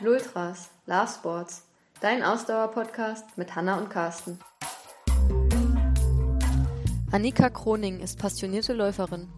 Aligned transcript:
Lultras, 0.00 0.70
Love 0.86 1.06
Sports, 1.06 1.62
dein 2.00 2.24
Ausdauer-Podcast 2.24 3.38
mit 3.38 3.54
Hanna 3.54 3.78
und 3.78 3.90
Carsten. 3.90 4.40
Annika 7.12 7.48
Kroning 7.48 8.00
ist 8.00 8.18
passionierte 8.18 8.72
Läuferin. 8.72 9.28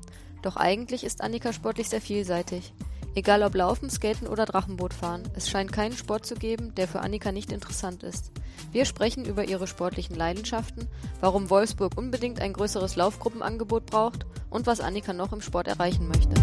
Doch 0.40 0.56
eigentlich 0.56 1.04
ist 1.04 1.20
Annika 1.20 1.52
sportlich 1.52 1.90
sehr 1.90 2.00
vielseitig. 2.00 2.72
Egal 3.14 3.42
ob 3.42 3.54
Laufen, 3.54 3.90
Skaten 3.90 4.26
oder 4.26 4.46
Drachenboot 4.46 4.94
fahren, 4.94 5.24
es 5.36 5.50
scheint 5.50 5.72
keinen 5.72 5.94
Sport 5.94 6.24
zu 6.24 6.36
geben, 6.36 6.74
der 6.74 6.88
für 6.88 7.00
Annika 7.00 7.32
nicht 7.32 7.52
interessant 7.52 8.02
ist. 8.02 8.32
Wir 8.72 8.86
sprechen 8.86 9.26
über 9.26 9.44
ihre 9.44 9.66
sportlichen 9.66 10.16
Leidenschaften, 10.16 10.88
warum 11.20 11.50
Wolfsburg 11.50 11.98
unbedingt 11.98 12.40
ein 12.40 12.54
größeres 12.54 12.96
Laufgruppenangebot 12.96 13.84
braucht 13.84 14.24
und 14.48 14.66
was 14.66 14.80
Annika 14.80 15.12
noch 15.12 15.34
im 15.34 15.42
Sport 15.42 15.68
erreichen 15.68 16.08
möchte. 16.08 16.34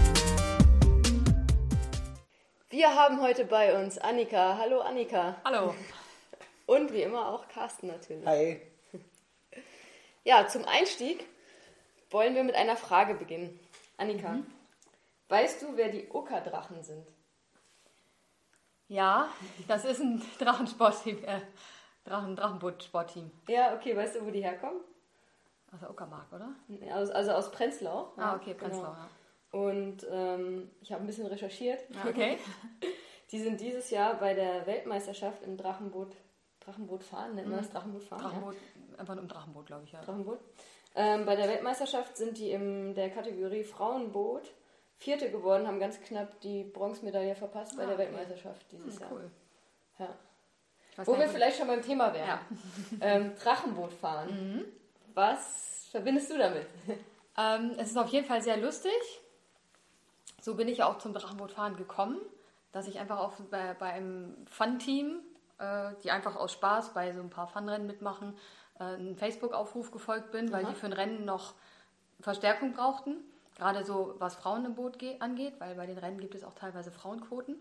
Wir 2.74 2.96
haben 2.96 3.22
heute 3.22 3.46
bei 3.46 3.80
uns 3.80 4.00
Annika. 4.00 4.58
Hallo 4.58 4.82
Annika. 4.82 5.36
Hallo. 5.46 5.76
Und 6.66 6.92
wie 6.92 7.04
immer 7.04 7.28
auch 7.28 7.48
Carsten 7.48 7.86
natürlich. 7.86 8.26
Hi. 8.26 8.62
Ja, 10.24 10.48
zum 10.48 10.66
Einstieg 10.66 11.24
wollen 12.10 12.34
wir 12.34 12.44
mit 12.44 12.56
einer 12.56 12.76
Frage 12.76 13.14
beginnen. 13.14 13.60
Annika, 13.98 14.30
mhm. 14.30 14.48
weißt 15.30 15.62
du, 15.62 15.78
wer 15.78 15.90
die 15.90 16.10
Oka-Drachen 16.10 16.82
sind? 16.82 17.06
Ja, 18.88 19.30
das 19.68 19.86
ist 19.86 20.00
ein 20.00 20.24
Drachensportteam, 20.40 21.24
äh, 21.26 21.42
Drachen, 22.06 22.36
Drachenboot-Sportteam. 22.36 23.30
Ja, 23.50 23.76
okay, 23.76 23.96
weißt 23.96 24.16
du, 24.16 24.26
wo 24.26 24.32
die 24.32 24.42
herkommen? 24.42 24.82
Aus 25.72 25.80
der 25.80 25.92
Uckermark, 25.92 26.26
oder? 26.34 26.56
Aus, 26.92 27.12
also 27.12 27.34
aus 27.34 27.52
Prenzlau. 27.52 28.12
Ah, 28.18 28.36
okay, 28.36 28.56
Prenzlau, 28.56 28.82
genau. 28.82 28.94
ja. 28.94 29.10
Und 29.54 30.06
ähm, 30.10 30.72
ich 30.82 30.92
habe 30.92 31.04
ein 31.04 31.08
bisschen 31.08 31.28
recherchiert. 31.28 31.80
Okay. 32.10 32.38
die 33.32 33.40
sind 33.40 33.62
dieses 33.62 33.92
Jahr 33.92 34.16
bei 34.16 34.34
der 34.34 34.66
Weltmeisterschaft 34.66 35.44
im 35.44 35.58
Drachenboot 35.58 36.12
Drachenboot 36.60 37.04
fahren, 37.04 37.36
nennt 37.36 37.50
man 37.50 37.60
das 37.60 37.68
mhm. 37.68 37.74
Drachenboot 37.74 38.04
fahren? 38.04 38.22
Drachenboot, 38.22 38.56
ja? 38.56 39.00
einfach 39.00 39.14
nur 39.16 39.24
im 39.24 39.30
Drachenboot, 39.30 39.66
glaube 39.66 39.84
ich, 39.84 39.92
ja. 39.92 40.02
Drachenboot. 40.02 40.40
Ähm, 40.96 41.26
bei 41.26 41.36
der 41.36 41.48
Weltmeisterschaft 41.48 42.18
sind 42.18 42.38
die 42.38 42.52
in 42.52 42.96
der 42.96 43.10
Kategorie 43.10 43.64
Frauenboot 43.64 44.54
Vierte 44.98 45.30
geworden, 45.30 45.68
haben 45.68 45.80
ganz 45.80 46.00
knapp 46.02 46.40
die 46.42 46.64
Bronzemedaille 46.64 47.36
verpasst 47.36 47.76
bei 47.76 47.84
ah, 47.84 47.88
der 47.88 47.96
okay. 47.96 48.06
Weltmeisterschaft 48.06 48.72
dieses 48.72 49.00
hm, 49.00 49.08
cool. 49.12 49.32
Jahr. 50.00 50.10
Ja. 50.98 51.04
Wo 51.06 51.18
wir 51.18 51.28
vielleicht 51.28 51.58
schon 51.58 51.68
beim 51.68 51.82
Thema 51.82 52.14
wären. 52.14 52.28
Ja. 52.28 52.42
Ähm, 53.02 53.34
Drachenboot 53.36 53.92
fahren. 53.92 54.30
Mhm. 54.30 54.66
Was 55.14 55.88
verbindest 55.92 56.32
du 56.32 56.38
damit? 56.38 56.66
Ähm, 57.38 57.76
es 57.78 57.90
ist 57.90 57.98
auf 57.98 58.10
jeden 58.10 58.26
Fall 58.26 58.42
sehr 58.42 58.58
lustig. 58.58 58.94
So 60.44 60.56
bin 60.56 60.68
ich 60.68 60.84
auch 60.84 60.98
zum 60.98 61.14
Drachenbootfahren 61.14 61.78
gekommen, 61.78 62.18
dass 62.74 62.88
ich 62.88 63.00
einfach 63.00 63.20
auch 63.20 63.32
bei, 63.50 63.74
bei 63.76 63.94
einem 63.94 64.36
Fun-Team 64.50 65.22
äh, 65.64 65.94
die 66.04 66.12
einfach 66.12 66.36
aus 66.36 66.52
Spaß 66.52 66.94
bei 66.94 67.14
so 67.14 67.22
ein 67.22 67.30
paar 67.30 67.48
Funrennen 67.48 67.88
mitmachen, 67.88 68.36
äh, 68.80 68.84
einen 68.84 69.16
Facebook-Aufruf 69.16 69.92
gefolgt 69.92 70.32
bin, 70.32 70.52
weil 70.52 70.66
die 70.66 70.74
für 70.74 70.88
ein 70.88 70.94
Rennen 70.94 71.26
noch 71.26 71.54
Verstärkung 72.20 72.74
brauchten. 72.74 73.16
Gerade 73.56 73.86
so 73.86 74.16
was 74.18 74.36
Frauen 74.36 74.66
im 74.66 74.76
Boot 74.76 74.98
angeht, 75.20 75.54
weil 75.60 75.76
bei 75.76 75.86
den 75.86 75.98
Rennen 75.98 76.20
gibt 76.20 76.36
es 76.36 76.44
auch 76.44 76.56
teilweise 76.56 76.92
Frauenquoten. 76.92 77.56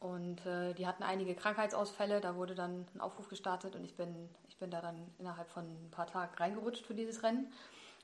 Und 0.00 0.46
äh, 0.46 0.74
die 0.74 0.86
hatten 0.86 1.02
einige 1.02 1.34
Krankheitsausfälle, 1.34 2.20
da 2.20 2.36
wurde 2.36 2.54
dann 2.54 2.86
ein 2.94 3.00
Aufruf 3.00 3.28
gestartet 3.28 3.74
und 3.74 3.84
ich 3.84 3.94
bin, 3.94 4.28
ich 4.48 4.56
bin 4.56 4.70
da 4.70 4.80
dann 4.80 4.96
innerhalb 5.18 5.50
von 5.50 5.64
ein 5.64 5.90
paar 5.90 6.06
Tagen 6.06 6.34
reingerutscht 6.36 6.86
für 6.86 6.94
dieses 6.94 7.22
Rennen. 7.22 7.52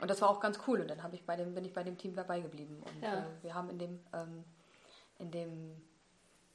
Und 0.00 0.10
das 0.10 0.20
war 0.20 0.28
auch 0.28 0.40
ganz 0.40 0.58
cool. 0.66 0.80
Und 0.80 0.88
dann 0.88 0.98
ich 1.12 1.24
bei 1.24 1.36
dem, 1.36 1.54
bin 1.54 1.64
ich 1.64 1.72
bei 1.72 1.82
dem 1.82 1.96
Team 1.96 2.14
dabei 2.14 2.40
geblieben. 2.40 2.82
Und 2.84 3.02
ja. 3.02 3.20
äh, 3.20 3.24
wir 3.42 3.54
haben 3.54 3.70
in 3.70 3.78
dem, 3.78 4.00
ähm, 4.12 4.44
in 5.18 5.30
dem 5.30 5.82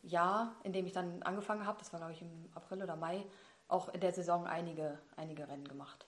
Jahr, 0.03 0.55
in 0.63 0.73
dem 0.73 0.85
ich 0.85 0.93
dann 0.93 1.23
angefangen 1.23 1.65
habe, 1.65 1.79
das 1.79 1.91
war 1.93 1.99
glaube 1.99 2.13
ich 2.13 2.21
im 2.21 2.49
April 2.55 2.83
oder 2.83 2.95
Mai, 2.95 3.25
auch 3.67 3.89
in 3.89 4.01
der 4.01 4.13
Saison 4.13 4.47
einige, 4.47 4.97
einige 5.15 5.47
Rennen 5.47 5.67
gemacht. 5.67 6.05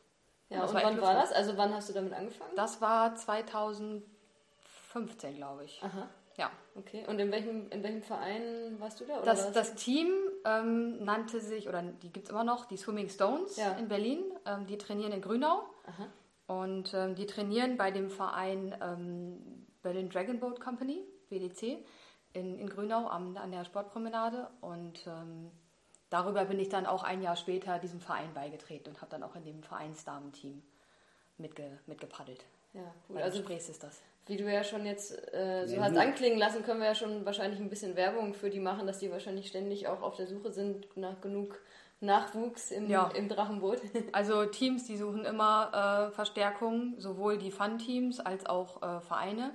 Ja, 0.49 0.63
und, 0.63 0.69
und 0.69 0.83
wann 0.83 1.01
war 1.01 1.13
das? 1.13 1.31
Also 1.31 1.57
wann 1.57 1.73
hast 1.73 1.89
du 1.89 1.93
damit 1.93 2.13
angefangen? 2.13 2.51
Das 2.55 2.81
war 2.81 3.15
2015, 3.15 5.35
glaube 5.35 5.63
ich. 5.63 5.81
Aha. 5.81 6.07
Ja. 6.37 6.49
Okay. 6.75 7.05
Und 7.07 7.19
in 7.19 7.31
welchem, 7.31 7.69
in 7.69 7.83
welchem 7.83 8.03
Verein 8.03 8.79
warst 8.79 8.99
du 8.99 9.05
da? 9.05 9.17
Oder 9.17 9.25
das, 9.25 9.51
das 9.51 9.75
Team 9.75 10.11
ähm, 10.45 11.03
nannte 11.03 11.39
sich, 11.39 11.67
oder 11.67 11.81
die 11.81 12.11
gibt 12.11 12.25
es 12.25 12.31
immer 12.31 12.43
noch, 12.43 12.65
die 12.65 12.77
Swimming 12.77 13.09
Stones 13.09 13.57
ja. 13.57 13.73
in 13.73 13.87
Berlin. 13.87 14.23
Ähm, 14.45 14.65
die 14.67 14.77
trainieren 14.77 15.11
in 15.11 15.21
Grünau. 15.21 15.63
Aha. 15.85 16.07
Und 16.51 16.93
ähm, 16.93 17.15
die 17.15 17.27
trainieren 17.27 17.77
bei 17.77 17.91
dem 17.91 18.09
Verein 18.09 18.75
ähm, 18.81 19.65
Berlin 19.81 20.09
Dragon 20.09 20.37
Boat 20.37 20.59
Company, 20.59 21.01
BDC 21.29 21.77
in, 22.33 22.59
in 22.59 22.67
Grünau 22.67 23.07
am, 23.07 23.37
an 23.37 23.51
der 23.51 23.63
Sportpromenade 23.63 24.49
und 24.59 24.99
ähm, 25.07 25.49
darüber 26.09 26.43
bin 26.43 26.59
ich 26.59 26.67
dann 26.67 26.85
auch 26.85 27.03
ein 27.03 27.21
Jahr 27.21 27.37
später 27.37 27.79
diesem 27.79 28.01
Verein 28.01 28.33
beigetreten 28.33 28.89
und 28.89 28.99
habe 28.99 29.11
dann 29.11 29.23
auch 29.23 29.35
in 29.37 29.45
dem 29.45 29.63
Vereinsdamenteam 29.63 30.61
mitge, 31.37 31.79
mitgepaddelt. 31.85 32.43
Ja, 32.73 32.81
cool. 33.07 33.15
Bei 33.15 33.23
also 33.23 33.39
Springs 33.39 33.69
ist 33.69 33.83
das. 33.83 34.01
Wie 34.25 34.35
du 34.35 34.51
ja 34.51 34.65
schon 34.65 34.85
jetzt 34.85 35.33
äh, 35.33 35.65
so 35.67 35.81
hast 35.81 35.95
anklingen 35.95 36.37
lassen, 36.37 36.63
können 36.63 36.81
wir 36.81 36.87
ja 36.87 36.95
schon 36.95 37.25
wahrscheinlich 37.25 37.61
ein 37.61 37.69
bisschen 37.69 37.95
Werbung 37.95 38.33
für 38.33 38.49
die 38.49 38.59
machen, 38.59 38.87
dass 38.87 38.99
die 38.99 39.09
wahrscheinlich 39.09 39.47
ständig 39.47 39.87
auch 39.87 40.01
auf 40.01 40.17
der 40.17 40.27
Suche 40.27 40.51
sind 40.51 40.97
nach 40.97 41.21
genug 41.21 41.61
Nachwuchs 42.01 42.71
im, 42.71 42.89
ja. 42.89 43.09
im 43.15 43.29
Drachenboot. 43.29 43.79
Also 44.11 44.45
Teams, 44.45 44.85
die 44.85 44.97
suchen 44.97 45.23
immer 45.23 46.09
äh, 46.09 46.11
Verstärkung, 46.13 46.95
sowohl 46.97 47.37
die 47.37 47.51
Fun-Teams 47.51 48.19
als 48.19 48.45
auch 48.45 48.81
äh, 48.81 48.99
Vereine. 49.01 49.51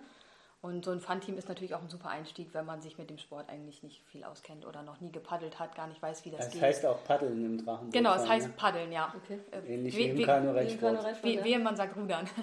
Und 0.62 0.84
so 0.84 0.90
ein 0.90 1.00
Fun-Team 1.00 1.36
ist 1.38 1.48
natürlich 1.48 1.74
auch 1.74 1.82
ein 1.82 1.88
super 1.88 2.08
Einstieg, 2.08 2.48
wenn 2.52 2.64
man 2.64 2.80
sich 2.80 2.98
mit 2.98 3.10
dem 3.10 3.18
Sport 3.18 3.48
eigentlich 3.48 3.82
nicht 3.82 4.02
viel 4.06 4.24
auskennt 4.24 4.66
oder 4.66 4.82
noch 4.82 5.00
nie 5.00 5.12
gepaddelt 5.12 5.58
hat, 5.60 5.76
gar 5.76 5.86
nicht 5.86 6.02
weiß, 6.02 6.24
wie 6.24 6.30
das, 6.30 6.40
das 6.40 6.50
geht. 6.50 6.62
Das 6.62 6.68
heißt 6.68 6.86
auch 6.86 7.04
Paddeln 7.04 7.44
im 7.44 7.64
Drachen. 7.64 7.90
Genau, 7.90 8.14
es 8.14 8.28
heißt 8.28 8.48
ne? 8.48 8.54
Paddeln, 8.56 8.90
ja. 8.90 9.14
Okay. 9.16 9.38
Äh, 9.52 9.74
Ähnlich 9.74 9.96
wie, 9.96 10.16
wie 10.16 10.22
im 10.22 10.26
Kanurechtsport. 10.26 11.22
Wie, 11.22 11.44
wie 11.44 11.58
man 11.58 11.76
sagt, 11.76 11.96
rudern. 11.96 12.28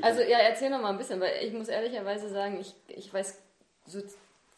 Also 0.00 0.20
ja, 0.20 0.38
erzähl 0.38 0.70
noch 0.70 0.80
mal 0.80 0.90
ein 0.90 0.96
bisschen, 0.96 1.20
weil 1.20 1.44
ich 1.44 1.52
muss 1.52 1.66
ehrlicherweise 1.66 2.28
sagen, 2.28 2.60
ich, 2.60 2.72
ich 2.86 3.12
weiß 3.12 3.42
so 3.84 4.00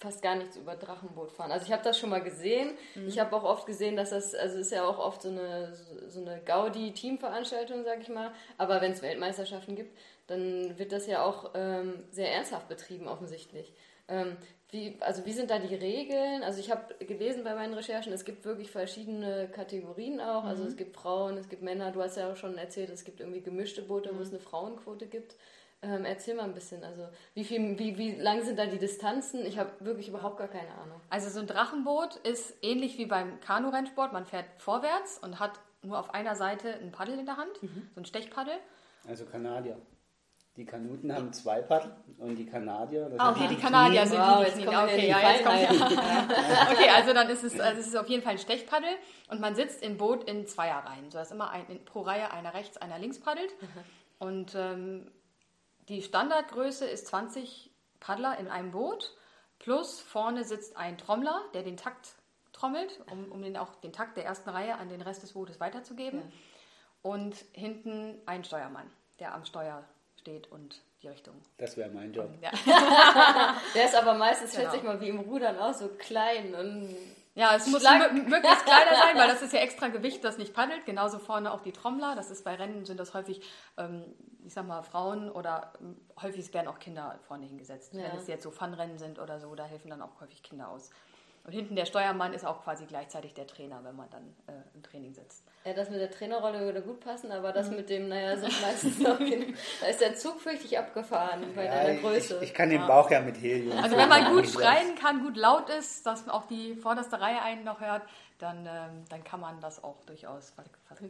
fast 0.05 0.23
gar 0.23 0.37
nichts 0.37 0.57
über 0.57 0.77
Drachenboot 0.77 1.33
fahren. 1.33 1.51
Also 1.51 1.67
ich 1.67 1.73
habe 1.73 1.83
das 1.83 1.99
schon 1.99 2.11
mal 2.11 2.23
gesehen. 2.23 2.77
Mhm. 2.95 3.09
Ich 3.09 3.19
habe 3.19 3.35
auch 3.35 3.43
oft 3.43 3.67
gesehen, 3.67 3.97
dass 3.97 4.11
das, 4.11 4.35
also 4.35 4.59
ist 4.59 4.71
ja 4.71 4.87
auch 4.87 4.99
oft 4.99 5.23
so 5.23 5.31
eine, 5.31 5.75
so 6.09 6.21
eine 6.21 6.41
Gaudi-Teamveranstaltung, 6.45 7.85
sag 7.85 8.01
ich 8.01 8.09
mal. 8.09 8.33
Aber 8.59 8.81
wenn 8.81 8.93
es 8.93 9.03
Weltmeisterschaften 9.03 9.75
gibt, 9.75 9.99
dann 10.27 10.79
wird 10.79 10.93
das 10.93 11.07
ja 11.07 11.25
auch 11.25 11.51
ähm, 11.55 12.05
sehr 12.11 12.33
ernsthaft 12.33 12.69
betrieben, 12.69 13.09
offensichtlich. 13.09 13.73
Ähm, 14.07 14.37
wie, 14.71 14.97
also 15.01 15.25
wie 15.25 15.33
sind 15.33 15.51
da 15.51 15.59
die 15.59 15.75
Regeln? 15.75 16.43
Also 16.43 16.61
ich 16.61 16.71
habe 16.71 16.95
gelesen 17.05 17.45
bei 17.45 17.55
meinen 17.55 17.75
Recherchen, 17.75 18.13
es 18.13 18.25
gibt 18.25 18.45
wirklich 18.45 18.71
verschiedene 18.71 19.49
Kategorien 19.49 20.21
auch. 20.21 20.45
Also 20.45 20.45
mhm. 20.45 20.51
Also 20.51 20.65
es 20.67 20.77
gibt 20.77 20.97
Frauen, 20.97 21.37
es 21.37 21.49
gibt 21.49 21.63
Männer. 21.63 21.93
Du 21.93 22.03
hast 22.03 22.17
ja 22.17 22.31
auch 22.31 22.37
schon 22.37 22.59
erzählt, 22.59 22.91
es 22.91 23.05
gibt 23.05 23.21
irgendwie 23.21 23.41
gemischte 23.41 23.83
Boote, 23.83 24.13
mhm. 24.13 24.19
wo 24.19 24.23
es 24.23 24.31
eine 24.31 24.41
Frauenquote 24.41 25.07
gibt. 25.07 25.37
Ähm, 25.84 26.05
erzähl 26.05 26.34
mal 26.34 26.45
ein 26.45 26.55
bisschen. 26.55 26.83
Also 26.83 27.06
wie, 27.34 27.45
viel, 27.45 27.78
wie, 27.78 27.99
wie 27.99 28.12
lang 28.12 28.43
sind 28.43 28.59
da 28.59 28.67
die 28.67 28.78
Distanzen? 28.78 29.45
Ich 29.45 29.59
habe 29.59 29.71
wirklich 29.81 30.09
überhaupt 30.09 30.39
gar 30.39 30.49
keine 30.49 30.71
Ahnung. 30.83 31.00
Also 31.11 31.28
so 31.28 31.41
ein 31.41 31.47
Drachenboot 31.47 32.17
ist 32.17 32.55
ähnlich 32.62 32.97
wie 32.97 33.06
beim 33.06 33.39
Kanurennsport. 33.41 34.12
Man 34.12 34.25
fährt 34.25 34.47
vorwärts 34.59 35.19
und 35.19 35.41
hat 35.41 35.61
nur 35.83 35.99
auf 35.99 36.15
einer 36.15 36.37
Seite 36.37 36.75
ein 36.75 36.91
Paddel 36.91 37.19
in 37.19 37.27
der 37.27 37.37
Hand, 37.37 37.62
mhm. 37.62 37.89
so 37.94 38.00
ein 38.00 38.06
Stechpaddel. 38.06 38.55
Also 39.06 39.27
Kanadier. 39.27 39.77
Die 40.56 40.65
Kanuten 40.65 41.12
haben 41.12 41.33
zwei 41.33 41.61
Paddel 41.61 41.91
und 42.19 42.37
die 42.37 42.47
Kanadier. 42.47 43.11
ah, 43.19 43.33
okay, 43.33 43.49
die 43.49 43.56
Kanadier 43.56 44.06
sind 44.06 44.19
wow, 44.19 44.47
die, 44.47 44.61
die 44.61 44.69
Okay, 44.69 45.09
ja, 45.09 45.33
jetzt 45.33 45.44
kommt 45.44 45.61
ja. 45.61 45.71
okay, 46.73 46.89
also 46.94 47.12
dann 47.12 47.28
ist 47.28 47.43
es, 47.43 47.59
also 47.59 47.81
es 47.81 47.89
ist 47.89 47.97
auf 47.97 48.09
jeden 48.09 48.23
Fall 48.23 48.33
ein 48.33 48.39
Stechpaddel 48.39 48.91
und 49.31 49.41
man 49.41 49.56
sitzt 49.56 49.83
im 49.83 49.99
Boot 49.99 50.25
in 50.25 50.47
Zweierreihen, 50.47 51.11
sodass 51.11 51.33
immer 51.33 51.50
ein, 51.50 51.84
pro 51.84 52.03
Reihe 52.03 52.31
einer 52.33 52.55
rechts, 52.55 52.77
einer 52.77 53.00
links 53.00 53.19
paddelt. 53.19 53.50
Mhm. 53.61 53.67
Und 54.21 54.55
ähm, 54.55 55.11
die 55.89 56.03
Standardgröße 56.03 56.87
ist 56.87 57.06
20 57.09 57.71
Paddler 58.00 58.39
in 58.39 58.49
einem 58.49 58.71
Boot, 58.71 59.17
plus 59.59 60.00
vorne 60.00 60.45
sitzt 60.45 60.77
ein 60.77 60.99
Trommler, 60.99 61.43
der 61.55 61.62
den 61.62 61.76
Takt 61.76 62.14
trommelt, 62.53 63.00
um, 63.11 63.31
um 63.32 63.43
den, 63.43 63.56
auch 63.56 63.75
den 63.76 63.93
Takt 63.93 64.17
der 64.17 64.25
ersten 64.25 64.50
Reihe 64.50 64.76
an 64.76 64.88
den 64.88 65.00
Rest 65.03 65.23
des 65.23 65.32
Bootes 65.32 65.61
weiterzugeben. 65.61 66.20
Ja. 66.20 66.26
Und 67.03 67.37
hinten 67.53 68.20
ein 68.25 68.44
Steuermann, 68.44 68.91
der 69.19 69.35
am 69.35 69.44
Steuer 69.44 69.85
steht 70.19 70.50
und 70.50 70.81
die 71.03 71.09
Richtung. 71.09 71.35
Das 71.59 71.76
wäre 71.76 71.91
mein 71.91 72.12
Job. 72.12 72.31
Ja. 72.41 72.50
der 73.75 73.85
ist 73.85 73.94
aber 73.94 74.14
meistens, 74.14 74.53
genau. 74.53 74.64
schätze 74.64 74.76
ich 74.79 74.82
mal, 74.82 75.00
wie 75.00 75.09
im 75.09 75.20
Rudern 75.20 75.59
auch 75.59 75.75
so 75.75 75.88
klein 75.99 76.55
und. 76.55 76.97
Ja, 77.35 77.57
es 77.57 77.67
muss 77.67 77.83
möglichst 77.83 78.65
kleiner 78.65 78.95
sein, 78.97 79.17
weil 79.17 79.29
das 79.29 79.43
ist 79.43 79.53
ja 79.53 79.59
extra 79.61 79.89
Gewicht, 79.89 80.23
das 80.23 80.39
nicht 80.39 80.55
paddelt. 80.55 80.87
Genauso 80.87 81.19
vorne 81.19 81.53
auch 81.53 81.61
die 81.61 81.73
Trommler. 81.73 82.15
Das 82.15 82.31
ist 82.31 82.45
bei 82.45 82.55
Rennen 82.55 82.85
sind 82.85 83.01
das 83.01 83.13
häufig, 83.13 83.41
ähm, 83.77 84.05
ich 84.45 84.55
sag 84.55 84.67
mal, 84.67 84.83
Frauen 84.83 85.31
oder 85.31 85.73
ähm, 85.81 85.97
häufig 86.23 86.53
werden 86.55 86.69
auch 86.69 86.79
Kinder 86.79 87.19
vorne 87.27 87.47
hingesetzt. 87.47 87.93
Ja. 87.95 88.05
Wenn 88.05 88.19
es 88.19 88.29
jetzt 88.29 88.45
so 88.45 88.53
Funrennen 88.53 88.99
sind 88.99 89.19
oder 89.19 89.41
so, 89.41 89.55
da 89.57 89.65
helfen 89.65 89.91
dann 89.91 90.01
auch 90.01 90.21
häufig 90.21 90.43
Kinder 90.43 90.69
aus. 90.69 90.91
Und 91.44 91.52
hinten 91.52 91.76
der 91.76 91.85
Steuermann 91.85 92.32
ist 92.32 92.46
auch 92.46 92.64
quasi 92.64 92.87
gleichzeitig 92.87 93.35
der 93.35 93.46
Trainer, 93.46 93.85
wenn 93.85 93.94
man 93.94 94.08
dann 94.08 94.23
äh, 94.46 94.62
im 94.75 94.82
Training 94.82 95.12
sitzt. 95.12 95.44
Ja, 95.67 95.75
das 95.75 95.91
mit 95.91 96.00
der 96.00 96.11
Trainerrolle 96.11 96.61
würde 96.61 96.81
gut 96.81 97.00
passen, 97.00 97.31
aber 97.32 97.52
das 97.52 97.69
mhm. 97.69 97.76
mit 97.76 97.91
dem, 97.91 98.08
naja, 98.08 98.35
so 98.38 98.46
meistens 98.62 98.99
noch, 98.99 99.19
da 99.19 99.87
ist 99.87 100.00
der 100.00 100.14
Zug 100.14 100.41
fürchtig 100.41 100.79
abgefahren 100.79 101.44
bei 101.55 101.67
ja, 101.67 101.75
deiner 101.75 102.00
Größe. 102.00 102.37
Ich, 102.37 102.49
ich 102.49 102.55
kann 102.55 102.70
den 102.70 102.87
Bauch 102.87 103.11
ja 103.11 103.20
mit 103.20 103.37
Helium. 103.37 103.76
Also 103.79 103.94
wenn 103.94 104.08
man 104.08 104.32
gut 104.35 104.49
schreien 104.49 104.94
kann, 104.94 105.23
gut 105.23 105.37
laut 105.37 105.69
ist, 105.69 106.06
dass 106.06 106.26
auch 106.31 106.46
die 106.46 106.76
vorderste 106.76 107.20
Reihe 107.20 107.43
einen 107.43 107.62
noch 107.62 107.81
hört, 107.81 108.02
dann, 108.38 108.67
ähm, 108.67 109.05
dann 109.11 109.23
kann 109.23 109.40
man 109.40 109.61
das 109.61 109.85
auch 109.85 110.02
durchaus 110.06 110.55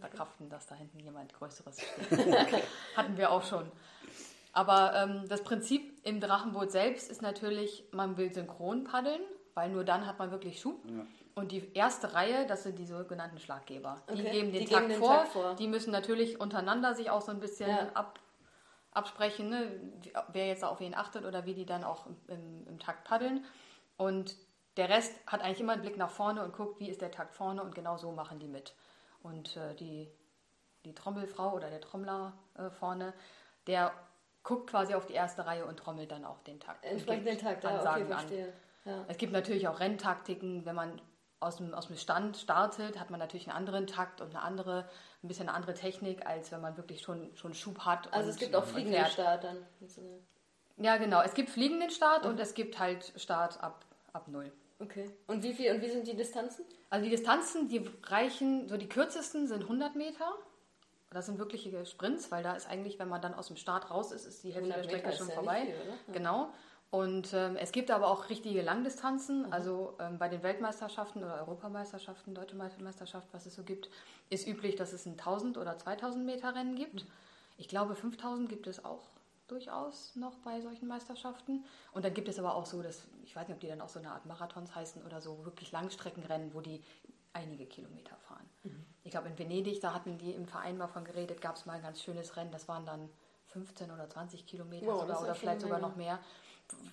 verkraften, 0.00 0.50
dass 0.50 0.66
da 0.66 0.74
hinten 0.74 0.98
jemand 0.98 1.32
Größeres 1.34 1.80
steht. 2.06 2.64
Hatten 2.96 3.16
wir 3.16 3.30
auch 3.30 3.44
schon. 3.44 3.70
Aber 4.52 4.94
ähm, 4.96 5.28
das 5.28 5.42
Prinzip 5.42 6.04
im 6.04 6.20
Drachenboot 6.20 6.72
selbst 6.72 7.08
ist 7.08 7.22
natürlich, 7.22 7.84
man 7.92 8.16
will 8.16 8.32
synchron 8.32 8.82
paddeln 8.84 9.20
weil 9.54 9.70
nur 9.70 9.84
dann 9.84 10.06
hat 10.06 10.18
man 10.18 10.30
wirklich 10.30 10.60
Schub. 10.60 10.84
Ja. 10.86 11.06
Und 11.34 11.50
die 11.50 11.72
erste 11.74 12.14
Reihe, 12.14 12.46
das 12.46 12.62
sind 12.62 12.78
die 12.78 12.86
sogenannten 12.86 13.38
Schlaggeber. 13.38 14.02
Die 14.08 14.20
okay. 14.20 14.30
geben 14.30 14.52
den, 14.52 14.60
die 14.60 14.66
Takt, 14.66 14.82
geben 14.82 14.88
den 14.90 14.98
vor. 15.00 15.16
Takt, 15.16 15.28
vor. 15.28 15.54
Die 15.54 15.68
müssen 15.68 15.90
natürlich 15.90 16.40
untereinander 16.40 16.94
sich 16.94 17.10
auch 17.10 17.22
so 17.22 17.32
ein 17.32 17.40
bisschen 17.40 17.70
ja. 17.70 17.90
ab, 17.94 18.20
absprechen, 18.92 19.48
ne? 19.48 19.80
wer 20.32 20.46
jetzt 20.46 20.64
auf 20.64 20.80
wen 20.80 20.94
achtet 20.94 21.24
oder 21.24 21.44
wie 21.46 21.54
die 21.54 21.66
dann 21.66 21.82
auch 21.82 22.06
im, 22.28 22.66
im, 22.66 22.78
Takt 22.78 23.04
paddeln. 23.04 23.44
Und 23.96 24.36
der 24.76 24.88
Rest 24.88 25.12
hat 25.26 25.42
eigentlich 25.42 25.60
immer 25.60 25.72
einen 25.72 25.82
Blick 25.82 25.96
nach 25.96 26.10
vorne 26.10 26.44
und 26.44 26.52
guckt, 26.52 26.78
wie 26.80 26.88
ist 26.88 27.00
der 27.00 27.10
Takt 27.10 27.34
vorne 27.34 27.62
und 27.62 27.74
genau 27.74 27.96
so 27.96 28.12
machen 28.12 28.38
die 28.38 28.48
mit. 28.48 28.74
Und 29.22 29.56
äh, 29.56 29.74
die, 29.74 30.08
die 30.84 30.94
Trommelfrau 30.94 31.52
oder 31.52 31.70
der 31.70 31.80
Trommler 31.80 32.34
äh, 32.54 32.70
vorne, 32.70 33.12
der 33.66 33.92
guckt 34.44 34.70
quasi 34.70 34.94
auf 34.94 35.06
die 35.06 35.14
erste 35.14 35.46
Reihe 35.46 35.64
und 35.64 35.78
trommelt 35.78 36.12
dann 36.12 36.24
auch 36.24 36.40
den 36.40 36.60
Takt. 36.60 36.84
Entsprechend 36.84 37.26
den 37.26 37.38
Takt, 37.38 37.64
ja, 37.64 37.80
okay, 37.80 38.04
verstehe. 38.04 38.46
An. 38.46 38.52
Ja. 38.84 39.04
Es 39.08 39.16
gibt 39.16 39.32
natürlich 39.32 39.68
auch 39.68 39.80
Renntaktiken, 39.80 40.64
wenn 40.64 40.74
man 40.74 41.00
aus 41.40 41.56
dem, 41.56 41.74
aus 41.74 41.88
dem 41.88 41.96
Stand 41.96 42.36
startet, 42.36 42.98
hat 42.98 43.10
man 43.10 43.20
natürlich 43.20 43.48
einen 43.48 43.56
anderen 43.56 43.86
Takt 43.86 44.20
und 44.20 44.30
eine 44.30 44.42
andere, 44.42 44.88
ein 45.22 45.28
bisschen 45.28 45.48
eine 45.48 45.56
andere 45.56 45.74
Technik, 45.74 46.26
als 46.26 46.50
wenn 46.52 46.60
man 46.60 46.76
wirklich 46.76 47.02
schon, 47.02 47.34
schon 47.36 47.54
Schub 47.54 47.80
hat. 47.80 48.12
Also 48.12 48.30
es 48.30 48.36
gibt 48.36 48.56
auch 48.56 48.64
fliegenden 48.64 49.06
Start 49.06 49.44
dann. 49.44 49.58
Ja, 50.76 50.96
genau. 50.96 51.22
Es 51.22 51.34
gibt 51.34 51.50
fliegenden 51.50 51.90
Start 51.90 52.24
mhm. 52.24 52.30
und 52.30 52.40
es 52.40 52.54
gibt 52.54 52.78
halt 52.78 53.12
Start 53.16 53.62
ab, 53.62 53.84
ab 54.12 54.28
null. 54.28 54.50
Okay. 54.80 55.08
Und 55.26 55.42
wie 55.42 55.52
viel 55.52 55.72
und 55.72 55.82
wie 55.82 55.88
sind 55.88 56.06
die 56.06 56.16
Distanzen? 56.16 56.64
Also 56.90 57.04
die 57.04 57.10
Distanzen, 57.10 57.68
die 57.68 57.88
reichen, 58.04 58.68
so 58.68 58.76
die 58.76 58.88
kürzesten 58.88 59.46
sind 59.46 59.62
100 59.62 59.94
Meter. 59.94 60.32
Das 61.10 61.26
sind 61.26 61.38
wirkliche 61.38 61.86
Sprints, 61.86 62.32
weil 62.32 62.42
da 62.42 62.54
ist 62.54 62.68
eigentlich, 62.68 62.98
wenn 62.98 63.08
man 63.08 63.22
dann 63.22 63.34
aus 63.34 63.46
dem 63.46 63.56
Start 63.56 63.88
raus 63.88 64.10
ist, 64.10 64.26
ist 64.26 64.42
die 64.42 64.52
Hälfte 64.52 64.72
der 64.72 64.82
Strecke 64.82 65.12
schon 65.12 65.30
vorbei. 65.30 65.66
Viel, 65.66 66.14
genau. 66.14 66.52
Und 66.94 67.32
ähm, 67.32 67.56
es 67.56 67.72
gibt 67.72 67.90
aber 67.90 68.06
auch 68.06 68.30
richtige 68.30 68.62
Langdistanzen. 68.62 69.46
Mhm. 69.46 69.52
Also 69.52 69.96
ähm, 69.98 70.16
bei 70.16 70.28
den 70.28 70.44
Weltmeisterschaften 70.44 71.24
oder 71.24 71.40
Europameisterschaften, 71.40 72.36
Deutsche 72.36 72.54
Meisterschaft, 72.54 73.26
was 73.32 73.46
es 73.46 73.56
so 73.56 73.64
gibt, 73.64 73.90
ist 74.30 74.46
üblich, 74.46 74.76
dass 74.76 74.92
es 74.92 75.04
ein 75.04 75.18
1000 75.18 75.58
oder 75.58 75.76
2000 75.76 76.24
Meter 76.24 76.54
Rennen 76.54 76.76
gibt. 76.76 77.02
Mhm. 77.02 77.10
Ich 77.58 77.66
glaube, 77.66 77.96
5000 77.96 78.48
gibt 78.48 78.68
es 78.68 78.84
auch 78.84 79.08
durchaus 79.48 80.14
noch 80.14 80.36
bei 80.44 80.60
solchen 80.60 80.86
Meisterschaften. 80.86 81.64
Und 81.90 82.04
dann 82.04 82.14
gibt 82.14 82.28
es 82.28 82.38
aber 82.38 82.54
auch 82.54 82.64
so, 82.64 82.80
dass, 82.80 83.02
ich 83.24 83.34
weiß 83.34 83.48
nicht, 83.48 83.56
ob 83.56 83.60
die 83.60 83.66
dann 83.66 83.80
auch 83.80 83.88
so 83.88 83.98
eine 83.98 84.12
Art 84.12 84.24
Marathons 84.26 84.72
heißen 84.76 85.02
oder 85.02 85.20
so, 85.20 85.44
wirklich 85.44 85.72
Langstreckenrennen, 85.72 86.54
wo 86.54 86.60
die 86.60 86.80
einige 87.32 87.66
Kilometer 87.66 88.14
fahren. 88.28 88.48
Mhm. 88.62 88.84
Ich 89.02 89.10
glaube, 89.10 89.26
in 89.26 89.36
Venedig, 89.36 89.80
da 89.80 89.94
hatten 89.94 90.16
die 90.18 90.30
im 90.30 90.46
Verein 90.46 90.78
mal 90.78 90.86
von 90.86 91.04
geredet, 91.04 91.40
gab 91.40 91.56
es 91.56 91.66
mal 91.66 91.72
ein 91.72 91.82
ganz 91.82 92.00
schönes 92.00 92.36
Rennen, 92.36 92.52
das 92.52 92.68
waren 92.68 92.86
dann 92.86 93.10
15 93.48 93.90
oder 93.90 94.08
20 94.08 94.46
Kilometer 94.46 94.86
wow, 94.86 95.00
sogar, 95.00 95.22
oder 95.22 95.34
vielleicht 95.34 95.60
sogar 95.60 95.80
noch 95.80 95.96
mehr 95.96 96.20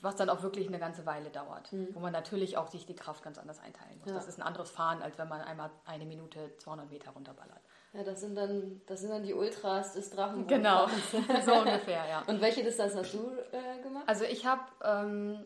was 0.01 0.15
dann 0.15 0.29
auch 0.29 0.41
wirklich 0.41 0.67
eine 0.67 0.79
ganze 0.79 1.05
Weile 1.05 1.29
dauert, 1.29 1.71
mhm. 1.71 1.89
wo 1.93 1.99
man 1.99 2.11
natürlich 2.11 2.57
auch 2.57 2.67
sich 2.67 2.85
die 2.85 2.95
Kraft 2.95 3.23
ganz 3.23 3.37
anders 3.37 3.59
einteilen 3.59 3.99
muss. 3.99 4.09
Ja. 4.09 4.15
Das 4.15 4.27
ist 4.27 4.39
ein 4.39 4.41
anderes 4.41 4.71
Fahren, 4.71 5.01
als 5.01 5.17
wenn 5.17 5.27
man 5.27 5.41
einmal 5.41 5.69
eine 5.85 6.05
Minute 6.05 6.55
200 6.57 6.89
Meter 6.89 7.11
runterballert. 7.11 7.61
Ja, 7.93 8.03
das 8.03 8.21
sind 8.21 8.35
dann, 8.35 8.81
das 8.87 9.01
sind 9.01 9.09
dann 9.09 9.23
die 9.23 9.33
Ultras 9.33 9.93
des 9.93 10.09
Drachen. 10.09 10.47
Genau, 10.47 10.87
so 11.45 11.53
ungefähr, 11.53 12.07
ja. 12.07 12.23
Und 12.27 12.41
welche 12.41 12.63
Distanz 12.63 12.95
hast 12.95 13.13
du 13.13 13.31
äh, 13.51 13.81
gemacht? 13.81 14.05
Also 14.07 14.23
ich 14.23 14.45
habe 14.45 14.63
ähm, 14.83 15.45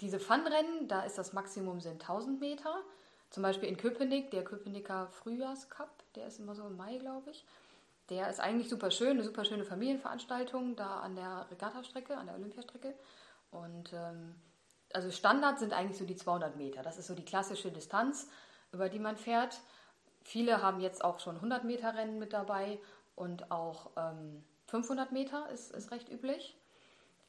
diese 0.00 0.20
Fun-Rennen, 0.20 0.88
da 0.88 1.02
ist 1.02 1.18
das 1.18 1.32
Maximum 1.32 1.80
sind 1.80 2.00
1000 2.02 2.40
Meter. 2.40 2.76
Zum 3.30 3.42
Beispiel 3.42 3.68
in 3.68 3.76
Köpenick, 3.76 4.30
der 4.30 4.44
Köpenicker 4.44 5.08
Frühjahrscup, 5.08 5.90
der 6.14 6.28
ist 6.28 6.38
immer 6.38 6.54
so 6.54 6.64
im 6.66 6.76
Mai, 6.76 6.98
glaube 6.98 7.30
ich. 7.30 7.44
Der 8.10 8.28
ist 8.28 8.38
eigentlich 8.38 8.68
super 8.68 8.90
schön, 8.90 9.12
eine 9.12 9.24
super 9.24 9.44
schöne 9.44 9.64
Familienveranstaltung 9.64 10.76
da 10.76 11.00
an 11.00 11.16
der 11.16 11.46
Regattastrecke, 11.50 12.16
an 12.16 12.26
der 12.26 12.36
Olympiastrecke. 12.36 12.94
Und 13.54 13.92
ähm, 13.92 14.34
also 14.92 15.10
Standard 15.10 15.58
sind 15.58 15.72
eigentlich 15.72 15.98
so 15.98 16.04
die 16.04 16.16
200 16.16 16.56
Meter. 16.56 16.82
Das 16.82 16.98
ist 16.98 17.06
so 17.06 17.14
die 17.14 17.24
klassische 17.24 17.70
Distanz, 17.70 18.28
über 18.72 18.88
die 18.88 18.98
man 18.98 19.16
fährt. 19.16 19.60
Viele 20.22 20.60
haben 20.62 20.80
jetzt 20.80 21.04
auch 21.04 21.20
schon 21.20 21.36
100 21.36 21.64
Meter 21.64 21.94
Rennen 21.94 22.18
mit 22.18 22.32
dabei 22.32 22.78
und 23.14 23.50
auch 23.50 23.90
ähm, 23.96 24.42
500 24.66 25.12
Meter 25.12 25.48
ist, 25.50 25.70
ist 25.70 25.90
recht 25.90 26.10
üblich. 26.10 26.56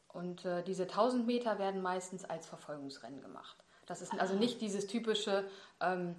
Und 0.10 0.46
äh, 0.46 0.64
diese 0.64 0.84
1000 0.84 1.28
Meter 1.28 1.60
werden 1.60 1.82
meistens 1.82 2.26
als 2.26 2.48
Verfolgungsrennen 2.48 3.22
gemacht. 3.22 3.58
Das 3.86 4.02
ist 4.02 4.18
also 4.20 4.34
ah. 4.34 4.38
nicht 4.40 4.62
dieses 4.62 4.88
typische 4.88 5.46
ähm, 5.82 6.16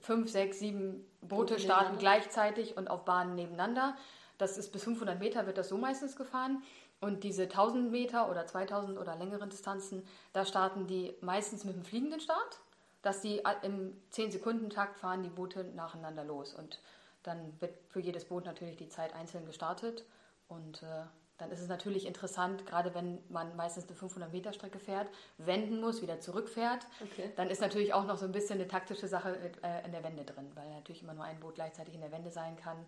fünf, 0.00 0.30
sechs, 0.30 0.58
sieben 0.58 1.06
Boote 1.22 1.58
starten 1.58 1.98
gleichzeitig 1.98 2.76
und 2.76 2.88
auf 2.88 3.04
Bahnen 3.04 3.34
nebeneinander. 3.34 3.96
Das 4.38 4.58
ist 4.58 4.72
bis 4.72 4.84
500 4.84 5.18
Meter 5.18 5.46
wird 5.46 5.56
das 5.56 5.68
so 5.68 5.78
meistens 5.78 6.16
gefahren. 6.16 6.62
Und 7.00 7.24
diese 7.24 7.44
1000 7.44 7.90
Meter 7.90 8.30
oder 8.30 8.46
2000 8.46 8.98
oder 8.98 9.16
längeren 9.16 9.50
Distanzen, 9.50 10.02
da 10.32 10.44
starten 10.44 10.86
die 10.86 11.14
meistens 11.20 11.64
mit 11.64 11.76
dem 11.76 11.84
fliegenden 11.84 12.20
Start, 12.20 12.60
dass 13.02 13.20
die 13.20 13.42
im 13.62 14.00
10-Sekunden-Takt 14.12 14.98
fahren 14.98 15.22
die 15.22 15.28
Boote 15.28 15.64
nacheinander 15.64 16.24
los. 16.24 16.54
Und 16.54 16.80
dann 17.22 17.60
wird 17.60 17.76
für 17.88 18.00
jedes 18.00 18.24
Boot 18.24 18.44
natürlich 18.44 18.76
die 18.76 18.88
Zeit 18.88 19.14
einzeln 19.14 19.44
gestartet. 19.44 20.04
Und 20.48 20.82
äh, 20.82 21.04
dann 21.38 21.50
ist 21.50 21.60
es 21.60 21.68
natürlich 21.68 22.06
interessant, 22.06 22.66
gerade 22.66 22.94
wenn 22.94 23.18
man 23.28 23.54
meistens 23.56 23.86
eine 23.88 23.96
500-Meter-Strecke 23.96 24.78
fährt, 24.78 25.08
wenden 25.36 25.80
muss, 25.80 26.00
wieder 26.00 26.18
zurückfährt. 26.20 26.86
Okay. 27.02 27.30
Dann 27.36 27.50
ist 27.50 27.60
natürlich 27.60 27.92
auch 27.92 28.06
noch 28.06 28.16
so 28.16 28.24
ein 28.24 28.32
bisschen 28.32 28.58
eine 28.58 28.68
taktische 28.68 29.06
Sache 29.06 29.36
äh, 29.62 29.84
in 29.84 29.92
der 29.92 30.02
Wende 30.02 30.24
drin, 30.24 30.50
weil 30.54 30.68
natürlich 30.70 31.02
immer 31.02 31.14
nur 31.14 31.24
ein 31.24 31.38
Boot 31.40 31.56
gleichzeitig 31.56 31.94
in 31.94 32.00
der 32.00 32.10
Wende 32.10 32.30
sein 32.30 32.56
kann. 32.56 32.78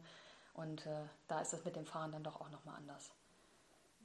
Und 0.54 0.87
äh, 0.87 1.04
da 1.28 1.40
ist 1.40 1.52
das 1.52 1.64
mit 1.66 1.76
dem 1.76 1.84
Fahren 1.84 2.11
dann 2.11 2.25
doch 2.25 2.40
auch 2.40 2.50
nochmal 2.50 2.76
anders 2.76 3.12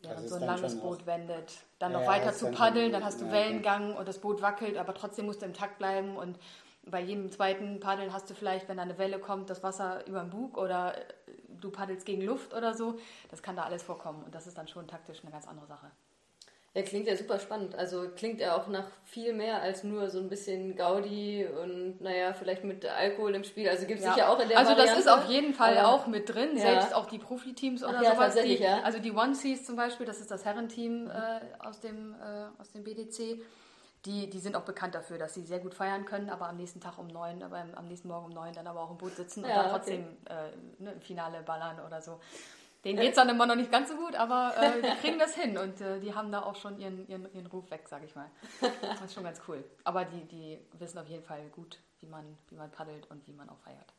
während 0.04 0.30
so 0.30 0.36
ein 0.36 0.42
langes 0.42 0.80
Boot 0.80 1.06
wendet. 1.06 1.54
Dann 1.80 1.92
ja, 1.92 2.00
noch 2.00 2.08
weiter 2.08 2.34
zu 2.34 2.52
paddeln, 2.52 2.92
dann 2.92 3.04
hast 3.04 3.22
du 3.22 3.26
ja, 3.26 3.32
Wellengang 3.32 3.96
und 3.96 4.08
das 4.08 4.20
Boot 4.20 4.42
wackelt, 4.42 4.78
aber 4.78 4.94
trotzdem 4.94 5.26
musst 5.26 5.42
du 5.42 5.46
im 5.46 5.54
Takt 5.54 5.78
bleiben 5.78 6.18
und 6.18 6.38
bei 6.86 7.02
jedem 7.02 7.32
zweiten 7.32 7.80
Paddeln 7.80 8.12
hast 8.12 8.30
du 8.30 8.34
vielleicht, 8.34 8.68
wenn 8.68 8.78
da 8.78 8.84
eine 8.84 8.98
Welle 8.98 9.20
kommt, 9.20 9.50
das 9.50 9.64
Wasser 9.64 10.06
über 10.06 10.20
den 10.20 10.30
Bug 10.30 10.58
oder 10.58 10.98
äh, 10.98 11.02
du 11.62 11.72
paddelst 11.72 12.06
gegen 12.06 12.22
Luft 12.24 12.54
oder 12.54 12.74
so. 12.74 13.00
Das 13.32 13.42
kann 13.42 13.56
da 13.56 13.64
alles 13.64 13.84
vorkommen 13.84 14.24
und 14.24 14.36
das 14.36 14.48
ist 14.48 14.58
dann 14.58 14.68
schon 14.68 14.88
taktisch 14.88 15.22
eine 15.22 15.32
ganz 15.32 15.48
andere 15.48 15.66
Sache. 15.68 15.90
Ja, 16.76 16.82
klingt 16.82 17.06
ja 17.06 17.16
super 17.16 17.38
spannend. 17.38 17.76
Also 17.76 18.10
klingt 18.16 18.40
ja 18.40 18.58
auch 18.58 18.68
nach 18.68 18.88
viel 19.06 19.32
mehr 19.32 19.62
als 19.62 19.84
nur 19.84 20.10
so 20.10 20.18
ein 20.18 20.28
bisschen 20.28 20.76
Gaudi 20.76 21.46
und 21.46 22.02
naja, 22.02 22.34
vielleicht 22.34 22.64
mit 22.64 22.84
Alkohol 22.84 23.36
im 23.36 23.44
Spiel. 23.44 23.70
Also 23.70 23.86
gibt 23.86 24.00
es 24.00 24.06
ja. 24.06 24.14
sicher 24.14 24.30
auch 24.32 24.40
in 24.40 24.50
der 24.50 24.58
Also 24.58 24.72
Variante. 24.72 24.96
das 24.96 25.06
ist 25.06 25.08
auf 25.08 25.30
jeden 25.30 25.54
Fall 25.54 25.78
Aber, 25.78 25.90
auch 25.90 26.08
mit 26.08 26.34
drin, 26.34 26.58
ja. 26.58 26.64
selbst 26.64 26.96
auch 26.96 27.06
die 27.06 27.20
Profiteams 27.20 27.84
oder 27.84 28.02
ja, 28.02 28.16
sowas. 28.16 28.36
Die, 28.36 28.56
ja. 28.56 28.82
Also 28.82 28.98
die 28.98 29.12
One 29.12 29.36
Seas 29.36 29.66
zum 29.66 29.76
Beispiel, 29.76 30.08
das 30.08 30.20
ist 30.20 30.32
das 30.32 30.46
Herrenteam 30.46 31.12
äh, 31.12 31.42
aus, 31.60 31.80
dem, 31.80 32.16
äh, 32.16 32.60
aus 32.60 32.72
dem 32.72 32.84
BDC. 32.84 33.40
Die, 34.06 34.30
die 34.30 34.40
sind 34.40 34.56
auch 34.56 34.64
bekannt 34.64 34.96
dafür, 34.96 35.20
dass 35.20 35.36
sie 35.36 35.44
sehr 35.44 35.60
gut 35.60 35.76
feiern 35.76 36.06
können, 36.06 36.30
aber 36.32 36.50
am 36.50 36.58
nächsten 36.58 36.82
Tag 36.82 36.98
um 36.98 37.08
neun, 37.08 37.44
aber 37.44 37.64
am 37.76 37.88
nächsten 37.88 38.08
Morgen 38.08 38.26
um 38.26 38.32
neun 38.32 38.52
dann 38.52 38.66
aber 38.66 38.82
auch 38.82 38.92
im 38.92 38.98
Boot 38.98 39.16
sitzen 39.16 39.44
und 39.44 39.50
dann 39.50 39.70
trotzdem 39.70 40.06
okay. 40.26 40.50
äh, 40.80 40.84
ne, 40.84 40.92
im 40.94 41.02
Finale 41.02 41.44
ballern 41.44 41.80
oder 41.86 42.02
so. 42.02 42.20
Denen 42.84 43.00
geht 43.00 43.12
es 43.12 43.16
dann 43.16 43.30
immer 43.30 43.46
noch 43.46 43.56
nicht 43.56 43.72
ganz 43.72 43.90
so 43.90 43.96
gut, 43.96 44.16
aber 44.16 44.54
äh, 44.58 44.82
die 44.82 44.98
kriegen 45.02 45.18
das 45.18 45.36
hin 45.36 45.58
und 45.58 45.80
äh, 45.80 46.02
die 46.02 46.14
haben 46.14 46.32
da 46.32 46.42
auch 46.44 46.56
schon 46.56 46.78
ihren, 46.80 47.08
ihren, 47.08 47.34
ihren 47.34 47.48
Ruf 47.48 47.72
weg, 47.72 47.88
sag 47.88 48.04
ich 48.04 48.14
mal. 48.14 48.30
Das 48.82 49.02
ist 49.02 49.14
schon 49.14 49.24
ganz 49.24 49.42
cool. 49.48 49.64
Aber 49.86 50.04
die, 50.04 50.26
die 50.26 50.60
wissen 50.80 51.00
auf 51.00 51.08
jeden 51.08 51.24
Fall 51.24 51.48
gut, 51.50 51.80
wie 52.02 52.08
man, 52.08 52.38
wie 52.50 52.56
man 52.56 52.70
paddelt 52.72 53.10
und 53.10 53.26
wie 53.26 53.34
man 53.34 53.50
auch 53.50 53.60
feiert. 53.60 53.94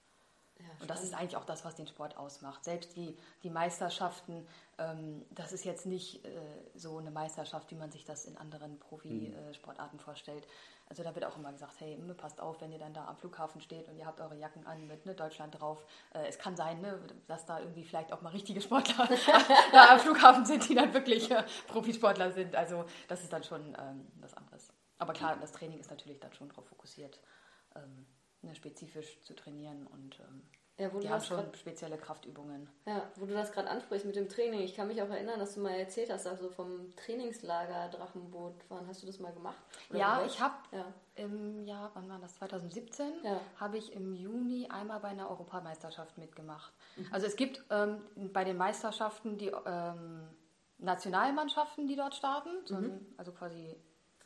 Und 0.81 0.91
das 0.91 1.03
ist 1.03 1.15
eigentlich 1.15 1.37
auch 1.37 1.45
das, 1.45 1.65
was 1.65 1.75
den 1.75 1.87
Sport 1.87 2.17
ausmacht. 2.17 2.65
Selbst 2.65 2.97
die, 2.97 3.17
die 3.43 3.51
Meisterschaften, 3.51 4.47
ähm, 4.79 5.25
das 5.31 5.53
ist 5.53 5.65
jetzt 5.65 5.87
nicht 5.87 6.25
äh, 6.25 6.31
so 6.75 6.99
eine 6.99 7.11
Meisterschaft, 7.11 7.71
wie 7.71 7.75
man 7.75 7.91
sich 7.91 8.05
das 8.05 8.25
in 8.25 8.37
anderen 8.37 8.79
Profisportarten 8.79 9.99
mhm. 9.99 10.03
vorstellt. 10.03 10.47
Also 10.89 11.03
da 11.03 11.15
wird 11.15 11.25
auch 11.25 11.37
immer 11.37 11.53
gesagt, 11.53 11.81
hey, 11.81 11.97
ne, 11.97 12.15
passt 12.15 12.41
auf, 12.41 12.61
wenn 12.61 12.71
ihr 12.71 12.79
dann 12.79 12.93
da 12.93 13.07
am 13.07 13.17
Flughafen 13.17 13.61
steht 13.61 13.89
und 13.89 13.97
ihr 13.97 14.05
habt 14.05 14.21
eure 14.21 14.37
Jacken 14.37 14.67
an 14.67 14.87
mit 14.87 15.07
ne, 15.07 15.15
Deutschland 15.15 15.59
drauf. 15.59 15.85
Äh, 16.13 16.27
es 16.27 16.39
kann 16.39 16.57
sein, 16.57 16.81
ne, 16.81 17.01
dass 17.27 17.47
da 17.47 17.59
irgendwie 17.61 17.85
vielleicht 17.85 18.13
auch 18.13 18.21
mal 18.21 18.31
richtige 18.31 18.61
Sportler 18.61 19.09
da 19.73 19.95
am 19.95 20.01
Flughafen 20.01 20.45
sind, 20.45 20.69
die 20.69 20.75
dann 20.75 20.93
wirklich 20.93 21.31
äh, 21.31 21.43
Profisportler 21.69 22.33
sind. 22.33 22.55
Also 22.55 22.85
das 23.09 23.23
ist 23.23 23.33
dann 23.33 23.43
schon 23.43 23.75
ähm, 23.79 24.07
was 24.21 24.35
anderes. 24.35 24.73
Aber 24.99 25.13
klar, 25.13 25.37
das 25.41 25.53
Training 25.53 25.81
ist 25.81 25.91
natürlich 25.91 26.21
dann 26.21 26.33
schon 26.35 26.49
darauf 26.49 26.67
fokussiert, 26.67 27.19
ähm, 27.75 28.07
ne, 28.45 28.55
spezifisch 28.55 29.21
zu 29.23 29.35
trainieren 29.35 29.87
und 29.87 30.19
ähm, 30.21 30.43
Ja, 30.79 30.89
die 30.89 31.09
haben 31.09 31.21
schon 31.23 31.37
grad- 31.39 31.57
spezielle 31.57 31.97
Kraftübungen. 31.99 32.69
Ja, 32.87 33.03
wo 33.17 33.27
du 33.27 33.33
das 33.35 33.53
gerade 33.53 33.69
ansprichst 33.71 34.05
mit 34.07 34.17
dem 34.17 34.29
Training. 34.29 34.61
Ich 34.61 34.75
kann 34.75 34.89
mich 34.89 35.01
auch 35.03 35.09
erinnern, 35.09 35.39
dass 35.39 35.55
du 35.55 35.61
mal 35.61 35.71
erzählt 35.75 36.11
hast, 36.11 36.27
also 36.27 36.49
vom 36.51 36.95
Trainingslager 36.97 37.89
Drachenboot 37.91 38.63
fahren. 38.65 38.87
Hast 38.89 39.03
du 39.03 39.07
das 39.07 39.19
mal 39.21 39.33
gemacht? 39.33 39.57
Oder 39.91 39.99
Ja, 39.99 40.25
ich 40.27 40.41
habe 40.41 40.55
Ja. 40.73 40.85
im 41.15 41.65
Jahr, 41.65 41.91
wann 41.95 42.09
war 42.09 42.19
das? 42.19 42.35
2017 42.35 43.13
Ja. 43.23 43.41
habe 43.61 43.79
ich 43.79 43.93
im 43.93 44.15
Juni 44.15 44.69
einmal 44.69 44.99
bei 45.01 45.09
einer 45.09 45.31
Europameisterschaft 45.31 46.19
mitgemacht. 46.19 46.73
Mhm. 46.97 47.09
Also 47.13 47.27
es 47.27 47.37
gibt 47.37 47.63
ähm, 47.71 48.03
bei 48.33 48.43
den 48.45 48.57
Meisterschaften 48.57 49.39
die 49.39 49.53
ähm, 49.67 50.29
Nationalmannschaften, 50.79 51.87
die 51.87 51.97
dort 51.97 52.15
starten, 52.15 52.51
so, 52.65 52.75
Mhm. 52.77 53.07
also 53.17 53.33
quasi 53.33 53.75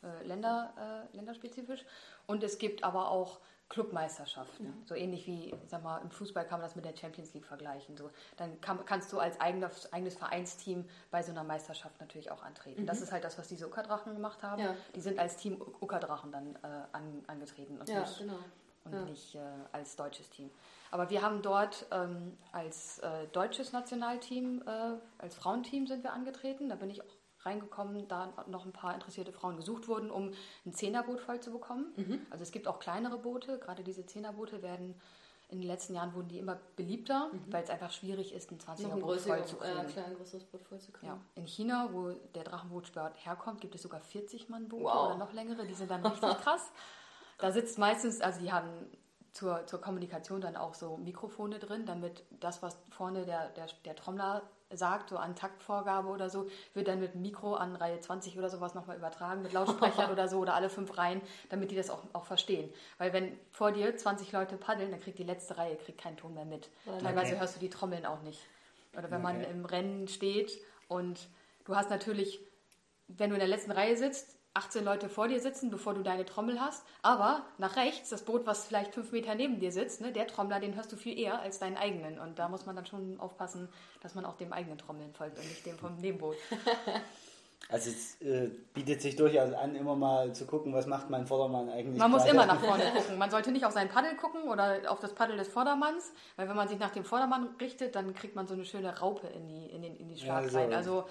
äh, 0.03 0.23
Länder, 0.25 1.07
äh, 1.13 1.15
länderspezifisch. 1.15 1.85
Und 2.25 2.43
es 2.43 2.57
gibt 2.57 2.83
aber 2.83 3.09
auch 3.11 3.39
Clubmeisterschaften. 3.69 4.67
Mhm. 4.67 4.83
So 4.85 4.95
ähnlich 4.95 5.27
wie, 5.27 5.53
sag 5.67 5.83
mal, 5.83 5.99
im 5.99 6.09
Fußball 6.09 6.43
kann 6.45 6.59
man 6.59 6.67
das 6.67 6.75
mit 6.75 6.85
der 6.85 6.95
Champions 6.95 7.33
League 7.33 7.45
vergleichen. 7.45 7.95
So, 7.95 8.09
dann 8.37 8.59
kann, 8.61 8.83
kannst 8.85 9.13
du 9.13 9.19
als 9.19 9.39
eigenes, 9.39 9.93
eigenes 9.93 10.15
Vereinsteam 10.15 10.85
bei 11.11 11.21
so 11.21 11.31
einer 11.31 11.43
Meisterschaft 11.43 11.99
natürlich 12.01 12.31
auch 12.31 12.43
antreten. 12.43 12.85
Das 12.85 13.01
ist 13.01 13.11
halt 13.11 13.23
das, 13.23 13.37
was 13.37 13.47
diese 13.47 13.67
Uckerdrachen 13.67 14.13
gemacht 14.13 14.41
haben. 14.43 14.61
Mhm. 14.61 14.67
Ja. 14.69 14.75
Die 14.95 15.01
sind 15.01 15.19
als 15.19 15.37
Team 15.37 15.61
Uckerdrachen 15.81 16.31
dann 16.31 16.55
äh, 16.55 16.67
an, 16.91 17.23
angetreten 17.27 17.77
und 17.77 17.87
Ja, 17.87 17.99
nicht, 18.01 18.17
genau. 18.17 18.39
und 18.85 18.93
Ja. 18.93 19.01
nicht 19.03 19.35
äh, 19.35 19.39
als 19.71 19.95
deutsches 19.95 20.29
Team. 20.31 20.49
Aber 20.91 21.11
wir 21.11 21.21
haben 21.21 21.43
dort 21.43 21.85
ähm, 21.91 22.35
als 22.51 22.97
äh, 22.99 23.27
deutsches 23.31 23.71
Nationalteam, 23.71 24.63
äh, 24.65 24.97
als 25.19 25.35
Frauenteam 25.35 25.85
sind 25.85 26.03
wir 26.03 26.13
angetreten. 26.13 26.69
Da 26.69 26.75
bin 26.75 26.89
ich 26.89 27.03
auch 27.03 27.18
reingekommen, 27.45 28.07
da 28.07 28.33
noch 28.47 28.65
ein 28.65 28.73
paar 28.73 28.93
interessierte 28.93 29.31
Frauen 29.31 29.55
gesucht 29.57 29.87
wurden, 29.87 30.11
um 30.11 30.31
ein 30.65 30.73
Zehnerboot 30.73 31.19
voll 31.21 31.39
zu 31.39 31.51
bekommen. 31.51 31.93
Mhm. 31.95 32.25
Also 32.29 32.43
es 32.43 32.51
gibt 32.51 32.67
auch 32.67 32.79
kleinere 32.79 33.17
Boote, 33.17 33.59
gerade 33.59 33.83
diese 33.83 34.05
Zehnerboote 34.05 34.61
werden 34.61 34.95
in 35.51 35.57
den 35.61 35.67
letzten 35.67 35.95
Jahren 35.95 36.13
wurden 36.13 36.27
die 36.27 36.37
immer 36.37 36.59
beliebter, 36.75 37.31
weil 37.49 37.63
es 37.63 37.71
einfach 37.71 37.91
schwierig 37.91 38.33
ist, 38.35 38.51
ein 38.51 38.57
Mhm. 38.57 38.59
Noch 38.67 38.75
20er 38.77 38.93
ein 38.93 38.99
Boot 38.99 39.19
voll 39.19 39.37
größeres, 39.39 39.49
zu 39.49 39.57
äh, 39.57 39.73
kriegen. 39.73 39.87
klar, 39.87 40.05
ein 40.05 40.15
größeres 40.15 40.43
Boot 40.43 40.61
voll 40.61 40.79
zu 40.79 40.91
kriegen. 40.91 41.07
Ja, 41.11 41.19
in 41.33 41.47
China, 41.47 41.89
wo 41.91 42.11
der 42.35 42.43
Drachenbootsport 42.43 43.25
herkommt, 43.25 43.59
gibt 43.59 43.73
es 43.73 43.81
sogar 43.81 43.99
40 43.99 44.49
Mann 44.49 44.67
Boote 44.67 44.83
Wow. 44.83 45.05
oder 45.07 45.15
noch 45.17 45.33
längere. 45.33 45.65
Die 45.65 45.73
sind 45.73 45.89
dann 45.89 46.05
richtig 46.05 46.37
krass. 46.43 46.69
Da 47.39 47.51
sitzt 47.51 47.79
meistens, 47.79 48.21
also 48.21 48.39
die 48.41 48.51
haben 48.51 48.69
zur, 49.31 49.65
zur 49.65 49.81
Kommunikation 49.81 50.39
dann 50.39 50.55
auch 50.55 50.75
so 50.75 50.97
Mikrofone 50.97 51.57
drin, 51.57 51.87
damit 51.87 52.25
das, 52.39 52.61
was 52.61 52.77
vorne 52.91 53.25
der, 53.25 53.49
der, 53.49 53.65
der 53.85 53.95
Trommler 53.95 54.43
sagt, 54.71 55.09
so 55.09 55.17
an 55.17 55.35
Taktvorgabe 55.35 56.09
oder 56.09 56.29
so, 56.29 56.47
wird 56.73 56.87
dann 56.87 56.99
mit 56.99 57.15
Mikro 57.15 57.55
an 57.55 57.75
Reihe 57.75 57.99
20 57.99 58.37
oder 58.37 58.49
sowas 58.49 58.75
nochmal 58.75 58.97
übertragen, 58.97 59.41
mit 59.41 59.53
Lautsprechern 59.53 60.11
oder 60.11 60.27
so 60.27 60.39
oder 60.39 60.53
alle 60.53 60.69
fünf 60.69 60.97
Reihen, 60.97 61.21
damit 61.49 61.71
die 61.71 61.75
das 61.75 61.89
auch, 61.89 62.03
auch 62.13 62.25
verstehen. 62.25 62.71
Weil 62.97 63.13
wenn 63.13 63.39
vor 63.51 63.71
dir 63.71 63.95
20 63.95 64.31
Leute 64.31 64.57
paddeln, 64.57 64.91
dann 64.91 64.99
kriegt 64.99 65.19
die 65.19 65.23
letzte 65.23 65.57
Reihe 65.57 65.75
kriegt 65.75 65.99
keinen 66.01 66.17
Ton 66.17 66.33
mehr 66.33 66.45
mit. 66.45 66.69
Teilweise 66.99 67.31
Okay. 67.31 67.39
hörst 67.39 67.55
du 67.55 67.59
die 67.59 67.69
Trommeln 67.69 68.05
auch 68.05 68.21
nicht. 68.21 68.41
Oder 68.97 69.11
wenn 69.11 69.21
man 69.21 69.37
Okay. 69.37 69.51
im 69.51 69.65
Rennen 69.65 70.07
steht 70.07 70.59
und 70.87 71.27
du 71.65 71.75
hast 71.75 71.89
natürlich, 71.89 72.39
wenn 73.07 73.29
du 73.29 73.35
in 73.35 73.39
der 73.39 73.47
letzten 73.47 73.71
Reihe 73.71 73.95
sitzt, 73.97 74.38
18 74.53 74.83
Leute 74.83 75.09
vor 75.09 75.27
dir 75.27 75.39
sitzen, 75.39 75.69
bevor 75.69 75.93
du 75.93 76.01
deine 76.01 76.25
Trommel 76.25 76.59
hast. 76.59 76.83
Aber 77.01 77.43
nach 77.57 77.75
rechts, 77.75 78.09
das 78.09 78.23
Boot, 78.23 78.45
was 78.45 78.65
vielleicht 78.65 78.93
fünf 78.93 79.11
Meter 79.11 79.35
neben 79.35 79.59
dir 79.59 79.71
sitzt, 79.71 80.01
ne, 80.01 80.11
der 80.11 80.27
Trommler, 80.27 80.59
den 80.59 80.75
hörst 80.75 80.91
du 80.91 80.95
viel 80.95 81.17
eher 81.17 81.39
als 81.39 81.59
deinen 81.59 81.77
eigenen. 81.77 82.19
Und 82.19 82.39
da 82.39 82.49
muss 82.49 82.65
man 82.65 82.75
dann 82.75 82.85
schon 82.85 83.19
aufpassen, 83.19 83.69
dass 84.01 84.15
man 84.15 84.25
auch 84.25 84.35
dem 84.37 84.51
eigenen 84.53 84.77
Trommeln 84.77 85.13
folgt 85.13 85.37
und 85.37 85.45
nicht 85.47 85.65
dem 85.65 85.77
vom 85.77 85.95
Nebenboot. 85.97 86.35
Also 87.71 87.91
es 87.91 88.19
äh, 88.21 88.49
bietet 88.73 89.01
sich 89.01 89.15
durchaus 89.15 89.53
an, 89.53 89.75
immer 89.75 89.95
mal 89.95 90.33
zu 90.33 90.47
gucken, 90.47 90.73
was 90.73 90.87
macht 90.87 91.09
mein 91.11 91.27
Vordermann 91.27 91.69
eigentlich. 91.69 91.99
Man 91.99 92.09
muss 92.09 92.25
immer 92.25 92.45
nach 92.47 92.59
vorne 92.63 92.83
gucken. 92.95 93.17
Man 93.19 93.29
sollte 93.29 93.51
nicht 93.51 93.63
auf 93.63 93.73
sein 93.73 93.89
Paddel 93.89 94.15
gucken 94.15 94.43
oder 94.49 94.79
auf 94.87 94.99
das 94.99 95.13
Paddel 95.13 95.37
des 95.37 95.49
Vordermanns, 95.49 96.11
weil 96.35 96.49
wenn 96.49 96.55
man 96.55 96.67
sich 96.67 96.79
nach 96.79 96.89
dem 96.89 97.03
Vordermann 97.03 97.49
richtet, 97.61 97.95
dann 97.95 98.15
kriegt 98.15 98.35
man 98.35 98.47
so 98.47 98.55
eine 98.55 98.65
schöne 98.65 98.97
Raupe 98.97 99.27
in 99.27 99.47
die, 99.47 99.67
in 99.67 99.81
den, 99.83 99.97
in 99.97 100.07
die 100.09 100.17
Schlag 100.17 100.45
Ja, 100.45 100.49
so. 100.49 100.57
rein. 100.57 100.73
Also 100.73 101.05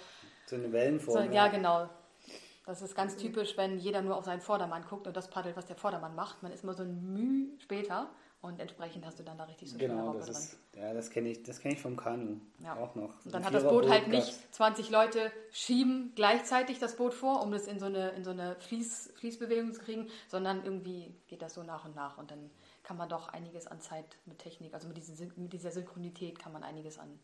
So 0.47 0.57
eine 0.57 0.65
So, 0.65 0.73
Wellenform. 0.73 1.33
ja, 1.33 1.47
genau. 1.47 1.89
Das 2.69 2.83
ist 2.83 2.95
ganz 2.95 3.17
typisch, 3.17 3.57
wenn 3.57 3.79
jeder 3.79 4.03
nur 4.03 4.15
auf 4.15 4.27
seinen 4.27 4.43
Vordermann 4.43 4.85
guckt 4.85 5.07
und 5.07 5.17
das 5.17 5.31
paddelt, 5.31 5.57
was 5.57 5.65
der 5.65 5.77
Vordermann 5.77 6.15
macht. 6.15 6.43
Man 6.43 6.53
ist 6.53 6.65
immer 6.65 6.75
so 6.75 6.83
ein 6.83 7.15
Müh 7.15 7.59
später 7.61 8.11
und 8.43 8.61
entsprechend 8.61 9.07
hast 9.07 9.19
du 9.19 9.23
dann 9.23 9.39
da 9.39 9.45
richtig 9.45 9.71
so 9.71 9.79
Genau, 9.79 10.13
das 10.13 10.27
drin. 10.27 10.35
ist, 10.35 10.59
ja, 10.77 10.93
das 10.93 11.09
kenne 11.09 11.31
ich, 11.31 11.43
das 11.43 11.61
kenn 11.61 11.73
ich 11.73 11.81
vom 11.81 11.97
Kanu 11.97 12.37
Ja. 12.63 12.77
auch 12.77 12.95
noch. 12.95 13.25
Und 13.25 13.33
dann 13.33 13.43
hat 13.43 13.55
das 13.55 13.63
Boot 13.65 13.89
halt 13.89 14.09
nicht 14.09 14.55
20 14.55 14.91
Leute 14.91 15.33
schieben 15.51 16.13
gleichzeitig 16.15 16.79
das 16.79 16.97
Boot 16.97 17.15
vor, 17.15 17.41
um 17.43 17.53
das 17.53 17.67
in 17.67 17.79
so 17.81 17.87
eine, 17.87 18.11
in 18.11 18.23
so 18.23 18.33
eine 18.33 18.55
Fließ, 18.57 19.15
Fließbewegung 19.17 19.73
zu 19.73 19.81
kriegen, 19.81 20.07
sondern 20.27 20.63
irgendwie 20.63 21.15
geht 21.27 21.41
das 21.41 21.55
so 21.55 21.63
nach 21.63 21.87
und 21.87 21.97
nach 21.97 22.19
und 22.19 22.31
dann 22.31 22.51
kann 22.83 22.99
man 22.99 23.09
doch 23.09 23.31
einiges 23.31 23.67
an 23.67 23.81
Zeit 23.81 24.19
mit 24.27 24.41
Technik, 24.41 24.75
also 24.75 24.89
mit, 24.89 24.99
diesen, 24.99 25.33
mit 25.37 25.55
dieser 25.55 25.71
Synchronität 25.71 26.39
kann 26.39 26.53
man 26.53 26.63
einiges 26.65 26.99
an, 26.99 27.19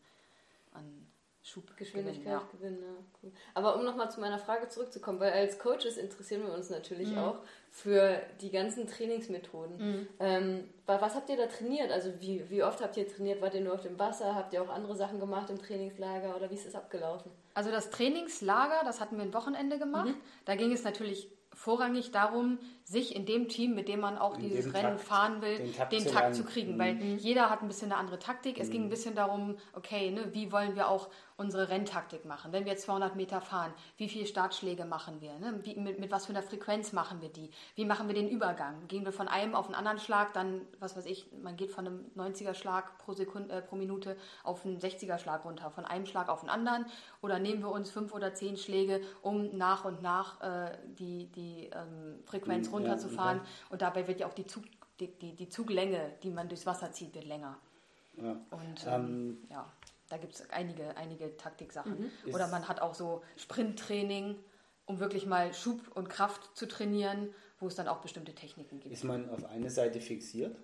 an 0.72 1.06
Schub 1.46 1.76
Geschwindigkeit 1.76 2.40
gewinnen. 2.52 2.78
gewinnen, 2.78 2.82
ja. 2.82 3.04
Cool. 3.22 3.30
Aber 3.52 3.76
um 3.76 3.84
nochmal 3.84 4.10
zu 4.10 4.18
meiner 4.18 4.38
Frage 4.38 4.66
zurückzukommen, 4.68 5.20
weil 5.20 5.32
als 5.32 5.58
Coaches 5.58 5.98
interessieren 5.98 6.42
wir 6.46 6.54
uns 6.54 6.70
natürlich 6.70 7.10
Mhm. 7.10 7.18
auch 7.18 7.36
für 7.70 8.18
die 8.40 8.50
ganzen 8.50 8.86
Trainingsmethoden. 8.86 10.08
Ähm, 10.20 10.64
wa- 10.86 11.00
was 11.02 11.14
habt 11.14 11.28
ihr 11.28 11.36
da 11.36 11.46
trainiert? 11.46 11.90
Also 11.92 12.12
wie, 12.20 12.48
wie 12.48 12.62
oft 12.62 12.80
habt 12.80 12.96
ihr 12.96 13.06
trainiert? 13.06 13.42
Wart 13.42 13.54
ihr 13.54 13.60
nur 13.60 13.74
auf 13.74 13.82
dem 13.82 13.98
Wasser? 13.98 14.34
Habt 14.34 14.54
ihr 14.54 14.62
auch 14.62 14.70
andere 14.70 14.96
Sachen 14.96 15.20
gemacht 15.20 15.50
im 15.50 15.58
Trainingslager 15.58 16.34
oder 16.34 16.48
wie 16.50 16.54
ist 16.54 16.66
es 16.66 16.74
abgelaufen? 16.74 17.30
Also 17.52 17.70
das 17.70 17.90
Trainingslager, 17.90 18.80
das 18.84 19.00
hatten 19.00 19.16
wir 19.18 19.24
ein 19.24 19.34
Wochenende 19.34 19.78
gemacht. 19.78 20.08
Mhm. 20.08 20.16
Da 20.46 20.54
ging 20.56 20.72
es 20.72 20.82
natürlich 20.82 21.28
vorrangig 21.52 22.10
darum, 22.10 22.58
sich 22.82 23.14
in 23.14 23.26
dem 23.26 23.46
Team, 23.48 23.76
mit 23.76 23.86
dem 23.86 24.00
man 24.00 24.18
auch 24.18 24.34
In 24.34 24.40
dieses 24.42 24.74
Rennen 24.74 24.96
Takt- 24.96 25.00
fahren 25.02 25.40
will, 25.40 25.56
den 25.58 25.66
den 25.66 25.74
Takt 26.04 26.12
Takt, 26.12 26.34
zu 26.34 26.42
zu 26.42 26.48
kriegen. 26.48 26.74
Mhm. 26.74 26.78
Weil 26.80 26.96
jeder 27.18 27.48
hat 27.48 27.62
ein 27.62 27.68
bisschen 27.68 27.92
eine 27.92 28.00
andere 28.00 28.18
Taktik. 28.18 28.58
Es 28.58 28.70
ging 28.70 28.82
ein 28.82 28.88
bisschen 28.90 29.14
darum, 29.14 29.56
okay, 29.72 30.10
ne, 30.10 30.34
wie 30.34 30.50
wollen 30.50 30.74
wir 30.74 30.88
auch 30.88 31.08
unsere 31.36 31.68
Renntaktik 31.68 32.24
machen? 32.24 32.52
Wenn 32.52 32.64
wir 32.64 32.72
jetzt 32.72 32.84
200 32.84 33.16
Meter 33.16 33.40
fahren, 33.40 33.72
wie 33.96 34.08
viele 34.08 34.26
Startschläge 34.26 34.84
machen 34.84 35.20
wir? 35.20 35.38
Ne? 35.38 35.60
Wie, 35.62 35.74
mit, 35.74 35.98
mit 35.98 36.10
was 36.10 36.26
für 36.26 36.30
einer 36.32 36.42
Frequenz 36.42 36.92
machen 36.92 37.20
wir 37.20 37.28
die? 37.28 37.50
Wie 37.74 37.84
machen 37.84 38.06
wir 38.06 38.14
den 38.14 38.28
Übergang? 38.28 38.86
Gehen 38.86 39.04
wir 39.04 39.12
von 39.12 39.26
einem 39.28 39.54
auf 39.54 39.66
einen 39.66 39.74
anderen 39.74 39.98
Schlag, 39.98 40.32
dann, 40.32 40.62
was 40.78 40.96
weiß 40.96 41.06
ich, 41.06 41.30
man 41.42 41.56
geht 41.56 41.70
von 41.72 41.86
einem 41.86 42.10
90er 42.16 42.54
Schlag 42.54 42.98
pro, 42.98 43.14
Sekunde, 43.14 43.52
äh, 43.54 43.62
pro 43.62 43.76
Minute 43.76 44.16
auf 44.44 44.64
einen 44.64 44.78
60er 44.78 45.18
Schlag 45.18 45.44
runter, 45.44 45.70
von 45.70 45.84
einem 45.84 46.06
Schlag 46.06 46.28
auf 46.28 46.40
den 46.40 46.50
anderen? 46.50 46.86
Oder 47.20 47.38
nehmen 47.38 47.62
wir 47.62 47.70
uns 47.70 47.90
fünf 47.90 48.14
oder 48.14 48.34
zehn 48.34 48.56
Schläge, 48.56 49.00
um 49.22 49.56
nach 49.56 49.84
und 49.84 50.02
nach 50.02 50.40
äh, 50.40 50.78
die, 50.98 51.26
die 51.32 51.70
ähm, 51.74 52.20
Frequenz 52.26 52.66
Ja, 52.68 52.72
runterzufahren? 52.74 53.40
okay. 53.40 53.48
Und 53.70 53.82
dabei 53.82 54.06
wird 54.06 54.20
ja 54.20 54.28
auch 54.28 54.34
die, 54.34 54.46
Zug, 54.46 54.64
die, 55.00 55.08
die, 55.18 55.34
die 55.34 55.48
Zuglänge, 55.48 56.12
die 56.22 56.30
man 56.30 56.48
durchs 56.48 56.66
Wasser 56.66 56.92
zieht, 56.92 57.14
wird 57.14 57.24
länger. 57.24 57.58
Ja. 58.22 58.36
Und 58.50 58.86
Ähm, 58.86 58.92
ähm, 58.92 59.38
ja, 59.50 59.66
da 60.14 60.18
gibt 60.18 60.34
es 60.34 60.48
einige, 60.50 60.96
einige 60.96 61.36
Taktiksachen. 61.36 62.08
Ist- 62.24 62.32
Oder 62.32 62.46
man 62.46 62.68
hat 62.68 62.80
auch 62.80 62.94
so 62.94 63.22
Sprinttraining, 63.36 64.38
um 64.86 65.00
wirklich 65.00 65.26
mal 65.26 65.52
Schub 65.52 65.80
und 65.96 66.08
Kraft 66.08 66.56
zu 66.56 66.66
trainieren, 66.68 67.34
wo 67.58 67.66
es 67.66 67.74
dann 67.74 67.88
auch 67.88 67.98
bestimmte 68.00 68.32
Techniken 68.32 68.78
gibt. 68.78 68.94
Ist 68.94 69.02
man 69.02 69.28
auf 69.28 69.44
eine 69.44 69.70
Seite 69.70 70.00
fixiert? 70.00 70.56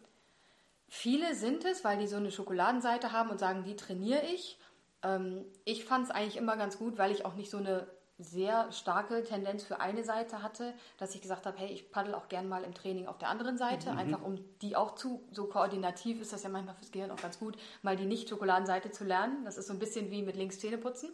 Viele 0.89 1.35
sind 1.35 1.65
es, 1.65 1.83
weil 1.85 1.99
die 1.99 2.07
so 2.07 2.15
eine 2.17 2.31
Schokoladenseite 2.31 3.11
haben 3.11 3.31
und 3.31 3.39
sagen, 3.41 3.65
die 3.65 3.75
trainiere 3.75 4.23
ich. 4.27 4.57
Ähm, 5.03 5.45
ich 5.65 5.85
fand 5.85 6.05
es 6.05 6.11
eigentlich 6.13 6.37
immer 6.37 6.57
ganz 6.57 6.79
gut, 6.79 6.97
weil 6.97 7.11
ich 7.11 7.25
auch 7.25 7.35
nicht 7.35 7.51
so 7.51 7.57
eine 7.57 7.89
sehr 8.23 8.71
starke 8.73 9.25
Tendenz 9.25 9.65
für 9.65 9.81
eine 9.81 10.05
Seite 10.05 10.43
hatte, 10.43 10.75
dass 10.99 11.15
ich 11.15 11.23
gesagt 11.23 11.47
habe, 11.47 11.57
hey, 11.59 11.69
ich 11.69 11.91
paddel 11.91 12.15
auch 12.15 12.29
gern 12.29 12.49
mal 12.49 12.63
im 12.65 12.75
Training 12.75 13.07
auf 13.07 13.19
der 13.19 13.29
anderen 13.29 13.59
Seite, 13.59 13.91
einfach 13.93 14.23
um 14.23 14.39
die 14.63 14.77
auch 14.77 14.95
zu, 14.95 15.23
so 15.33 15.47
koordinativ 15.47 16.21
ist 16.21 16.33
das 16.33 16.43
ja 16.43 16.49
manchmal 16.49 16.75
fürs 16.75 16.93
Gehirn 16.93 17.11
auch 17.11 17.21
ganz 17.21 17.39
gut, 17.39 17.57
mal 17.83 17.97
die 17.97 18.07
Nicht-Schokoladenseite 18.07 18.91
zu 18.91 19.05
lernen. 19.05 19.45
Das 19.45 19.59
ist 19.59 19.67
so 19.67 19.73
ein 19.73 19.79
bisschen 19.79 20.11
wie 20.11 20.23
mit 20.23 20.37
links 20.37 20.59
Zähne 20.59 20.79
putzen. 20.79 21.11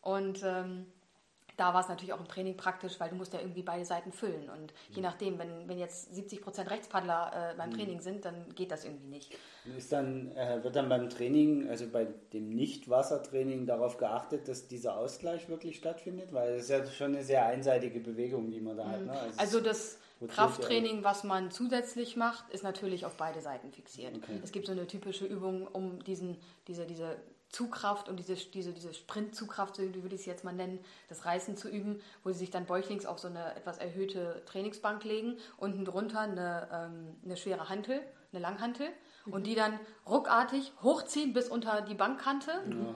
Und 0.00 0.42
ähm, 0.44 0.86
da 1.62 1.72
war 1.72 1.80
es 1.80 1.88
natürlich 1.88 2.12
auch 2.12 2.18
im 2.18 2.26
Training 2.26 2.56
praktisch, 2.56 2.98
weil 2.98 3.08
du 3.08 3.14
musst 3.14 3.32
ja 3.32 3.38
irgendwie 3.38 3.62
beide 3.62 3.84
Seiten 3.84 4.10
füllen. 4.10 4.50
Und 4.50 4.74
je 4.90 5.00
nachdem, 5.00 5.38
wenn, 5.38 5.68
wenn 5.68 5.78
jetzt 5.78 6.12
70% 6.12 6.68
Rechtspaddler 6.68 7.52
äh, 7.52 7.56
beim 7.56 7.70
Training 7.70 8.00
sind, 8.00 8.24
dann 8.24 8.52
geht 8.56 8.72
das 8.72 8.84
irgendwie 8.84 9.06
nicht. 9.06 9.36
Ist 9.78 9.92
dann, 9.92 10.34
äh, 10.34 10.64
wird 10.64 10.74
dann 10.74 10.88
beim 10.88 11.08
Training, 11.08 11.68
also 11.68 11.86
bei 11.86 12.08
dem 12.32 12.50
Nicht-Wassertraining, 12.50 13.64
darauf 13.66 13.96
geachtet, 13.96 14.48
dass 14.48 14.66
dieser 14.66 14.96
Ausgleich 14.96 15.48
wirklich 15.48 15.76
stattfindet? 15.76 16.32
Weil 16.32 16.54
es 16.54 16.64
ist 16.64 16.70
ja 16.70 16.84
schon 16.84 17.14
eine 17.14 17.22
sehr 17.22 17.46
einseitige 17.46 18.00
Bewegung, 18.00 18.50
die 18.50 18.60
man 18.60 18.76
da 18.76 18.88
hat. 18.88 19.06
Ne? 19.06 19.12
Also 19.36 19.58
ist- 19.58 19.66
das 19.66 19.98
Krafttraining, 20.28 21.04
was 21.04 21.22
man 21.22 21.52
zusätzlich 21.52 22.16
macht, 22.16 22.50
ist 22.50 22.64
natürlich 22.64 23.06
auf 23.06 23.16
beide 23.16 23.40
Seiten 23.40 23.70
fixiert. 23.70 24.16
Okay. 24.16 24.40
Es 24.42 24.50
gibt 24.50 24.66
so 24.66 24.72
eine 24.72 24.86
typische 24.88 25.26
Übung, 25.26 25.66
um 25.68 26.02
diesen, 26.02 26.38
diese, 26.66 26.86
diese 26.86 27.16
Zugkraft 27.52 28.08
und 28.08 28.16
diese, 28.16 28.34
diese, 28.34 28.72
diese 28.72 28.94
Sprintzugkraft, 28.94 29.76
so 29.76 29.82
würde 29.82 30.14
ich 30.14 30.22
es 30.22 30.26
jetzt 30.26 30.42
mal 30.42 30.54
nennen, 30.54 30.80
das 31.08 31.26
Reißen 31.26 31.56
zu 31.56 31.68
üben, 31.68 32.00
wo 32.24 32.30
sie 32.32 32.38
sich 32.38 32.50
dann 32.50 32.64
bäuchlings 32.64 33.04
auf 33.04 33.18
so 33.18 33.28
eine 33.28 33.54
etwas 33.54 33.78
erhöhte 33.78 34.42
Trainingsbank 34.46 35.04
legen, 35.04 35.36
unten 35.58 35.84
drunter 35.84 36.20
eine, 36.20 36.68
ähm, 36.72 37.16
eine 37.24 37.36
schwere 37.36 37.68
Hantel, 37.68 38.00
eine 38.32 38.40
Langhantel 38.40 38.88
und 39.26 39.46
die 39.46 39.54
dann 39.54 39.78
ruckartig 40.08 40.72
hochziehen 40.82 41.34
bis 41.34 41.48
unter 41.48 41.82
die 41.82 41.94
Bankkante, 41.94 42.50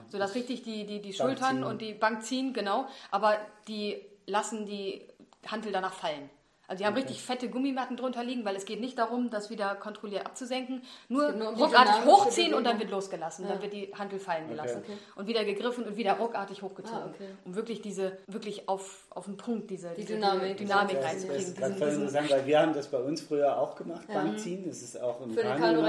sodass 0.07 0.33
richtig 0.35 0.63
die, 0.63 0.85
die, 0.85 1.01
die 1.01 1.13
Schultern 1.13 1.57
ziehen. 1.57 1.63
und 1.63 1.81
die 1.81 1.93
Bank 1.93 2.23
ziehen, 2.23 2.53
genau, 2.53 2.87
aber 3.11 3.37
die 3.67 4.03
lassen 4.25 4.65
die 4.65 5.07
Hantel 5.45 5.71
danach 5.71 5.93
fallen. 5.93 6.29
Also 6.67 6.81
die 6.83 6.85
haben 6.85 6.95
richtig 6.95 7.21
fette 7.21 7.49
Gummimatten 7.49 7.95
drunter 7.95 8.23
liegen, 8.23 8.43
weil 8.43 8.55
es 8.55 8.65
geht 8.65 8.81
nicht 8.81 8.97
darum, 8.97 9.29
das 9.29 9.49
wieder 9.49 9.75
kontrolliert 9.75 10.25
abzusenken. 10.25 10.81
Nur, 11.07 11.31
nur 11.31 11.49
um 11.49 11.55
die 11.55 11.61
ruckartig 11.63 12.05
hochziehen 12.05 12.53
und 12.53 12.65
dann 12.65 12.77
wird 12.79 12.91
losgelassen. 12.91 13.47
Dann 13.47 13.61
wird 13.61 13.71
die 13.73 13.93
Handel 13.97 14.19
fallen 14.19 14.49
gelassen. 14.49 14.81
Okay. 14.83 14.97
Und 15.15 15.27
wieder 15.27 15.45
gegriffen 15.45 15.85
und 15.85 15.95
wieder 15.95 16.13
ruckartig 16.13 16.61
hochgezogen. 16.61 16.99
Ah, 16.99 17.09
okay. 17.13 17.29
Um 17.45 17.55
wirklich 17.55 17.81
diese, 17.81 18.17
wirklich 18.27 18.67
auf, 18.67 19.05
auf 19.11 19.25
den 19.25 19.37
Punkt, 19.37 19.69
diese, 19.69 19.91
diese 19.95 20.15
Dynamik. 20.15 20.57
Dynamik 20.57 20.95
Das, 20.95 21.03
das 21.03 21.11
reinzukriegen. 21.11 21.37
Diesen- 21.45 21.55
voll 21.77 21.87
diesen- 21.89 22.01
interessant, 22.03 22.31
weil 22.31 22.45
wir 22.45 22.59
haben 22.59 22.73
das 22.73 22.87
bei 22.87 22.99
uns 22.99 23.21
früher 23.21 23.57
auch 23.57 23.75
gemacht, 23.75 24.07
Bankziehen. 24.07 24.65
Das 24.67 24.81
ist 24.81 24.99
auch 25.01 25.21
im 25.21 25.31
Für 25.31 25.41
Kanu 25.43 25.81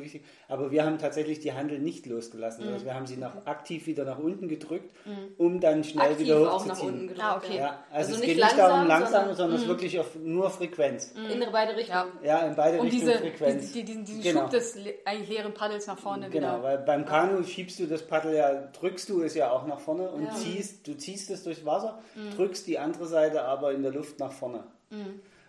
wichtig. 0.00 0.22
Aber 0.48 0.70
wir 0.70 0.84
haben 0.84 0.98
tatsächlich 0.98 1.40
die 1.40 1.52
Handel 1.52 1.78
nicht 1.78 2.06
losgelassen. 2.06 2.66
Also 2.72 2.84
wir 2.84 2.94
haben 2.94 3.06
sie 3.06 3.16
nach, 3.16 3.46
aktiv 3.46 3.86
wieder 3.86 4.04
nach 4.04 4.18
unten 4.18 4.48
gedrückt, 4.48 4.90
um 5.38 5.60
dann 5.60 5.84
schnell 5.84 6.12
Aktiv 6.12 6.26
wieder 6.26 6.38
auch 6.52 6.64
nach 6.66 6.74
hochzuziehen. 6.76 6.88
unten 6.94 7.08
gedrückt. 7.08 7.24
Ah, 7.26 7.36
okay. 7.36 7.56
Ja, 7.58 7.84
also, 7.90 8.12
Also 8.12 8.14
es 8.14 8.20
geht 8.22 8.36
nicht 8.36 8.58
darum 8.58 8.86
langsam, 8.86 9.12
sondern- 9.12 9.36
sondern, 9.36 9.60
es 9.60 9.68
wirklich 9.68 9.81
auf 9.98 10.14
nur 10.16 10.50
Frequenz. 10.50 11.12
In 11.12 11.44
beide 11.52 11.76
Richtungen. 11.76 12.12
Ja. 12.22 12.40
Ja, 12.40 12.46
in 12.46 12.54
beide 12.56 12.78
um 12.78 12.84
Richtungen 12.86 13.06
diese, 13.12 13.18
Frequenz. 13.20 13.72
die, 13.72 13.82
diesen, 13.84 14.04
diesen 14.04 14.22
Genau. 14.22 14.40
Schub 14.42 14.50
des 14.50 14.76
eigentlich 15.04 15.28
leeren 15.28 15.52
Paddels 15.54 15.86
nach 15.86 15.98
vorne 15.98 16.30
Genau, 16.30 16.54
wieder. 16.58 16.62
weil 16.62 16.78
beim 16.78 17.04
Kanu 17.04 17.42
schiebst 17.44 17.78
du 17.80 17.86
das 17.86 18.06
Paddel 18.06 18.34
ja, 18.34 18.52
drückst 18.78 19.08
du 19.08 19.22
es 19.22 19.34
ja 19.34 19.50
auch 19.50 19.66
nach 19.66 19.80
vorne 19.80 20.08
und 20.10 20.24
Ja. 20.24 20.34
ziehst, 20.34 20.86
du 20.86 20.94
ziehst 20.96 21.30
es 21.30 21.42
durchs 21.44 21.64
Wasser, 21.64 22.00
Mhm. 22.14 22.30
drückst 22.36 22.66
die 22.66 22.78
andere 22.78 23.06
Seite 23.06 23.42
aber 23.42 23.72
in 23.72 23.82
der 23.82 23.92
Luft 23.92 24.18
nach 24.18 24.32
vorne. 24.32 24.64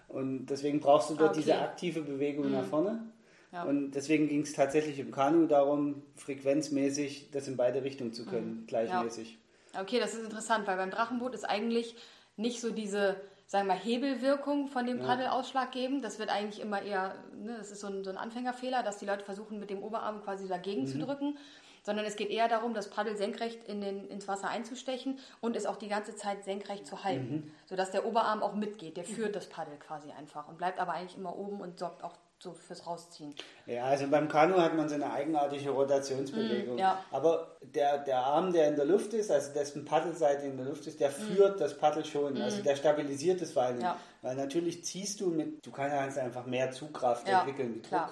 Und 0.07 0.45
deswegen 0.47 0.79
brauchst 0.79 1.09
du 1.09 1.15
dort 1.15 1.29
Ah, 1.29 1.31
okay. 1.31 1.39
Mhm. 1.39 1.43
diese 1.43 1.59
aktive 1.59 2.01
Bewegung 2.01 2.51
nach 2.51 2.65
vorne. 2.65 3.03
Ja. 3.51 3.63
Und 3.63 3.91
deswegen 3.91 4.27
ging 4.27 4.41
es 4.41 4.53
tatsächlich 4.53 4.97
im 4.99 5.11
Kanu 5.11 5.45
darum, 5.47 6.01
frequenzmäßig 6.15 7.29
das 7.31 7.47
in 7.47 7.55
beide 7.57 7.83
Richtungen 7.83 8.09
Mhm. 8.09 8.13
zu 8.15 8.25
können, 8.25 8.63
gleichmäßig. 8.67 9.37
Okay, 9.79 9.99
das 9.99 10.13
ist 10.13 10.23
interessant, 10.23 10.67
weil 10.67 10.77
beim 10.77 10.91
Drachenboot 10.91 11.33
ist 11.33 11.45
eigentlich 11.45 11.95
nicht 12.37 12.61
so 12.61 12.71
diese, 12.71 13.15
sagen 13.53 13.67
wir 13.67 13.75
mal, 13.75 13.79
Hebelwirkung 13.79 14.67
von 14.67 14.87
dem 14.87 14.99
Paddel 14.99 15.27
ausschlaggebend. 15.27 16.03
Das 16.03 16.17
wird 16.17 16.31
eigentlich 16.31 16.59
immer 16.59 16.81
eher, 16.81 17.13
ne, 17.35 17.55
das 17.55 17.69
ist 17.69 17.81
so 17.81 17.87
ein, 17.87 18.03
so 18.03 18.09
ein 18.09 18.17
Anfängerfehler, 18.17 18.81
dass 18.81 18.97
die 18.97 19.05
Leute 19.05 19.23
versuchen, 19.23 19.59
mit 19.59 19.69
dem 19.69 19.83
Oberarm 19.83 20.23
quasi 20.23 20.47
dagegen 20.47 20.87
zu 20.87 20.97
drücken. 20.97 21.37
Sondern 21.83 22.03
es 22.03 22.15
geht 22.15 22.31
eher 22.31 22.47
darum, 22.47 22.73
das 22.73 22.89
Paddel 22.89 23.15
senkrecht 23.15 23.63
in 23.67 23.79
den, 23.79 24.07
ins 24.07 24.27
Wasser 24.27 24.49
einzustechen 24.49 25.19
und 25.39 25.55
es 25.55 25.67
auch 25.67 25.75
die 25.75 25.87
ganze 25.87 26.15
Zeit 26.15 26.43
senkrecht 26.45 26.87
zu 26.87 27.03
halten. 27.03 27.53
Sodass 27.67 27.91
der 27.91 28.07
Oberarm 28.07 28.41
auch 28.41 28.55
mitgeht. 28.55 28.97
Der 28.97 29.03
führt 29.03 29.35
das 29.35 29.47
Paddel 29.47 29.77
quasi 29.77 30.09
einfach 30.11 30.47
und 30.47 30.57
bleibt 30.57 30.79
aber 30.79 30.93
eigentlich 30.93 31.17
immer 31.17 31.37
oben 31.37 31.61
und 31.61 31.77
sorgt 31.77 32.03
auch 32.03 32.17
so 32.43 32.53
fürs 32.53 32.85
Rausziehen. 32.85 33.33
Ja, 33.65 33.85
also 33.85 34.05
beim 34.07 34.27
Kanu 34.27 34.57
hat 34.57 34.75
man 34.75 34.89
so 34.89 34.95
eine 34.95 35.11
eigenartige 35.11 35.69
Rotationsbewegung. 35.69 36.75
Mm, 36.75 36.79
ja. 36.79 37.03
Aber 37.11 37.57
der, 37.61 37.99
der 37.99 38.19
Arm, 38.19 38.51
der 38.51 38.67
in 38.67 38.75
der 38.75 38.85
Luft 38.85 39.13
ist, 39.13 39.31
also 39.31 39.53
dessen 39.53 39.85
Paddelseite 39.85 40.45
in 40.45 40.57
der 40.57 40.65
Luft 40.65 40.85
ist, 40.85 40.99
der 40.99 41.09
führt 41.09 41.61
das 41.61 41.77
Paddel 41.77 42.03
schon. 42.03 42.39
Also 42.39 42.61
der 42.61 42.75
stabilisiert 42.75 43.41
es 43.41 43.53
vor 43.53 43.63
allem. 43.63 43.77
Mm. 43.77 43.81
Ja. 43.81 43.97
Weil 44.21 44.35
natürlich 44.35 44.83
ziehst 44.83 45.21
du 45.21 45.29
mit, 45.29 45.65
du 45.65 45.71
kannst 45.71 46.17
einfach 46.17 46.45
mehr 46.45 46.71
Zugkraft 46.71 47.27
Ja, 47.27 47.39
entwickeln 47.39 47.75
wie 47.75 47.81
klar. 47.81 48.09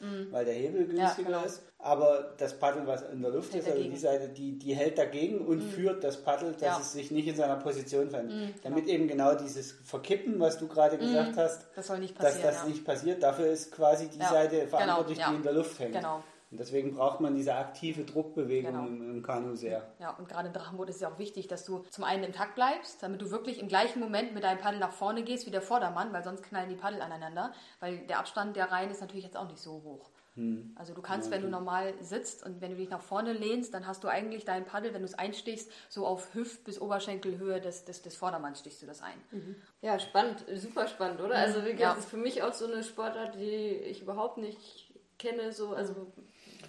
Druckkraft, 0.00 0.32
weil 0.32 0.44
der 0.44 0.54
Hebel 0.54 0.86
günstiger 0.86 1.28
genau. 1.28 1.44
ist. 1.44 1.62
Aber 1.78 2.34
das 2.36 2.58
Paddel, 2.58 2.86
was 2.86 3.02
in 3.10 3.22
der 3.22 3.30
Luft 3.30 3.52
Hält 3.52 3.62
ist, 3.62 3.68
also 3.68 3.78
dagegen. 3.78 3.94
Die 3.94 4.00
Seite, 4.00 4.28
die, 4.28 4.58
die 4.58 4.74
hält 4.74 4.98
dagegen 4.98 5.38
und 5.46 5.62
führt 5.62 6.04
das 6.04 6.22
Paddel, 6.22 6.52
dass 6.52 6.62
Ja. 6.62 6.78
Es 6.80 6.92
sich 6.92 7.10
nicht 7.10 7.26
in 7.26 7.36
seiner 7.36 7.56
Position 7.56 8.10
verändert. 8.10 8.54
Damit 8.62 8.86
eben 8.86 9.08
genau 9.08 9.34
dieses 9.34 9.72
Verkippen, 9.84 10.38
was 10.40 10.58
du 10.58 10.68
gerade 10.68 10.98
gesagt 10.98 11.36
hast, 11.36 11.66
Das 11.74 11.86
soll 11.86 11.98
nicht 11.98 12.22
dass 12.22 12.40
das 12.42 12.56
ja. 12.56 12.66
nicht 12.66 12.84
passiert. 12.84 13.22
Dafür 13.22 13.46
ist 13.46 13.72
quasi 13.72 14.08
die 14.08 14.18
Ja, 14.18 14.28
Seite 14.28 14.56
genau, 14.56 14.68
verantwortlich, 14.68 15.18
ja. 15.18 15.30
die 15.30 15.36
in 15.36 15.42
der 15.42 15.52
Luft 15.52 15.78
hängt. 15.78 15.94
Genau. 15.94 16.22
Und 16.50 16.58
deswegen 16.58 16.94
braucht 16.96 17.20
man 17.20 17.36
diese 17.36 17.54
aktive 17.54 18.02
Druckbewegung 18.04 18.72
Genau. 18.72 18.86
im, 18.86 19.08
im 19.08 19.22
Kanu 19.22 19.54
sehr. 19.54 19.88
Ja, 20.00 20.10
und 20.16 20.28
gerade 20.28 20.48
im 20.48 20.52
Drachenboot 20.52 20.88
ist 20.88 20.96
es 20.96 21.02
ja 21.02 21.08
auch 21.08 21.18
wichtig, 21.18 21.46
dass 21.46 21.64
du 21.64 21.84
zum 21.90 22.02
einen 22.02 22.24
im 22.24 22.32
Takt 22.32 22.56
bleibst, 22.56 23.00
damit 23.04 23.22
du 23.22 23.30
wirklich 23.30 23.60
im 23.60 23.68
gleichen 23.68 24.00
Moment 24.00 24.34
mit 24.34 24.42
deinem 24.42 24.58
Paddel 24.58 24.80
nach 24.80 24.90
vorne 24.92 25.22
gehst 25.22 25.46
wie 25.46 25.52
der 25.52 25.62
Vordermann, 25.62 26.12
weil 26.12 26.24
sonst 26.24 26.42
knallen 26.42 26.68
die 26.68 26.74
Paddel 26.74 27.02
aneinander, 27.02 27.52
weil 27.78 27.98
der 28.08 28.18
Abstand 28.18 28.56
der 28.56 28.70
Reihen 28.72 28.90
ist 28.90 29.00
natürlich 29.00 29.24
jetzt 29.24 29.36
auch 29.36 29.46
nicht 29.46 29.58
so 29.60 29.82
hoch. 29.84 30.10
Hm. 30.34 30.72
Also 30.76 30.92
du 30.92 31.02
kannst, 31.02 31.30
wenn 31.30 31.42
du 31.42 31.48
normal 31.48 31.94
sitzt 32.00 32.44
und 32.44 32.60
wenn 32.60 32.70
du 32.72 32.76
dich 32.78 32.90
nach 32.90 33.00
vorne 33.00 33.32
lehnst, 33.32 33.72
dann 33.72 33.86
hast 33.86 34.02
du 34.02 34.08
eigentlich 34.08 34.44
dein 34.44 34.64
Paddel, 34.64 34.92
wenn 34.92 35.02
du 35.02 35.06
es 35.06 35.14
einstichst, 35.14 35.70
so 35.88 36.04
auf 36.04 36.34
Hüft- 36.34 36.64
bis 36.64 36.80
Oberschenkelhöhe 36.80 37.60
des, 37.60 37.84
des, 37.84 38.02
des 38.02 38.16
Vordermanns 38.16 38.58
stichst 38.58 38.82
du 38.82 38.86
das 38.86 39.02
ein. 39.02 39.54
Ja, 39.82 40.00
spannend, 40.00 40.44
super 40.54 40.88
spannend, 40.88 41.20
oder? 41.20 41.36
Also 41.36 41.58
wie 41.60 41.72
gesagt, 41.72 41.80
Ja. 41.80 41.90
das 41.94 42.00
ist 42.04 42.10
für 42.10 42.16
mich 42.16 42.42
auch 42.42 42.52
so 42.52 42.66
eine 42.66 42.82
Sportart, 42.82 43.36
die 43.36 43.40
ich 43.40 44.02
überhaupt 44.02 44.38
nicht 44.38 44.92
kenne. 45.18 45.52
So, 45.52 45.74
also 45.74 45.94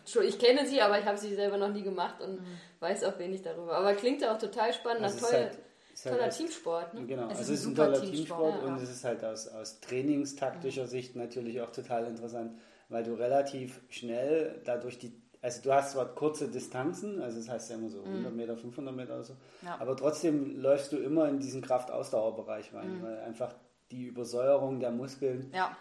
schon, 0.05 0.24
ich 0.24 0.38
kenne 0.39 0.65
sie, 0.65 0.81
aber 0.81 1.00
ich 1.00 1.05
habe 1.05 1.17
sie 1.17 1.34
selber 1.36 1.58
noch 1.58 1.70
nie 1.72 1.84
gemacht 1.84 2.22
und 2.22 2.39
weiß 2.79 3.03
auch 3.05 3.17
wenig 3.20 3.41
darüber. 3.41 3.77
Aber 3.77 3.93
klingt 3.93 4.22
ja 4.22 4.34
auch 4.34 4.39
total 4.39 4.74
spannend, 4.74 5.03
Also 5.03 5.17
ein 5.17 5.31
toller, 5.31 5.43
halt- 5.43 5.58
halt 6.05 6.15
toller 6.15 6.27
aus- 6.27 6.38
Teamsport. 6.38 6.93
Ne? 6.93 7.05
Genau, 7.05 7.27
Es 7.29 7.31
ist 7.34 7.38
also 7.39 7.51
ein 7.51 7.53
es 7.53 7.60
ist 7.60 7.65
ein 7.65 7.70
super 7.70 7.86
toller 7.86 8.01
Teamsport, 8.01 8.39
Teamsport 8.51 8.63
ja. 8.63 8.67
und 8.75 8.81
es 8.84 8.89
ist 8.89 9.03
halt 9.03 9.24
aus, 9.24 9.48
aus 9.48 9.79
trainingstaktischer 9.81 10.88
Sicht 10.88 11.15
natürlich 11.15 11.62
auch 11.62 11.72
total 11.72 12.05
interessant, 12.08 12.58
weil 12.89 13.03
du 13.03 13.13
relativ 13.13 13.81
schnell 13.89 14.62
dadurch 14.65 14.98
die, 15.00 15.14
also 15.42 15.61
du 15.61 15.74
hast 15.74 15.92
zwar 15.94 16.05
kurze 16.14 16.48
Distanzen, 16.50 17.22
also 17.22 17.37
das 17.37 17.50
heißt 17.50 17.70
ja 17.70 17.75
immer 17.77 17.90
so 17.90 18.03
100 18.03 18.33
Meter, 18.33 18.55
500 18.57 18.96
Meter 18.96 19.14
oder 19.16 19.24
so, 19.24 19.33
Mhm. 19.33 19.40
Ja. 19.68 19.77
aber 19.79 19.96
trotzdem 19.96 20.59
läufst 20.61 20.92
du 20.92 20.98
immer 20.98 21.27
in 21.29 21.40
diesen 21.40 21.61
Kraft-Ausdauerbereich 21.61 22.74
rein, 22.74 22.98
Mhm. 23.00 23.03
weil 23.03 23.20
einfach 23.22 23.53
die 23.92 24.05
Übersäuerung 24.05 24.79
der 24.79 24.92
Muskeln 24.92 25.51
Ja, 25.53 25.75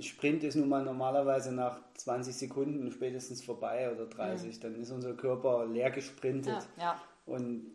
Sprint 0.00 0.42
ist 0.44 0.54
nun 0.56 0.68
mal 0.68 0.84
normalerweise 0.84 1.52
nach 1.52 1.78
20 1.94 2.34
Sekunden 2.36 2.90
spätestens 2.92 3.42
vorbei 3.44 3.90
oder 3.94 4.06
30. 4.06 4.60
Dann 4.60 4.74
ist 4.80 4.90
unser 4.90 5.14
Körper 5.14 5.66
leer 5.66 5.90
gesprintet. 5.90 6.54
Mhm. 6.76 6.80
ja, 6.82 7.00
Und 7.26 7.66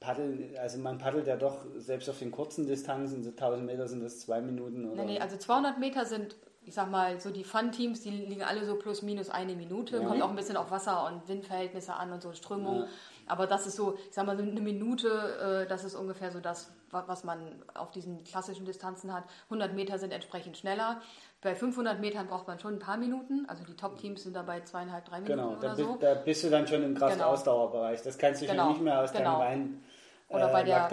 paddeln, 0.00 0.54
also 0.60 0.78
man 0.78 0.98
paddelt 0.98 1.26
ja 1.26 1.36
doch, 1.36 1.64
selbst 1.76 2.08
auf 2.08 2.18
den 2.18 2.30
kurzen 2.30 2.66
Distanzen, 2.66 3.22
so 3.24 3.30
1000 3.30 3.66
Meter 3.66 3.88
sind 3.88 4.02
das 4.02 4.20
zwei 4.20 4.40
Minuten 4.40 4.84
oder. 4.90 5.02
Nee, 5.04 5.12
nee, 5.14 5.20
also 5.20 5.36
200 5.36 5.78
Meter 5.78 6.04
sind, 6.04 6.36
ich 6.64 6.74
sag 6.74 6.90
mal, 6.90 7.18
so 7.20 7.30
die 7.30 7.44
Fun-Teams, 7.44 8.02
die 8.02 8.10
liegen 8.10 8.42
alle 8.42 8.64
so 8.64 8.76
plus 8.76 9.02
minus 9.02 9.28
eine 9.30 9.54
Minute. 9.56 10.00
Kommt 10.02 10.22
auch 10.22 10.30
ein 10.30 10.36
bisschen 10.36 10.56
auf 10.56 10.70
Wasser- 10.70 11.06
und 11.06 11.26
Windverhältnisse 11.28 11.94
an 11.94 12.12
und 12.12 12.22
so 12.22 12.32
Strömung. 12.32 12.80
Ja. 12.80 12.86
Aber 13.30 13.46
das 13.46 13.66
ist 13.66 13.76
so, 13.76 13.94
ich 14.08 14.14
sag 14.14 14.24
mal, 14.24 14.36
so 14.38 14.42
eine 14.42 14.60
Minute, 14.60 15.64
äh, 15.64 15.68
das 15.68 15.84
ist 15.84 15.94
ungefähr 15.94 16.30
so 16.32 16.40
das, 16.40 16.70
wa- 16.90 17.04
was 17.08 17.24
man 17.24 17.40
auf 17.74 17.90
diesen 17.90 18.24
klassischen 18.24 18.64
Distanzen 18.64 19.12
hat. 19.12 19.24
100 19.50 19.74
Meter 19.74 19.98
sind 19.98 20.12
entsprechend 20.14 20.56
schneller. 20.56 21.02
Bei 21.40 21.54
500 21.54 22.00
Metern 22.00 22.26
braucht 22.26 22.48
man 22.48 22.58
schon 22.58 22.74
ein 22.74 22.78
paar 22.80 22.96
Minuten. 22.96 23.46
Also 23.48 23.62
die 23.64 23.76
Top-Teams 23.76 24.24
sind 24.24 24.34
dabei 24.34 24.60
zweieinhalb, 24.62 25.04
drei 25.04 25.20
Minuten 25.20 25.38
genau, 25.40 25.54
da, 25.54 25.58
oder 25.68 25.76
bi- 25.76 25.82
so. 25.84 25.96
da 26.00 26.14
bist 26.14 26.42
du 26.44 26.50
dann 26.50 26.66
schon 26.66 26.82
im 26.82 26.94
Kraft-Ausdauerbereich. 26.96 28.02
Das 28.02 28.18
kannst 28.18 28.42
du 28.42 28.46
schon 28.46 28.56
Genau, 28.56 28.70
nicht 28.70 28.82
mehr 28.82 29.00
aus 29.00 29.12
genau. 29.12 29.38
deinem 29.38 29.40
reinen 29.40 29.84
Oder 30.30 30.48
äh, 30.48 30.52
bei 30.52 30.62
der-. 30.64 30.88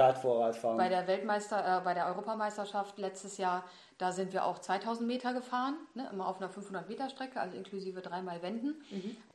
Bei 0.78 0.88
der 0.90 1.08
Weltmeister, 1.08 1.80
äh, 1.80 1.82
bei 1.84 1.96
der 1.96 2.06
Europameisterschaft 2.08 3.00
letztes 3.00 3.38
Jahr, 3.38 3.64
da 3.98 4.12
sind 4.12 4.34
wir 4.34 4.46
auch 4.46 4.60
2000 4.60 5.08
Meter 5.08 5.34
gefahren, 5.34 5.76
ne, 5.96 6.08
immer 6.14 6.28
auf 6.28 6.38
einer 6.38 6.50
500 6.50 6.88
Meter 6.90 7.10
Strecke, 7.10 7.40
also 7.42 7.58
inklusive 7.58 8.02
dreimal 8.02 8.42
Wenden. 8.44 8.76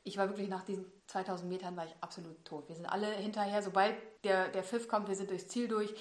Ich 0.05 0.17
war 0.17 0.29
wirklich 0.29 0.47
nach 0.47 0.63
diesen 0.63 0.85
2000 1.07 1.49
Metern 1.49 1.75
war 1.75 1.85
ich 1.85 1.95
absolut 1.99 2.45
tot. 2.45 2.69
Wir 2.69 2.75
sind 2.75 2.85
alle 2.85 3.07
hinterher, 3.07 3.61
sobald 3.61 3.95
der, 4.23 4.47
der 4.47 4.63
Pfiff 4.63 4.87
kommt, 4.87 5.09
wir 5.09 5.15
sind 5.15 5.29
durchs 5.29 5.47
Ziel 5.49 5.67
durch, 5.67 5.93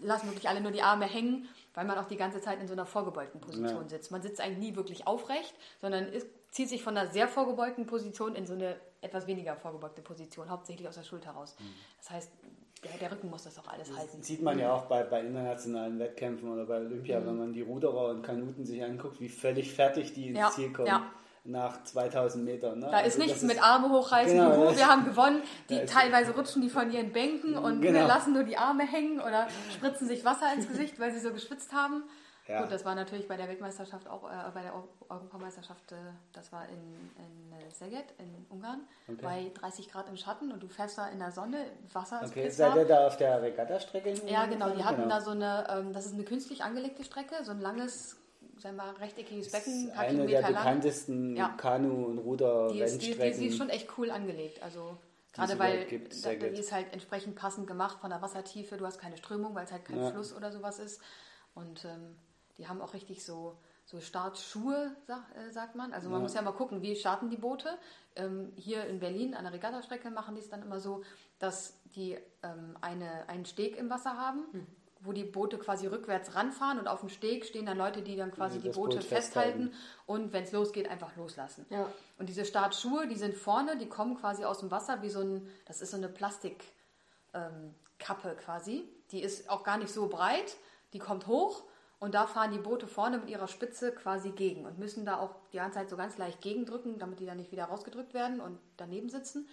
lassen 0.00 0.28
wirklich 0.28 0.48
alle 0.48 0.60
nur 0.60 0.70
die 0.72 0.82
Arme 0.82 1.06
hängen, 1.06 1.48
weil 1.74 1.84
man 1.84 1.98
auch 1.98 2.06
die 2.06 2.16
ganze 2.16 2.40
Zeit 2.40 2.60
in 2.60 2.66
so 2.66 2.72
einer 2.74 2.86
vorgebeugten 2.86 3.40
Position 3.40 3.82
Ja. 3.82 3.88
sitzt. 3.88 4.10
Man 4.10 4.22
sitzt 4.22 4.40
eigentlich 4.40 4.70
nie 4.70 4.76
wirklich 4.76 5.06
aufrecht, 5.06 5.54
sondern 5.80 6.06
ist, 6.08 6.26
zieht 6.50 6.68
sich 6.68 6.82
von 6.82 6.96
einer 6.96 7.10
sehr 7.10 7.28
vorgebeugten 7.28 7.86
Position 7.86 8.34
in 8.34 8.46
so 8.46 8.54
eine 8.54 8.76
etwas 9.00 9.26
weniger 9.26 9.54
vorgebeugte 9.56 10.02
Position, 10.02 10.50
hauptsächlich 10.50 10.88
aus 10.88 10.96
der 10.96 11.04
Schulter 11.04 11.30
raus. 11.30 11.56
Das 11.98 12.10
heißt, 12.10 12.30
der, 12.84 12.92
der 12.98 13.12
Rücken 13.12 13.28
muss 13.30 13.42
das 13.44 13.58
auch 13.58 13.68
alles 13.68 13.94
halten. 13.96 14.22
Sieht 14.22 14.40
man 14.42 14.58
ja 14.58 14.72
auch 14.72 14.86
bei, 14.86 15.02
bei 15.02 15.20
internationalen 15.20 15.98
Wettkämpfen 15.98 16.50
oder 16.52 16.64
bei 16.64 16.78
Mhm. 16.80 16.86
Olympia, 16.86 17.24
wenn 17.26 17.36
man 17.36 17.52
die 17.52 17.62
Ruderer 17.62 18.08
und 18.10 18.22
Kanuten 18.22 18.64
sich 18.64 18.82
anguckt, 18.82 19.20
wie 19.20 19.28
völlig 19.28 19.72
fertig 19.72 20.14
die 20.14 20.28
ins 20.30 20.38
Ja, 20.38 20.50
Ziel 20.50 20.72
kommen. 20.72 20.86
ja. 20.88 21.10
Nach 21.48 21.82
2000 21.82 22.44
Metern. 22.44 22.78
Ne? 22.78 22.88
Da 22.90 22.98
ist 23.00 23.14
Also 23.14 23.18
nichts 23.20 23.40
das 23.40 23.48
mit 23.48 23.62
Arme 23.62 23.88
hochreißen, 23.88 24.36
Genau, 24.36 24.66
juhu, 24.66 24.76
wir 24.76 24.86
haben 24.86 25.04
gewonnen. 25.06 25.42
Die 25.70 25.76
ist- 25.76 25.92
teilweise 25.92 26.32
rutschen 26.32 26.60
die 26.60 26.68
von 26.68 26.90
ihren 26.92 27.10
Bänken 27.12 27.56
und 27.56 27.80
Genau. 27.80 28.06
lassen 28.06 28.34
nur 28.34 28.44
die 28.44 28.58
Arme 28.58 28.84
hängen 28.86 29.18
oder 29.20 29.48
spritzen 29.74 30.06
sich 30.08 30.24
Wasser 30.26 30.52
ins 30.54 30.68
Gesicht, 30.68 31.00
weil 31.00 31.10
sie 31.12 31.20
so 31.20 31.32
geschwitzt 31.32 31.72
haben. 31.72 32.02
Ja. 32.46 32.62
Gut, 32.62 32.70
das 32.72 32.84
war 32.84 32.94
natürlich 32.94 33.28
bei 33.28 33.36
der 33.36 33.46
Weltmeisterschaft 33.48 34.08
auch, 34.08 34.24
äh, 34.24 34.34
bei 34.54 34.62
der 34.62 34.74
Eu- 34.74 34.88
Europameisterschaft, 35.10 35.92
äh, 35.92 35.96
das 36.32 36.50
war 36.52 36.64
in, 36.68 36.74
in 37.16 37.52
äh, 37.58 37.70
Szeged 37.70 38.06
in 38.18 38.46
Ungarn, 38.50 38.80
Okay. 39.06 39.18
bei 39.22 39.50
30 39.60 39.90
Grad 39.90 40.08
im 40.08 40.16
Schatten 40.16 40.50
und 40.52 40.62
du 40.62 40.68
fährst 40.68 40.96
da 40.98 41.08
in 41.08 41.18
der 41.18 41.30
Sonne, 41.30 41.58
Wasser 41.92 42.22
ist 42.22 42.30
Okay, 42.30 42.48
seid 42.50 42.74
ihr 42.76 42.86
da 42.86 43.06
auf 43.06 43.16
der 43.18 43.40
Regattastrecke? 43.42 44.14
Ja, 44.26 44.46
genau. 44.46 44.70
Die 44.70 44.82
hatten 44.84 45.08
da 45.10 45.20
so 45.20 45.30
eine, 45.32 45.66
ähm, 45.70 45.92
das 45.92 46.06
ist 46.06 46.14
eine 46.14 46.24
künstlich 46.24 46.62
angelegte 46.62 47.04
Strecke, 47.04 47.34
so 47.42 47.50
ein 47.52 47.60
langes, 47.60 48.16
sagen 48.58 48.76
wir 48.76 48.84
mal, 48.84 48.94
rechteckiges 48.94 49.50
Das 49.50 49.64
Becken, 49.64 49.84
ist 49.84 49.90
ein 49.90 49.94
paar 49.94 50.04
eine 50.04 50.16
der 50.18 50.26
Kilometer 50.26 50.50
lang. 50.50 50.54
bekanntesten 50.64 51.36
Ja. 51.36 51.54
Kanu- 51.56 52.04
und 52.06 52.16
Die 52.16 52.20
ist, 52.20 52.20
die, 52.20 52.20
die, 52.20 52.24
Ruder-Rennstrecken. 52.28 53.40
die 53.40 53.46
ist 53.46 53.56
schon 53.56 53.68
echt 53.70 53.88
cool 53.98 54.10
angelegt. 54.10 54.62
Also 54.62 54.96
gerade 55.32 55.58
weil 55.58 55.84
gibt, 55.86 56.24
da, 56.24 56.30
die 56.30 56.38
gut. 56.38 56.58
ist 56.58 56.72
halt 56.72 56.92
entsprechend 56.92 57.36
passend 57.36 57.66
gemacht 57.66 57.98
von 58.00 58.10
der 58.10 58.20
Wassertiefe. 58.22 58.76
Du 58.76 58.84
hast 58.86 58.98
keine 59.00 59.16
Strömung, 59.16 59.54
weil 59.54 59.64
es 59.64 59.72
halt 59.72 59.84
kein 59.84 59.98
Ja. 59.98 60.10
Fluss 60.10 60.34
oder 60.34 60.50
sowas 60.52 60.78
ist. 60.78 61.00
Und 61.54 61.84
ähm, 61.84 62.16
die 62.56 62.66
haben 62.68 62.80
auch 62.80 62.94
richtig 62.94 63.24
so, 63.24 63.56
so 63.84 64.00
Startschuhe, 64.00 64.90
sag, 65.06 65.22
äh, 65.36 65.50
sagt 65.52 65.74
man. 65.76 65.92
Also 65.92 66.08
man 66.08 66.18
Ja. 66.18 66.22
muss 66.22 66.34
ja 66.34 66.42
mal 66.42 66.52
gucken, 66.52 66.82
wie 66.82 66.96
starten 66.96 67.30
die 67.30 67.36
Boote. 67.36 67.78
Ähm, 68.16 68.52
hier 68.56 68.84
in 68.86 68.98
Berlin 68.98 69.34
an 69.34 69.44
der 69.44 69.52
Regattastrecke 69.52 70.10
machen 70.10 70.34
die 70.34 70.40
es 70.40 70.48
dann 70.48 70.62
immer 70.62 70.80
so, 70.80 71.02
dass 71.38 71.74
die 71.94 72.18
ähm, 72.42 72.76
eine, 72.80 73.28
einen 73.28 73.46
Steg 73.46 73.76
im 73.76 73.88
Wasser 73.90 74.16
haben. 74.18 74.44
Wo 75.00 75.12
die 75.12 75.24
Boote 75.24 75.58
quasi 75.58 75.86
rückwärts 75.86 76.34
ranfahren 76.34 76.78
und 76.78 76.88
auf 76.88 77.00
dem 77.00 77.08
Steg 77.08 77.44
stehen 77.44 77.66
dann 77.66 77.78
Leute, 77.78 78.02
die 78.02 78.16
dann 78.16 78.32
quasi 78.32 78.58
Die 78.58 78.64
die 78.68 78.74
Boote 78.74 78.96
Boot 78.96 79.04
festhalten, 79.04 79.68
festhalten. 79.70 79.76
und 80.06 80.32
wenn 80.32 80.44
es 80.44 80.52
losgeht, 80.52 80.88
einfach 80.90 81.14
loslassen. 81.16 81.66
Ja. 81.70 81.86
Und 82.18 82.28
diese 82.28 82.44
Startschuhe, 82.44 83.06
die 83.06 83.16
sind 83.16 83.34
vorne, 83.36 83.76
die 83.76 83.88
kommen 83.88 84.16
quasi 84.16 84.44
aus 84.44 84.58
dem 84.58 84.70
Wasser 84.70 85.02
wie 85.02 85.10
so 85.10 85.20
ein, 85.20 85.48
das 85.66 85.80
ist 85.80 85.92
so 85.92 85.96
eine 85.96 86.08
Plastikkappe 86.08 86.64
ähm, 87.34 88.36
quasi. 88.44 88.84
Die 89.12 89.22
ist 89.22 89.48
auch 89.48 89.62
gar 89.64 89.78
nicht 89.78 89.92
so 89.92 90.08
breit, 90.08 90.56
die 90.92 90.98
kommt 90.98 91.26
hoch 91.26 91.62
und 92.00 92.14
da 92.14 92.26
fahren 92.26 92.52
die 92.52 92.58
Boote 92.58 92.86
vorne 92.86 93.18
mit 93.18 93.28
ihrer 93.28 93.48
Spitze 93.48 93.92
quasi 93.92 94.30
gegen 94.30 94.66
und 94.66 94.78
müssen 94.78 95.04
da 95.04 95.18
auch 95.18 95.34
die 95.52 95.56
ganze 95.56 95.78
Zeit 95.78 95.90
so 95.90 95.96
ganz 95.96 96.16
leicht 96.18 96.40
gegendrücken, 96.42 96.98
damit 96.98 97.20
die 97.20 97.26
dann 97.26 97.38
nicht 97.38 97.50
wieder 97.50 97.64
rausgedrückt 97.64 98.14
werden 98.14 98.40
und 98.40 98.58
daneben 98.76 99.08
sitzen. 99.08 99.48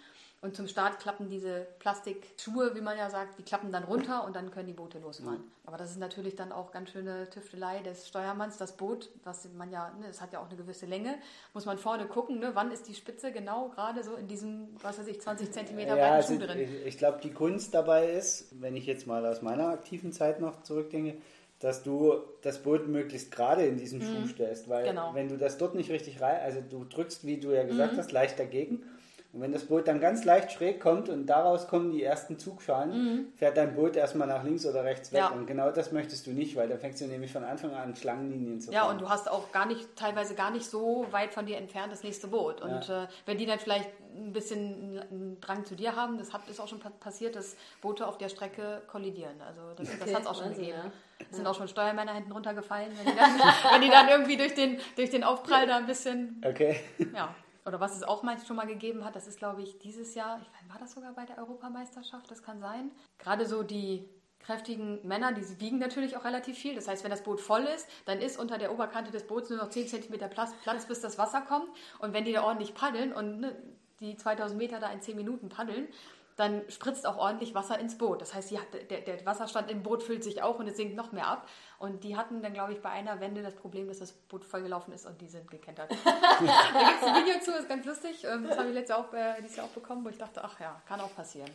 Und 0.46 0.54
zum 0.54 0.68
Start 0.68 1.00
klappen 1.00 1.28
diese 1.28 1.66
Plastikschuhe, 1.80 2.76
wie 2.76 2.80
man 2.80 2.96
ja 2.96 3.10
sagt, 3.10 3.36
die 3.36 3.42
klappen 3.42 3.72
dann 3.72 3.82
runter 3.82 4.24
und 4.24 4.36
dann 4.36 4.52
können 4.52 4.68
die 4.68 4.74
Boote 4.74 5.00
losfahren. 5.00 5.42
Aber 5.64 5.76
das 5.76 5.90
ist 5.90 5.98
natürlich 5.98 6.36
dann 6.36 6.52
auch 6.52 6.70
ganz 6.70 6.90
schöne 6.90 7.28
Tüftelei 7.30 7.80
des 7.80 8.06
Steuermanns. 8.06 8.56
Das 8.56 8.76
Boot, 8.76 9.10
was 9.24 9.48
man 9.56 9.72
ja, 9.72 9.92
ne, 10.00 10.06
es 10.08 10.20
hat 10.20 10.32
ja 10.32 10.38
auch 10.38 10.46
eine 10.46 10.56
gewisse 10.56 10.86
Länge, 10.86 11.16
muss 11.52 11.66
man 11.66 11.78
vorne 11.78 12.06
gucken, 12.06 12.38
ne, 12.38 12.52
wann 12.54 12.70
ist 12.70 12.86
die 12.86 12.94
Spitze 12.94 13.32
genau 13.32 13.70
gerade 13.70 14.04
so 14.04 14.14
in 14.14 14.28
diesem, 14.28 14.68
was 14.80 15.00
weiß 15.00 15.08
ich, 15.08 15.20
20 15.20 15.50
Zentimeter 15.50 15.96
Ja, 15.96 16.12
also 16.12 16.34
Schuh 16.34 16.46
drin. 16.46 16.60
ich, 16.60 16.86
ich 16.86 16.96
glaube, 16.98 17.18
die 17.20 17.32
Kunst 17.32 17.74
dabei 17.74 18.06
ist, 18.12 18.46
wenn 18.60 18.76
ich 18.76 18.86
jetzt 18.86 19.08
mal 19.08 19.26
aus 19.26 19.42
meiner 19.42 19.66
aktiven 19.70 20.12
Zeit 20.12 20.40
noch 20.40 20.62
zurückdenke, 20.62 21.16
dass 21.58 21.82
du 21.82 22.14
das 22.42 22.62
Boot 22.62 22.86
möglichst 22.86 23.32
gerade 23.32 23.66
in 23.66 23.78
diesen 23.78 24.00
Schuh 24.00 24.26
stellst, 24.28 24.68
weil 24.68 24.84
Genau. 24.84 25.12
wenn 25.12 25.28
du 25.28 25.38
das 25.38 25.58
dort 25.58 25.74
nicht 25.74 25.90
richtig 25.90 26.20
rein, 26.20 26.38
also 26.42 26.60
du 26.60 26.84
drückst, 26.84 27.26
wie 27.26 27.38
du 27.38 27.50
ja 27.50 27.64
gesagt 27.64 27.96
hast, 27.96 28.12
leicht 28.12 28.38
dagegen 28.38 28.84
und 29.36 29.42
wenn 29.42 29.52
das 29.52 29.64
Boot 29.66 29.86
dann 29.86 30.00
ganz 30.00 30.24
leicht 30.24 30.50
schräg 30.50 30.80
kommt 30.80 31.10
und 31.10 31.26
daraus 31.26 31.68
kommen 31.68 31.90
die 31.92 32.02
ersten 32.02 32.38
Zugschalen, 32.38 33.32
fährt 33.36 33.56
dein 33.58 33.74
Boot 33.74 33.94
erstmal 33.94 34.26
nach 34.26 34.42
links 34.42 34.64
oder 34.64 34.82
rechts 34.82 35.12
weg 35.12 35.18
Ja. 35.20 35.28
und 35.28 35.46
genau 35.46 35.70
das 35.70 35.92
möchtest 35.92 36.26
du 36.26 36.30
nicht, 36.30 36.56
weil 36.56 36.68
dann 36.68 36.78
fängst 36.78 37.02
du 37.02 37.06
nämlich 37.06 37.30
von 37.32 37.44
Anfang 37.44 37.74
an 37.74 37.94
Schlangenlinien 37.94 38.58
zu 38.60 38.72
Ja, 38.72 38.80
fahren. 38.84 38.92
und 38.94 39.02
du 39.02 39.10
hast 39.10 39.30
auch 39.30 39.52
gar 39.52 39.66
nicht, 39.66 39.94
teilweise 39.94 40.34
gar 40.34 40.50
nicht 40.50 40.64
so 40.64 41.06
weit 41.10 41.34
von 41.34 41.44
dir 41.44 41.58
entfernt 41.58 41.92
das 41.92 42.02
nächste 42.02 42.28
Boot. 42.28 42.62
Und 42.62 42.88
äh, 42.88 43.06
wenn 43.26 43.36
die 43.36 43.44
dann 43.44 43.58
vielleicht 43.58 43.90
ein 44.16 44.32
bisschen 44.32 44.98
einen 45.10 45.38
Drang 45.42 45.66
zu 45.66 45.74
dir 45.76 45.94
haben, 45.94 46.16
das 46.16 46.32
hat, 46.32 46.48
ist 46.48 46.58
auch 46.58 46.68
schon 46.68 46.80
pa- 46.80 46.88
passiert, 46.98 47.36
dass 47.36 47.56
Boote 47.82 48.06
auf 48.06 48.16
der 48.16 48.30
Strecke 48.30 48.80
kollidieren. 48.86 49.38
Also 49.46 49.60
das, 49.76 49.88
das 49.90 50.00
Okay, 50.00 50.14
hat 50.14 50.22
es 50.22 50.26
auch 50.28 50.34
schon 50.42 50.54
gegeben. 50.54 50.78
ja. 50.82 50.92
Es 51.30 51.36
sind 51.36 51.46
auch 51.46 51.54
schon 51.54 51.68
Steuermänner 51.68 52.14
hinten 52.14 52.32
runtergefallen, 52.32 52.90
wenn 52.96 53.12
die 53.12 53.18
dann, 53.18 53.30
wenn 53.72 53.80
die 53.82 53.90
dann 53.90 54.08
irgendwie 54.08 54.36
durch 54.38 54.54
den, 54.54 54.78
durch 54.96 55.10
den 55.10 55.24
Aufprall 55.24 55.66
da 55.66 55.76
ein 55.76 55.86
bisschen 55.86 56.40
Okay. 56.46 56.80
ja. 57.14 57.34
Oder 57.66 57.80
was 57.80 57.96
es 57.96 58.04
auch 58.04 58.22
mal 58.22 58.36
schon 58.46 58.56
mal 58.56 58.66
gegeben 58.66 59.04
hat, 59.04 59.16
das 59.16 59.26
ist, 59.26 59.38
glaube 59.38 59.62
ich, 59.62 59.78
dieses 59.80 60.14
Jahr, 60.14 60.40
ich 60.40 60.48
meine, 60.52 60.72
war 60.72 60.78
das 60.78 60.92
sogar 60.92 61.12
bei 61.14 61.24
der 61.26 61.38
Europameisterschaft, 61.38 62.30
das 62.30 62.42
kann 62.42 62.60
sein. 62.60 62.92
Gerade 63.18 63.44
so 63.44 63.64
die 63.64 64.08
kräftigen 64.38 65.04
Männer, 65.06 65.32
die 65.32 65.60
wiegen 65.60 65.78
natürlich 65.78 66.16
auch 66.16 66.24
relativ 66.24 66.56
viel. 66.56 66.76
Das 66.76 66.86
heißt, 66.86 67.02
wenn 67.02 67.10
das 67.10 67.24
Boot 67.24 67.40
voll 67.40 67.62
ist, 67.62 67.88
dann 68.04 68.20
ist 68.20 68.38
unter 68.38 68.58
der 68.58 68.72
Oberkante 68.72 69.10
des 69.10 69.26
Boots 69.26 69.50
nur 69.50 69.58
noch 69.58 69.70
10 69.70 69.88
cm 69.88 70.30
Platz, 70.30 70.86
bis 70.86 71.00
das 71.00 71.18
Wasser 71.18 71.40
kommt. 71.40 71.68
Und 71.98 72.12
wenn 72.12 72.24
die 72.24 72.32
da 72.32 72.44
ordentlich 72.44 72.72
paddeln 72.72 73.12
und 73.12 73.40
ne, 73.40 73.56
die 73.98 74.16
2000 74.16 74.56
Meter 74.56 74.78
da 74.78 74.90
in 74.92 75.00
10 75.00 75.16
Minuten 75.16 75.48
paddeln, 75.48 75.88
dann 76.36 76.62
spritzt 76.68 77.06
auch 77.06 77.16
ordentlich 77.16 77.54
Wasser 77.54 77.78
ins 77.78 77.96
Boot. 77.98 78.20
Das 78.20 78.34
heißt, 78.34 78.52
hat, 78.52 78.90
der, 78.90 79.00
der 79.00 79.24
Wasserstand 79.24 79.70
im 79.70 79.82
Boot 79.82 80.02
füllt 80.02 80.22
sich 80.22 80.42
auch 80.42 80.58
und 80.58 80.68
es 80.68 80.76
sinkt 80.76 80.94
noch 80.94 81.10
mehr 81.10 81.26
ab. 81.26 81.48
Und 81.78 82.04
die 82.04 82.16
hatten 82.16 82.40
dann, 82.40 82.54
glaube 82.54 82.72
ich, 82.72 82.80
bei 82.80 82.88
einer 82.88 83.20
Wende 83.20 83.42
das 83.42 83.54
Problem, 83.54 83.86
dass 83.88 83.98
das 83.98 84.12
Boot 84.12 84.44
vollgelaufen 84.46 84.94
ist 84.94 85.04
und 85.04 85.20
die 85.20 85.28
sind 85.28 85.50
gekentert. 85.50 85.90
da 86.04 86.08
gibt 86.88 87.02
es 87.02 87.06
ein 87.08 87.22
Video 87.24 87.38
zu, 87.40 87.52
ist 87.52 87.68
ganz 87.68 87.84
lustig. 87.84 88.24
Ähm, 88.24 88.46
Das 88.48 88.56
habe 88.56 88.68
ich 88.68 88.74
letztes 88.74 88.96
Jahr 88.96 89.06
auch, 89.06 89.12
äh, 89.12 89.42
dieses 89.42 89.56
Jahr 89.56 89.66
auch 89.66 89.70
bekommen, 89.70 90.02
wo 90.04 90.08
ich 90.08 90.16
dachte, 90.16 90.42
ach 90.42 90.58
ja, 90.58 90.80
kann 90.88 91.00
auch 91.02 91.14
passieren. 91.14 91.50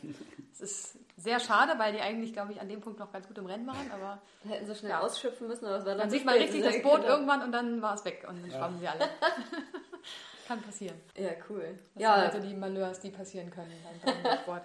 Es 0.54 0.62
ist 0.62 0.98
sehr 1.18 1.40
schade, 1.40 1.74
weil 1.80 1.94
die 1.94 2.02
eigentlich, 2.02 2.34
glaube 2.34 2.52
ich, 2.54 2.62
an 2.62 2.70
dem 2.70 2.82
Punkt 2.82 3.00
noch 3.00 3.12
ganz 3.12 3.28
gut 3.28 3.38
im 3.40 3.48
Rennen 3.48 3.66
waren, 3.66 3.92
aber 3.92 4.22
Da 4.44 4.50
hätten 4.52 4.68
sie 4.68 4.76
schnell 4.76 4.92
Ja. 4.92 5.00
ausschöpfen 5.00 5.48
müssen, 5.48 5.66
aber 5.66 5.78
es 5.78 5.86
war 5.86 5.92
dann 5.94 6.00
dann 6.02 6.10
sieht 6.12 6.24
man 6.24 6.36
richtig 6.36 6.64
Ja, 6.64 6.72
das 6.72 6.82
Boot 6.84 7.02
genau. 7.02 7.08
irgendwann 7.14 7.42
und 7.42 7.52
dann 7.52 7.82
war 7.82 7.96
es 7.96 8.06
weg 8.06 8.24
und 8.30 8.44
dann 8.44 8.52
schwammen 8.52 8.80
sie 8.80 8.88
alle. 8.88 9.10
kann 10.48 10.62
passieren. 10.62 11.02
Ja, 11.18 11.32
cool. 11.50 11.80
Das 11.96 12.04
Ja, 12.04 12.14
also 12.14 12.40
die 12.40 12.54
Malheurs, 12.54 13.00
die 13.00 13.10
passieren 13.10 13.50
können 13.50 13.72
beim 14.04 14.38
Sport. 14.40 14.64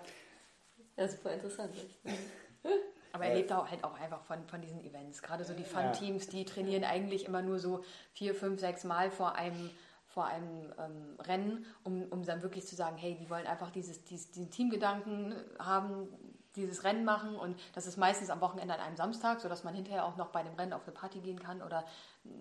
ja, 0.96 1.08
super 1.08 1.32
interessant. 1.32 1.74
Aber 3.16 3.24
er 3.24 3.34
lebt 3.34 3.52
auch 3.52 3.70
halt 3.70 3.82
auch 3.82 3.98
einfach 3.98 4.22
von, 4.22 4.44
von 4.46 4.60
diesen 4.60 4.84
Events. 4.84 5.22
Gerade 5.22 5.44
so 5.44 5.54
die 5.54 5.64
Fun-Teams, 5.64 6.28
die 6.28 6.44
trainieren 6.44 6.84
eigentlich 6.84 7.24
immer 7.24 7.42
nur 7.42 7.58
so 7.58 7.82
vier, 8.12 8.34
fünf, 8.34 8.60
sechs 8.60 8.84
Mal 8.84 9.10
vor 9.10 9.34
einem, 9.34 9.70
vor 10.06 10.26
einem 10.26 10.72
ähm, 10.78 11.18
Rennen, 11.20 11.66
um, 11.82 12.04
um 12.10 12.24
dann 12.24 12.42
wirklich 12.42 12.66
zu 12.66 12.76
sagen, 12.76 12.96
hey, 12.96 13.16
die 13.18 13.30
wollen 13.30 13.46
einfach 13.46 13.70
dieses, 13.70 14.04
dieses, 14.04 14.30
diesen 14.30 14.50
Teamgedanken 14.50 15.34
haben, 15.58 16.08
dieses 16.56 16.84
Rennen 16.84 17.04
machen 17.04 17.36
und 17.36 17.58
das 17.74 17.86
ist 17.86 17.96
meistens 17.96 18.30
am 18.30 18.40
Wochenende 18.40 18.74
an 18.74 18.80
einem 18.80 18.96
Samstag, 18.96 19.40
sodass 19.40 19.62
man 19.62 19.74
hinterher 19.74 20.04
auch 20.04 20.16
noch 20.16 20.28
bei 20.28 20.42
dem 20.42 20.54
Rennen 20.54 20.72
auf 20.72 20.82
eine 20.84 20.92
Party 20.92 21.20
gehen 21.20 21.38
kann 21.38 21.62
oder 21.62 21.84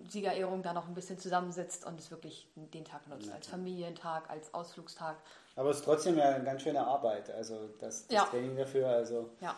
Siegerehrung 0.08 0.62
da 0.62 0.72
noch 0.72 0.88
ein 0.88 0.94
bisschen 0.94 1.18
zusammensitzt 1.18 1.86
und 1.86 2.00
es 2.00 2.10
wirklich 2.10 2.48
den 2.56 2.84
Tag 2.84 3.06
nutzt, 3.08 3.30
als 3.30 3.46
Familientag, 3.46 4.28
als 4.30 4.52
Ausflugstag. 4.54 5.16
Aber 5.54 5.70
es 5.70 5.78
ist 5.78 5.84
trotzdem 5.84 6.16
ja 6.18 6.30
eine 6.30 6.44
ganz 6.44 6.62
schöne 6.62 6.86
Arbeit, 6.86 7.30
also 7.30 7.68
das, 7.78 8.06
das 8.06 8.14
Ja. 8.14 8.24
Training 8.24 8.56
dafür, 8.56 8.88
also 8.88 9.30
Ja. 9.40 9.54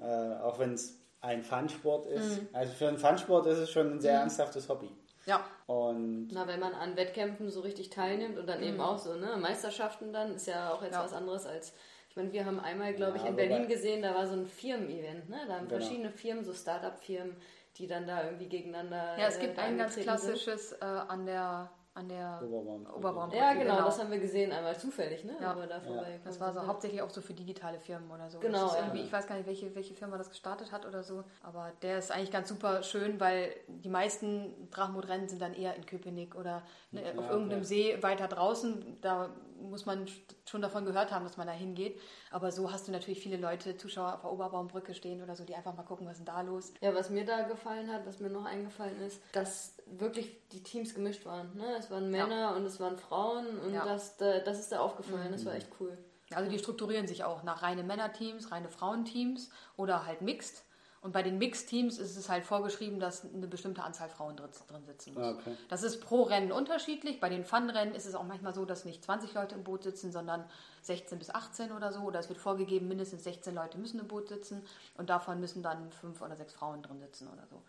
Äh, 0.00 0.42
auch 0.42 0.58
wenn 0.58 0.74
es 0.74 0.98
ein 1.20 1.42
Fun-Sport 1.42 2.06
ist. 2.06 2.42
Mhm. 2.42 2.48
Also 2.52 2.72
für 2.74 2.88
einen 2.88 2.98
Fun-Sport 2.98 3.46
ist 3.46 3.58
es 3.58 3.70
schon 3.70 3.92
ein 3.94 4.00
sehr 4.00 4.12
ernsthaftes 4.20 4.68
Hobby. 4.68 4.90
Ja, 5.24 5.44
Und 5.66 6.28
Na, 6.30 6.46
wenn 6.46 6.60
man 6.60 6.72
an 6.74 6.96
Wettkämpfen 6.96 7.50
so 7.50 7.60
richtig 7.60 7.90
teilnimmt 7.90 8.38
und 8.38 8.46
dann 8.46 8.62
eben 8.62 8.80
auch 8.80 8.98
so, 8.98 9.14
ne, 9.14 9.36
Meisterschaften 9.36 10.12
dann, 10.12 10.36
ist 10.36 10.46
ja 10.46 10.72
auch 10.72 10.82
jetzt 10.82 10.92
Ja. 10.94 11.02
was 11.02 11.12
anderes 11.12 11.46
als, 11.46 11.72
ich 12.08 12.16
meine, 12.16 12.32
wir 12.32 12.44
haben 12.46 12.60
einmal, 12.60 12.94
glaube 12.94 13.16
ich, 13.16 13.22
Ja, 13.24 13.30
in 13.30 13.34
wobei- 13.34 13.48
Berlin 13.48 13.66
gesehen, 13.68 14.02
da 14.02 14.14
war 14.14 14.26
so 14.28 14.34
ein 14.34 14.46
Firmen-Event, 14.46 15.28
ne, 15.28 15.38
da 15.48 15.54
haben 15.56 15.66
Genau. 15.68 15.80
verschiedene 15.80 16.10
Firmen, 16.12 16.44
so 16.44 16.52
Start-up-Firmen, 16.52 17.34
die 17.76 17.88
dann 17.88 18.06
da 18.06 18.24
irgendwie 18.24 18.48
gegeneinander 18.48 19.18
ja 19.18 19.26
es 19.26 19.36
äh, 19.38 19.40
gibt 19.40 19.58
da 19.58 19.62
ein 19.62 19.76
ganz 19.76 19.96
klassisches 19.96 20.72
äh, 20.72 20.84
an 20.84 21.26
der, 21.26 21.70
an 21.96 22.08
der 22.08 22.40
Oberbaum. 22.44 22.86
Oberbaumbrücke. 22.94 23.42
Ja, 23.42 23.54
genau, 23.54 23.84
das 23.84 23.98
haben 23.98 24.10
wir 24.10 24.18
gesehen, 24.18 24.52
einmal 24.52 24.78
zufällig, 24.78 25.24
ne, 25.24 25.34
Ja. 25.40 25.54
da 25.54 25.80
vorbei 25.80 26.20
Das 26.24 26.38
war 26.40 26.52
so 26.52 26.66
hauptsächlich 26.66 27.00
auch 27.00 27.10
so 27.10 27.22
für 27.22 27.32
digitale 27.32 27.80
Firmen 27.80 28.10
oder 28.10 28.30
so. 28.30 28.38
Genau, 28.38 28.68
ja. 28.68 28.80
irgendwie, 28.80 29.00
Ich 29.00 29.12
weiß 29.12 29.26
gar 29.26 29.36
nicht, 29.36 29.46
welche, 29.46 29.74
welche 29.74 29.94
Firma 29.94 30.18
das 30.18 30.28
gestartet 30.28 30.72
hat 30.72 30.84
oder 30.84 31.02
so. 31.02 31.24
Aber 31.42 31.72
der 31.82 31.98
ist 31.98 32.10
eigentlich 32.12 32.30
ganz 32.30 32.48
super 32.48 32.82
schön, 32.82 33.18
weil 33.18 33.54
die 33.68 33.88
meisten 33.88 34.68
Drachenbootrennen 34.70 35.28
sind 35.28 35.40
dann 35.40 35.54
eher 35.54 35.74
in 35.74 35.86
Köpenick 35.86 36.34
oder 36.34 36.62
ne, 36.90 37.02
Ja, 37.02 37.18
auf 37.18 37.30
irgendeinem. 37.30 37.64
See 37.64 38.02
weiter 38.02 38.28
draußen. 38.28 38.98
Da 39.00 39.30
muss 39.58 39.86
man 39.86 40.06
schon 40.44 40.60
davon 40.60 40.84
gehört 40.84 41.10
haben, 41.12 41.24
dass 41.24 41.38
man 41.38 41.46
da 41.46 41.52
hingeht. 41.54 41.98
Aber 42.30 42.52
so 42.52 42.70
hast 42.70 42.88
du 42.88 42.92
natürlich 42.92 43.20
viele 43.20 43.38
Leute, 43.38 43.76
Zuschauer 43.78 44.14
auf 44.14 44.20
der 44.20 44.32
Oberbaumbrücke 44.32 44.94
stehen 44.94 45.22
oder 45.22 45.34
so, 45.34 45.44
die 45.44 45.54
einfach 45.54 45.74
mal 45.74 45.82
gucken, 45.82 46.06
was 46.06 46.18
ist 46.18 46.26
denn 46.26 46.34
da 46.34 46.42
los. 46.42 46.74
Ja, 46.82 46.94
was 46.94 47.08
mir 47.08 47.24
da 47.24 47.42
gefallen 47.42 47.90
hat, 47.90 48.06
was 48.06 48.20
mir 48.20 48.28
noch 48.28 48.44
eingefallen 48.44 49.00
ist, 49.00 49.22
dass 49.32 49.75
wirklich 49.86 50.36
die 50.50 50.62
Teams 50.62 50.94
gemischt 50.94 51.24
waren. 51.24 51.54
Ne? 51.56 51.76
Es 51.78 51.90
waren 51.90 52.10
Männer 52.10 52.54
und 52.56 52.64
es 52.66 52.80
waren 52.80 52.98
Frauen 52.98 53.46
und 53.60 53.72
Ja. 53.72 53.84
das, 53.84 54.16
da, 54.16 54.40
das 54.40 54.58
ist 54.58 54.72
da 54.72 54.80
aufgefallen. 54.80 55.30
Das 55.32 55.44
war 55.44 55.54
echt 55.54 55.68
cool. 55.80 55.96
Also 56.34 56.50
die 56.50 56.58
strukturieren 56.58 57.06
sich 57.06 57.22
auch 57.22 57.44
nach 57.44 57.62
reine 57.62 57.84
Männerteams, 57.84 58.50
reine 58.50 58.68
Frauenteams 58.68 59.50
oder 59.76 60.04
halt 60.06 60.22
Mixed. 60.22 60.64
Und 61.02 61.12
bei 61.12 61.22
den 61.22 61.38
Mixed-Teams 61.38 61.98
ist 61.98 62.16
es 62.16 62.28
halt 62.28 62.44
vorgeschrieben, 62.44 62.98
dass 62.98 63.24
eine 63.24 63.46
bestimmte 63.46 63.84
Anzahl 63.84 64.08
Frauen 64.08 64.36
drin, 64.36 64.50
drin 64.66 64.84
sitzen 64.86 65.14
muss. 65.14 65.22
Ah, 65.22 65.30
okay. 65.38 65.56
Das 65.68 65.84
ist 65.84 66.00
pro 66.00 66.22
Rennen 66.22 66.50
unterschiedlich. 66.50 67.20
Bei 67.20 67.28
den 67.28 67.44
Fun-Rennen 67.44 67.94
ist 67.94 68.06
es 68.06 68.16
auch 68.16 68.24
manchmal 68.24 68.54
so, 68.54 68.64
dass 68.64 68.84
nicht 68.84 69.04
20 69.04 69.32
Leute 69.34 69.54
im 69.54 69.62
Boot 69.62 69.84
sitzen, 69.84 70.10
sondern 70.10 70.44
16 70.82 71.16
bis 71.20 71.30
18 71.30 71.70
oder 71.70 71.92
so. 71.92 72.00
Oder 72.00 72.18
es 72.18 72.28
wird 72.28 72.40
vorgegeben, 72.40 72.88
mindestens 72.88 73.22
16 73.22 73.54
Leute 73.54 73.78
müssen 73.78 74.00
im 74.00 74.08
Boot 74.08 74.28
sitzen 74.30 74.64
und 74.96 75.08
davon 75.08 75.38
müssen 75.38 75.62
dann 75.62 75.92
fünf 75.92 76.22
oder 76.22 76.34
sechs 76.34 76.54
Frauen 76.54 76.82
drin 76.82 76.98
sitzen 76.98 77.28
oder 77.28 77.46
so. 77.46 77.62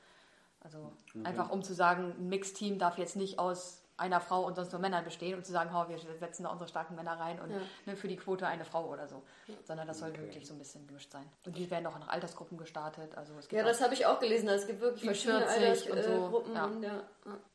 Also 0.67 0.91
einfach 1.23 1.49
um 1.49 1.63
zu 1.63 1.73
sagen, 1.73 2.13
ein 2.19 2.27
Mixed-Team 2.27 2.77
darf 2.77 2.97
jetzt 2.97 3.15
nicht 3.15 3.39
aus 3.39 3.83
einer 3.95 4.19
Frau 4.19 4.45
und 4.45 4.55
sonst 4.55 4.71
nur 4.73 4.81
Männern 4.81 5.03
bestehen, 5.05 5.33
um 5.35 5.43
zu 5.43 5.51
sagen, 5.51 5.71
oh, 5.73 5.89
wir 5.89 5.97
setzen 6.19 6.43
da 6.43 6.49
unsere 6.51 6.67
starken 6.69 6.93
Männer 6.95 7.13
rein 7.19 7.39
und 7.39 7.49
Ja. 7.49 7.57
ne, 7.87 7.95
für 7.95 8.07
die 8.07 8.17
Quote 8.17 8.45
eine 8.45 8.63
Frau 8.65 8.85
oder 8.91 9.07
so. 9.07 9.23
Sondern 9.63 9.87
das 9.87 9.99
soll 9.99 10.15
wirklich 10.17 10.45
so 10.45 10.53
ein 10.53 10.59
bisschen 10.59 10.85
gemischt 10.85 11.11
sein. 11.11 11.23
Und 11.45 11.57
die 11.57 11.71
werden 11.71 11.87
auch 11.87 11.97
nach 11.97 12.09
Altersgruppen 12.09 12.57
gestartet. 12.57 13.17
Also 13.17 13.33
es 13.39 13.47
gibt 13.47 13.59
Ja, 13.59 13.65
das 13.67 13.81
habe 13.81 13.93
ich 13.95 14.05
auch 14.05 14.19
gelesen. 14.19 14.49
Also 14.49 14.61
es 14.63 14.67
gibt 14.67 14.81
wirklich 14.81 15.03
verschiedene 15.05 15.47
40 15.47 15.91
und 15.91 16.03
so, 16.03 16.09
Altersgruppen. 16.11 16.53
ja. 16.53 16.65
Und, 16.65 16.83
ja. 16.83 17.01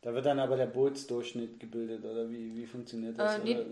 Da 0.00 0.14
wird 0.14 0.26
dann 0.26 0.40
aber 0.40 0.56
der 0.56 0.66
Bootsdurchschnitt 0.66 1.60
gebildet, 1.60 2.04
oder 2.04 2.28
wie, 2.28 2.56
wie 2.56 2.66
funktioniert 2.66 3.18
das? 3.18 3.36
Äh, 3.36 3.44
nee, 3.44 3.66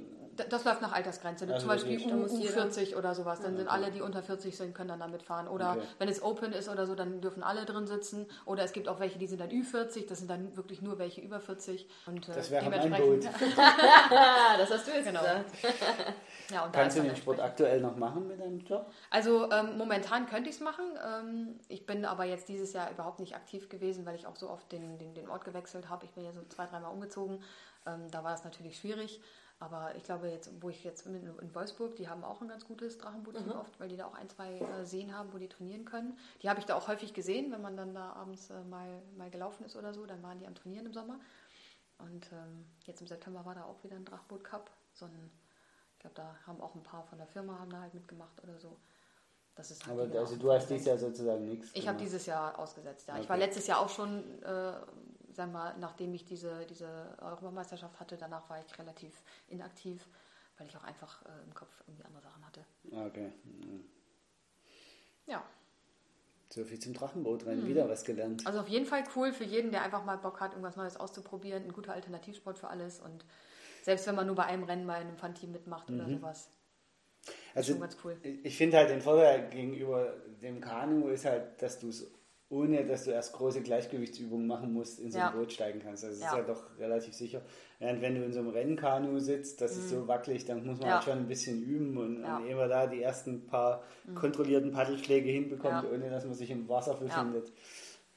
das 0.48 0.64
läuft 0.64 0.80
nach 0.82 0.92
Altersgrenze. 0.92 1.44
Also 1.46 1.58
Zum 1.60 1.68
Beispiel 1.68 2.00
U, 2.12 2.16
muss 2.16 2.32
jeder- 2.38 2.64
U40 2.64 2.96
oder 2.96 3.14
sowas. 3.14 3.40
Dann 3.40 3.56
sind 3.56 3.68
alle, 3.68 3.90
die 3.90 4.00
unter 4.00 4.22
40 4.22 4.56
sind, 4.56 4.74
können 4.74 4.88
dann 4.88 5.00
da 5.00 5.06
mitfahren. 5.08 5.48
Oder 5.48 5.72
Okay. 5.72 5.82
wenn 5.98 6.08
es 6.08 6.22
Open 6.22 6.52
ist 6.52 6.68
oder 6.68 6.86
so, 6.86 6.94
dann 6.94 7.20
dürfen 7.20 7.42
alle 7.42 7.64
drin 7.64 7.86
sitzen. 7.86 8.26
Oder 8.46 8.64
es 8.64 8.72
gibt 8.72 8.88
auch 8.88 9.00
welche, 9.00 9.18
die 9.18 9.26
sind 9.26 9.40
dann 9.40 9.50
Ü40. 9.50 10.06
Das 10.08 10.18
sind 10.18 10.30
dann 10.30 10.56
wirklich 10.56 10.82
nur 10.82 10.98
welche 10.98 11.20
über 11.20 11.40
40. 11.40 11.88
Und, 12.06 12.28
äh, 12.28 12.32
Das 12.34 12.50
wäre 12.50 12.70
mein 12.70 12.80
dementsprechend- 12.80 13.24
Boot. 13.24 13.48
Das 14.58 14.70
hast 14.70 14.86
du 14.86 14.92
jetzt 14.92 15.04
Genau. 15.06 15.20
gesagt. 15.20 15.50
Ja, 16.50 16.68
Kannst 16.72 16.98
du 16.98 17.02
den 17.02 17.14
Sport 17.14 17.38
aktuell 17.38 17.80
noch 17.80 17.94
machen 17.96 18.26
mit 18.26 18.40
deinem 18.40 18.58
Job? 18.58 18.90
Also 19.08 19.48
ähm, 19.52 19.78
momentan 19.78 20.26
könnte 20.26 20.50
ich 20.50 20.56
es 20.56 20.60
machen. 20.60 20.84
Ähm, 21.06 21.60
ich 21.68 21.86
bin 21.86 22.04
aber 22.04 22.24
jetzt 22.24 22.48
dieses 22.48 22.72
Jahr 22.72 22.90
überhaupt 22.90 23.20
nicht 23.20 23.36
aktiv 23.36 23.68
gewesen, 23.68 24.04
weil 24.04 24.16
ich 24.16 24.26
auch 24.26 24.34
so 24.34 24.50
oft 24.50 24.72
den, 24.72 24.98
den, 24.98 25.14
den 25.14 25.28
Ort 25.28 25.44
gewechselt 25.44 25.88
habe. 25.88 26.06
Ich 26.06 26.10
bin 26.12 26.24
ja 26.24 26.32
so 26.32 26.40
zwei, 26.48 26.66
dreimal 26.66 26.92
umgezogen. 26.92 27.40
Ähm, 27.86 28.10
da 28.10 28.24
war 28.24 28.34
es 28.34 28.42
natürlich 28.42 28.76
schwierig. 28.78 29.20
Aber 29.60 29.94
ich 29.94 30.02
glaube, 30.04 30.28
jetzt, 30.28 30.50
wo 30.62 30.70
ich 30.70 30.82
jetzt 30.84 31.06
in, 31.06 31.14
in 31.14 31.54
Wolfsburg, 31.54 31.94
die 31.96 32.08
haben 32.08 32.24
auch 32.24 32.40
ein 32.40 32.48
ganz 32.48 32.66
gutes 32.66 32.96
Drachenboot 32.96 33.44
mhm. 33.44 33.52
oft, 33.52 33.78
weil 33.78 33.90
die 33.90 33.96
da 33.98 34.06
auch 34.06 34.14
ein, 34.14 34.28
zwei 34.30 34.58
äh, 34.58 34.86
Seen 34.86 35.14
haben, 35.14 35.34
wo 35.34 35.38
die 35.38 35.48
trainieren 35.48 35.84
können. 35.84 36.16
Die 36.42 36.48
habe 36.48 36.58
ich 36.60 36.66
da 36.66 36.74
auch 36.74 36.88
häufig 36.88 37.12
gesehen, 37.12 37.52
wenn 37.52 37.60
man 37.60 37.76
dann 37.76 37.94
da 37.94 38.14
abends 38.14 38.48
äh, 38.48 38.64
mal, 38.64 39.02
mal 39.18 39.30
gelaufen 39.30 39.66
ist 39.66 39.76
oder 39.76 39.92
so, 39.92 40.06
dann 40.06 40.22
waren 40.22 40.38
die 40.38 40.46
am 40.46 40.54
Trainieren 40.54 40.86
im 40.86 40.94
Sommer. 40.94 41.20
Und 41.98 42.32
ähm, 42.32 42.64
jetzt 42.86 43.02
im 43.02 43.06
September 43.06 43.44
war 43.44 43.54
da 43.54 43.64
auch 43.64 43.84
wieder 43.84 43.96
ein 43.96 44.04
Drachboot 44.06 44.42
Cup. 44.44 44.70
So 44.94 45.04
ein, 45.04 45.30
ich 45.92 45.98
glaube, 45.98 46.14
da 46.14 46.34
haben 46.46 46.62
auch 46.62 46.74
ein 46.74 46.82
paar 46.82 47.04
von 47.04 47.18
der 47.18 47.26
Firma 47.26 47.58
haben 47.58 47.70
da 47.70 47.82
halt 47.82 47.92
mitgemacht 47.92 48.42
oder 48.42 48.58
so. 48.58 48.78
Das 49.56 49.70
ist 49.70 49.86
halt 49.86 50.00
Aber 50.00 50.18
also 50.18 50.36
du 50.36 50.50
hast 50.50 50.70
dieses 50.70 50.86
Jahr 50.86 50.96
sozusagen 50.96 51.44
nichts. 51.44 51.68
Ich 51.74 51.86
habe 51.86 51.98
dieses 51.98 52.24
Jahr 52.24 52.58
ausgesetzt, 52.58 53.08
ja. 53.08 53.14
Okay. 53.14 53.24
Ich 53.24 53.28
war 53.28 53.36
letztes 53.36 53.66
Jahr 53.66 53.80
auch 53.80 53.90
schon, 53.90 54.42
äh, 54.42 54.72
sagen 55.40 55.52
wir, 55.52 55.74
nachdem 55.78 56.12
ich 56.12 56.26
diese, 56.26 56.66
diese 56.66 57.16
Europameisterschaft 57.22 57.98
hatte, 57.98 58.18
danach 58.18 58.50
war 58.50 58.60
ich 58.60 58.78
relativ 58.78 59.22
inaktiv, 59.48 60.06
weil 60.58 60.66
ich 60.66 60.76
auch 60.76 60.84
einfach 60.84 61.24
äh, 61.24 61.44
im 61.46 61.54
Kopf 61.54 61.82
irgendwie 61.86 62.04
andere 62.04 62.22
Sachen 62.22 62.46
hatte. 62.46 62.60
Okay. 62.90 63.32
Mhm. 63.44 63.84
Ja. 65.26 65.42
So 66.50 66.62
viel 66.64 66.78
zum 66.78 66.92
Drachenbootrennen, 66.92 67.64
mhm. 67.64 67.68
wieder 67.68 67.88
was 67.88 68.04
gelernt. 68.04 68.46
Also 68.46 68.60
auf 68.60 68.68
jeden 68.68 68.84
Fall 68.84 69.02
cool 69.16 69.32
für 69.32 69.44
jeden, 69.44 69.70
der 69.70 69.82
einfach 69.82 70.04
mal 70.04 70.18
Bock 70.18 70.40
hat, 70.40 70.50
irgendwas 70.50 70.76
Neues 70.76 70.98
auszuprobieren. 70.98 71.64
Ein 71.64 71.72
guter 71.72 71.94
Alternativsport 71.94 72.58
für 72.58 72.68
alles 72.68 73.00
und 73.00 73.24
selbst 73.82 74.06
wenn 74.06 74.16
man 74.16 74.26
nur 74.26 74.36
bei 74.36 74.44
einem 74.44 74.64
Rennen 74.64 74.84
mal 74.84 75.00
in 75.00 75.08
einem 75.08 75.16
Fun-Team 75.16 75.52
mitmacht 75.52 75.88
mhm. 75.88 76.00
oder 76.00 76.08
sowas. 76.10 76.50
Also 77.54 77.76
cool. 78.04 78.18
ich 78.22 78.56
finde 78.56 78.76
halt 78.76 78.90
den 78.90 79.00
Vorteil 79.00 79.48
gegenüber 79.48 80.14
dem 80.42 80.60
Kanu 80.60 81.08
ist 81.08 81.24
halt, 81.24 81.60
dass 81.62 81.78
du 81.78 81.88
es 81.88 82.10
ohne 82.50 82.84
dass 82.84 83.04
du 83.04 83.12
erst 83.12 83.32
große 83.34 83.62
Gleichgewichtsübungen 83.62 84.46
machen 84.46 84.72
musst, 84.72 84.98
in 84.98 85.12
so 85.12 85.18
ein 85.18 85.24
ja. 85.24 85.30
Boot 85.30 85.52
steigen 85.52 85.80
kannst. 85.80 86.04
Also 86.04 86.16
es 86.16 86.20
ja. 86.20 86.30
ist 86.30 86.36
ja 86.36 86.42
doch 86.42 86.78
relativ 86.80 87.14
sicher. 87.14 87.42
Während 87.78 88.02
wenn 88.02 88.16
du 88.16 88.24
in 88.24 88.32
so 88.32 88.40
einem 88.40 88.50
Rennkanu 88.50 89.20
sitzt, 89.20 89.60
das 89.60 89.76
mhm. 89.76 89.80
ist 89.80 89.90
so 89.90 90.08
wackelig, 90.08 90.44
dann 90.46 90.66
muss 90.66 90.80
man 90.80 90.88
ja. 90.88 90.94
halt 90.96 91.04
schon 91.04 91.18
ein 91.18 91.28
bisschen 91.28 91.62
üben 91.62 91.96
und, 91.96 92.22
ja. 92.22 92.38
und 92.38 92.46
ehe 92.46 92.56
man 92.56 92.68
da 92.68 92.88
die 92.88 93.02
ersten 93.02 93.46
paar 93.46 93.84
mhm. 94.04 94.16
kontrollierten 94.16 94.72
Paddelschläge 94.72 95.30
hinbekommt, 95.30 95.84
ohne 95.92 96.10
dass 96.10 96.24
man 96.24 96.34
sich 96.34 96.50
im 96.50 96.68
Wasser 96.68 96.94
befindet. 96.94 97.52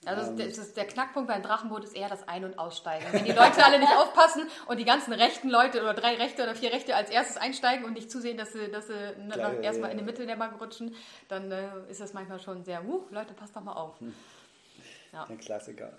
Also 0.07 0.31
ähm, 0.31 0.37
das 0.37 0.57
ist 0.57 0.77
der 0.77 0.85
Knackpunkt 0.85 1.27
beim 1.27 1.41
Drachenboot 1.41 1.83
ist 1.83 1.95
eher 1.95 2.09
das 2.09 2.27
Ein- 2.27 2.45
und 2.45 2.59
Aussteigen. 2.59 3.05
Wenn 3.11 3.25
die 3.25 3.31
Leute 3.31 3.63
alle 3.63 3.79
nicht 3.79 3.91
aufpassen 3.91 4.47
und 4.67 4.77
die 4.77 4.85
ganzen 4.85 5.13
rechten 5.13 5.49
Leute 5.49 5.81
oder 5.81 5.93
drei 5.93 6.15
Rechte 6.15 6.43
oder 6.43 6.55
vier 6.55 6.71
Rechte 6.71 6.95
als 6.95 7.09
erstes 7.09 7.37
einsteigen 7.37 7.85
und 7.85 7.93
nicht 7.93 8.11
zusehen, 8.11 8.37
dass 8.37 8.53
sie, 8.53 8.69
dass 8.69 8.87
sie 8.87 9.13
Klar, 9.31 9.59
erstmal 9.59 9.91
in 9.91 9.97
die 9.97 10.03
Mitte 10.03 10.25
der 10.25 10.35
Bank 10.35 10.59
rutschen, 10.61 10.95
dann 11.27 11.51
äh, 11.51 11.67
ist 11.89 12.01
das 12.01 12.13
manchmal 12.13 12.39
schon 12.39 12.63
sehr, 12.63 12.83
uh, 12.85 13.05
Leute, 13.11 13.33
passt 13.33 13.55
doch 13.55 13.63
mal 13.63 13.73
auf. 13.73 13.99
Hm. 13.99 14.13
Ja. 15.11 15.25
Der 15.25 15.37
Klassiker. 15.37 15.91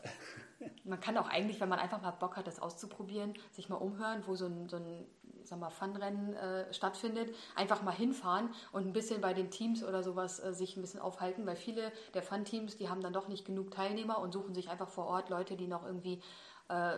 Man 0.84 1.00
kann 1.00 1.16
auch 1.18 1.28
eigentlich, 1.28 1.60
wenn 1.60 1.68
man 1.68 1.78
einfach 1.78 2.00
mal 2.02 2.10
Bock 2.12 2.36
hat, 2.36 2.46
das 2.46 2.60
auszuprobieren, 2.60 3.34
sich 3.52 3.68
mal 3.68 3.76
umhören, 3.76 4.22
wo 4.26 4.34
so 4.34 4.46
ein, 4.46 4.68
so 4.68 4.76
ein 4.76 5.06
sag 5.44 5.60
mal, 5.60 5.70
Funrennen 5.70 6.34
äh, 6.34 6.72
stattfindet, 6.72 7.34
einfach 7.54 7.82
mal 7.82 7.92
hinfahren 7.94 8.48
und 8.72 8.86
ein 8.86 8.92
bisschen 8.92 9.20
bei 9.20 9.34
den 9.34 9.50
Teams 9.50 9.84
oder 9.84 10.02
sowas 10.02 10.42
äh, 10.42 10.52
sich 10.52 10.76
ein 10.76 10.80
bisschen 10.80 11.00
aufhalten, 11.00 11.46
weil 11.46 11.56
viele 11.56 11.92
der 12.14 12.22
Fun-Teams, 12.22 12.76
die 12.76 12.88
haben 12.88 13.02
dann 13.02 13.12
doch 13.12 13.28
nicht 13.28 13.44
genug 13.44 13.70
Teilnehmer 13.70 14.18
und 14.18 14.32
suchen 14.32 14.54
sich 14.54 14.70
einfach 14.70 14.88
vor 14.88 15.06
Ort 15.06 15.28
Leute, 15.28 15.56
die 15.56 15.68
noch 15.68 15.84
irgendwie 15.84 16.20
äh, 16.68 16.96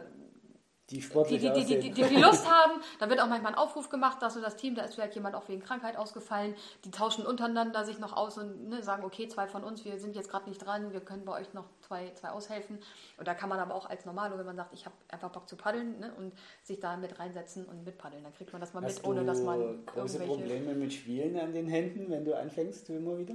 die 0.91 1.03
sportlich 1.03 1.41
die, 1.41 1.53
die, 1.53 1.65
die, 1.65 1.81
die, 1.81 1.91
die, 1.91 2.03
die 2.05 2.17
Lust 2.17 2.49
haben. 2.51 2.81
Da 3.01 3.11
wird 3.11 3.21
auch 3.21 3.27
manchmal 3.27 3.53
ein 3.53 3.59
Aufruf 3.59 3.89
gemacht, 3.89 4.23
dass 4.23 4.35
so 4.35 4.41
das 4.41 4.57
Team, 4.57 4.75
da 4.77 4.83
ist 4.83 4.95
vielleicht 4.95 5.15
jemand 5.15 5.35
auch 5.35 5.49
wegen 5.49 5.61
Krankheit 5.61 5.97
ausgefallen, 5.97 6.55
die 6.85 6.91
tauschen 6.91 7.27
untereinander 7.27 7.85
sich 7.85 7.99
noch 7.99 8.17
aus 8.17 8.39
und 8.39 8.69
ne, 8.69 8.83
sagen, 8.83 9.05
okay, 9.05 9.27
zwei 9.27 9.49
von 9.49 9.65
uns, 9.65 9.85
wir 9.85 9.99
sind 9.99 10.15
jetzt 10.15 10.31
gerade 10.31 10.49
nicht 10.49 10.65
dran, 10.65 10.93
wir 10.93 11.01
können 11.01 11.25
bei 11.25 11.41
euch 11.41 11.53
noch 11.55 11.65
zwei, 11.81 12.13
zwei 12.15 12.31
aushelfen. 12.31 12.79
Und 13.19 13.27
da 13.27 13.35
kann 13.35 13.49
man 13.49 13.59
aber 13.59 13.75
auch 13.75 13.91
als 13.91 14.05
Normalo, 14.05 14.39
wenn 14.39 14.47
man 14.47 14.57
sagt, 14.57 14.73
ich 14.75 14.87
habe 14.87 14.95
einfach 15.09 15.31
Bock 15.31 15.49
zu 15.49 15.57
paddeln 15.57 15.99
ne, 15.99 16.13
und 16.17 16.33
sich 16.63 16.79
da 16.79 16.97
mit 16.97 17.19
reinsetzen 17.19 17.65
und 17.65 17.85
mitpaddeln, 17.85 18.23
dann 18.23 18.33
kriegt 18.33 18.53
man 18.53 18.61
das 18.61 18.73
mal 18.73 18.85
Hast 18.85 18.99
mit, 18.99 19.07
ohne 19.07 19.25
dass 19.25 19.41
man 19.41 19.85
große 19.87 20.21
Probleme 20.21 20.75
mit 20.75 20.93
Schwielen 20.93 21.37
an 21.39 21.53
den 21.53 21.67
Händen, 21.67 22.11
wenn 22.11 22.25
du 22.25 22.37
anfängst, 22.37 22.91
immer 22.91 23.19
wieder? 23.19 23.35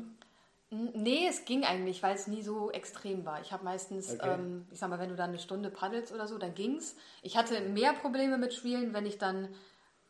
Nee, 0.73 1.27
es 1.27 1.43
ging 1.43 1.65
eigentlich, 1.65 2.01
weil 2.01 2.15
es 2.15 2.27
nie 2.27 2.41
so 2.41 2.71
extrem 2.71 3.25
war. 3.25 3.41
Ich 3.41 3.51
habe 3.51 3.65
meistens, 3.65 4.13
okay. 4.13 4.35
ähm, 4.35 4.65
ich 4.71 4.79
sag 4.79 4.89
mal, 4.89 4.99
wenn 4.99 5.09
du 5.09 5.17
dann 5.17 5.29
eine 5.29 5.39
Stunde 5.39 5.69
paddelst 5.69 6.13
oder 6.13 6.27
so, 6.27 6.37
dann 6.37 6.55
ging's. 6.55 6.95
Ich 7.21 7.35
hatte 7.35 7.59
mehr 7.59 7.91
Probleme 7.91 8.37
mit 8.37 8.53
Spielen, 8.53 8.93
wenn 8.93 9.05
ich 9.05 9.17
dann 9.17 9.49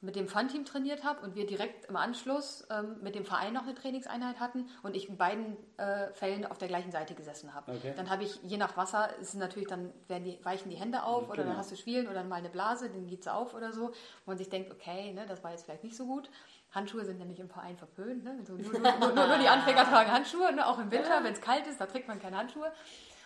mit 0.02 0.15
dem 0.15 0.28
Fun-Team 0.28 0.65
trainiert 0.65 1.04
habe 1.04 1.21
und 1.21 1.36
wir 1.36 1.45
direkt 1.45 1.86
im 1.86 1.95
Anschluss 1.95 2.67
ähm, 2.71 2.97
mit 3.02 3.13
dem 3.13 3.24
Verein 3.24 3.54
noch 3.54 3.63
eine 3.63 3.76
Trainingseinheit 3.76 4.39
hatten 4.39 4.67
und 4.82 4.95
ich 4.95 5.10
in 5.10 5.17
beiden 5.17 5.58
äh, 5.78 6.12
Fällen 6.13 6.45
auf 6.45 6.58
der 6.58 6.67
gleichen 6.67 6.91
Seite 6.91 7.13
gesessen 7.13 7.54
habe. 7.54 7.71
Okay. 7.71 7.93
Dann 7.95 8.10
habe 8.10 8.24
ich, 8.24 8.39
je 8.41 8.58
nach 8.58 8.76
Wasser, 8.78 9.15
ist 9.19 9.36
natürlich, 9.36 9.67
dann 9.67 9.93
die, 10.10 10.39
weichen 10.43 10.71
die 10.71 10.76
Hände 10.76 11.04
auf 11.04 11.21
genau. 11.21 11.34
oder 11.34 11.43
dann 11.43 11.58
hast 11.58 11.71
du 11.71 11.76
Spielen 11.76 12.08
oder 12.08 12.24
mal 12.24 12.38
eine 12.38 12.50
Blase, 12.50 12.89
dann 12.89 13.06
geht 13.06 13.21
es 13.21 13.28
auf 13.28 13.54
oder 13.54 13.74
so. 13.74 13.86
Und 13.86 14.28
man 14.28 14.38
sich 14.39 14.50
denkt, 14.50 14.71
okay, 14.71 15.13
ne, 15.13 15.26
das 15.28 15.43
war 15.43 15.52
jetzt 15.52 15.65
vielleicht 15.65 15.84
nicht 15.84 15.95
so 15.95 16.08
gut. 16.08 16.32
Handschuhe 16.72 17.06
sind 17.06 17.20
ja 17.20 17.26
nicht 17.26 17.40
im 17.40 17.50
Verein 17.50 17.78
verpönt. 17.78 18.24
Ne? 18.24 18.36
Also 18.40 18.54
nur, 18.54 18.72
nur, 18.72 18.98
nur, 19.14 19.28
nur, 19.28 19.38
die 19.38 19.48
Anfänger 19.48 19.84
tragen 19.84 20.12
Handschuhe, 20.12 20.54
ne? 20.54 20.66
auch 20.66 20.80
im 20.80 20.90
Winter, 20.92 21.24
wenn 21.24 21.34
es 21.34 21.42
kalt 21.42 21.68
ist, 21.68 21.80
da 21.80 21.86
trägt 21.86 22.08
man 22.08 22.20
keine 22.20 22.38
Handschuhe. 22.38 22.72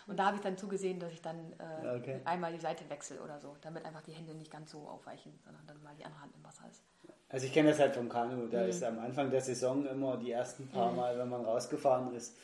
Und 0.06 0.18
da 0.18 0.26
habe 0.26 0.36
ich 0.36 0.42
dann 0.42 0.56
zugesehen, 0.56 1.00
dass 1.00 1.12
ich 1.12 1.20
dann 1.20 1.52
äh, 1.58 1.96
okay. 1.96 2.20
einmal 2.24 2.52
die 2.52 2.60
Seite 2.60 2.88
wechsle 2.88 3.20
oder 3.20 3.40
so, 3.40 3.56
damit 3.60 3.84
einfach 3.84 4.02
die 4.02 4.12
Hände 4.12 4.34
nicht 4.34 4.52
ganz 4.52 4.70
so 4.70 4.78
aufweichen, 4.88 5.32
sondern 5.44 5.66
dann 5.66 5.82
mal 5.82 5.94
die 5.98 6.04
andere 6.04 6.20
Hand 6.22 6.32
im 6.36 6.44
Wasser 6.44 6.62
ist. 6.70 6.82
Also 7.28 7.46
ich 7.46 7.52
kenne 7.52 7.70
das 7.70 7.80
halt 7.80 7.94
vom 7.94 8.08
Kanu. 8.08 8.46
Da 8.46 8.62
mhm. 8.62 8.68
ist 8.68 8.84
am 8.84 9.00
Anfang 9.00 9.30
der 9.30 9.40
Saison 9.40 9.84
immer 9.86 10.16
die 10.16 10.30
ersten 10.30 10.68
paar 10.68 10.92
mhm. 10.92 10.96
Mal, 10.96 11.18
wenn 11.18 11.28
man 11.28 11.44
rausgefahren 11.44 12.14
ist, 12.14 12.36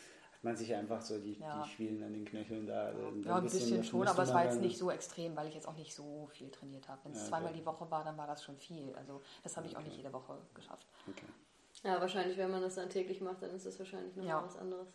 man 0.44 0.56
sich 0.56 0.74
einfach 0.74 1.00
so 1.00 1.18
die, 1.18 1.38
ja. 1.38 1.62
die 1.62 1.70
Schwielen 1.70 2.02
an 2.02 2.12
den 2.12 2.24
Knöcheln 2.24 2.66
da. 2.66 2.86
Also 2.86 3.00
ja, 3.24 3.36
ein 3.36 3.42
bisschen, 3.44 3.60
bisschen 3.60 3.84
schon, 3.84 4.08
aber 4.08 4.22
es 4.22 4.34
war 4.34 4.44
jetzt 4.44 4.60
nicht 4.60 4.76
so 4.76 4.90
extrem, 4.90 5.36
weil 5.36 5.48
ich 5.48 5.54
jetzt 5.54 5.68
auch 5.68 5.76
nicht 5.76 5.94
so 5.94 6.28
viel 6.32 6.50
trainiert 6.50 6.88
habe. 6.88 7.00
Wenn 7.04 7.12
es 7.12 7.22
ja, 7.22 7.28
zweimal 7.28 7.52
die 7.52 7.64
Woche 7.64 7.90
war, 7.90 8.04
dann 8.04 8.16
war 8.16 8.26
das 8.26 8.42
schon 8.42 8.56
viel. 8.56 8.94
Also 8.94 9.20
das 9.42 9.56
habe 9.56 9.66
ich 9.66 9.74
okay. 9.74 9.82
auch 9.82 9.86
nicht 9.86 9.96
jede 9.96 10.12
Woche 10.12 10.38
geschafft. 10.54 10.86
Okay. 11.08 11.26
Ja, 11.84 12.00
wahrscheinlich, 12.00 12.36
wenn 12.36 12.50
man 12.50 12.62
das 12.62 12.74
dann 12.74 12.90
täglich 12.90 13.20
macht, 13.20 13.42
dann 13.42 13.50
ist 13.50 13.66
das 13.66 13.78
wahrscheinlich 13.78 14.14
noch 14.16 14.24
ja. 14.24 14.44
was 14.44 14.56
anderes. 14.56 14.88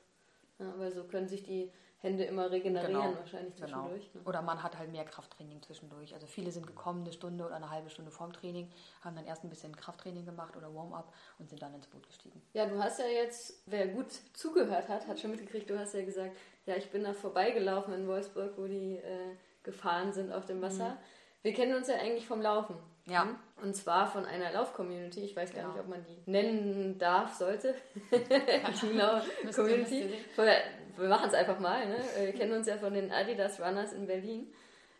Ja, 0.59 0.73
weil 0.77 0.91
so 0.91 1.03
können 1.03 1.27
sich 1.27 1.43
die 1.43 1.71
Hände 1.99 2.25
immer 2.25 2.51
regenerieren 2.51 2.93
genau. 2.93 3.17
wahrscheinlich 3.17 3.55
genau. 3.55 3.67
zwischendurch. 3.67 4.11
Genau. 4.11 4.23
Ne? 4.23 4.29
Oder 4.29 4.41
man 4.43 4.61
hat 4.61 4.77
halt 4.77 4.91
mehr 4.91 5.03
Krafttraining 5.03 5.61
zwischendurch. 5.63 6.13
Also 6.13 6.27
viele 6.27 6.51
sind 6.51 6.67
gekommen 6.67 7.01
eine 7.01 7.11
Stunde 7.11 7.43
oder 7.43 7.55
eine 7.55 7.71
halbe 7.71 7.89
Stunde 7.89 8.11
vorm 8.11 8.33
Training, 8.33 8.69
haben 9.01 9.15
dann 9.15 9.25
erst 9.25 9.43
ein 9.43 9.49
bisschen 9.49 9.75
Krafttraining 9.75 10.25
gemacht 10.25 10.55
oder 10.55 10.73
Warm-up 10.73 11.11
und 11.39 11.49
sind 11.49 11.61
dann 11.61 11.73
ins 11.73 11.87
Boot 11.87 12.05
gestiegen. 12.05 12.39
Ja, 12.53 12.67
du 12.67 12.77
hast 12.77 12.99
ja 12.99 13.07
jetzt, 13.07 13.63
wer 13.65 13.87
gut 13.87 14.11
zugehört 14.33 14.87
hat, 14.89 15.07
hat 15.07 15.19
schon 15.19 15.31
mitgekriegt, 15.31 15.69
du 15.69 15.79
hast 15.79 15.95
ja 15.95 16.05
gesagt, 16.05 16.37
ja, 16.67 16.75
ich 16.75 16.91
bin 16.91 17.03
da 17.03 17.13
vorbeigelaufen 17.13 17.93
in 17.93 18.07
Wolfsburg, 18.07 18.53
wo 18.57 18.67
die 18.67 18.97
äh, 18.97 19.35
gefahren 19.63 20.13
sind 20.13 20.31
auf 20.31 20.45
dem 20.45 20.61
Wasser. 20.61 20.89
Mhm. 20.89 20.97
Wir 21.41 21.53
kennen 21.53 21.75
uns 21.75 21.87
ja 21.87 21.95
eigentlich 21.95 22.27
vom 22.27 22.41
Laufen. 22.41 22.75
Ja. 23.07 23.23
Hm? 23.23 23.35
Und 23.63 23.75
zwar 23.75 24.07
von 24.07 24.25
einer 24.25 24.51
Lauf-Community. 24.51 25.21
Ich 25.21 25.35
weiß 25.35 25.51
gar 25.51 25.63
genau. 25.63 25.73
nicht, 25.73 25.83
ob 25.83 25.89
man 25.89 26.05
die 26.05 26.29
nennen 26.29 26.99
darf, 26.99 27.33
sollte. 27.33 27.73
die 28.11 28.93
Lauf-Community. 28.93 30.13
Wir 30.35 31.09
machen 31.09 31.27
es 31.27 31.33
einfach 31.33 31.59
mal. 31.59 31.87
Ne? 31.87 31.97
Wir 32.19 32.33
kennen 32.33 32.53
uns 32.53 32.67
ja 32.67 32.77
von 32.77 32.93
den 32.93 33.11
Adidas 33.11 33.59
Runners 33.59 33.93
in 33.93 34.05
Berlin. 34.05 34.53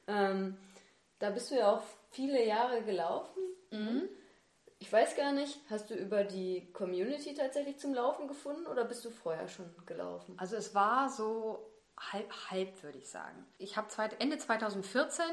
Ähm, 0.08 0.58
da 1.20 1.30
bist 1.30 1.52
du 1.52 1.56
ja 1.56 1.72
auch 1.72 1.84
viele 2.12 2.44
Jahre 2.46 2.82
gelaufen. 2.82 3.42
Mhm. 3.72 4.10
Ich 4.80 4.92
weiß 4.92 5.16
gar 5.16 5.34
nicht, 5.34 5.60
hast 5.70 5.90
du 5.90 5.96
über 5.96 6.24
die 6.24 6.72
Community 6.72 7.34
tatsächlich 7.34 7.80
zum 7.80 7.94
Laufen 7.94 8.28
gefunden 8.28 8.68
oder 8.68 8.86
bist 8.86 9.04
du 9.06 9.10
vorher 9.10 9.48
schon 9.48 9.66
gelaufen? 9.86 10.36
Also 10.38 10.56
es 10.56 10.76
war 10.76 11.10
so 11.10 11.60
halb 12.00 12.32
halb, 12.52 12.84
würde 12.84 13.00
ich 13.00 13.10
sagen. 13.10 13.46
Ich 13.58 13.76
habe 13.76 13.88
Ende 14.20 14.38
2014 14.38 15.26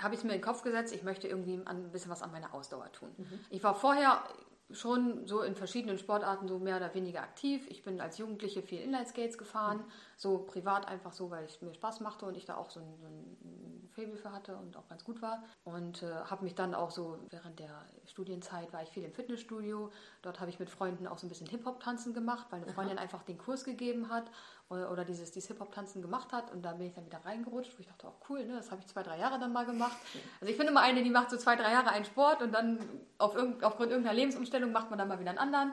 habe 0.00 0.14
ich 0.14 0.22
mir 0.22 0.30
in 0.30 0.38
den 0.38 0.44
Kopf 0.44 0.62
gesetzt, 0.62 0.94
ich 0.94 1.02
möchte 1.02 1.28
irgendwie 1.28 1.60
ein 1.64 1.90
bisschen 1.90 2.10
was 2.10 2.22
an 2.22 2.30
meiner 2.30 2.54
Ausdauer 2.54 2.90
tun. 2.92 3.10
Mhm. 3.16 3.40
Ich 3.50 3.62
war 3.62 3.74
vorher 3.74 4.22
schon 4.70 5.26
so 5.26 5.42
in 5.42 5.54
verschiedenen 5.54 5.98
Sportarten 5.98 6.46
so 6.46 6.58
mehr 6.58 6.76
oder 6.76 6.94
weniger 6.94 7.22
aktiv. 7.22 7.66
Ich 7.70 7.82
bin 7.82 8.00
als 8.00 8.18
Jugendliche 8.18 8.62
viel 8.62 8.80
Inlineskates 8.80 9.38
gefahren, 9.38 9.82
so 10.16 10.38
privat 10.38 10.86
einfach 10.86 11.12
so, 11.12 11.30
weil 11.30 11.44
es 11.44 11.62
mir 11.62 11.72
Spaß 11.72 12.00
machte 12.00 12.26
und 12.26 12.36
ich 12.36 12.44
da 12.44 12.56
auch 12.56 12.70
so 12.70 12.80
ein, 12.80 12.98
so 13.00 13.06
ein 13.06 13.88
Faible 13.98 14.16
für 14.16 14.32
hatte 14.32 14.56
und 14.56 14.76
auch 14.76 14.86
ganz 14.88 15.04
gut 15.04 15.22
war. 15.22 15.42
Und 15.64 16.02
äh, 16.02 16.06
habe 16.06 16.44
mich 16.44 16.54
dann 16.54 16.74
auch 16.74 16.90
so 16.90 17.18
während 17.30 17.58
der 17.58 17.84
Studienzeit 18.06 18.72
war 18.72 18.82
ich 18.82 18.90
viel 18.90 19.02
im 19.04 19.12
Fitnessstudio. 19.12 19.90
Dort 20.22 20.40
habe 20.40 20.50
ich 20.50 20.58
mit 20.58 20.70
Freunden 20.70 21.06
auch 21.06 21.18
so 21.18 21.26
ein 21.26 21.28
bisschen 21.28 21.48
Hip-Hop-Tanzen 21.48 22.14
gemacht, 22.14 22.46
weil 22.50 22.62
eine 22.62 22.72
Freundin 22.72 22.98
Aha. 22.98 23.04
einfach 23.04 23.22
den 23.22 23.38
Kurs 23.38 23.64
gegeben 23.64 24.08
hat 24.08 24.30
oder, 24.68 24.92
oder 24.92 25.04
dieses, 25.04 25.32
dieses 25.32 25.48
Hip-Hop-Tanzen 25.48 26.02
gemacht 26.02 26.32
hat. 26.32 26.52
Und 26.52 26.62
da 26.62 26.72
bin 26.72 26.86
ich 26.86 26.94
dann 26.94 27.06
wieder 27.06 27.24
reingerutscht, 27.24 27.76
wo 27.76 27.80
ich 27.80 27.88
dachte, 27.88 28.06
auch 28.06 28.14
oh, 28.20 28.26
cool, 28.28 28.44
ne? 28.44 28.56
das 28.56 28.70
habe 28.70 28.80
ich 28.80 28.86
zwei, 28.86 29.02
drei 29.02 29.18
Jahre 29.18 29.38
dann 29.38 29.52
mal 29.52 29.66
gemacht. 29.66 29.96
Also 30.40 30.52
ich 30.52 30.58
bin 30.58 30.68
immer 30.68 30.80
eine, 30.80 31.02
die 31.02 31.10
macht 31.10 31.30
so 31.30 31.36
zwei, 31.36 31.56
drei 31.56 31.72
Jahre 31.72 31.90
einen 31.90 32.04
Sport 32.04 32.42
und 32.42 32.52
dann 32.52 32.78
auf 33.18 33.34
irgend, 33.34 33.64
aufgrund 33.64 33.90
irgendeiner 33.90 34.16
Lebensumstellung 34.58 34.72
macht 34.72 34.90
man 34.90 34.98
dann 34.98 35.08
mal 35.08 35.20
wieder 35.20 35.30
einen 35.30 35.38
anderen. 35.38 35.72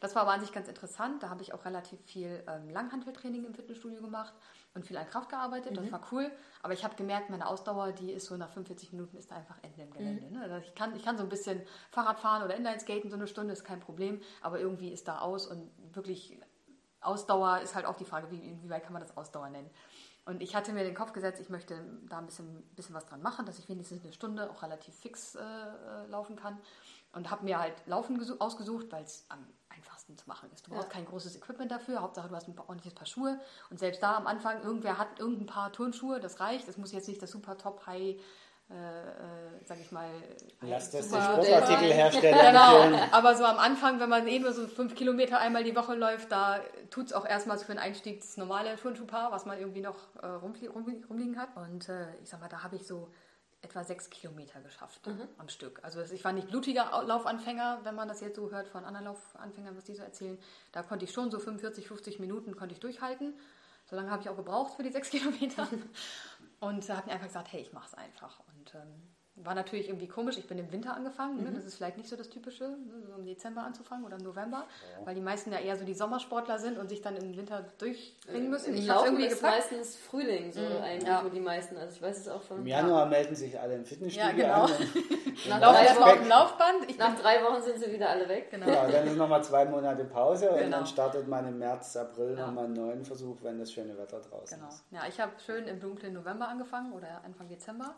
Das 0.00 0.14
war 0.14 0.22
aber 0.22 0.32
an 0.32 0.40
sich 0.40 0.52
ganz 0.52 0.66
interessant. 0.66 1.22
Da 1.22 1.28
habe 1.28 1.42
ich 1.42 1.52
auch 1.52 1.64
relativ 1.66 2.00
viel 2.06 2.42
ähm, 2.48 2.70
Langhanteltraining 2.70 3.44
im 3.44 3.54
Fitnessstudio 3.54 4.00
gemacht 4.00 4.32
und 4.74 4.86
viel 4.86 4.96
an 4.96 5.06
Kraft 5.06 5.28
gearbeitet. 5.28 5.76
Das 5.76 5.84
mhm. 5.84 5.92
war 5.92 6.00
cool. 6.10 6.30
Aber 6.62 6.72
ich 6.72 6.84
habe 6.84 6.94
gemerkt, 6.94 7.28
meine 7.28 7.46
Ausdauer, 7.46 7.92
die 7.92 8.10
ist 8.10 8.26
so 8.26 8.36
nach 8.36 8.48
45 8.48 8.92
Minuten 8.92 9.18
ist 9.18 9.30
da 9.30 9.36
einfach 9.36 9.56
Ende 9.62 9.82
im 9.82 9.90
Gelände. 9.90 10.26
Mhm. 10.26 10.38
Ne? 10.38 10.42
Also 10.42 10.56
ich, 10.56 10.74
kann, 10.74 10.96
ich 10.96 11.04
kann 11.04 11.18
so 11.18 11.22
ein 11.22 11.28
bisschen 11.28 11.60
Fahrrad 11.90 12.18
fahren 12.18 12.42
oder 12.42 12.56
Inlineskaten, 12.56 13.10
so 13.10 13.16
eine 13.16 13.26
Stunde 13.26 13.52
ist 13.52 13.64
kein 13.64 13.80
Problem. 13.80 14.22
Aber 14.40 14.58
irgendwie 14.58 14.90
ist 14.90 15.06
da 15.06 15.18
aus 15.18 15.46
und 15.46 15.70
wirklich 15.94 16.38
Ausdauer 17.02 17.60
ist 17.60 17.74
halt 17.74 17.84
auch 17.84 17.96
die 17.96 18.04
Frage, 18.04 18.30
wie, 18.30 18.58
wie 18.62 18.70
weit 18.70 18.84
kann 18.84 18.92
man 18.92 19.02
das 19.02 19.16
Ausdauer 19.16 19.50
nennen. 19.50 19.70
Und 20.26 20.42
ich 20.42 20.54
hatte 20.54 20.72
mir 20.72 20.84
den 20.84 20.94
Kopf 20.94 21.12
gesetzt, 21.12 21.40
ich 21.40 21.48
möchte 21.48 21.82
da 22.08 22.18
ein 22.18 22.26
bisschen, 22.26 22.62
bisschen 22.76 22.94
was 22.94 23.06
dran 23.06 23.22
machen, 23.22 23.46
dass 23.46 23.58
ich 23.58 23.68
wenigstens 23.68 24.02
eine 24.02 24.12
Stunde 24.12 24.50
auch 24.50 24.62
relativ 24.62 24.94
fix 24.94 25.34
äh, 25.34 25.40
äh 25.40 26.06
laufen 26.08 26.36
kann. 26.36 26.58
Und 27.12 27.30
habe 27.30 27.44
mir 27.44 27.58
halt 27.58 27.74
Laufen 27.86 28.20
ausgesucht, 28.38 28.86
weil 28.90 29.02
es 29.02 29.24
am 29.28 29.44
einfachsten 29.68 30.16
zu 30.16 30.28
machen 30.28 30.48
ist. 30.52 30.66
Du 30.66 30.70
brauchst 30.70 30.88
ja. 30.88 30.94
kein 30.94 31.06
großes 31.06 31.36
Equipment 31.36 31.70
dafür, 31.70 32.00
Hauptsache 32.02 32.28
du 32.28 32.34
hast 32.36 32.48
ein 32.48 32.58
ordentliches 32.58 32.94
Paar 32.94 33.06
Schuhe. 33.06 33.40
Und 33.70 33.78
selbst 33.78 34.02
da 34.02 34.16
am 34.16 34.26
Anfang, 34.26 34.62
irgendwer 34.62 34.98
hat 34.98 35.18
irgendein 35.18 35.46
paar 35.46 35.72
Turnschuhe, 35.72 36.20
das 36.20 36.40
reicht. 36.40 36.68
Es 36.68 36.76
muss 36.76 36.92
jetzt 36.92 37.08
nicht 37.08 37.20
das 37.20 37.30
super 37.30 37.58
top 37.58 37.86
high 37.86 38.16
äh, 38.70 38.74
äh, 38.74 39.64
sag 39.64 39.80
ich 39.80 39.90
mal. 39.90 40.08
Lass 40.60 40.92
das 40.92 41.08
die 41.08 41.16
Sportartikelhersteller 41.16 42.52
Genau, 42.52 43.04
aber 43.10 43.34
so 43.34 43.44
am 43.44 43.58
Anfang, 43.58 43.98
wenn 43.98 44.08
man 44.08 44.28
eh 44.28 44.38
nur 44.38 44.52
so 44.52 44.68
fünf 44.68 44.94
Kilometer 44.94 45.40
einmal 45.40 45.64
die 45.64 45.74
Woche 45.74 45.96
läuft, 45.96 46.30
da 46.30 46.60
tut 46.88 47.06
es 47.06 47.12
auch 47.12 47.26
erstmal 47.26 47.58
für 47.58 47.72
den 47.72 47.80
Einstieg 47.80 48.20
das 48.20 48.36
normale 48.36 48.76
Turnschuhpaar, 48.76 49.32
was 49.32 49.44
man 49.44 49.58
irgendwie 49.58 49.80
noch 49.80 49.96
äh, 50.22 50.26
rumflie 50.26 50.70
rum, 50.70 50.86
rumliegen 51.08 51.36
hat. 51.36 51.48
Und 51.56 51.88
äh, 51.88 52.14
ich 52.22 52.30
sag 52.30 52.40
mal, 52.40 52.48
da 52.48 52.62
habe 52.62 52.76
ich 52.76 52.86
so 52.86 53.08
etwa 53.62 53.84
sechs 53.84 54.08
Kilometer 54.08 54.60
geschafft 54.60 55.06
mhm. 55.06 55.28
am 55.38 55.48
Stück. 55.48 55.80
Also 55.82 56.00
ich 56.00 56.24
war 56.24 56.32
nicht 56.32 56.48
blutiger 56.48 57.02
Laufanfänger, 57.06 57.80
wenn 57.84 57.94
man 57.94 58.08
das 58.08 58.20
jetzt 58.20 58.36
so 58.36 58.50
hört 58.50 58.68
von 58.68 58.84
anderen 58.84 59.06
Laufanfängern, 59.06 59.76
was 59.76 59.84
die 59.84 59.94
so 59.94 60.02
erzählen. 60.02 60.38
Da 60.72 60.82
konnte 60.82 61.04
ich 61.04 61.12
schon 61.12 61.30
so 61.30 61.38
45, 61.38 61.86
50 61.86 62.20
Minuten 62.20 62.56
konnte 62.56 62.74
ich 62.74 62.80
durchhalten. 62.80 63.34
So 63.84 63.96
lange 63.96 64.10
habe 64.10 64.22
ich 64.22 64.28
auch 64.28 64.36
gebraucht 64.36 64.74
für 64.76 64.82
die 64.82 64.92
sechs 64.92 65.10
Kilometer. 65.10 65.68
Und 66.60 66.88
da 66.88 66.96
habe 66.96 67.08
ich 67.08 67.12
einfach 67.12 67.26
gesagt, 67.26 67.52
hey, 67.52 67.60
ich 67.60 67.72
mache 67.72 67.88
es 67.88 67.94
einfach. 67.94 68.40
Und 68.40 68.74
ähm, 68.74 69.09
war 69.36 69.54
natürlich 69.54 69.88
irgendwie 69.88 70.08
komisch. 70.08 70.36
Ich 70.38 70.46
bin 70.46 70.58
im 70.58 70.70
Winter 70.72 70.94
angefangen. 70.94 71.42
Ne? 71.42 71.50
Mhm. 71.50 71.54
Das 71.54 71.64
ist 71.64 71.76
vielleicht 71.76 71.96
nicht 71.96 72.08
so 72.08 72.16
das 72.16 72.28
Typische, 72.28 72.64
ne? 72.64 73.02
so 73.06 73.14
im 73.14 73.24
Dezember 73.24 73.62
anzufangen 73.62 74.04
oder 74.04 74.16
im 74.16 74.22
November, 74.22 74.66
ja. 74.98 75.06
weil 75.06 75.14
die 75.14 75.20
meisten 75.20 75.52
ja 75.52 75.58
eher 75.58 75.76
so 75.76 75.84
die 75.84 75.94
Sommersportler 75.94 76.58
sind 76.58 76.78
und 76.78 76.88
sich 76.88 77.00
dann 77.00 77.16
im 77.16 77.36
Winter 77.36 77.64
durchringen 77.78 78.50
müssen. 78.50 78.74
Ich 78.74 78.88
habe 78.90 79.06
irgendwie 79.06 79.26
ist 79.26 79.42
meistens 79.42 79.96
Frühling 79.96 80.52
so 80.52 80.60
mhm. 80.60 80.82
eigentlich 80.82 81.08
ja. 81.08 81.22
so 81.22 81.28
die 81.28 81.40
meisten. 81.40 81.76
Also 81.76 81.96
ich 81.96 82.02
weiß 82.02 82.18
es 82.18 82.28
auch 82.28 82.42
von. 82.42 82.58
Im 82.58 82.66
Januar 82.66 83.04
ja. 83.04 83.06
melden 83.06 83.34
sich 83.34 83.58
alle 83.58 83.76
im 83.76 83.84
Fitnessstudio 83.84 84.28
ja, 84.38 84.66
genau. 84.66 84.74
an. 84.74 85.48
nach 85.48 85.60
Laufen 85.60 85.84
erstmal 85.84 86.10
auf 86.12 86.18
dem 86.18 86.28
Laufband. 86.28 86.90
Ich 86.90 86.98
nach 86.98 87.18
drei 87.18 87.42
Wochen 87.44 87.62
sind 87.62 87.78
sie 87.78 87.92
wieder 87.92 88.10
alle 88.10 88.28
weg. 88.28 88.50
Genau. 88.50 88.68
Ja, 88.68 88.86
dann 88.88 89.06
ist 89.06 89.16
nochmal 89.16 89.42
zwei 89.42 89.64
Monate 89.64 90.04
Pause 90.04 90.48
genau. 90.48 90.64
und 90.64 90.70
dann 90.70 90.86
startet 90.86 91.28
man 91.28 91.46
im 91.46 91.58
März, 91.58 91.96
April 91.96 92.36
ja. 92.36 92.46
nochmal 92.46 92.66
einen 92.66 92.74
neuen 92.74 93.04
Versuch, 93.04 93.38
wenn 93.42 93.58
das 93.58 93.72
schöne 93.72 93.96
Wetter 93.96 94.20
draußen 94.20 94.58
genau. 94.58 94.70
ist. 94.70 94.84
Ja, 94.90 95.02
ich 95.08 95.18
habe 95.20 95.32
schön 95.44 95.66
im 95.66 95.80
dunklen 95.80 96.12
November 96.12 96.48
angefangen 96.48 96.92
oder 96.92 97.22
Anfang 97.24 97.48
Dezember. 97.48 97.94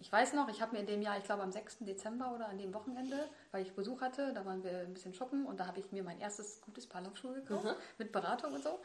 Ich 0.00 0.10
weiß 0.10 0.32
noch, 0.32 0.48
ich 0.48 0.62
habe 0.62 0.72
mir 0.72 0.80
in 0.80 0.86
dem 0.86 1.02
Jahr, 1.02 1.18
ich 1.18 1.24
glaube 1.24 1.42
am 1.42 1.52
6. 1.52 1.78
Dezember 1.80 2.32
oder 2.34 2.48
an 2.48 2.58
dem 2.58 2.72
Wochenende, 2.72 3.16
weil 3.52 3.62
ich 3.62 3.74
Besuch 3.74 4.00
hatte, 4.00 4.32
da 4.32 4.44
waren 4.46 4.64
wir 4.64 4.80
ein 4.80 4.94
bisschen 4.94 5.12
shoppen 5.12 5.44
und 5.44 5.60
da 5.60 5.66
habe 5.66 5.78
ich 5.78 5.92
mir 5.92 6.02
mein 6.02 6.18
erstes 6.20 6.60
gutes 6.62 6.86
Paar 6.86 7.02
Laufschuhe 7.02 7.34
gekauft, 7.34 7.64
mhm. 7.64 7.74
mit 7.98 8.10
Beratung 8.10 8.54
und 8.54 8.62
so. 8.62 8.80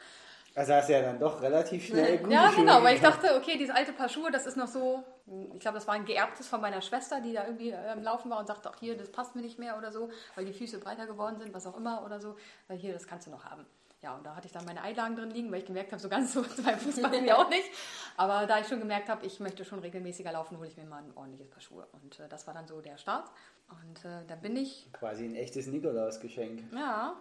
Also 0.54 0.72
hast 0.72 0.88
du 0.88 0.94
ja 0.94 1.02
dann 1.02 1.18
doch 1.18 1.42
relativ 1.42 1.86
schnell 1.86 2.18
gute 2.18 2.32
Ja, 2.32 2.50
genau, 2.50 2.82
weil 2.82 2.96
ich 2.96 3.02
dachte, 3.02 3.34
okay, 3.36 3.58
dieses 3.58 3.74
alte 3.74 3.92
Paar 3.92 4.08
Schuhe, 4.08 4.30
das 4.30 4.46
ist 4.46 4.56
noch 4.56 4.68
so, 4.68 5.04
ich 5.52 5.60
glaube, 5.60 5.76
das 5.76 5.86
war 5.86 5.94
ein 5.94 6.06
geerbtes 6.06 6.48
von 6.48 6.62
meiner 6.62 6.80
Schwester, 6.80 7.20
die 7.20 7.34
da 7.34 7.44
irgendwie 7.44 7.74
am 7.74 7.98
ähm, 7.98 8.04
Laufen 8.04 8.30
war 8.30 8.38
und 8.38 8.46
sagte, 8.46 8.70
auch 8.70 8.76
hier, 8.80 8.96
das 8.96 9.10
passt 9.10 9.36
mir 9.36 9.42
nicht 9.42 9.58
mehr 9.58 9.76
oder 9.76 9.92
so, 9.92 10.08
weil 10.34 10.46
die 10.46 10.54
Füße 10.54 10.78
breiter 10.78 11.06
geworden 11.06 11.38
sind, 11.38 11.52
was 11.52 11.66
auch 11.66 11.76
immer 11.76 12.04
oder 12.06 12.20
so, 12.20 12.36
weil 12.68 12.78
hier, 12.78 12.94
das 12.94 13.06
kannst 13.06 13.26
du 13.26 13.30
noch 13.30 13.44
haben. 13.44 13.66
Ja, 14.02 14.14
und 14.14 14.24
da 14.24 14.36
hatte 14.36 14.46
ich 14.46 14.52
dann 14.52 14.64
meine 14.64 14.82
Eilagen 14.82 15.16
drin 15.16 15.30
liegen, 15.30 15.50
weil 15.50 15.60
ich 15.60 15.66
gemerkt 15.66 15.90
habe, 15.92 16.00
so 16.00 16.08
ganz 16.08 16.32
so 16.32 16.42
zwei 16.42 16.76
Fuß 16.76 17.00
passen 17.00 17.24
mir 17.24 17.38
auch 17.38 17.48
nicht. 17.48 17.68
Aber 18.16 18.46
da 18.46 18.60
ich 18.60 18.66
schon 18.66 18.78
gemerkt 18.78 19.08
habe, 19.08 19.24
ich 19.26 19.40
möchte 19.40 19.64
schon 19.64 19.78
regelmäßiger 19.78 20.32
laufen, 20.32 20.58
hole 20.58 20.68
ich 20.68 20.76
mir 20.76 20.84
mal 20.84 21.02
ein 21.02 21.16
ordentliches 21.16 21.50
Paar 21.50 21.60
Schuhe. 21.60 21.86
Und 21.92 22.20
äh, 22.20 22.28
das 22.28 22.46
war 22.46 22.54
dann 22.54 22.66
so 22.66 22.80
der 22.80 22.98
Start. 22.98 23.30
Und 23.68 24.04
äh, 24.04 24.24
da 24.26 24.36
bin 24.36 24.56
ich. 24.56 24.90
Quasi 24.92 25.24
ein 25.24 25.34
echtes 25.34 25.66
Nikolausgeschenk. 25.66 26.62
Ja, 26.72 27.16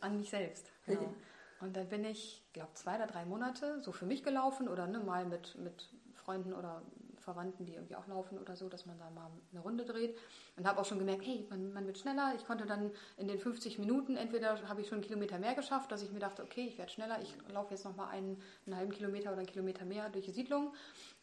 an 0.00 0.16
mich 0.16 0.30
selbst. 0.30 0.70
Genau. 0.86 1.12
Und 1.60 1.76
dann 1.76 1.88
bin 1.88 2.04
ich, 2.04 2.42
glaube 2.52 2.72
zwei 2.74 2.96
oder 2.96 3.06
drei 3.06 3.24
Monate 3.24 3.80
so 3.82 3.92
für 3.92 4.04
mich 4.04 4.24
gelaufen 4.24 4.68
oder 4.68 4.88
ne, 4.88 4.98
mal 4.98 5.24
mit, 5.24 5.56
mit 5.58 5.88
Freunden 6.14 6.52
oder 6.54 6.82
Verwandten, 7.22 7.64
die 7.64 7.74
irgendwie 7.74 7.96
auch 7.96 8.06
laufen 8.06 8.38
oder 8.38 8.56
so, 8.56 8.68
dass 8.68 8.86
man 8.86 8.98
da 8.98 9.10
mal 9.10 9.30
eine 9.50 9.60
Runde 9.60 9.84
dreht. 9.84 10.16
Und 10.56 10.66
habe 10.66 10.80
auch 10.80 10.84
schon 10.84 10.98
gemerkt, 10.98 11.22
hey, 11.24 11.46
man, 11.48 11.72
man, 11.72 11.86
wird 11.86 11.98
schneller. 11.98 12.34
Ich 12.36 12.46
konnte 12.46 12.66
dann 12.66 12.90
in 13.16 13.28
den 13.28 13.38
50 13.38 13.78
Minuten, 13.78 14.16
entweder 14.16 14.68
habe 14.68 14.80
ich 14.80 14.88
schon 14.88 14.96
einen 14.96 15.04
Kilometer 15.04 15.38
mehr 15.38 15.54
geschafft, 15.54 15.90
dass 15.90 16.02
ich 16.02 16.12
mir 16.12 16.18
dachte, 16.18 16.42
okay, 16.42 16.66
ich 16.66 16.78
werde 16.78 16.92
schneller, 16.92 17.20
ich 17.22 17.34
laufe 17.48 17.72
jetzt 17.72 17.84
nochmal 17.84 18.08
einen, 18.08 18.40
einen 18.66 18.76
halben 18.76 18.92
Kilometer 18.92 19.30
oder 19.30 19.38
einen 19.38 19.48
Kilometer 19.48 19.84
mehr 19.84 20.08
durch 20.10 20.26
die 20.26 20.32
Siedlung. 20.32 20.74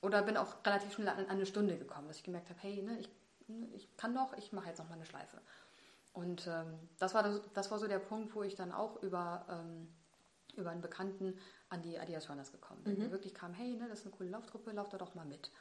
Oder 0.01 0.21
bin 0.23 0.37
auch 0.37 0.55
relativ 0.65 0.93
schnell 0.93 1.09
an, 1.09 1.19
an 1.19 1.27
eine 1.27 1.45
Stunde 1.45 1.77
gekommen, 1.77 2.07
dass 2.07 2.17
ich 2.17 2.23
gemerkt 2.23 2.49
habe, 2.49 2.59
hey, 2.61 2.81
ne, 2.81 2.99
ich, 2.99 3.09
ne, 3.47 3.67
ich 3.75 3.95
kann 3.97 4.15
doch, 4.15 4.33
ich 4.37 4.51
mache 4.53 4.69
jetzt 4.69 4.79
nochmal 4.79 4.97
eine 4.97 5.05
Schleife. 5.05 5.39
Und 6.13 6.47
ähm, 6.47 6.79
das, 6.97 7.13
war 7.13 7.23
das, 7.23 7.41
das 7.53 7.71
war 7.71 7.79
so 7.79 7.87
der 7.87 7.99
Punkt, 7.99 8.35
wo 8.35 8.43
ich 8.43 8.55
dann 8.55 8.71
auch 8.71 9.01
über, 9.03 9.45
ähm, 9.49 9.87
über 10.55 10.71
einen 10.71 10.81
Bekannten 10.81 11.37
an 11.69 11.81
die 11.81 11.99
Adidas 11.99 12.29
Runners 12.29 12.51
gekommen 12.51 12.83
bin. 12.83 12.99
Mhm. 12.99 13.11
wirklich 13.11 13.33
kam, 13.33 13.53
hey, 13.53 13.75
ne, 13.75 13.87
das 13.87 13.99
ist 13.99 14.05
eine 14.05 14.15
coole 14.15 14.29
Lauftruppe, 14.29 14.71
lauf 14.71 14.89
da 14.89 14.97
doch 14.97 15.15
mal 15.15 15.25
mit. 15.25 15.51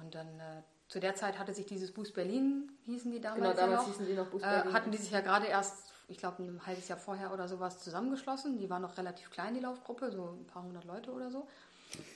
Und 0.00 0.14
dann 0.14 0.28
äh, 0.40 0.62
zu 0.88 1.00
der 1.00 1.14
Zeit 1.14 1.38
hatte 1.38 1.54
sich 1.54 1.66
dieses 1.66 1.92
Boost 1.92 2.14
Berlin, 2.14 2.70
hießen 2.84 3.10
die 3.10 3.20
damals. 3.20 3.40
Genau, 3.40 3.54
damals 3.54 3.70
ja 3.72 3.76
noch, 3.76 3.86
hießen 3.86 4.06
die 4.06 4.14
noch 4.14 4.26
Boost 4.26 4.44
äh, 4.44 4.48
Berlin. 4.48 4.70
Äh, 4.70 4.74
hatten 4.74 4.90
die 4.90 4.98
sich 4.98 5.10
ja 5.10 5.20
gerade 5.20 5.46
erst, 5.46 5.92
ich 6.08 6.18
glaube, 6.18 6.42
ein 6.42 6.66
halbes 6.66 6.88
Jahr 6.88 6.98
vorher 6.98 7.32
oder 7.32 7.48
sowas 7.48 7.78
zusammengeschlossen. 7.78 8.58
Die 8.58 8.68
war 8.68 8.78
noch 8.78 8.96
relativ 8.96 9.30
klein, 9.30 9.54
die 9.54 9.60
Laufgruppe, 9.60 10.10
so 10.10 10.38
ein 10.40 10.46
paar 10.46 10.62
hundert 10.62 10.84
Leute 10.84 11.12
oder 11.12 11.30
so. 11.30 11.46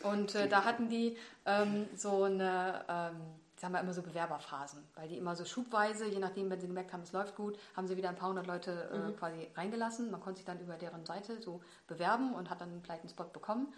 Und 0.02 0.34
äh, 0.34 0.48
da 0.48 0.64
hatten 0.64 0.88
die 0.88 1.16
ähm, 1.44 1.86
so 1.94 2.24
eine, 2.24 2.84
ähm, 2.88 3.16
sagen 3.56 3.74
wir 3.74 3.80
immer 3.80 3.92
so 3.92 4.02
Bewerberphasen, 4.02 4.82
weil 4.94 5.08
die 5.08 5.18
immer 5.18 5.36
so 5.36 5.44
schubweise, 5.44 6.06
je 6.06 6.18
nachdem, 6.18 6.48
wenn 6.50 6.60
sie 6.60 6.66
gemerkt 6.66 6.92
haben, 6.92 7.02
es 7.02 7.12
läuft 7.12 7.36
gut, 7.36 7.58
haben 7.76 7.86
sie 7.86 7.96
wieder 7.96 8.08
ein 8.08 8.16
paar 8.16 8.30
hundert 8.30 8.46
Leute 8.46 8.88
äh, 8.92 8.98
mhm. 8.98 9.16
quasi 9.16 9.48
reingelassen. 9.54 10.10
Man 10.10 10.20
konnte 10.20 10.38
sich 10.38 10.46
dann 10.46 10.60
über 10.60 10.76
deren 10.76 11.04
Seite 11.04 11.40
so 11.42 11.60
bewerben 11.86 12.34
und 12.34 12.48
hat 12.50 12.60
dann 12.60 12.80
vielleicht 12.82 13.02
einen 13.02 13.10
Spot 13.10 13.24
bekommen. 13.24 13.72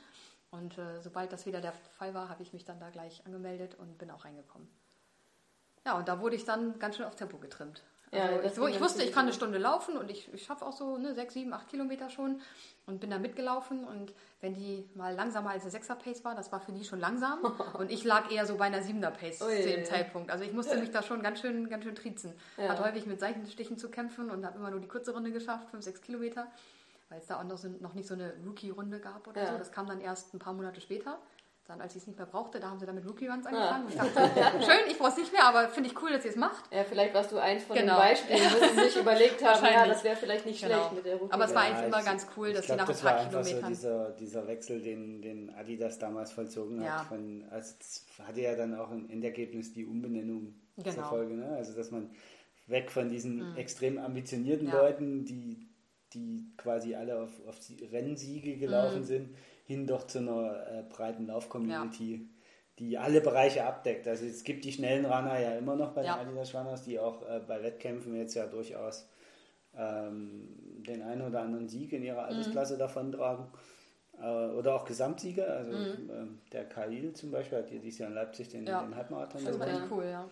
Und 0.50 0.78
äh, 0.78 1.00
sobald 1.00 1.32
das 1.32 1.46
wieder 1.46 1.60
der 1.60 1.72
Fall 1.72 2.14
war, 2.14 2.28
habe 2.28 2.42
ich 2.42 2.52
mich 2.52 2.64
dann 2.64 2.80
da 2.80 2.90
gleich 2.90 3.24
angemeldet 3.26 3.74
und 3.74 3.98
bin 3.98 4.10
auch 4.10 4.24
reingekommen. 4.24 4.68
Ja, 5.84 5.96
und 5.96 6.08
da 6.08 6.20
wurde 6.20 6.36
ich 6.36 6.44
dann 6.44 6.78
ganz 6.78 6.96
schön 6.96 7.06
auf 7.06 7.16
Tempo 7.16 7.38
getrimmt. 7.38 7.82
Also 8.10 8.62
ja, 8.62 8.68
ich, 8.68 8.76
ich 8.76 8.80
wusste, 8.80 9.02
ich 9.02 9.12
kann 9.12 9.24
eine 9.24 9.34
Stunde 9.34 9.58
laufen 9.58 9.98
und 9.98 10.10
ich, 10.10 10.32
ich 10.32 10.44
schaffe 10.44 10.64
auch 10.64 10.72
so 10.72 10.96
ne, 10.96 11.14
sechs, 11.14 11.34
sieben, 11.34 11.52
acht 11.52 11.68
Kilometer 11.68 12.08
schon 12.08 12.40
und 12.86 13.00
bin 13.00 13.10
da 13.10 13.18
mitgelaufen. 13.18 13.84
Und 13.84 14.14
wenn 14.40 14.54
die 14.54 14.88
mal 14.94 15.14
langsamer 15.14 15.50
als 15.50 15.62
eine 15.62 15.70
Sechser-Pace 15.70 16.24
war, 16.24 16.34
das 16.34 16.50
war 16.50 16.60
für 16.60 16.72
die 16.72 16.84
schon 16.84 17.00
langsam. 17.00 17.40
und 17.78 17.90
ich 17.90 18.04
lag 18.04 18.30
eher 18.30 18.46
so 18.46 18.56
bei 18.56 18.64
einer 18.64 18.82
Siebener-Pace 18.82 19.38
zu 19.40 19.46
dem 19.46 19.84
Zeitpunkt. 19.84 20.30
Also 20.30 20.44
ich 20.44 20.52
musste 20.52 20.78
mich 20.78 20.90
da 20.90 21.02
schon 21.02 21.22
ganz 21.22 21.40
schön, 21.40 21.68
ganz 21.68 21.84
schön 21.84 21.94
triezen. 21.94 22.32
Ja. 22.56 22.70
Hat 22.70 22.80
häufig 22.80 23.04
mit 23.04 23.20
Seitenstichen 23.20 23.76
zu 23.76 23.90
kämpfen 23.90 24.30
und 24.30 24.46
habe 24.46 24.58
immer 24.58 24.70
nur 24.70 24.80
die 24.80 24.88
kurze 24.88 25.12
Runde 25.12 25.30
geschafft, 25.30 25.68
fünf, 25.70 25.84
sechs 25.84 26.00
Kilometer 26.00 26.48
weil 27.08 27.18
es 27.18 27.26
da 27.26 27.40
auch 27.40 27.44
noch, 27.44 27.58
so, 27.58 27.68
noch 27.68 27.94
nicht 27.94 28.06
so 28.06 28.14
eine 28.14 28.34
Rookie-Runde 28.44 29.00
gab 29.00 29.26
oder 29.26 29.42
ja. 29.42 29.52
so. 29.52 29.58
Das 29.58 29.72
kam 29.72 29.86
dann 29.86 30.00
erst 30.00 30.34
ein 30.34 30.38
paar 30.38 30.52
Monate 30.52 30.80
später. 30.80 31.18
Dann, 31.66 31.82
als 31.82 31.94
ich 31.94 32.00
es 32.00 32.06
nicht 32.06 32.16
mehr 32.16 32.26
brauchte, 32.26 32.60
da 32.60 32.70
haben 32.70 32.78
sie 32.78 32.86
dann 32.86 32.94
mit 32.94 33.06
Rookie-Runs 33.06 33.44
angefangen. 33.44 33.90
Ja. 33.94 34.02
Und 34.02 34.08
ich 34.08 34.14
dachte, 34.14 34.64
schön, 34.64 34.90
ich 34.90 34.96
brauche 34.96 35.10
es 35.10 35.18
nicht 35.18 35.32
mehr, 35.32 35.44
aber 35.44 35.68
finde 35.68 35.90
ich 35.90 36.02
cool, 36.02 36.10
dass 36.10 36.24
ihr 36.24 36.30
es 36.30 36.36
macht. 36.36 36.64
Ja, 36.72 36.82
vielleicht 36.84 37.12
warst 37.12 37.30
du 37.30 37.36
eins 37.36 37.62
von 37.64 37.76
genau. 37.76 37.96
den 37.96 38.08
Beispielen, 38.08 38.40
wo 38.40 38.66
sie 38.66 38.88
sich 38.88 38.96
überlegt 38.96 39.44
haben, 39.44 39.62
ja, 39.66 39.86
das 39.86 40.02
wäre 40.02 40.16
vielleicht 40.16 40.46
nicht 40.46 40.62
genau. 40.62 40.76
schlecht 40.76 40.92
mit 40.94 41.04
der 41.04 41.16
Rookie. 41.16 41.32
Aber 41.32 41.44
es 41.44 41.54
war 41.54 41.62
eigentlich 41.64 41.86
immer 41.86 42.02
ganz 42.02 42.26
cool, 42.38 42.54
dass 42.54 42.64
glaub, 42.64 42.78
sie 42.78 42.84
nach 42.84 42.88
ein 42.88 43.16
paar 43.16 43.28
Kilometern... 43.28 43.62
So 43.62 43.68
dieser, 43.68 44.10
dieser 44.12 44.46
Wechsel, 44.46 44.80
den, 44.80 45.20
den 45.20 45.54
Adidas 45.54 45.98
damals 45.98 46.32
vollzogen 46.32 46.82
hat. 46.90 47.06
Von, 47.06 47.44
also 47.50 47.74
das 47.78 48.06
hatte 48.26 48.40
ja 48.40 48.56
dann 48.56 48.74
auch 48.74 48.90
im 48.90 49.10
Endergebnis 49.10 49.74
die 49.74 49.84
Umbenennung 49.84 50.54
genau. 50.78 50.90
zur 50.90 51.04
Folge. 51.04 51.34
Ne? 51.34 51.54
Also, 51.54 51.74
dass 51.74 51.90
man 51.90 52.10
weg 52.66 52.90
von 52.90 53.10
diesen 53.10 53.50
mhm. 53.50 53.56
extrem 53.56 53.98
ambitionierten 53.98 54.70
Leuten, 54.70 55.26
die 55.26 55.67
die 56.14 56.52
quasi 56.56 56.94
alle 56.94 57.20
auf, 57.20 57.30
auf 57.46 57.58
Rennsiege 57.92 58.56
gelaufen 58.56 59.00
mhm. 59.00 59.04
sind, 59.04 59.36
hin 59.64 59.86
doch 59.86 60.06
zu 60.06 60.18
einer 60.18 60.66
äh, 60.66 60.82
breiten 60.88 61.26
Lauf-Community, 61.26 62.14
ja. 62.14 62.20
die 62.78 62.98
alle 62.98 63.20
Bereiche 63.20 63.64
abdeckt. 63.64 64.08
Also 64.08 64.24
es 64.24 64.44
gibt 64.44 64.64
die 64.64 64.72
schnellen 64.72 65.04
Runner 65.04 65.38
ja 65.38 65.52
immer 65.52 65.76
noch 65.76 65.92
bei 65.92 66.04
ja. 66.04 66.16
den 66.16 66.28
Adidas 66.28 66.54
Runners, 66.54 66.82
die 66.82 66.98
auch 66.98 67.22
äh, 67.28 67.40
bei 67.46 67.62
Wettkämpfen 67.62 68.16
jetzt 68.16 68.34
ja 68.34 68.46
durchaus 68.46 69.08
ähm, 69.76 70.48
den 70.86 71.02
einen 71.02 71.22
oder 71.22 71.42
anderen 71.42 71.68
Sieg 71.68 71.92
in 71.92 72.02
ihrer 72.02 72.24
Altersklasse 72.24 72.74
mhm. 72.74 72.78
davontragen. 72.78 73.46
Äh, 74.20 74.24
oder 74.24 74.74
auch 74.74 74.84
Gesamtsieger, 74.84 75.48
also 75.56 75.72
mhm. 75.72 76.10
Ähm, 76.10 76.38
der 76.52 76.64
Khalil 76.64 77.12
zum 77.12 77.30
Beispiel 77.30 77.58
hat 77.58 77.70
dieses 77.70 77.98
Jahr 77.98 78.08
in 78.08 78.14
Leipzig 78.14 78.48
den, 78.48 78.66
ja. 78.66 78.82
den 78.82 78.96
Halbmarathon 78.96 79.44
gewonnen. 79.44 79.60
Das 79.60 79.90
war 79.90 79.98
cool, 79.98 80.04
ja. 80.04 80.28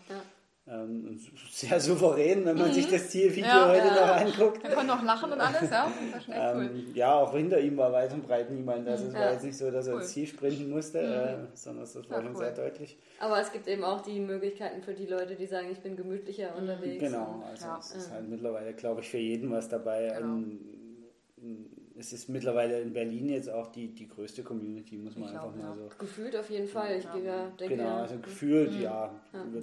Ähm, 0.69 1.17
sehr 1.51 1.79
souverän, 1.79 2.45
wenn 2.45 2.59
man 2.59 2.69
mhm. 2.69 2.73
sich 2.73 2.91
das 2.91 3.09
Zielvideo 3.09 3.47
ja, 3.47 3.69
heute 3.69 3.87
ja. 3.87 3.95
noch 3.95 4.17
anguckt. 4.17 4.65
Er 4.65 4.75
konnte 4.75 4.95
auch 4.95 5.03
lachen 5.03 5.33
und 5.33 5.41
alles, 5.41 5.71
ja. 5.71 5.93
Das 6.13 6.29
war 6.29 6.35
echt 6.35 6.57
cool. 6.57 6.65
Ähm, 6.65 6.95
ja, 6.95 7.15
auch 7.15 7.33
hinter 7.33 7.61
ihm 7.61 7.77
war 7.77 7.93
weit 7.93 8.13
und 8.13 8.27
breit 8.27 8.51
niemand. 8.51 8.89
Also 8.89 9.07
es 9.07 9.15
ja. 9.15 9.21
war 9.21 9.33
jetzt 9.33 9.45
nicht 9.45 9.57
so, 9.57 9.71
dass 9.71 9.87
er 9.87 9.95
cool. 9.95 10.01
ins 10.01 10.11
Ziel 10.11 10.27
sprinten 10.27 10.69
musste, 10.69 11.03
mhm. 11.03 11.13
äh, 11.13 11.47
sondern 11.55 11.85
das 11.85 11.95
war 11.95 12.23
schon 12.23 12.35
cool. 12.35 12.37
sehr 12.37 12.51
deutlich. 12.53 12.99
Aber 13.21 13.41
es 13.41 13.53
gibt 13.53 13.69
eben 13.69 13.85
auch 13.85 14.01
die 14.01 14.19
Möglichkeiten 14.19 14.83
für 14.83 14.95
die 14.95 15.07
Leute, 15.07 15.37
die 15.37 15.47
sagen, 15.47 15.69
ich 15.71 15.79
bin 15.79 15.97
gemütlicher 15.97 16.51
mhm. 16.53 16.63
unterwegs. 16.63 17.01
Genau, 17.01 17.45
also 17.49 17.67
es 17.79 17.95
ist 17.95 18.11
halt 18.11 18.29
mittlerweile, 18.29 18.73
glaube 18.75 19.03
ich, 19.03 19.09
für 19.09 19.19
jeden 19.19 19.53
was 19.53 19.69
dabei. 19.69 20.15
Genau. 20.19 20.35
Ein, 20.35 20.61
ein, 21.39 21.76
es 21.99 22.13
ist 22.13 22.29
mittlerweile 22.29 22.81
in 22.81 22.93
Berlin 22.93 23.29
jetzt 23.29 23.49
auch 23.49 23.69
die, 23.69 23.89
die 23.89 24.09
größte 24.09 24.43
Community, 24.43 24.99
muss 24.99 25.17
man 25.17 25.31
ich 25.31 25.35
einfach 25.35 25.55
mal 25.55 25.75
so. 25.77 25.89
Gefühlt 25.99 26.37
auf 26.37 26.51
jeden 26.51 26.69
Fall. 26.69 26.97
Ich 26.97 27.05
ja. 27.05 27.47
denke, 27.59 27.77
genau, 27.77 27.97
also 27.97 28.19
gefühlt, 28.19 28.73
mhm. 28.73 28.83
ja. 28.83 29.11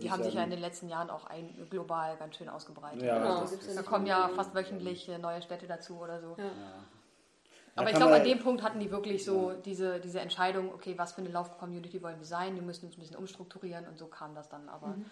Die 0.01 0.09
haben 0.09 0.23
sich 0.23 0.33
ja 0.33 0.43
in 0.43 0.49
den 0.49 0.59
letzten 0.59 0.89
Jahren 0.89 1.09
auch 1.09 1.25
ein, 1.25 1.49
global 1.69 2.17
ganz 2.17 2.37
schön 2.37 2.49
ausgebreitet. 2.49 3.03
Ja, 3.03 3.19
genau, 3.19 3.45
da 3.75 3.83
kommen 3.83 4.05
ja 4.05 4.29
fast 4.29 4.55
wöchentlich 4.55 5.09
neue 5.21 5.41
Städte 5.41 5.67
dazu 5.67 5.97
oder 5.97 6.19
so. 6.21 6.35
Aber 7.75 7.89
ich 7.89 7.95
glaube, 7.95 8.15
an 8.15 8.23
dem 8.23 8.39
Punkt 8.39 8.61
hatten 8.61 8.79
die 8.79 8.91
wirklich 8.91 9.23
so 9.25 9.51
ja. 9.51 9.57
diese, 9.65 9.99
diese 9.99 10.19
Entscheidung, 10.19 10.71
okay, 10.73 10.93
was 10.97 11.13
für 11.13 11.21
eine 11.21 11.31
Lauf-Community 11.31 12.03
wollen 12.03 12.19
wir 12.19 12.25
sein? 12.25 12.55
Wir 12.55 12.61
müssen 12.61 12.85
uns 12.85 12.97
ein 12.97 12.99
bisschen 12.99 13.17
umstrukturieren 13.17 13.87
und 13.87 13.97
so 13.97 14.05
kam 14.05 14.35
das 14.35 14.47
dann. 14.47 14.69
Aber 14.69 14.89
mhm. 14.89 15.05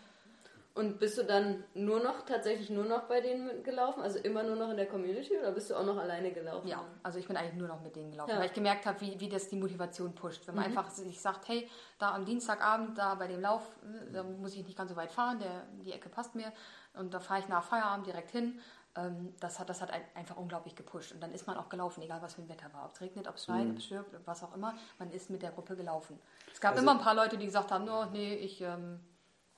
Und 0.74 1.00
bist 1.00 1.18
du 1.18 1.24
dann 1.24 1.66
nur 1.74 2.02
noch, 2.02 2.26
tatsächlich 2.26 2.70
nur 2.70 2.86
noch 2.86 3.04
bei 3.04 3.20
denen 3.20 3.62
gelaufen? 3.62 4.02
Also 4.02 4.20
immer 4.20 4.42
nur 4.42 4.56
noch 4.56 4.70
in 4.70 4.78
der 4.78 4.86
Community 4.86 5.38
oder 5.38 5.52
bist 5.52 5.70
du 5.70 5.76
auch 5.76 5.84
noch 5.84 5.98
alleine 5.98 6.32
gelaufen? 6.32 6.66
Ja, 6.66 6.86
also 7.04 7.20
ich 7.20 7.28
bin 7.28 7.36
eigentlich 7.36 7.56
nur 7.56 7.68
noch 7.68 7.82
mit 7.82 7.94
denen 7.94 8.12
gelaufen, 8.12 8.32
ja. 8.32 8.40
weil 8.40 8.46
ich 8.46 8.54
gemerkt 8.54 8.86
habe, 8.86 9.02
wie, 9.02 9.20
wie 9.20 9.28
das 9.28 9.50
die 9.50 9.58
Motivation 9.58 10.16
pusht. 10.16 10.48
Wenn 10.48 10.56
man 10.56 10.72
mhm. 10.72 10.78
einfach 10.78 10.90
sich 10.90 11.20
sagt, 11.20 11.50
hey, 11.50 11.70
da 12.00 12.16
am 12.16 12.24
Dienstagabend, 12.24 12.98
da 12.98 13.16
bei 13.16 13.28
dem 13.28 13.42
Lauf, 13.42 13.64
äh, 13.84 14.14
da 14.14 14.24
muss 14.24 14.56
ich 14.56 14.66
nicht 14.66 14.78
ganz 14.78 14.90
so 14.92 14.96
weit 14.96 15.12
fahren, 15.12 15.40
der, 15.40 15.64
die 15.84 15.92
Ecke 15.92 16.08
passt 16.08 16.36
mir 16.36 16.54
und 16.94 17.14
da 17.14 17.20
fahre 17.20 17.42
ich 17.42 17.50
nach 17.50 17.64
Feierabend 17.64 18.08
direkt 18.08 18.32
hin. 18.32 18.62
Ähm, 18.96 19.36
das, 19.42 19.60
hat, 19.60 19.70
das 19.70 19.82
hat 19.82 19.92
einfach 20.16 20.38
unglaublich 20.38 20.76
gepusht. 20.78 21.12
Und 21.12 21.22
dann 21.22 21.34
ist 21.34 21.48
man 21.48 21.58
auch 21.58 21.68
gelaufen, 21.68 22.02
egal 22.02 22.22
was 22.22 22.36
für 22.36 22.44
ein 22.44 22.50
Wetter 22.50 22.74
war. 22.74 22.86
Ob 22.86 22.94
es 22.94 23.02
regnet, 23.02 23.28
ob 23.28 23.36
es 23.36 23.44
schneit, 23.44 23.66
mhm. 23.66 23.72
ob 23.72 23.78
es 23.78 23.86
stirbt, 23.86 24.16
was 24.26 24.42
auch 24.42 24.56
immer. 24.56 24.74
Man 25.00 25.12
ist 25.12 25.30
mit 25.30 25.42
der 25.42 25.52
Gruppe 25.52 25.76
gelaufen. 25.76 26.18
Es 26.54 26.62
gab 26.62 26.72
also, 26.72 26.82
immer 26.82 26.94
ein 26.94 27.04
paar 27.04 27.16
Leute, 27.16 27.38
die 27.38 27.46
gesagt 27.46 27.72
haben, 27.72 27.84
no, 27.84 28.06
nee, 28.06 28.36
ich... 28.36 28.62
Ähm, 28.62 29.02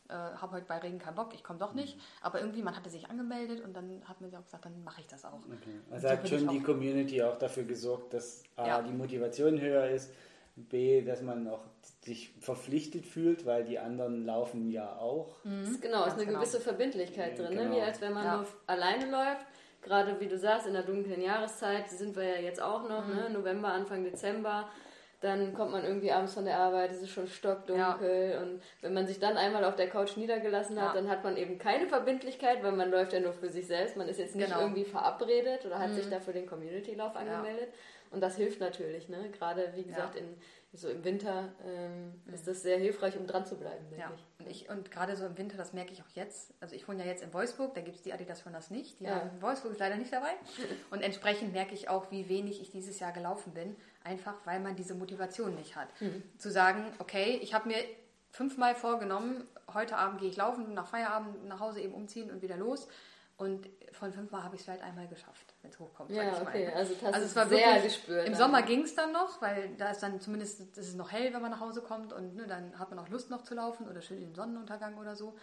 äh, 0.10 0.14
habe 0.14 0.54
heute 0.54 0.66
bei 0.66 0.78
Regen 0.78 1.00
keinen 1.00 1.16
Bock, 1.16 1.34
ich 1.34 1.44
komme 1.44 1.60
doch 1.60 1.74
nicht. 1.74 1.98
Aber 2.22 2.40
irgendwie, 2.40 2.62
man 2.62 2.76
hatte 2.76 2.90
sich 2.90 3.10
angemeldet 3.10 3.64
und 3.64 3.76
dann 3.76 4.02
hat 4.06 4.20
man 4.22 4.30
sich 4.30 4.38
auch 4.38 4.44
gesagt, 4.44 4.66
dann 4.66 4.84
mache 4.84 5.02
ich 5.02 5.08
das 5.08 5.26
auch. 5.26 5.40
Okay. 5.40 5.80
Also 5.92 6.10
hat 6.10 6.28
schon 6.28 6.48
die 6.50 6.62
Community 6.62 7.22
auch 7.24 7.38
dafür 7.38 7.64
gesorgt, 7.64 8.14
dass 8.14 8.44
A, 8.56 8.68
ja. 8.68 8.82
die 8.82 8.92
Motivation 8.92 9.60
höher 9.60 9.88
ist, 9.90 10.12
B, 10.56 11.02
dass 11.02 11.22
man 11.22 11.48
auch 11.48 11.64
sich 12.02 12.34
verpflichtet 12.40 13.06
fühlt, 13.06 13.46
weil 13.46 13.64
die 13.64 13.80
anderen 13.80 14.26
laufen 14.26 14.70
ja 14.70 14.98
auch. 14.98 15.44
Mhm. 15.44 15.80
Genau, 15.82 16.06
ist 16.06 16.14
eine 16.14 16.26
genau. 16.26 16.40
gewisse 16.40 16.60
Verbindlichkeit 16.60 17.40
drin, 17.40 17.52
genau. 17.52 17.64
ne? 17.64 17.76
wie 17.76 17.82
als 17.82 18.02
wenn 18.02 18.14
man 18.14 18.26
ja. 18.26 18.38
nur 18.38 18.48
alleine 18.68 19.10
läuft. 19.10 19.48
Gerade 19.82 20.18
wie 20.20 20.28
du 20.28 20.38
sagst, 20.38 20.68
in 20.68 20.74
der 20.74 20.84
dunklen 20.84 21.22
Jahreszeit 21.22 21.90
sind 21.90 22.16
wir 22.16 22.24
ja 22.24 22.40
jetzt 22.40 22.62
auch 22.62 22.88
noch, 22.88 23.08
ne? 23.08 23.14
mhm. 23.14 23.20
ne? 23.22 23.30
November, 23.32 23.70
Anfang 23.70 24.04
Dezember 24.04 24.70
dann 25.24 25.54
kommt 25.54 25.72
man 25.72 25.86
irgendwie 25.86 26.12
abends 26.12 26.34
von 26.34 26.44
der 26.44 26.60
Arbeit, 26.60 26.92
es 26.92 27.02
ist 27.02 27.12
schon 27.12 27.28
stockdunkel 27.28 28.32
ja. 28.34 28.42
und 28.42 28.62
wenn 28.82 28.94
man 28.94 29.08
sich 29.08 29.20
dann 29.20 29.38
einmal 29.38 29.64
auf 29.64 29.76
der 29.76 29.90
Couch 29.90 30.18
niedergelassen 30.18 30.80
hat, 30.82 30.94
ja. 30.94 31.02
dann 31.02 31.10
hat 31.10 31.24
man 31.24 31.38
eben 31.38 31.58
keine 31.58 31.88
Verbindlichkeit, 31.88 32.62
weil 32.62 32.74
man 32.74 32.92
läuft 32.92 33.14
ja 33.14 33.22
nur 33.22 33.34
für 33.34 33.50
sich 33.50 33.66
selbst, 33.68 33.96
man 33.96 34.10
ist 34.10 34.20
jetzt 34.20 34.36
nicht 34.36 34.48
genau. 34.48 34.60
irgendwie 34.60 34.84
verabredet 34.84 35.66
oder 35.66 35.80
hat 35.80 35.92
mhm. 35.92 35.96
sich 35.96 36.10
dafür 36.10 36.34
den 36.34 36.46
Community-Lauf 36.46 37.16
angemeldet 37.16 37.70
ja. 37.70 38.14
und 38.14 38.22
das 38.22 38.36
hilft 38.36 38.60
natürlich, 38.60 39.08
ne? 39.08 39.30
gerade 39.32 39.72
wie 39.76 39.84
gesagt 39.84 40.16
in 40.16 40.36
so 40.76 40.90
im 40.90 41.04
Winter 41.04 41.54
ähm, 41.66 42.14
mhm. 42.26 42.34
ist 42.34 42.48
das 42.48 42.64
sehr 42.64 42.80
hilfreich, 42.80 43.16
um 43.18 43.28
dran 43.28 43.46
zu 43.46 43.56
bleiben, 43.56 43.86
denke 43.90 44.02
ja. 44.02 44.12
ich. 44.16 44.40
Und, 44.40 44.52
ich. 44.52 44.70
und 44.70 44.92
gerade 44.92 45.16
so 45.16 45.26
im 45.26 45.38
Winter, 45.38 45.56
das 45.56 45.72
merke 45.72 45.94
ich 45.94 46.02
auch 46.02 46.10
jetzt. 46.16 46.54
Also 46.62 46.76
ich 46.76 46.88
wohne 46.88 47.00
ja 47.04 47.06
jetzt 47.06 47.22
in 47.22 47.32
Wolfsburg, 47.34 47.76
da 47.76 47.82
gibt 47.82 47.98
es 47.98 48.02
die 48.02 48.12
Adidas 48.12 48.44
das 48.52 48.72
nicht. 48.72 49.00
Die 49.00 49.06
ja. 49.06 49.30
Wolfsburg 49.40 49.74
ist 49.74 49.80
leider 49.80 49.98
nicht 49.98 50.12
dabei. 50.12 50.32
Und 50.90 51.02
entsprechend 51.02 51.54
merke 51.54 51.76
ich 51.76 51.90
auch, 51.90 52.10
wie 52.10 52.28
wenig 52.28 52.60
ich 52.60 52.72
dieses 52.72 53.00
Jahr 53.00 53.12
gelaufen 53.12 53.54
bin. 53.54 53.76
Einfach, 54.04 54.36
weil 54.46 54.60
man 54.60 54.76
diese 54.76 54.96
Motivation 54.96 55.56
nicht 55.56 55.76
hat. 55.76 55.90
Mhm. 56.02 56.24
Zu 56.38 56.52
sagen, 56.52 56.92
okay, 57.00 57.40
ich 57.42 57.54
habe 57.54 57.70
mir 57.70 57.78
fünfmal 58.32 58.74
vorgenommen, 58.74 59.48
heute 59.74 59.98
Abend 59.98 60.20
gehe 60.20 60.30
ich 60.30 60.38
laufen, 60.38 60.74
nach 60.74 60.88
Feierabend 60.88 61.46
nach 61.46 61.60
Hause 61.60 61.82
eben 61.82 61.94
umziehen 61.94 62.32
und 62.32 62.42
wieder 62.42 62.58
los. 62.58 62.88
Und 63.36 63.68
von 63.92 64.14
fünfmal 64.14 64.44
habe 64.44 64.56
ich 64.56 64.62
es 64.62 64.68
halt 64.68 64.82
einmal 64.82 65.08
geschafft, 65.08 65.56
wenn 65.62 65.72
es 65.72 65.80
hochkommt. 65.80 66.12
Ja, 66.12 66.42
okay. 66.42 66.68
Also, 66.68 66.94
also 67.06 67.26
es 67.26 67.36
war 67.36 67.48
sehr 67.48 67.76
wirklich, 67.76 67.96
gespürt. 67.96 68.28
Im 68.28 68.36
Sommer 68.36 68.62
ging 68.62 68.84
es 68.84 68.94
dann 68.94 69.12
noch, 69.12 69.42
weil 69.42 69.76
da 69.76 69.90
ist 69.90 70.04
dann 70.04 70.20
zumindest, 70.22 70.78
es 70.78 70.90
ist 70.90 70.96
noch 70.96 71.12
hell, 71.12 71.34
wenn 71.34 71.42
man 71.42 71.52
nach 71.52 71.60
Hause 71.60 71.82
kommt 71.82 72.14
und 72.14 72.36
ne, 72.36 72.46
dann 72.46 72.78
hat 72.78 72.92
man 72.92 73.00
auch 73.00 73.10
Lust 73.10 73.32
noch 73.32 73.42
zu 73.42 73.56
laufen 73.56 73.88
oder 73.90 74.02
schön 74.02 74.20
den 74.20 74.36
Sonnenuntergang 74.36 74.98
oder 74.98 75.16
so. 75.16 75.36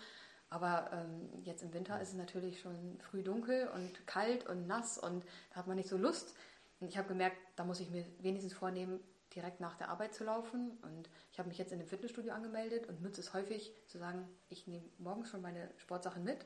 Aber 0.51 0.91
ähm, 0.93 1.43
jetzt 1.45 1.63
im 1.63 1.73
Winter 1.73 2.01
ist 2.01 2.09
es 2.09 2.15
natürlich 2.15 2.61
schon 2.61 2.99
früh 3.01 3.23
dunkel 3.23 3.69
und 3.75 4.07
kalt 4.07 4.49
und 4.49 4.67
nass 4.67 4.99
und 4.99 5.25
da 5.51 5.57
hat 5.57 5.67
man 5.67 5.77
nicht 5.77 5.89
so 5.89 5.97
Lust. 5.97 6.35
Und 6.81 6.89
ich 6.89 6.97
habe 6.97 7.09
gemerkt, 7.09 7.37
da 7.57 7.65
muss 7.65 7.81
ich 7.81 7.91
mir 7.91 8.05
wenigstens 8.21 8.53
vornehmen, 8.53 9.01
direkt 9.35 9.61
nach 9.61 9.77
der 9.77 9.91
Arbeit 9.91 10.15
zu 10.15 10.25
laufen. 10.25 10.79
Und 10.83 11.09
ich 11.31 11.39
habe 11.39 11.49
mich 11.49 11.59
jetzt 11.59 11.73
in 11.73 11.79
dem 11.79 11.87
Fitnessstudio 11.87 12.33
angemeldet 12.33 12.89
und 12.89 13.03
nutze 13.03 13.21
es 13.21 13.33
häufig 13.33 13.73
zu 13.87 13.99
sagen, 13.99 14.29
ich 14.49 14.67
nehme 14.67 14.85
morgens 14.99 15.31
schon 15.31 15.43
meine 15.43 15.71
Sportsachen 15.77 16.25
mit, 16.25 16.45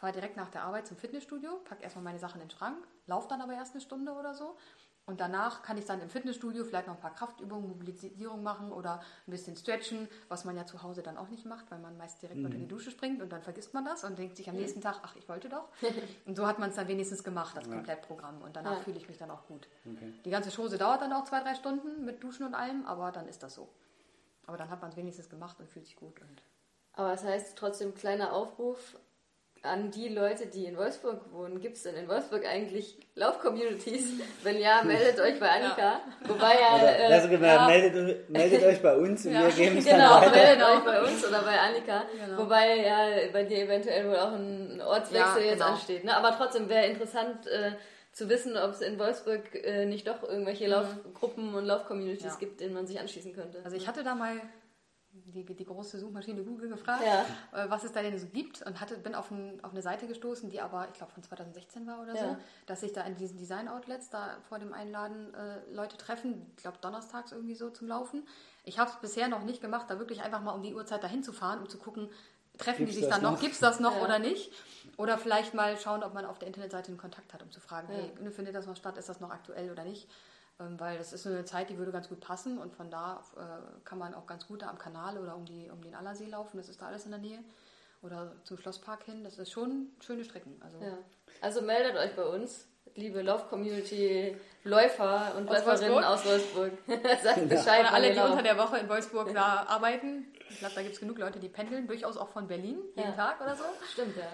fahre 0.00 0.12
direkt 0.12 0.36
nach 0.36 0.50
der 0.50 0.62
Arbeit 0.62 0.86
zum 0.86 0.96
Fitnessstudio, 0.96 1.56
packe 1.64 1.82
erstmal 1.82 2.04
meine 2.04 2.18
Sachen 2.18 2.40
in 2.40 2.48
den 2.48 2.56
Schrank, 2.56 2.86
laufe 3.06 3.28
dann 3.28 3.42
aber 3.42 3.52
erst 3.52 3.74
eine 3.74 3.82
Stunde 3.82 4.12
oder 4.12 4.34
so 4.34 4.56
und 5.06 5.20
danach 5.20 5.62
kann 5.62 5.76
ich 5.76 5.84
dann 5.84 6.00
im 6.00 6.08
Fitnessstudio 6.08 6.64
vielleicht 6.64 6.86
noch 6.86 6.94
ein 6.94 7.00
paar 7.00 7.14
Kraftübungen, 7.14 7.68
Mobilisierung 7.68 8.42
machen 8.42 8.70
oder 8.70 9.00
ein 9.26 9.30
bisschen 9.30 9.56
stretchen, 9.56 10.08
was 10.28 10.44
man 10.44 10.56
ja 10.56 10.66
zu 10.66 10.82
Hause 10.82 11.02
dann 11.02 11.18
auch 11.18 11.28
nicht 11.28 11.44
macht, 11.44 11.70
weil 11.70 11.80
man 11.80 11.96
meist 11.96 12.22
direkt 12.22 12.38
mhm. 12.38 12.46
unter 12.46 12.58
die 12.58 12.68
Dusche 12.68 12.90
springt 12.90 13.20
und 13.20 13.30
dann 13.30 13.42
vergisst 13.42 13.74
man 13.74 13.84
das 13.84 14.04
und 14.04 14.18
denkt 14.18 14.36
sich 14.36 14.48
am 14.48 14.54
mhm. 14.54 14.60
nächsten 14.60 14.80
Tag, 14.80 15.00
ach, 15.02 15.16
ich 15.16 15.28
wollte 15.28 15.48
doch. 15.48 15.68
und 16.26 16.36
so 16.36 16.46
hat 16.46 16.60
man 16.60 16.70
es 16.70 16.76
dann 16.76 16.86
wenigstens 16.86 17.24
gemacht, 17.24 17.56
das 17.56 17.66
ja. 17.66 17.74
Komplettprogramm. 17.74 18.40
Und 18.40 18.54
danach 18.54 18.76
ja. 18.76 18.80
fühle 18.80 18.98
ich 18.98 19.08
mich 19.08 19.18
dann 19.18 19.30
auch 19.30 19.46
gut. 19.46 19.68
Okay. 19.84 20.12
Die 20.24 20.30
ganze 20.30 20.50
Chose 20.50 20.78
dauert 20.78 21.02
dann 21.02 21.12
auch 21.12 21.24
zwei, 21.24 21.40
drei 21.40 21.54
Stunden 21.56 22.04
mit 22.04 22.22
Duschen 22.22 22.46
und 22.46 22.54
allem, 22.54 22.86
aber 22.86 23.10
dann 23.10 23.26
ist 23.26 23.42
das 23.42 23.54
so. 23.54 23.68
Aber 24.46 24.56
dann 24.56 24.70
hat 24.70 24.80
man 24.80 24.90
es 24.90 24.96
wenigstens 24.96 25.28
gemacht 25.28 25.58
und 25.58 25.68
fühlt 25.68 25.86
sich 25.86 25.96
gut. 25.96 26.20
Und 26.20 26.42
aber 26.92 27.10
das 27.10 27.24
heißt 27.24 27.56
trotzdem 27.56 27.94
kleiner 27.94 28.32
Aufruf 28.32 28.96
an 29.62 29.90
die 29.90 30.08
Leute, 30.08 30.46
die 30.46 30.64
in 30.64 30.76
Wolfsburg 30.76 31.20
wohnen. 31.32 31.60
Gibt 31.60 31.76
es 31.76 31.82
denn 31.82 31.94
in 31.94 32.08
Wolfsburg 32.08 32.46
eigentlich 32.46 32.96
Lauf-Communities? 33.14 34.14
Wenn 34.42 34.58
ja, 34.58 34.82
meldet 34.84 35.20
euch 35.20 35.38
bei 35.38 35.50
Annika. 35.50 35.80
Ja. 35.82 36.00
Wobei 36.26 36.54
ja. 36.54 36.82
Äh, 36.82 37.12
also, 37.12 37.28
genau, 37.28 37.46
ja. 37.46 37.66
meldet, 37.66 38.30
meldet 38.30 38.62
euch 38.64 38.80
bei 38.80 38.96
uns 38.96 39.26
und 39.26 39.32
ja. 39.32 39.42
wir 39.44 39.52
geben 39.52 39.76
es 39.76 39.84
genau, 39.84 40.20
dann 40.20 40.32
weiter. 40.32 40.54
Genau, 40.54 40.66
meldet 40.66 40.78
euch 40.78 40.84
bei 40.84 41.02
uns 41.02 41.26
oder 41.26 41.42
bei 41.42 41.60
Annika. 41.60 42.04
Genau. 42.24 42.42
Wobei 42.42 42.76
ja 42.76 43.06
bei 43.32 43.42
dir 43.44 43.58
eventuell 43.58 44.08
wohl 44.08 44.16
auch 44.16 44.32
ein 44.32 44.80
Ortswechsel 44.80 45.42
jetzt 45.42 45.58
genau. 45.58 45.72
ansteht. 45.72 46.04
Ne? 46.04 46.16
Aber 46.16 46.34
trotzdem 46.36 46.68
wäre 46.68 46.86
interessant. 46.86 47.46
Äh, 47.46 47.72
zu 48.12 48.28
wissen, 48.28 48.56
ob 48.56 48.72
es 48.72 48.80
in 48.80 48.98
Wolfsburg 48.98 49.54
äh, 49.54 49.86
nicht 49.86 50.08
doch 50.08 50.24
irgendwelche 50.24 50.64
mhm. 50.64 50.70
Laufgruppen 50.72 51.54
und 51.54 51.64
Laufcommunities 51.64 52.38
gibt, 52.38 52.60
denen 52.60 52.74
man 52.74 52.84
sich 52.84 52.98
anschließen 52.98 53.32
könnte. 53.32 53.60
Also 53.64 53.76
ich 53.76 53.86
hatte 53.86 54.02
da 54.02 54.16
mal 54.16 54.40
die, 55.12 55.44
die 55.44 55.64
große 55.64 55.98
Suchmaschine 55.98 56.42
Google 56.44 56.68
gefragt, 56.68 57.02
ja. 57.04 57.24
Äh, 57.52 57.70
was 57.70 57.84
es 57.84 57.92
da 57.92 58.02
denn 58.02 58.18
so 58.18 58.26
gibt 58.26 58.62
und 58.62 58.80
hatte, 58.80 58.96
bin 58.96 59.14
auf, 59.14 59.30
ein, 59.30 59.62
auf 59.62 59.72
eine 59.72 59.82
Seite 59.82 60.06
gestoßen, 60.06 60.50
die 60.50 60.60
aber, 60.60 60.88
ich 60.88 60.94
glaube, 60.94 61.12
von 61.12 61.22
2016 61.22 61.86
war 61.86 62.00
oder 62.00 62.14
ja. 62.14 62.28
so, 62.28 62.36
dass 62.66 62.80
sich 62.80 62.92
da 62.92 63.02
in 63.02 63.16
diesen 63.16 63.36
Design-Outlets 63.36 64.10
da 64.10 64.38
vor 64.48 64.58
dem 64.58 64.72
Einladen 64.72 65.34
äh, 65.34 65.60
Leute 65.72 65.96
treffen, 65.96 66.46
ich 66.56 66.62
glaube, 66.62 66.78
donnerstags 66.80 67.32
irgendwie 67.32 67.54
so 67.54 67.70
zum 67.70 67.88
Laufen. 67.88 68.26
Ich 68.64 68.78
habe 68.78 68.90
es 68.90 68.96
bisher 68.96 69.28
noch 69.28 69.42
nicht 69.42 69.60
gemacht, 69.60 69.86
da 69.88 69.98
wirklich 69.98 70.22
einfach 70.22 70.42
mal 70.42 70.52
um 70.52 70.62
die 70.62 70.74
Uhrzeit 70.74 71.02
dahin 71.02 71.22
zu 71.22 71.32
fahren, 71.32 71.60
um 71.60 71.68
zu 71.68 71.78
gucken, 71.78 72.10
treffen 72.58 72.78
gibt's 72.78 72.94
die 72.94 73.00
sich 73.00 73.10
dann 73.10 73.22
noch, 73.22 73.32
noch? 73.32 73.40
gibt 73.40 73.54
es 73.54 73.60
das 73.60 73.80
noch 73.80 73.96
ja. 73.96 74.04
oder 74.04 74.18
nicht? 74.18 74.52
Oder 74.96 75.18
vielleicht 75.18 75.54
mal 75.54 75.76
schauen, 75.78 76.02
ob 76.02 76.14
man 76.14 76.24
auf 76.24 76.38
der 76.38 76.48
Internetseite 76.48 76.88
einen 76.88 76.98
Kontakt 76.98 77.32
hat, 77.32 77.42
um 77.42 77.50
zu 77.50 77.60
fragen, 77.60 77.88
hey, 77.88 78.30
findet 78.30 78.54
das 78.54 78.66
noch 78.66 78.76
statt, 78.76 78.98
ist 78.98 79.08
das 79.08 79.20
noch 79.20 79.30
aktuell 79.30 79.70
oder 79.70 79.84
nicht? 79.84 80.08
Ähm, 80.60 80.78
weil 80.78 80.98
das 80.98 81.12
ist 81.12 81.22
so 81.22 81.30
eine 81.30 81.44
Zeit, 81.44 81.70
die 81.70 81.78
würde 81.78 81.90
ganz 81.90 82.08
gut 82.08 82.20
passen 82.20 82.58
und 82.58 82.74
von 82.74 82.90
da 82.90 83.22
äh, 83.36 83.84
kann 83.84 83.98
man 83.98 84.14
auch 84.14 84.26
ganz 84.26 84.46
gut 84.46 84.62
da 84.62 84.68
am 84.68 84.78
Kanal 84.78 85.16
oder 85.18 85.34
um, 85.34 85.46
die, 85.46 85.70
um 85.70 85.80
den 85.82 85.94
Allersee 85.94 86.26
laufen, 86.26 86.58
das 86.58 86.68
ist 86.68 86.82
da 86.82 86.86
alles 86.86 87.04
in 87.04 87.12
der 87.12 87.20
Nähe. 87.20 87.38
Oder 88.02 88.32
zum 88.44 88.56
Schlosspark 88.56 89.04
hin, 89.04 89.24
das 89.24 89.38
ist 89.38 89.50
schon 89.50 89.88
schöne 90.00 90.24
Strecken. 90.24 90.60
Also, 90.64 90.78
ja. 90.78 90.98
also 91.42 91.60
meldet 91.60 91.96
euch 91.96 92.14
bei 92.16 92.24
uns, 92.24 92.66
liebe 92.94 93.20
Lauf-Community, 93.20 94.36
Läufer 94.64 95.34
und 95.36 95.48
aus 95.48 95.64
Läuferinnen 95.64 95.94
Wolfsburg? 95.94 96.04
aus 96.04 96.26
Wolfsburg. 96.26 96.72
Sagt 97.22 97.48
Bescheid. 97.48 97.80
Oder 97.80 97.92
alle, 97.94 98.12
die 98.12 98.20
unter 98.20 98.42
der 98.42 98.58
Woche 98.58 98.78
in 98.78 98.88
Wolfsburg 98.88 99.34
da 99.34 99.64
arbeiten. 99.66 100.32
Ich 100.48 100.58
glaube, 100.58 100.74
da 100.74 100.82
gibt 100.82 100.94
es 100.94 101.00
genug 101.00 101.18
Leute, 101.18 101.38
die 101.38 101.48
pendeln, 101.48 101.86
durchaus 101.86 102.16
auch 102.16 102.28
von 102.28 102.48
Berlin, 102.48 102.78
jeden 102.96 103.10
ja. 103.10 103.16
Tag 103.16 103.40
oder 103.40 103.54
so. 103.54 103.64
Stimmt, 103.92 104.16
ja. 104.16 104.28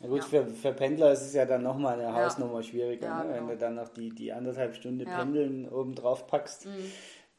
Na 0.00 0.08
gut, 0.08 0.18
ja. 0.18 0.24
für, 0.24 0.46
für 0.46 0.72
Pendler 0.72 1.12
ist 1.12 1.22
es 1.22 1.32
ja 1.32 1.46
dann 1.46 1.62
nochmal 1.62 1.98
eine 1.98 2.12
Hausnummer 2.12 2.62
schwieriger. 2.62 3.06
Ja, 3.06 3.24
ne? 3.24 3.30
Wenn 3.30 3.36
genau. 3.40 3.52
du 3.52 3.58
dann 3.58 3.74
noch 3.76 3.88
die, 3.88 4.10
die 4.10 4.32
anderthalb 4.32 4.74
Stunden 4.74 5.04
Pendeln 5.04 5.68
oben 5.68 5.94
drauf 5.94 6.26
packst, 6.26 6.66
mhm. 6.66 6.92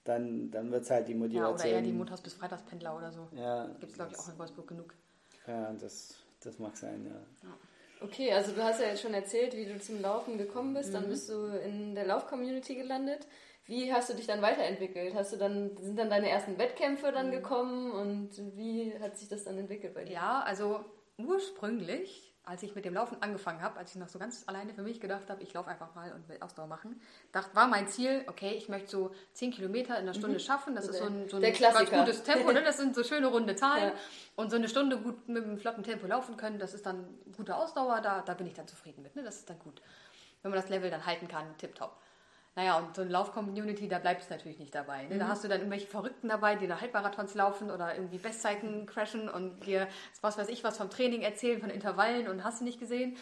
dann, 0.03 0.51
dann 0.51 0.71
wird 0.71 0.83
es 0.83 0.89
halt 0.89 1.07
die 1.07 1.13
Motivation. 1.13 1.43
Ja, 1.43 1.53
oder 1.53 1.65
eher 1.65 1.81
die 1.81 1.93
Montags- 1.93 2.21
bis 2.21 2.33
Freitagspendler 2.33 2.97
oder 2.97 3.11
so. 3.11 3.27
Ja, 3.35 3.67
Gibt 3.79 3.91
es, 3.91 3.93
glaube 3.93 4.11
ich, 4.13 4.19
auch 4.19 4.29
in 4.29 4.39
Wolfsburg 4.39 4.67
genug. 4.67 4.93
Ja, 5.45 5.71
das, 5.73 6.15
das 6.43 6.57
mag 6.57 6.75
sein, 6.75 7.05
ja. 7.05 7.49
Okay, 7.99 8.31
also 8.31 8.51
du 8.51 8.63
hast 8.63 8.79
ja 8.79 8.87
jetzt 8.87 9.01
schon 9.01 9.13
erzählt, 9.13 9.55
wie 9.55 9.65
du 9.65 9.79
zum 9.79 10.01
Laufen 10.01 10.37
gekommen 10.37 10.73
bist. 10.73 10.89
Mhm. 10.89 10.93
Dann 10.93 11.09
bist 11.09 11.29
du 11.29 11.45
in 11.45 11.95
der 11.95 12.05
Lauf-Community 12.05 12.75
gelandet. 12.75 13.27
Wie 13.65 13.91
hast 13.91 14.09
du 14.09 14.13
dich 14.13 14.27
dann 14.27 14.41
weiterentwickelt? 14.41 15.13
Hast 15.13 15.33
du 15.33 15.37
dann, 15.37 15.75
sind 15.77 15.99
dann 15.99 16.09
deine 16.09 16.29
ersten 16.29 16.57
Wettkämpfe 16.57 17.11
dann 17.11 17.27
mhm. 17.27 17.31
gekommen 17.31 17.91
und 17.91 18.29
wie 18.55 18.93
hat 18.99 19.17
sich 19.17 19.27
das 19.27 19.43
dann 19.43 19.57
entwickelt 19.57 19.93
bei 19.93 20.05
dir? 20.05 20.13
Ja, 20.13 20.39
also 20.41 20.85
ursprünglich 21.17 22.26
als 22.47 22.63
ich 22.63 22.75
mit 22.75 22.85
dem 22.85 22.93
Laufen 22.93 23.17
angefangen 23.21 23.61
habe, 23.61 23.77
als 23.77 23.91
ich 23.91 23.97
noch 23.97 24.07
so 24.07 24.19
ganz 24.19 24.43
alleine 24.47 24.73
für 24.73 24.81
mich 24.81 25.01
gedacht 25.01 25.29
habe, 25.29 25.43
ich 25.43 25.53
laufe 25.53 25.69
einfach 25.69 25.93
mal 25.95 26.13
und 26.13 26.29
will 26.29 26.37
Ausdauer 26.39 26.67
machen, 26.67 26.99
dacht, 27.33 27.53
war 27.53 27.67
mein 27.67 27.87
Ziel, 27.89 28.23
okay, 28.27 28.51
ich 28.51 28.69
möchte 28.69 28.89
so 28.89 29.11
10 29.33 29.51
Kilometer 29.51 29.95
in 29.95 30.03
einer 30.03 30.13
Stunde 30.13 30.37
mhm. 30.37 30.39
schaffen. 30.39 30.75
Das 30.75 30.87
ist 30.87 30.97
so 30.97 31.05
ein, 31.05 31.27
so 31.27 31.37
ein 31.37 31.41
ganz 31.41 31.91
gutes 31.91 32.23
Tempo, 32.23 32.51
ne? 32.51 32.63
das 32.63 32.77
sind 32.77 32.95
so 32.95 33.03
schöne 33.03 33.27
runde 33.27 33.55
Zahlen. 33.55 33.67
Ja. 33.87 33.93
Und 34.35 34.49
so 34.49 34.55
eine 34.55 34.67
Stunde 34.67 34.97
gut 34.97 35.27
mit 35.27 35.43
einem 35.43 35.57
flotten 35.57 35.83
Tempo 35.83 36.07
laufen 36.07 36.35
können, 36.35 36.57
das 36.59 36.73
ist 36.73 36.85
dann 36.85 37.05
gute 37.35 37.55
Ausdauer, 37.55 38.01
da, 38.01 38.21
da 38.21 38.33
bin 38.33 38.47
ich 38.47 38.53
dann 38.53 38.67
zufrieden 38.67 39.01
mit. 39.01 39.15
Ne? 39.15 39.23
Das 39.23 39.37
ist 39.37 39.49
dann 39.49 39.59
gut. 39.59 39.81
Wenn 40.41 40.51
man 40.51 40.59
das 40.59 40.69
Level 40.69 40.89
dann 40.89 41.05
halten 41.05 41.27
kann, 41.27 41.57
tipptopp. 41.57 41.95
Naja, 42.57 42.79
und 42.79 42.95
so 42.95 43.03
eine 43.03 43.11
Lauf-Community, 43.11 43.87
da 43.87 43.99
bleibst 43.99 44.31
du 44.31 44.33
natürlich 44.33 44.57
nicht 44.57 44.73
dabei. 44.73 45.03
Ne? 45.03 45.13
Mhm. 45.13 45.19
Da 45.19 45.27
hast 45.27 45.43
du 45.43 45.47
dann 45.47 45.59
irgendwelche 45.59 45.85
Verrückten 45.85 46.27
dabei, 46.27 46.55
die 46.55 46.65
da 46.65 46.81
Halbmarathons 46.81 47.35
laufen 47.35 47.69
oder 47.69 47.93
irgendwie 47.95 48.17
Bestzeiten 48.17 48.87
crashen 48.87 49.29
und 49.29 49.67
dir, 49.67 49.87
was 50.21 50.39
weiß 50.39 50.49
ich, 50.49 50.63
was 50.63 50.75
vom 50.75 50.89
Training 50.89 51.21
erzählen, 51.21 51.61
von 51.61 51.69
Intervallen 51.69 52.27
und 52.27 52.43
hast 52.43 52.61
du 52.61 52.65
nicht 52.65 52.79
gesehen. 52.79 53.15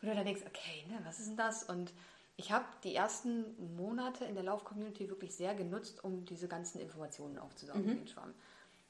Und 0.00 0.08
du 0.08 0.14
dann 0.14 0.24
denkst, 0.24 0.40
okay, 0.46 0.86
ne, 0.88 0.98
was 1.04 1.18
ist 1.18 1.28
denn 1.28 1.36
das? 1.36 1.64
Und 1.64 1.92
Ich 2.40 2.52
habe 2.52 2.64
die 2.84 2.94
ersten 2.94 3.76
Monate 3.76 4.24
in 4.24 4.34
der 4.34 4.44
Lauf-Community 4.44 5.08
wirklich 5.10 5.34
sehr 5.34 5.56
genutzt, 5.56 6.04
um 6.04 6.24
diese 6.24 6.46
ganzen 6.46 6.80
Informationen 6.80 7.36
aufzusaugen 7.36 7.84
mhm. 7.84 7.96
den 7.96 8.06
Schwamm. 8.06 8.32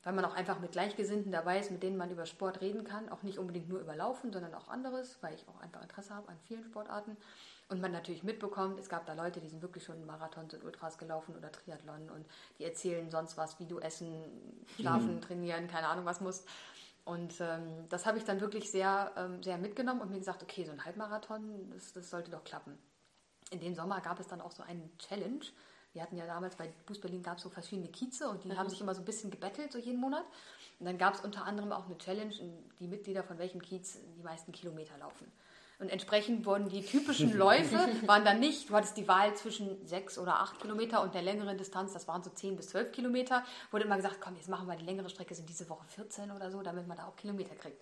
Weil 0.05 0.13
man 0.13 0.27
auch 0.27 0.35
einfach 0.35 0.61
mit 0.61 0.73
Gleichgesinnten 0.73 1.33
dabei 1.33 1.59
ist, 1.59 1.71
mit 1.71 1.83
denen 1.83 1.97
man 1.97 2.11
über 2.11 2.27
Sport 2.27 2.61
reden 2.61 2.85
kann. 2.85 3.09
Auch 3.09 3.23
nicht 3.23 3.39
unbedingt 3.39 3.71
nur 3.71 3.81
über 3.81 3.97
Laufen, 3.97 4.35
sondern 4.35 4.55
auch 4.55 4.69
anderes, 4.69 5.17
weil 5.23 5.35
ich 5.35 5.49
auch 5.49 5.61
einfach 5.63 5.83
Interesse 5.83 6.15
habe 6.15 6.29
an 6.29 6.37
vielen 6.47 6.63
Sportarten. 6.63 7.17
Und 7.69 7.83
man 7.83 7.93
natürlich 7.93 8.23
mitbekommt, 8.23 8.81
es 8.81 8.89
gab 8.89 9.05
da 9.05 9.13
Leute, 9.13 9.41
die 9.41 9.49
sind 9.49 9.61
wirklich 9.61 9.85
schon 9.85 10.07
Marathons 10.07 10.55
und 10.55 10.65
Ultras 10.65 10.97
gelaufen 10.97 11.37
oder 11.37 11.53
Triathlon 11.53 12.09
und 12.09 12.27
die 12.59 12.65
erzählen 12.65 13.11
sonst 13.11 13.37
was, 13.37 13.61
wie 13.61 13.67
du 13.67 13.79
essen, 13.79 14.25
schlafen, 14.77 15.17
mhm. 15.17 15.21
trainieren, 15.21 15.69
keine 15.69 15.89
Ahnung 15.89 16.07
was 16.07 16.23
musst. 16.23 16.49
Und 17.05 17.35
ähm, 17.41 17.87
das 17.91 18.07
habe 18.07 18.17
ich 18.17 18.25
dann 18.25 18.41
wirklich 18.41 18.71
sehr, 18.71 19.13
ähm, 19.17 19.43
sehr 19.43 19.59
mitgenommen 19.59 20.01
und 20.01 20.11
mir 20.11 20.19
gesagt, 20.19 20.43
okay, 20.43 20.65
so 20.65 20.73
ein 20.73 20.85
Halbmarathon, 20.85 21.71
das, 21.71 21.93
das 21.93 22.09
sollte 22.09 22.31
doch 22.31 22.45
klappen 22.45 22.79
in 23.51 23.61
dem 23.61 23.75
Sommer 23.75 24.01
gab 24.01 24.21
es 24.21 24.29
dann 24.29 24.41
auch 24.41 24.53
so 24.53 24.63
einen 24.63 24.91
Challenge. 24.99 25.45
Wir 25.93 26.03
hatten 26.03 26.17
ja 26.17 26.27
damals 26.27 26.57
bei 26.57 26.71
Boost 26.87 27.01
Berlin 27.01 27.23
gab 27.23 27.39
es 27.39 27.43
so 27.43 27.49
verschiedene 27.49 27.89
Kieze 27.89 28.29
und 28.29 28.45
die 28.45 28.49
mhm. 28.49 28.59
haben 28.59 28.69
sich 28.69 28.81
immer 28.81 28.95
so 28.95 29.03
ein 29.03 29.05
bisschen 29.07 29.31
gebettelt, 29.31 29.73
so 29.73 29.79
jeden 29.79 30.01
Monat. 30.01 30.25
Und 30.79 30.87
dann 30.87 30.99
gab 30.99 31.15
es 31.15 31.21
unter 31.21 31.45
anderem 31.45 31.73
auch 31.73 31.87
eine 31.87 31.99
Challenge, 31.99 32.35
die 32.79 32.87
Mitglieder 32.87 33.25
von 33.25 33.39
welchem 33.39 33.61
Kiez 33.61 33.99
die 34.17 34.23
meisten 34.23 34.53
Kilometer 34.53 34.97
laufen. 34.99 35.31
Und 35.79 35.91
entsprechend 35.91 36.45
wurden 36.45 36.69
die 36.69 36.85
typischen 36.85 37.37
Läufe, 37.37 37.79
waren 38.07 38.25
dann 38.25 38.41
nicht, 38.41 38.69
du 38.69 38.75
hattest 38.75 38.97
die 38.97 39.07
Wahl 39.07 39.37
zwischen 39.37 39.87
sechs 39.87 40.19
oder 40.19 40.41
acht 40.41 40.61
Kilometer 40.61 41.03
und 41.03 41.15
der 41.15 41.23
längeren 41.23 41.57
Distanz, 41.57 41.93
das 41.93 42.09
waren 42.09 42.23
so 42.23 42.31
zehn 42.31 42.57
bis 42.57 42.71
zwölf 42.71 42.91
Kilometer, 42.91 43.45
wurde 43.71 43.85
immer 43.85 43.97
gesagt, 43.97 44.17
komm, 44.21 44.35
jetzt 44.35 44.49
machen 44.49 44.67
wir 44.67 44.75
die 44.75 44.85
längere 44.85 45.09
Strecke, 45.09 45.37
sind 45.37 45.49
diese 45.49 45.69
Woche 45.69 45.87
14 45.87 46.33
oder 46.33 46.51
so, 46.51 46.63
damit 46.63 46.89
man 46.89 46.97
da 46.97 47.07
auch 47.07 47.15
Kilometer 47.15 47.55
kriegt. 47.55 47.81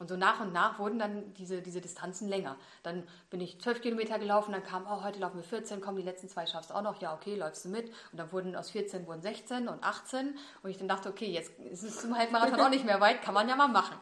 Und 0.00 0.08
so 0.08 0.16
nach 0.16 0.40
und 0.40 0.54
nach 0.54 0.78
wurden 0.78 0.98
dann 0.98 1.34
diese, 1.34 1.60
diese 1.60 1.82
Distanzen 1.82 2.26
länger. 2.28 2.56
Dann 2.82 3.06
bin 3.28 3.40
ich 3.42 3.60
zwölf 3.60 3.82
Kilometer 3.82 4.18
gelaufen, 4.18 4.52
dann 4.52 4.64
kam, 4.64 4.86
oh, 4.86 5.02
heute 5.04 5.18
laufen 5.18 5.36
wir 5.36 5.44
14, 5.44 5.82
komm, 5.82 5.96
die 5.96 6.02
letzten 6.02 6.26
zwei 6.26 6.46
schaffst 6.46 6.70
du 6.70 6.74
auch 6.74 6.82
noch, 6.82 7.00
ja, 7.02 7.14
okay, 7.14 7.36
läufst 7.36 7.66
du 7.66 7.68
mit. 7.68 7.88
Und 8.10 8.18
dann 8.18 8.32
wurden 8.32 8.56
aus 8.56 8.70
14 8.70 9.06
wurden 9.06 9.20
16 9.20 9.68
und 9.68 9.84
18. 9.84 10.38
Und 10.62 10.70
ich 10.70 10.78
dann 10.78 10.88
dachte, 10.88 11.10
okay, 11.10 11.30
jetzt 11.30 11.52
ist 11.58 11.82
es 11.82 12.00
zum 12.00 12.16
Halbmarathon 12.16 12.60
auch 12.62 12.70
nicht 12.70 12.86
mehr 12.86 13.00
weit, 13.00 13.20
kann 13.20 13.34
man 13.34 13.46
ja 13.46 13.56
mal 13.56 13.68
machen. 13.68 13.94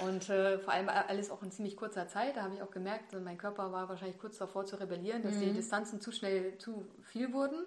Und 0.00 0.28
äh, 0.28 0.58
vor 0.58 0.72
allem 0.72 0.88
alles 0.88 1.30
auch 1.30 1.42
in 1.42 1.50
ziemlich 1.50 1.76
kurzer 1.76 2.08
Zeit. 2.08 2.36
Da 2.36 2.42
habe 2.42 2.54
ich 2.54 2.62
auch 2.62 2.70
gemerkt, 2.70 3.12
mein 3.20 3.38
Körper 3.38 3.72
war 3.72 3.88
wahrscheinlich 3.88 4.18
kurz 4.18 4.38
davor 4.38 4.64
zu 4.66 4.76
rebellieren, 4.76 5.22
dass 5.22 5.34
mhm. 5.34 5.40
die 5.40 5.52
Distanzen 5.52 6.00
zu 6.00 6.12
schnell 6.12 6.56
zu 6.58 6.86
viel 7.02 7.32
wurden. 7.32 7.66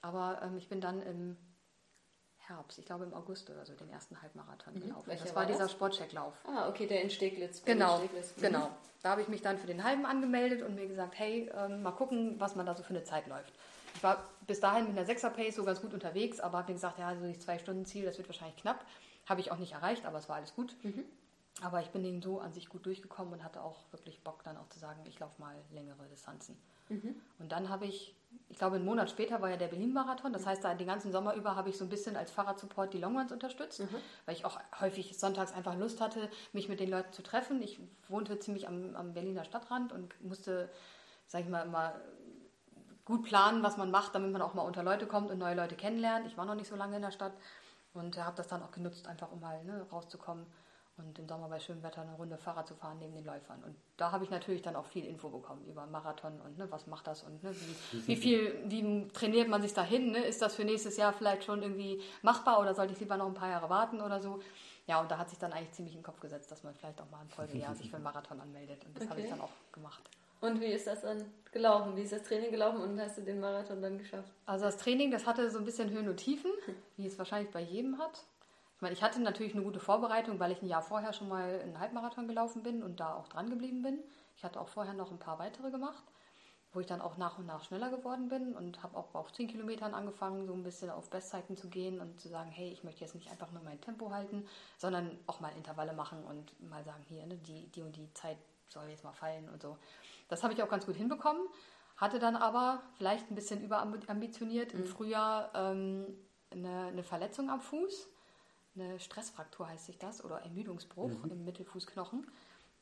Aber 0.00 0.40
ähm, 0.42 0.56
ich 0.56 0.68
bin 0.68 0.80
dann 0.80 1.02
im 1.02 1.36
Herbst, 2.38 2.78
ich 2.78 2.86
glaube 2.86 3.04
im 3.04 3.12
August 3.12 3.50
oder 3.50 3.66
so, 3.66 3.74
den 3.74 3.90
ersten 3.90 4.20
Halbmarathon 4.22 4.74
mhm. 4.74 4.80
gelaufen. 4.80 5.06
Welcher 5.06 5.24
das 5.24 5.34
war, 5.34 5.42
war 5.42 5.52
dieser 5.52 5.68
Sportchecklauf. 5.68 6.34
Ah, 6.46 6.68
okay, 6.68 6.86
der 6.86 7.02
in 7.02 7.10
Steglitz. 7.10 7.62
Genau, 7.64 7.98
Steglitz. 7.98 8.36
Mhm. 8.36 8.40
genau. 8.40 8.70
Da 9.02 9.10
habe 9.10 9.22
ich 9.22 9.28
mich 9.28 9.42
dann 9.42 9.58
für 9.58 9.66
den 9.66 9.84
halben 9.84 10.06
angemeldet 10.06 10.62
und 10.62 10.74
mir 10.74 10.88
gesagt, 10.88 11.18
hey, 11.18 11.50
ähm, 11.54 11.82
mal 11.82 11.92
gucken, 11.92 12.40
was 12.40 12.56
man 12.56 12.64
da 12.66 12.74
so 12.74 12.82
für 12.82 12.90
eine 12.90 13.04
Zeit 13.04 13.26
läuft. 13.26 13.52
Ich 13.94 14.02
war 14.02 14.24
bis 14.46 14.60
dahin 14.60 14.86
mit 14.88 14.98
einer 14.98 15.06
6er 15.06 15.30
Pace 15.30 15.56
so 15.56 15.64
ganz 15.64 15.80
gut 15.80 15.92
unterwegs, 15.92 16.40
aber 16.40 16.58
habe 16.58 16.68
mir 16.68 16.74
gesagt, 16.74 16.98
ja, 16.98 17.14
so 17.14 17.26
das 17.26 17.40
zwei 17.40 17.58
Stunden 17.58 17.84
Ziel, 17.84 18.04
das 18.04 18.16
wird 18.16 18.28
wahrscheinlich 18.28 18.56
knapp. 18.56 18.84
Habe 19.26 19.40
ich 19.40 19.52
auch 19.52 19.58
nicht 19.58 19.72
erreicht, 19.72 20.06
aber 20.06 20.18
es 20.18 20.28
war 20.28 20.36
alles 20.36 20.54
gut. 20.54 20.74
Mhm. 20.82 21.04
Aber 21.62 21.80
ich 21.80 21.90
bin 21.90 22.02
den 22.02 22.22
so 22.22 22.40
an 22.40 22.52
sich 22.52 22.68
gut 22.68 22.86
durchgekommen 22.86 23.32
und 23.32 23.44
hatte 23.44 23.62
auch 23.62 23.80
wirklich 23.90 24.22
Bock 24.22 24.44
dann 24.44 24.56
auch 24.56 24.68
zu 24.68 24.78
sagen, 24.78 25.00
ich 25.06 25.18
laufe 25.18 25.40
mal 25.40 25.56
längere 25.72 26.06
Distanzen. 26.08 26.56
Mhm. 26.88 27.16
Und 27.38 27.52
dann 27.52 27.68
habe 27.68 27.86
ich 27.86 28.14
ich 28.50 28.58
glaube, 28.58 28.76
einen 28.76 28.84
Monat 28.84 29.10
später 29.10 29.40
war 29.40 29.50
ja 29.50 29.56
der 29.56 29.68
Berlin-Marathon. 29.68 30.32
Das 30.32 30.46
heißt, 30.46 30.64
da 30.64 30.74
den 30.74 30.86
ganzen 30.86 31.12
Sommer 31.12 31.34
über 31.34 31.56
habe 31.56 31.70
ich 31.70 31.78
so 31.78 31.84
ein 31.84 31.88
bisschen 31.88 32.16
als 32.16 32.30
Fahrradsupport 32.30 32.92
die 32.92 32.98
Longruns 32.98 33.32
unterstützt, 33.32 33.80
mhm. 33.80 33.88
weil 34.26 34.34
ich 34.34 34.44
auch 34.44 34.58
häufig 34.80 35.18
sonntags 35.18 35.52
einfach 35.52 35.76
Lust 35.76 36.00
hatte, 36.00 36.30
mich 36.52 36.68
mit 36.68 36.80
den 36.80 36.90
Leuten 36.90 37.12
zu 37.12 37.22
treffen. 37.22 37.62
Ich 37.62 37.80
wohnte 38.08 38.38
ziemlich 38.38 38.68
am, 38.68 38.94
am 38.96 39.14
Berliner 39.14 39.44
Stadtrand 39.44 39.92
und 39.92 40.22
musste, 40.22 40.70
sag 41.26 41.42
ich 41.42 41.48
mal, 41.48 41.62
immer 41.62 41.94
gut 43.04 43.22
planen, 43.24 43.62
was 43.62 43.78
man 43.78 43.90
macht, 43.90 44.14
damit 44.14 44.32
man 44.32 44.42
auch 44.42 44.54
mal 44.54 44.62
unter 44.62 44.82
Leute 44.82 45.06
kommt 45.06 45.30
und 45.30 45.38
neue 45.38 45.54
Leute 45.54 45.76
kennenlernt. 45.76 46.26
Ich 46.26 46.36
war 46.36 46.44
noch 46.44 46.54
nicht 46.54 46.68
so 46.68 46.76
lange 46.76 46.96
in 46.96 47.02
der 47.02 47.10
Stadt 47.10 47.32
und 47.94 48.18
habe 48.22 48.36
das 48.36 48.48
dann 48.48 48.62
auch 48.62 48.70
genutzt, 48.70 49.08
einfach 49.08 49.32
um 49.32 49.40
mal 49.40 49.64
ne, 49.64 49.86
rauszukommen 49.90 50.46
und 50.98 51.18
im 51.18 51.28
Sommer 51.28 51.48
bei 51.48 51.58
schönem 51.60 51.82
Wetter 51.82 52.02
eine 52.02 52.14
Runde 52.14 52.36
Fahrrad 52.36 52.66
zu 52.66 52.74
fahren 52.74 52.98
neben 52.98 53.14
den 53.14 53.24
Läufern. 53.24 53.62
Und 53.64 53.74
da 53.96 54.12
habe 54.12 54.24
ich 54.24 54.30
natürlich 54.30 54.62
dann 54.62 54.76
auch 54.76 54.84
viel 54.84 55.04
Info 55.04 55.28
bekommen 55.28 55.64
über 55.66 55.86
Marathon 55.86 56.40
und 56.40 56.58
ne, 56.58 56.70
was 56.70 56.86
macht 56.86 57.06
das 57.06 57.22
und 57.22 57.42
ne, 57.42 57.54
wie, 57.54 58.06
wie, 58.06 58.16
viel, 58.16 58.62
wie 58.66 59.08
trainiert 59.08 59.48
man 59.48 59.62
sich 59.62 59.74
dahin? 59.74 60.12
Ne? 60.12 60.18
Ist 60.18 60.42
das 60.42 60.54
für 60.54 60.64
nächstes 60.64 60.96
Jahr 60.96 61.12
vielleicht 61.12 61.44
schon 61.44 61.62
irgendwie 61.62 62.02
machbar 62.22 62.60
oder 62.60 62.74
sollte 62.74 62.92
ich 62.92 63.00
lieber 63.00 63.16
noch 63.16 63.26
ein 63.26 63.34
paar 63.34 63.50
Jahre 63.50 63.70
warten 63.70 64.00
oder 64.00 64.20
so? 64.20 64.40
Ja, 64.86 65.00
und 65.00 65.10
da 65.10 65.18
hat 65.18 65.28
sich 65.28 65.38
dann 65.38 65.52
eigentlich 65.52 65.72
ziemlich 65.72 65.94
in 65.94 66.00
den 66.00 66.04
Kopf 66.04 66.18
gesetzt, 66.18 66.50
dass 66.50 66.62
man 66.62 66.74
vielleicht 66.74 67.00
auch 67.00 67.10
mal 67.10 67.20
ein 67.20 67.28
Folgejahr 67.28 67.74
sich 67.74 67.90
für 67.90 67.96
einen 67.96 68.04
Marathon 68.04 68.40
anmeldet. 68.40 68.84
Und 68.86 68.96
das 68.96 69.02
okay. 69.02 69.10
habe 69.10 69.20
ich 69.20 69.28
dann 69.28 69.40
auch 69.40 69.50
gemacht. 69.70 70.08
Und 70.40 70.60
wie 70.60 70.66
ist 70.66 70.86
das 70.86 71.02
dann 71.02 71.24
gelaufen? 71.52 71.96
Wie 71.96 72.02
ist 72.02 72.12
das 72.12 72.22
Training 72.22 72.50
gelaufen 72.50 72.80
und 72.80 73.00
hast 73.00 73.18
du 73.18 73.22
den 73.22 73.40
Marathon 73.40 73.82
dann 73.82 73.98
geschafft? 73.98 74.32
Also 74.46 74.66
das 74.66 74.76
Training, 74.76 75.10
das 75.10 75.26
hatte 75.26 75.50
so 75.50 75.58
ein 75.58 75.64
bisschen 75.64 75.90
Höhen 75.90 76.08
und 76.08 76.16
Tiefen, 76.16 76.50
wie 76.96 77.06
es 77.06 77.18
wahrscheinlich 77.18 77.50
bei 77.50 77.60
jedem 77.60 77.98
hat. 77.98 78.24
Ich 78.78 78.82
meine, 78.82 78.94
ich 78.94 79.02
hatte 79.02 79.20
natürlich 79.20 79.54
eine 79.54 79.64
gute 79.64 79.80
Vorbereitung, 79.80 80.38
weil 80.38 80.52
ich 80.52 80.62
ein 80.62 80.68
Jahr 80.68 80.82
vorher 80.82 81.12
schon 81.12 81.28
mal 81.28 81.60
einen 81.64 81.80
Halbmarathon 81.80 82.28
gelaufen 82.28 82.62
bin 82.62 82.84
und 82.84 83.00
da 83.00 83.12
auch 83.14 83.26
dran 83.26 83.50
geblieben 83.50 83.82
bin. 83.82 83.98
Ich 84.36 84.44
hatte 84.44 84.60
auch 84.60 84.68
vorher 84.68 84.94
noch 84.94 85.10
ein 85.10 85.18
paar 85.18 85.40
weitere 85.40 85.72
gemacht, 85.72 86.04
wo 86.72 86.78
ich 86.78 86.86
dann 86.86 87.00
auch 87.00 87.16
nach 87.16 87.38
und 87.38 87.46
nach 87.46 87.64
schneller 87.64 87.90
geworden 87.90 88.28
bin 88.28 88.54
und 88.54 88.84
habe 88.84 88.96
auch 88.96 89.16
auf 89.16 89.32
10 89.32 89.48
Kilometern 89.48 89.94
angefangen, 89.94 90.46
so 90.46 90.52
ein 90.52 90.62
bisschen 90.62 90.90
auf 90.90 91.10
Bestzeiten 91.10 91.56
zu 91.56 91.68
gehen 91.68 92.00
und 92.00 92.20
zu 92.20 92.28
sagen, 92.28 92.52
hey, 92.52 92.70
ich 92.70 92.84
möchte 92.84 93.00
jetzt 93.00 93.16
nicht 93.16 93.28
einfach 93.32 93.50
nur 93.50 93.64
mein 93.64 93.80
Tempo 93.80 94.12
halten, 94.12 94.46
sondern 94.76 95.18
auch 95.26 95.40
mal 95.40 95.50
Intervalle 95.56 95.92
machen 95.92 96.22
und 96.22 96.70
mal 96.70 96.84
sagen, 96.84 97.04
hier, 97.08 97.26
ne, 97.26 97.36
die, 97.36 97.66
die 97.72 97.82
und 97.82 97.96
die 97.96 98.14
Zeit 98.14 98.38
soll 98.68 98.86
jetzt 98.90 99.02
mal 99.02 99.12
fallen 99.12 99.48
und 99.48 99.60
so. 99.60 99.76
Das 100.28 100.44
habe 100.44 100.54
ich 100.54 100.62
auch 100.62 100.68
ganz 100.68 100.86
gut 100.86 100.94
hinbekommen, 100.94 101.42
hatte 101.96 102.20
dann 102.20 102.36
aber 102.36 102.80
vielleicht 102.96 103.28
ein 103.28 103.34
bisschen 103.34 103.60
überambitioniert 103.60 104.72
mhm. 104.72 104.82
im 104.82 104.86
Frühjahr 104.86 105.50
ähm, 105.52 106.06
eine, 106.52 106.84
eine 106.92 107.02
Verletzung 107.02 107.50
am 107.50 107.60
Fuß 107.60 108.06
eine 108.80 109.00
Stressfraktur 109.00 109.68
heißt 109.68 109.86
sich 109.86 109.98
das 109.98 110.24
oder 110.24 110.40
Ermüdungsbruch 110.42 111.24
mhm. 111.24 111.30
im 111.30 111.44
Mittelfußknochen. 111.44 112.26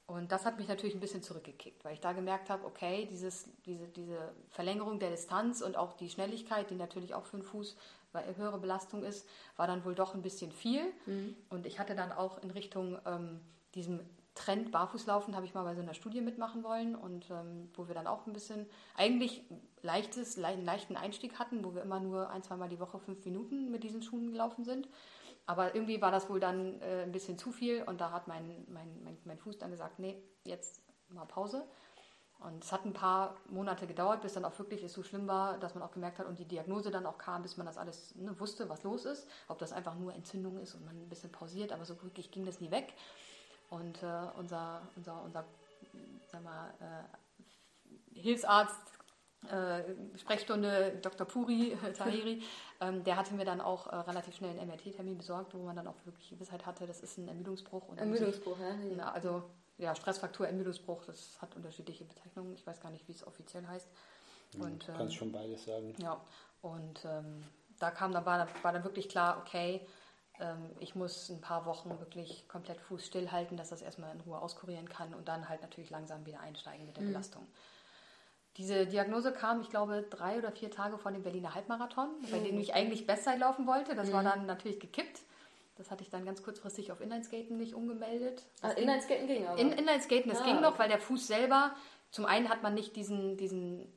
Und 0.07 0.31
das 0.31 0.45
hat 0.45 0.59
mich 0.59 0.69
natürlich 0.69 0.95
ein 0.95 1.01
bisschen 1.01 1.23
zurückgekickt, 1.23 1.85
weil 1.85 1.95
ich 1.95 2.01
da 2.01 2.13
gemerkt 2.13 2.49
habe, 2.49 2.65
okay, 2.65 3.09
dieses, 3.11 3.49
diese, 3.65 3.89
diese 3.89 4.33
Verlängerung 4.51 5.01
der 5.01 5.11
Distanz 5.11 5.63
und 5.63 5.77
auch 5.77 5.95
die 5.95 6.09
Schnelligkeit, 6.09 6.71
die 6.71 6.77
natürlich 6.77 7.15
auch 7.15 7.27
für 7.27 7.39
den 7.39 7.43
Fuß 7.43 7.77
eine 8.13 8.37
höhere 8.37 8.59
Belastung 8.59 9.03
ist, 9.03 9.29
war 9.57 9.67
dann 9.67 9.85
wohl 9.85 9.95
doch 9.95 10.15
ein 10.15 10.23
bisschen 10.23 10.53
viel. 10.53 10.83
Mhm. 11.07 11.37
Und 11.51 11.67
ich 11.67 11.79
hatte 11.79 11.95
dann 11.95 12.13
auch 12.13 12.43
in 12.43 12.51
Richtung 12.51 12.99
ähm, 13.05 13.41
diesem 13.75 14.01
Trend 14.37 14.71
Barfußlaufen, 14.71 15.35
habe 15.35 15.47
ich 15.47 15.55
mal 15.55 15.65
bei 15.65 15.75
so 15.75 15.81
einer 15.81 15.95
Studie 15.95 16.21
mitmachen 16.21 16.63
wollen 16.63 16.95
und 16.95 17.31
ähm, 17.31 17.71
wo 17.75 17.89
wir 17.89 17.95
dann 17.95 18.07
auch 18.07 18.27
ein 18.27 18.33
bisschen 18.33 18.67
eigentlich 18.95 19.43
leichtes, 19.83 20.39
einen 20.39 20.65
leichten 20.65 20.97
Einstieg 20.97 21.39
hatten, 21.39 21.65
wo 21.65 21.75
wir 21.75 21.83
immer 21.83 22.01
nur 22.01 22.31
ein, 22.31 22.43
zweimal 22.43 22.69
die 22.69 22.79
Woche 22.79 22.99
fünf 22.99 23.25
Minuten 23.25 23.71
mit 23.71 23.83
diesen 23.83 24.03
Schuhen 24.03 24.31
gelaufen 24.31 24.65
sind. 24.65 24.89
Aber 25.47 25.75
irgendwie 25.75 26.03
war 26.03 26.11
das 26.11 26.29
wohl 26.29 26.41
dann 26.41 26.81
äh, 26.83 27.03
ein 27.05 27.13
bisschen 27.13 27.39
zu 27.39 27.53
viel 27.53 27.83
und 27.85 28.01
da 28.01 28.11
hat 28.11 28.27
mein, 28.27 28.67
mein, 28.69 29.03
mein, 29.05 29.17
mein 29.25 29.39
Fuß 29.39 29.59
dann 29.59 29.71
gesagt, 29.71 29.99
nee, 29.99 30.21
jetzt 30.45 30.83
mal 31.09 31.25
Pause. 31.25 31.65
Und 32.41 32.65
es 32.65 32.73
hat 32.73 32.85
ein 32.85 32.93
paar 32.93 33.37
Monate 33.49 33.87
gedauert, 33.87 34.21
bis 34.21 34.35
dann 34.35 34.45
auch 34.45 34.59
wirklich 34.59 34.83
es 34.83 34.93
so 34.93 35.03
schlimm 35.03 35.27
war, 35.27 35.59
dass 35.59 35.75
man 35.75 35.83
auch 35.83 35.93
gemerkt 35.93 36.19
hat 36.19 36.27
und 36.27 36.39
die 36.39 36.45
Diagnose 36.45 36.91
dann 36.91 37.07
auch 37.07 37.17
kam, 37.17 37.43
bis 37.43 37.57
man 37.57 37.65
das 37.65 37.79
alles 37.79 38.15
ne, 38.17 38.39
wusste, 38.39 38.69
was 38.69 38.83
los 38.83 39.07
ist. 39.07 39.27
Ob 39.49 39.59
das 39.59 39.73
einfach 39.73 39.95
nur 39.95 40.13
Entzündung 40.13 40.59
ist 40.59 40.75
und 40.75 40.85
man 40.85 40.97
ein 40.97 41.09
bisschen 41.09 41.33
pausiert, 41.33 41.73
aber 41.73 41.85
so 41.85 42.01
wirklich 42.03 42.31
ging 42.31 42.45
das 42.45 42.61
nie 42.61 42.71
weg. 42.71 42.93
Und 43.71 44.03
äh, 44.03 44.29
unser, 44.37 44.83
unser, 44.97 45.23
unser 45.23 45.45
sag 46.31 46.43
mal, 46.45 46.75
äh, 46.81 48.21
Hilfsarzt 48.21 48.96
Sprechstunde 50.19 50.99
Dr. 51.03 51.27
Puri 51.27 51.73
äh, 51.73 51.93
Tahiri, 51.97 52.43
ähm, 52.81 53.05
der 53.05 53.17
hatte 53.17 53.35
mir 53.35 53.45
dann 53.45 53.61
auch 53.61 53.87
äh, 53.87 53.97
relativ 53.97 54.37
schnell 54.37 54.51
einen 54.59 54.69
MRT-Termin 54.69 55.17
besorgt, 55.17 55.55
wo 55.55 55.59
man 55.59 55.77
dann 55.77 55.87
auch 55.87 55.97
wirklich 56.05 56.31
Gewissheit 56.31 56.67
hatte, 56.67 56.87
das 56.87 57.01
ist 57.01 57.19
ein 57.19 57.29
Ermüdungsbruch. 57.29 57.89
Und 57.89 57.99
Ermüdungsbruch, 57.99 58.57
ja. 58.59 58.97
ja. 58.97 59.13
Also 59.13 59.43
ja, 59.79 59.95
Stressfraktur, 59.95 60.47
Ermüdungsbruch, 60.47 61.05
das 61.05 61.41
hat 61.41 61.55
unterschiedliche 61.55 62.05
Bezeichnungen. 62.05 62.55
Ich 62.55 62.67
weiß 62.67 62.81
gar 62.81 62.91
nicht, 62.91 63.07
wie 63.09 63.13
es 63.13 63.27
offiziell 63.27 63.67
heißt. 63.67 63.89
Und, 64.59 64.89
ähm, 64.89 64.95
Kannst 64.97 65.15
schon 65.17 65.33
beides 65.33 65.65
sagen. 65.65 65.95
Ja, 65.99 66.21
und 66.63 67.05
ähm, 67.05 67.45
da 67.79 67.91
kam 67.91 68.13
dann, 68.13 68.25
war, 68.25 68.47
war 68.63 68.73
dann 68.73 68.85
wirklich 68.85 69.09
klar, 69.09 69.43
okay, 69.45 69.87
ähm, 70.41 70.71
ich 70.81 70.95
muss 70.95 71.29
ein 71.29 71.41
paar 71.41 71.67
Wochen 71.67 71.91
wirklich 71.99 72.49
komplett 72.49 72.81
Fuß 72.81 73.07
stillhalten, 73.07 73.57
dass 73.57 73.71
das 73.71 73.83
erstmal 73.83 74.15
in 74.15 74.21
Ruhe 74.23 74.39
auskurieren 74.41 74.89
kann 74.89 75.15
und 75.15 75.29
dann 75.29 75.49
halt 75.49 75.63
natürlich 75.63 75.91
langsam 75.91 76.25
wieder 76.27 76.41
einsteigen 76.41 76.87
mit 76.87 76.97
der 76.97 77.05
mhm. 77.05 77.09
Belastung. 77.09 77.47
Diese 78.57 78.87
Diagnose 78.87 79.33
kam, 79.33 79.61
ich 79.61 79.69
glaube, 79.69 80.05
drei 80.09 80.39
oder 80.39 80.51
vier 80.51 80.71
Tage 80.71 80.97
vor 80.97 81.13
dem 81.13 81.23
Berliner 81.23 81.55
Halbmarathon, 81.55 82.09
bei 82.31 82.39
dem 82.39 82.59
ich 82.59 82.75
eigentlich 82.75 83.07
Bestzeit 83.07 83.39
laufen 83.39 83.67
wollte. 83.67 83.95
Das 83.95 84.09
mhm. 84.09 84.13
war 84.15 84.23
dann 84.23 84.47
natürlich 84.47 84.81
gekippt. 84.81 85.21
Das 85.77 85.91
hatte 85.91 86.03
ich 86.03 86.09
dann 86.09 86.25
ganz 86.25 86.43
kurzfristig 86.43 86.91
auf 86.91 87.03
Inlineskaten 87.03 87.59
nicht 87.59 87.75
umgemeldet. 87.75 88.43
Ah, 88.63 88.71
Inlineskaten 88.71 89.27
ging 89.27 89.47
aber? 89.47 89.59
In, 89.59 89.73
Inlineskaten, 89.73 90.31
das 90.31 90.41
ah, 90.41 90.45
ging 90.45 90.61
noch, 90.61 90.79
weil 90.79 90.89
der 90.89 90.99
Fuß 90.99 91.27
selber, 91.27 91.77
zum 92.11 92.25
einen 92.25 92.49
hat 92.49 92.63
man 92.63 92.73
nicht 92.73 92.97
diesen, 92.97 93.37
diesen 93.37 93.93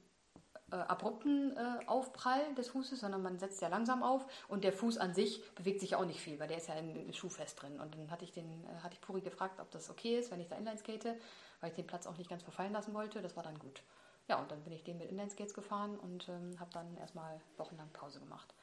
äh, 0.72 0.76
abrupten 0.76 1.56
äh, 1.56 1.86
Aufprall 1.88 2.54
des 2.56 2.70
Fußes, 2.70 3.00
sondern 3.00 3.22
man 3.22 3.40
setzt 3.40 3.62
ja 3.62 3.70
langsam 3.70 4.04
auf 4.04 4.26
und 4.50 4.66
der 4.66 4.74
Fuß 4.74 4.98
an 4.98 5.14
sich 5.14 5.42
bewegt 5.56 5.80
sich 5.80 5.92
ja 5.92 6.00
auch 6.00 6.06
nicht 6.06 6.20
viel, 6.20 6.38
weil 6.38 6.50
der 6.50 6.58
ist 6.58 6.68
ja 6.68 6.76
im, 6.76 6.96
im 6.96 7.14
Schuh 7.14 7.30
fest 7.30 7.62
drin. 7.62 7.80
Und 7.80 7.96
dann 7.96 8.12
hatte 8.12 8.26
ich, 8.26 8.34
den, 8.34 8.66
äh, 8.66 8.84
hatte 8.84 8.96
ich 8.96 9.02
Puri 9.02 9.22
gefragt, 9.22 9.62
ob 9.62 9.72
das 9.72 9.90
okay 9.90 10.20
ist, 10.20 10.32
wenn 10.32 10.42
ich 10.42 10.50
da 10.50 10.58
Inlineskate, 10.58 11.18
weil 11.62 11.70
ich 11.70 11.76
den 11.76 11.88
Platz 11.88 12.08
auch 12.08 12.18
nicht 12.18 12.30
ganz 12.30 12.44
verfallen 12.44 12.74
lassen 12.74 12.94
wollte. 12.94 13.22
Das 13.22 13.38
war 13.38 13.44
dann 13.44 13.58
gut. 13.58 13.82
Ja, 14.30 14.38
und 14.38 14.52
dann 14.52 14.62
bin 14.62 14.74
ich 14.74 14.84
den 14.84 14.98
mit 14.98 15.10
Inlineskates 15.10 15.54
gefahren 15.54 15.98
und 15.98 16.30
ähm, 16.30 16.58
habe 16.60 16.70
dann 16.72 16.96
erstmal 16.98 17.42
wochenlang 17.58 17.90
Pause 17.92 18.20
gemacht. 18.20 18.54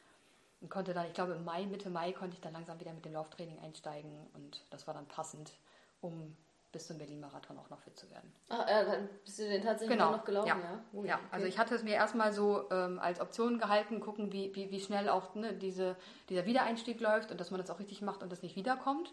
Und 0.61 0.71
konnte 0.71 0.95
dann, 0.95 1.07
ich 1.07 1.13
glaube 1.13 1.33
im 1.33 1.45
Mai, 1.45 1.67
Mitte 1.67 1.91
Mai, 1.91 2.13
konnte 2.13 2.35
ich 2.35 2.41
dann 2.41 2.55
langsam 2.55 2.81
wieder 2.81 2.93
mit 2.93 3.05
dem 3.05 3.13
Lauftraining 3.13 3.59
einsteigen 3.61 4.27
und 4.33 4.65
das 4.71 4.87
war 4.87 4.95
dann 4.95 5.07
passend, 5.07 5.53
um 6.01 6.35
bis 6.73 6.87
zum 6.87 6.99
Berlin-Marathon 6.99 7.59
auch 7.59 7.71
noch 7.71 7.81
fit 7.81 7.97
zu 7.97 8.11
werden. 8.11 8.33
Ach, 8.49 8.67
äh, 8.69 8.85
dann 8.85 9.09
bist 9.25 9.39
du 9.39 9.49
den 9.49 9.63
tatsächlich 9.63 9.97
genau. 9.97 10.13
noch 10.13 10.25
gelaufen, 10.25 10.49
ja? 10.49 10.55
Ja, 10.57 10.85
oh, 10.93 11.05
ja. 11.05 11.15
Okay. 11.17 11.25
also 11.31 11.47
ich 11.47 11.59
hatte 11.59 11.75
es 11.75 11.83
mir 11.83 11.95
erstmal 11.95 12.33
so 12.33 12.71
ähm, 12.71 12.99
als 12.99 13.21
Option 13.21 13.59
gehalten, 13.59 14.01
gucken, 14.01 14.33
wie, 14.33 14.55
wie, 14.55 14.71
wie 14.71 14.81
schnell 14.81 15.09
auch 15.09 15.35
ne, 15.35 15.55
diese, 15.55 15.97
dieser 16.29 16.45
Wiedereinstieg 16.45 17.01
läuft 17.01 17.31
und 17.31 17.41
dass 17.41 17.51
man 17.51 17.61
das 17.61 17.71
auch 17.71 17.79
richtig 17.79 18.03
macht 18.03 18.23
und 18.23 18.31
das 18.31 18.43
nicht 18.43 18.57
wiederkommt. 18.57 19.13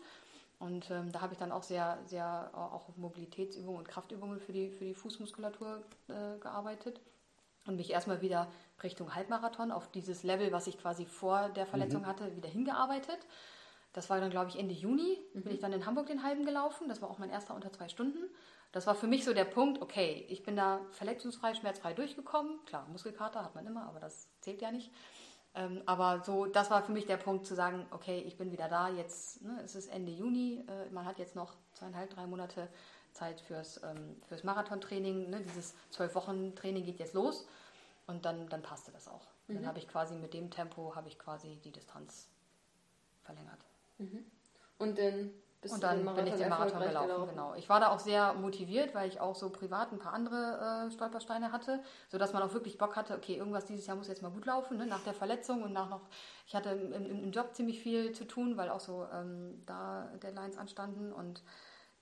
Und 0.59 0.89
ähm, 0.91 1.11
da 1.11 1.21
habe 1.21 1.33
ich 1.33 1.39
dann 1.39 1.51
auch 1.51 1.63
sehr, 1.63 1.99
sehr 2.05 2.51
auch 2.53 2.87
auf 2.87 2.97
Mobilitätsübungen 2.97 3.79
und 3.79 3.87
Kraftübungen 3.87 4.39
für 4.39 4.53
die, 4.53 4.69
für 4.69 4.85
die 4.85 4.93
Fußmuskulatur 4.93 5.83
äh, 6.07 6.39
gearbeitet 6.39 7.01
und 7.65 7.75
mich 7.75 7.91
erstmal 7.91 8.21
wieder 8.21 8.49
Richtung 8.81 9.13
Halbmarathon 9.15 9.71
auf 9.71 9.89
dieses 9.91 10.23
Level, 10.23 10.51
was 10.51 10.67
ich 10.67 10.77
quasi 10.77 11.05
vor 11.05 11.49
der 11.49 11.65
Verletzung 11.65 12.01
mhm. 12.01 12.07
hatte, 12.07 12.35
wieder 12.35 12.49
hingearbeitet. 12.49 13.19
Das 13.93 14.09
war 14.09 14.19
dann, 14.19 14.31
glaube 14.31 14.49
ich, 14.49 14.57
Ende 14.57 14.73
Juni. 14.73 15.19
Mhm. 15.33 15.43
Bin 15.43 15.53
ich 15.53 15.59
dann 15.59 15.73
in 15.73 15.85
Hamburg 15.85 16.07
den 16.07 16.23
halben 16.23 16.45
gelaufen. 16.45 16.89
Das 16.89 17.01
war 17.01 17.09
auch 17.09 17.19
mein 17.19 17.29
erster 17.29 17.55
unter 17.55 17.71
zwei 17.71 17.89
Stunden. 17.89 18.23
Das 18.71 18.87
war 18.87 18.95
für 18.95 19.07
mich 19.07 19.23
so 19.23 19.33
der 19.33 19.45
Punkt, 19.45 19.81
okay, 19.81 20.25
ich 20.29 20.43
bin 20.43 20.55
da 20.55 20.81
verletzungsfrei, 20.91 21.53
schmerzfrei 21.53 21.93
durchgekommen. 21.93 22.59
Klar, 22.65 22.87
Muskelkater 22.91 23.43
hat 23.43 23.53
man 23.53 23.67
immer, 23.67 23.87
aber 23.87 23.99
das 23.99 24.27
zählt 24.41 24.61
ja 24.61 24.71
nicht. 24.71 24.91
Ähm, 25.55 25.83
aber 25.85 26.23
so, 26.25 26.45
das 26.45 26.71
war 26.71 26.83
für 26.83 26.91
mich 26.91 27.05
der 27.05 27.17
Punkt 27.17 27.45
zu 27.45 27.55
sagen, 27.55 27.85
okay, 27.91 28.19
ich 28.25 28.37
bin 28.37 28.51
wieder 28.51 28.67
da. 28.67 28.89
Jetzt 28.89 29.41
ne, 29.43 29.61
es 29.63 29.75
ist 29.75 29.87
Ende 29.87 30.11
Juni. 30.11 30.63
Äh, 30.67 30.89
man 30.91 31.05
hat 31.05 31.19
jetzt 31.19 31.35
noch 31.35 31.53
zweieinhalb, 31.73 32.09
drei 32.09 32.25
Monate 32.25 32.67
Zeit 33.11 33.39
fürs, 33.41 33.81
ähm, 33.83 34.21
fürs 34.27 34.43
Marathontraining. 34.43 35.29
Ne? 35.29 35.41
Dieses 35.41 35.75
zwölf 35.91 36.15
Wochen 36.15 36.55
Training 36.55 36.83
geht 36.85 36.99
jetzt 36.99 37.13
los. 37.13 37.45
Und 38.07 38.25
dann, 38.25 38.49
dann 38.49 38.61
passte 38.63 38.91
das 38.91 39.07
auch. 39.07 39.27
Mhm. 39.47 39.55
Dann 39.55 39.67
habe 39.67 39.79
ich 39.79 39.87
quasi 39.87 40.15
mit 40.15 40.33
dem 40.33 40.49
Tempo 40.49 40.95
habe 40.95 41.07
ich 41.07 41.19
quasi 41.19 41.59
die 41.63 41.71
Distanz 41.71 42.27
verlängert. 43.23 43.59
Mhm. 43.99 44.25
Und 44.79 44.97
dann 44.97 45.31
und 45.71 45.83
dann 45.83 46.05
bin 46.15 46.27
ich 46.27 46.35
den 46.35 46.49
Marathon 46.49 46.81
gelaufen, 46.81 47.07
gelaufen, 47.07 47.29
genau. 47.29 47.53
Ich 47.55 47.69
war 47.69 47.79
da 47.79 47.89
auch 47.89 47.99
sehr 47.99 48.33
motiviert, 48.33 48.93
weil 48.93 49.07
ich 49.07 49.19
auch 49.19 49.35
so 49.35 49.49
privat 49.49 49.91
ein 49.91 49.99
paar 49.99 50.13
andere 50.13 50.87
äh, 50.87 50.91
Stolpersteine 50.91 51.51
hatte, 51.51 51.81
sodass 52.09 52.33
man 52.33 52.43
auch 52.43 52.53
wirklich 52.53 52.77
Bock 52.77 52.95
hatte, 52.95 53.15
okay, 53.15 53.35
irgendwas 53.35 53.65
dieses 53.65 53.85
Jahr 53.87 53.95
muss 53.95 54.07
jetzt 54.07 54.21
mal 54.21 54.31
gut 54.31 54.45
laufen, 54.45 54.77
ne? 54.77 54.85
nach 54.85 55.03
der 55.03 55.13
Verletzung 55.13 55.63
und 55.63 55.73
nach 55.73 55.89
noch, 55.89 56.01
ich 56.47 56.55
hatte 56.55 56.69
im, 56.69 56.91
im, 56.91 57.23
im 57.23 57.31
Job 57.31 57.53
ziemlich 57.53 57.79
viel 57.79 58.11
zu 58.13 58.25
tun, 58.25 58.57
weil 58.57 58.69
auch 58.69 58.79
so 58.79 59.07
ähm, 59.13 59.63
da 59.65 60.09
Deadlines 60.21 60.57
anstanden 60.57 61.13
und 61.13 61.43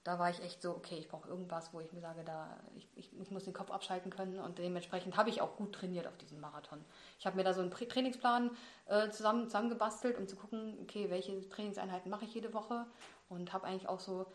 da 0.03 0.18
war 0.18 0.32
ich 0.32 0.41
echt 0.41 0.62
so, 0.62 0.72
okay, 0.72 0.95
ich 0.97 1.07
brauche 1.07 1.30
irgendwas, 1.30 1.74
wo 1.74 1.80
ich 1.80 1.91
mir 1.91 2.01
sage, 2.01 2.24
da 2.24 2.59
ich, 2.76 2.88
ich, 2.95 3.12
ich 3.20 3.30
muss 3.30 3.43
den 3.43 3.53
Kopf 3.53 3.70
abschalten 3.70 4.09
können 4.09 4.39
und 4.39 4.57
dementsprechend 4.57 5.16
habe 5.16 5.30
ich 5.30 5.41
auch 5.41 5.55
gut 5.57 5.74
trainiert 5.74 6.07
auf 6.07 6.18
diesem 6.18 6.39
Marathon. 6.39 6.84
Ich 7.20 7.28
habe 7.28 7.36
mir 7.36 7.43
da 7.43 7.53
so 7.53 7.62
einen 7.62 7.70
Trainingsplan 7.70 8.49
äh, 8.88 9.09
zusammen, 9.09 9.45
zusammengebastelt, 9.45 10.18
um 10.18 10.28
zu 10.28 10.36
gucken, 10.36 10.78
okay, 10.82 11.09
welche 11.09 11.47
Trainingseinheiten 11.49 12.09
mache 12.09 12.26
ich 12.26 12.34
jede 12.34 12.53
Woche 12.53 12.88
und 13.32 13.54
habe 13.54 13.66
eigentlich 13.66 13.90
auch 13.90 14.00
so, 14.00 14.28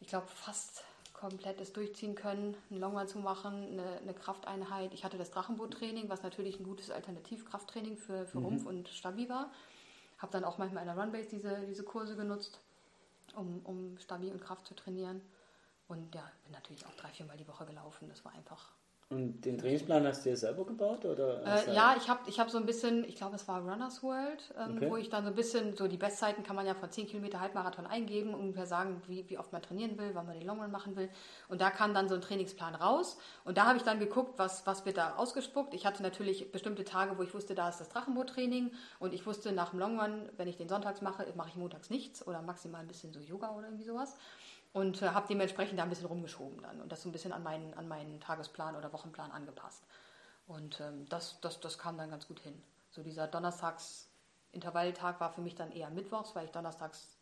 ich 0.00 0.08
glaube, 0.08 0.26
fast 0.26 0.84
komplett 1.12 1.60
das 1.60 1.72
durchziehen 1.72 2.14
können, 2.14 2.56
einen 2.70 2.80
Longrun 2.80 3.06
zu 3.06 3.18
machen, 3.18 3.78
eine, 3.78 3.98
eine 3.98 4.14
Krafteinheit. 4.14 4.92
Ich 4.92 5.04
hatte 5.04 5.16
das 5.16 5.30
Drachenboot-Training, 5.30 6.08
was 6.08 6.22
natürlich 6.22 6.58
ein 6.58 6.64
gutes 6.64 6.90
Alternativkrafttraining 6.90 7.96
für, 7.96 8.26
für 8.26 8.38
mhm. 8.38 8.44
Rumpf 8.44 8.66
und 8.66 8.88
Stabi 8.88 9.28
war. 9.28 9.50
Habe 10.18 10.32
dann 10.32 10.44
auch 10.44 10.58
manchmal 10.58 10.82
in 10.82 10.88
der 10.88 10.98
Runbase 10.98 11.28
diese, 11.30 11.66
diese 11.66 11.84
Kurse 11.84 12.16
genutzt 12.16 12.58
um, 13.36 13.60
um 13.64 13.98
Stabi 13.98 14.30
und 14.30 14.40
Kraft 14.40 14.66
zu 14.66 14.74
trainieren. 14.74 15.20
Und 15.88 16.14
ja, 16.14 16.30
bin 16.44 16.52
natürlich 16.52 16.86
auch 16.86 16.94
drei, 16.94 17.08
viermal 17.08 17.36
die 17.36 17.46
Woche 17.46 17.66
gelaufen. 17.66 18.08
Das 18.08 18.24
war 18.24 18.32
einfach. 18.32 18.72
Und 19.10 19.44
den 19.44 19.58
Trainingsplan 19.58 20.06
hast 20.06 20.24
du 20.24 20.30
dir 20.30 20.36
selber 20.36 20.64
gebaut? 20.64 21.04
Oder 21.04 21.42
äh, 21.44 21.74
ja, 21.74 21.94
ich 21.96 22.08
habe 22.08 22.20
ich 22.26 22.40
hab 22.40 22.50
so 22.50 22.56
ein 22.56 22.64
bisschen, 22.64 23.04
ich 23.04 23.16
glaube, 23.16 23.36
es 23.36 23.46
war 23.46 23.60
Runners 23.60 24.02
World, 24.02 24.54
ähm, 24.58 24.76
okay. 24.76 24.90
wo 24.90 24.96
ich 24.96 25.10
dann 25.10 25.24
so 25.24 25.30
ein 25.30 25.36
bisschen, 25.36 25.76
so 25.76 25.86
die 25.88 25.98
Bestzeiten 25.98 26.42
kann 26.42 26.56
man 26.56 26.66
ja 26.66 26.74
von 26.74 26.90
10 26.90 27.06
Kilometer 27.06 27.38
Halbmarathon 27.40 27.86
eingeben, 27.86 28.34
ungefähr 28.34 28.66
sagen, 28.66 29.02
wie, 29.06 29.28
wie 29.28 29.38
oft 29.38 29.52
man 29.52 29.60
trainieren 29.60 29.98
will, 29.98 30.10
wann 30.14 30.26
man 30.26 30.38
den 30.38 30.46
Longrun 30.46 30.70
machen 30.70 30.96
will. 30.96 31.10
Und 31.48 31.60
da 31.60 31.70
kam 31.70 31.92
dann 31.92 32.08
so 32.08 32.14
ein 32.14 32.22
Trainingsplan 32.22 32.74
raus. 32.74 33.18
Und 33.44 33.58
da 33.58 33.66
habe 33.66 33.76
ich 33.76 33.84
dann 33.84 33.98
geguckt, 34.00 34.38
was, 34.38 34.66
was 34.66 34.86
wird 34.86 34.96
da 34.96 35.16
ausgespuckt. 35.16 35.74
Ich 35.74 35.84
hatte 35.84 36.02
natürlich 36.02 36.50
bestimmte 36.50 36.84
Tage, 36.84 37.18
wo 37.18 37.22
ich 37.22 37.34
wusste, 37.34 37.54
da 37.54 37.68
ist 37.68 37.80
das 37.80 37.90
Drachenboot-Training. 37.90 38.72
Und 38.98 39.12
ich 39.12 39.26
wusste, 39.26 39.52
nach 39.52 39.70
dem 39.70 39.80
Longrun, 39.80 40.30
wenn 40.38 40.48
ich 40.48 40.56
den 40.56 40.68
sonntags 40.68 41.02
mache, 41.02 41.26
mache 41.36 41.50
ich 41.50 41.56
montags 41.56 41.90
nichts 41.90 42.26
oder 42.26 42.40
maximal 42.40 42.80
ein 42.80 42.88
bisschen 42.88 43.12
so 43.12 43.20
Yoga 43.20 43.54
oder 43.54 43.66
irgendwie 43.66 43.84
sowas 43.84 44.16
und 44.74 45.00
äh, 45.02 45.08
habe 45.08 45.26
dementsprechend 45.28 45.78
da 45.78 45.84
ein 45.84 45.88
bisschen 45.88 46.06
rumgeschoben 46.06 46.60
dann 46.60 46.82
und 46.82 46.92
das 46.92 47.02
so 47.02 47.08
ein 47.08 47.12
bisschen 47.12 47.32
an 47.32 47.42
meinen, 47.42 47.72
an 47.74 47.88
meinen 47.88 48.20
Tagesplan 48.20 48.76
oder 48.76 48.92
Wochenplan 48.92 49.30
angepasst. 49.30 49.82
Und 50.46 50.80
ähm, 50.80 51.08
das, 51.08 51.40
das, 51.40 51.60
das 51.60 51.78
kam 51.78 51.96
dann 51.96 52.10
ganz 52.10 52.28
gut 52.28 52.40
hin. 52.40 52.60
So 52.90 53.02
dieser 53.02 53.26
Donnerstags-Intervalltag 53.28 55.20
war 55.20 55.32
für 55.32 55.40
mich 55.40 55.54
dann 55.54 55.72
eher 55.72 55.88
Mittwochs, 55.90 56.34
weil 56.34 56.44
ich 56.44 56.50
donnerstags 56.50 57.16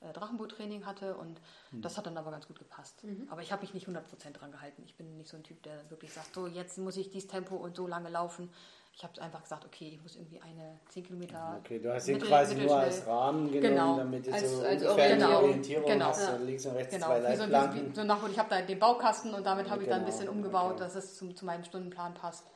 äh, 0.00 0.12
Drachenboot-Training 0.12 0.86
hatte 0.86 1.16
und 1.16 1.40
mhm. 1.72 1.82
das 1.82 1.98
hat 1.98 2.06
dann 2.06 2.16
aber 2.16 2.30
ganz 2.30 2.46
gut 2.46 2.60
gepasst. 2.60 3.02
Mhm. 3.02 3.26
Aber 3.28 3.42
ich 3.42 3.50
habe 3.50 3.62
mich 3.62 3.74
nicht 3.74 3.88
100% 3.88 4.30
dran 4.32 4.52
gehalten. 4.52 4.84
Ich 4.86 4.96
bin 4.96 5.16
nicht 5.16 5.28
so 5.28 5.36
ein 5.36 5.42
Typ, 5.42 5.62
der 5.64 5.90
wirklich 5.90 6.12
sagt, 6.12 6.32
so 6.32 6.46
jetzt 6.46 6.78
muss 6.78 6.96
ich 6.96 7.10
dieses 7.10 7.28
Tempo 7.28 7.56
und 7.56 7.74
so 7.74 7.88
lange 7.88 8.08
laufen. 8.08 8.50
Ich 8.96 9.02
habe 9.02 9.20
einfach 9.20 9.42
gesagt, 9.42 9.64
okay, 9.64 9.88
ich 9.88 10.00
muss 10.00 10.14
irgendwie 10.14 10.40
eine 10.40 10.78
10 10.88 11.04
Kilometer. 11.04 11.56
Okay, 11.58 11.80
du 11.80 11.92
hast 11.92 12.06
ihn 12.06 12.20
quasi 12.20 12.54
nur 12.54 12.76
als 12.76 13.04
Rahmen 13.06 13.50
genommen, 13.50 13.74
genau. 13.74 13.96
damit 13.96 14.26
du 14.26 14.32
als, 14.32 14.50
so 14.50 14.62
als 14.62 14.82
ungefähr 14.82 15.16
genau. 15.16 15.36
Orientierung 15.40 15.86
genau. 15.90 16.06
hast, 16.06 16.28
ja. 16.28 16.36
links 16.36 16.64
und 16.66 16.76
rechts 16.76 16.94
genau. 16.94 17.06
zwei 17.06 17.18
Leitplanken. 17.18 17.94
So, 17.94 18.00
so 18.02 18.06
nach, 18.06 18.28
ich 18.28 18.38
habe 18.38 18.50
da 18.50 18.62
den 18.62 18.78
Baukasten 18.78 19.34
und 19.34 19.44
damit 19.44 19.68
habe 19.68 19.82
ich 19.82 19.88
dann 19.88 20.00
ein 20.00 20.04
genau, 20.04 20.16
bisschen 20.16 20.28
umgebaut, 20.28 20.74
okay. 20.74 20.80
dass 20.80 20.94
es 20.94 21.16
zum, 21.16 21.34
zu 21.34 21.44
meinem 21.44 21.64
Stundenplan 21.64 22.14
passt. 22.14 22.46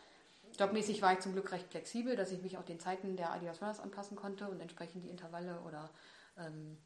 Jobmäßig 0.58 1.02
war 1.02 1.12
ich 1.12 1.20
zum 1.20 1.32
Glück 1.32 1.50
recht 1.50 1.68
flexibel, 1.70 2.14
dass 2.14 2.30
ich 2.30 2.40
mich 2.42 2.56
auch 2.56 2.64
den 2.64 2.78
Zeiten 2.78 3.16
der 3.16 3.32
Adidas 3.32 3.60
Runners 3.60 3.80
anpassen 3.80 4.16
konnte 4.16 4.48
und 4.48 4.60
entsprechend 4.60 5.04
die 5.04 5.10
Intervalle 5.10 5.60
oder 5.66 5.90
ähm, 6.38 6.78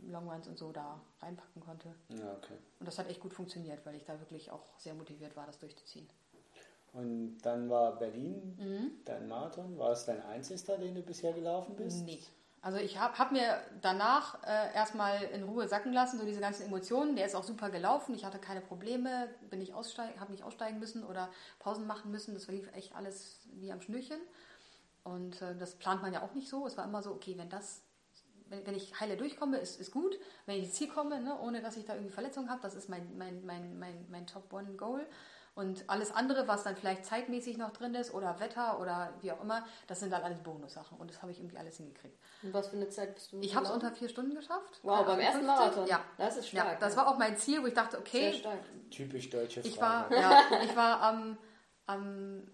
Longruns 0.00 0.48
und 0.48 0.58
so 0.58 0.72
da 0.72 1.00
reinpacken 1.20 1.62
konnte. 1.62 1.94
Ja, 2.08 2.32
okay. 2.32 2.56
Und 2.80 2.86
das 2.86 2.98
hat 2.98 3.08
echt 3.08 3.20
gut 3.20 3.34
funktioniert, 3.34 3.84
weil 3.84 3.94
ich 3.94 4.04
da 4.04 4.18
wirklich 4.20 4.50
auch 4.50 4.78
sehr 4.78 4.94
motiviert 4.94 5.36
war, 5.36 5.46
das 5.46 5.58
durchzuziehen. 5.58 6.08
Und 6.96 7.38
dann 7.42 7.68
war 7.68 7.98
Berlin 7.98 8.56
mhm. 8.58 8.92
dein 9.04 9.28
Marathon. 9.28 9.76
War 9.78 9.92
es 9.92 10.06
dein 10.06 10.22
einziger, 10.22 10.78
den 10.78 10.94
du 10.94 11.02
bisher 11.02 11.34
gelaufen 11.34 11.76
bist? 11.76 12.06
Nee. 12.06 12.20
Also 12.62 12.78
ich 12.78 12.98
habe 12.98 13.16
hab 13.18 13.32
mir 13.32 13.60
danach 13.82 14.42
äh, 14.42 14.74
erstmal 14.74 15.22
in 15.24 15.44
Ruhe 15.44 15.68
sacken 15.68 15.92
lassen, 15.92 16.18
so 16.18 16.24
diese 16.24 16.40
ganzen 16.40 16.66
Emotionen. 16.66 17.14
Der 17.14 17.26
ist 17.26 17.36
auch 17.36 17.44
super 17.44 17.70
gelaufen. 17.70 18.14
Ich 18.14 18.24
hatte 18.24 18.38
keine 18.38 18.62
Probleme, 18.62 19.28
bin 19.50 19.58
nicht 19.58 19.74
aussteigen, 19.74 20.18
habe 20.18 20.32
nicht 20.32 20.42
aussteigen 20.42 20.78
müssen 20.78 21.04
oder 21.04 21.28
Pausen 21.58 21.86
machen 21.86 22.10
müssen. 22.10 22.32
Das 22.32 22.48
lief 22.48 22.72
echt 22.74 22.96
alles 22.96 23.40
wie 23.52 23.70
am 23.70 23.82
Schnürchen. 23.82 24.18
Und 25.04 25.42
äh, 25.42 25.54
das 25.54 25.76
plant 25.76 26.00
man 26.00 26.14
ja 26.14 26.22
auch 26.22 26.34
nicht 26.34 26.48
so. 26.48 26.66
Es 26.66 26.78
war 26.78 26.84
immer 26.84 27.02
so, 27.02 27.12
okay, 27.12 27.36
wenn 27.36 27.50
das, 27.50 27.82
wenn, 28.48 28.66
wenn 28.66 28.74
ich 28.74 28.98
heile 28.98 29.18
durchkomme, 29.18 29.58
ist, 29.58 29.78
ist 29.78 29.92
gut. 29.92 30.18
Wenn 30.46 30.56
ich 30.56 30.64
ins 30.64 30.74
Ziel 30.74 30.88
komme, 30.88 31.20
ne, 31.20 31.38
ohne 31.40 31.60
dass 31.60 31.76
ich 31.76 31.84
da 31.84 31.94
irgendwie 31.94 32.12
Verletzungen 32.12 32.48
habe, 32.48 32.62
das 32.62 32.74
ist 32.74 32.88
mein, 32.88 33.16
mein, 33.18 33.44
mein, 33.44 33.78
mein, 33.78 34.06
mein 34.10 34.26
Top-One-Goal. 34.26 35.06
Und 35.56 35.88
alles 35.88 36.12
andere, 36.12 36.46
was 36.48 36.64
dann 36.64 36.76
vielleicht 36.76 37.06
zeitmäßig 37.06 37.56
noch 37.56 37.70
drin 37.70 37.94
ist 37.94 38.12
oder 38.12 38.38
Wetter 38.40 38.78
oder 38.78 39.14
wie 39.22 39.32
auch 39.32 39.40
immer, 39.40 39.64
das 39.86 40.00
sind 40.00 40.12
dann 40.12 40.22
alles 40.22 40.40
Bonussachen. 40.40 40.98
Und 40.98 41.10
das 41.10 41.22
habe 41.22 41.32
ich 41.32 41.38
irgendwie 41.38 41.56
alles 41.56 41.78
hingekriegt. 41.78 42.18
Und 42.42 42.52
was 42.52 42.68
für 42.68 42.76
eine 42.76 42.90
Zeit 42.90 43.14
bist 43.14 43.32
du? 43.32 43.40
Ich 43.40 43.56
habe 43.56 43.64
es 43.64 43.70
unter 43.70 43.90
vier 43.90 44.10
Stunden 44.10 44.34
geschafft. 44.34 44.80
Wow, 44.82 45.06
beim 45.06 45.18
ersten 45.18 45.46
Marathon? 45.46 45.86
Ja. 45.86 46.04
Das 46.18 46.36
ist 46.36 46.48
stark. 46.48 46.72
Ja, 46.72 46.78
das 46.78 46.94
war 46.94 47.08
auch 47.08 47.16
mein 47.16 47.38
Ziel, 47.38 47.62
wo 47.62 47.66
ich 47.66 47.72
dachte, 47.72 47.98
okay. 47.98 48.32
Sehr 48.32 48.34
stark. 48.34 48.58
Typisch 48.90 49.30
deutsche 49.30 49.62
Frage. 49.62 49.74
Ich 49.74 49.80
war, 49.80 50.12
ja, 50.52 50.62
ich 50.62 50.76
war 50.76 51.00
am, 51.00 51.38
am 51.86 52.46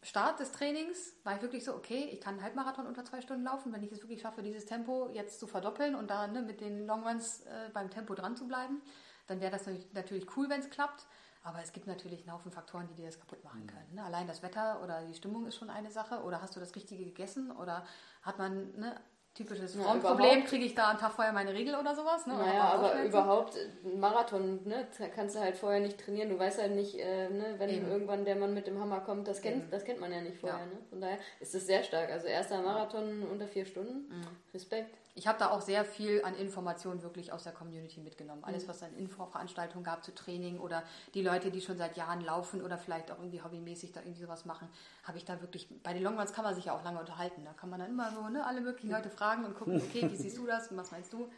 Start 0.00 0.40
des 0.40 0.52
Trainings, 0.52 1.14
war 1.24 1.36
ich 1.36 1.42
wirklich 1.42 1.64
so, 1.64 1.74
okay, 1.74 2.08
ich 2.10 2.22
kann 2.22 2.36
einen 2.36 2.44
Halbmarathon 2.44 2.86
unter 2.86 3.04
zwei 3.04 3.20
Stunden 3.20 3.44
laufen, 3.44 3.74
wenn 3.74 3.82
ich 3.82 3.92
es 3.92 4.00
wirklich 4.00 4.22
schaffe, 4.22 4.42
dieses 4.42 4.64
Tempo 4.64 5.10
jetzt 5.12 5.38
zu 5.38 5.46
verdoppeln 5.46 5.94
und 5.94 6.10
da 6.10 6.28
ne, 6.28 6.40
mit 6.40 6.62
den 6.62 6.86
Longruns 6.86 7.42
äh, 7.42 7.68
beim 7.74 7.90
Tempo 7.90 8.14
dran 8.14 8.36
zu 8.36 8.48
bleiben, 8.48 8.80
dann 9.26 9.42
wäre 9.42 9.52
das 9.52 9.66
natürlich 9.92 10.34
cool, 10.36 10.48
wenn 10.48 10.60
es 10.60 10.70
klappt. 10.70 11.06
Aber 11.44 11.60
es 11.60 11.72
gibt 11.72 11.86
natürlich 11.86 12.20
einen 12.22 12.32
Haufen 12.32 12.52
Faktoren, 12.52 12.86
die 12.88 12.94
dir 12.94 13.06
das 13.06 13.18
kaputt 13.18 13.42
machen 13.42 13.62
mhm. 13.62 13.66
können. 13.66 13.94
Ne? 13.94 14.04
Allein 14.04 14.26
das 14.26 14.42
Wetter 14.42 14.80
oder 14.82 15.02
die 15.02 15.14
Stimmung 15.14 15.46
ist 15.46 15.56
schon 15.56 15.70
eine 15.70 15.90
Sache. 15.90 16.22
Oder 16.22 16.40
hast 16.40 16.54
du 16.54 16.60
das 16.60 16.74
Richtige 16.76 17.04
gegessen? 17.04 17.50
Oder 17.50 17.84
hat 18.22 18.38
man 18.38 18.72
ne, 18.78 18.94
typisches 19.34 19.74
ja, 19.74 19.82
Frauenproblem, 19.82 20.44
kriege 20.44 20.64
ich 20.64 20.74
da 20.74 20.90
einen 20.90 20.98
Tag 20.98 21.12
vorher 21.12 21.32
meine 21.32 21.52
Regel 21.52 21.74
oder 21.74 21.96
sowas? 21.96 22.26
Ne? 22.26 22.34
Naja, 22.34 22.74
aber 22.74 23.02
überhaupt, 23.02 23.56
ein 23.84 23.98
Marathon, 23.98 24.60
ne, 24.64 24.86
kannst 25.14 25.34
du 25.34 25.40
halt 25.40 25.56
vorher 25.56 25.80
nicht 25.80 25.98
trainieren. 25.98 26.28
Du 26.28 26.38
weißt 26.38 26.60
halt 26.60 26.76
nicht, 26.76 26.98
äh, 26.98 27.28
ne, 27.28 27.54
wenn 27.58 27.70
Eben. 27.70 27.90
irgendwann 27.90 28.24
der 28.24 28.36
Mann 28.36 28.54
mit 28.54 28.68
dem 28.68 28.78
Hammer 28.78 29.00
kommt, 29.00 29.26
das 29.26 29.40
kennt, 29.40 29.72
das 29.72 29.84
kennt 29.84 30.00
man 30.00 30.12
ja 30.12 30.20
nicht 30.20 30.38
vorher. 30.38 30.60
Ja. 30.60 30.66
Ne? 30.66 30.78
Von 30.90 31.00
daher 31.00 31.18
ist 31.40 31.54
es 31.54 31.66
sehr 31.66 31.82
stark. 31.82 32.10
Also 32.10 32.28
erster 32.28 32.62
Marathon 32.62 33.24
unter 33.24 33.48
vier 33.48 33.64
Stunden. 33.64 34.08
Mhm. 34.08 34.26
Respekt 34.54 34.96
ich 35.14 35.26
habe 35.26 35.38
da 35.38 35.50
auch 35.50 35.60
sehr 35.60 35.84
viel 35.84 36.24
an 36.24 36.34
Informationen 36.34 37.02
wirklich 37.02 37.32
aus 37.32 37.42
der 37.42 37.52
Community 37.52 38.00
mitgenommen. 38.00 38.44
Alles, 38.44 38.64
mhm. 38.64 38.68
was 38.68 38.76
es 38.76 38.82
an 38.84 38.96
Infoveranstaltungen 38.96 39.84
gab 39.84 40.02
zu 40.02 40.14
Training 40.14 40.58
oder 40.58 40.82
die 41.12 41.22
Leute, 41.22 41.50
die 41.50 41.60
schon 41.60 41.76
seit 41.76 41.98
Jahren 41.98 42.22
laufen 42.22 42.62
oder 42.62 42.78
vielleicht 42.78 43.10
auch 43.10 43.18
irgendwie 43.18 43.42
hobbymäßig 43.42 43.92
da 43.92 44.00
irgendwie 44.00 44.22
sowas 44.22 44.46
machen, 44.46 44.68
habe 45.04 45.18
ich 45.18 45.26
da 45.26 45.40
wirklich, 45.42 45.68
bei 45.82 45.92
den 45.92 46.02
Longruns 46.02 46.32
kann 46.32 46.44
man 46.44 46.54
sich 46.54 46.66
ja 46.66 46.72
auch 46.74 46.82
lange 46.82 46.98
unterhalten. 46.98 47.44
Da 47.44 47.52
kann 47.52 47.68
man 47.68 47.80
dann 47.80 47.90
immer 47.90 48.10
so 48.10 48.26
ne, 48.28 48.46
alle 48.46 48.62
möglichen 48.62 48.90
Leute 48.90 49.10
fragen 49.10 49.44
und 49.44 49.54
gucken, 49.54 49.76
okay, 49.76 50.10
wie 50.10 50.16
siehst 50.16 50.38
du 50.38 50.46
das 50.46 50.68
und 50.68 50.78
was 50.78 50.90
meinst 50.90 51.12
du? 51.12 51.30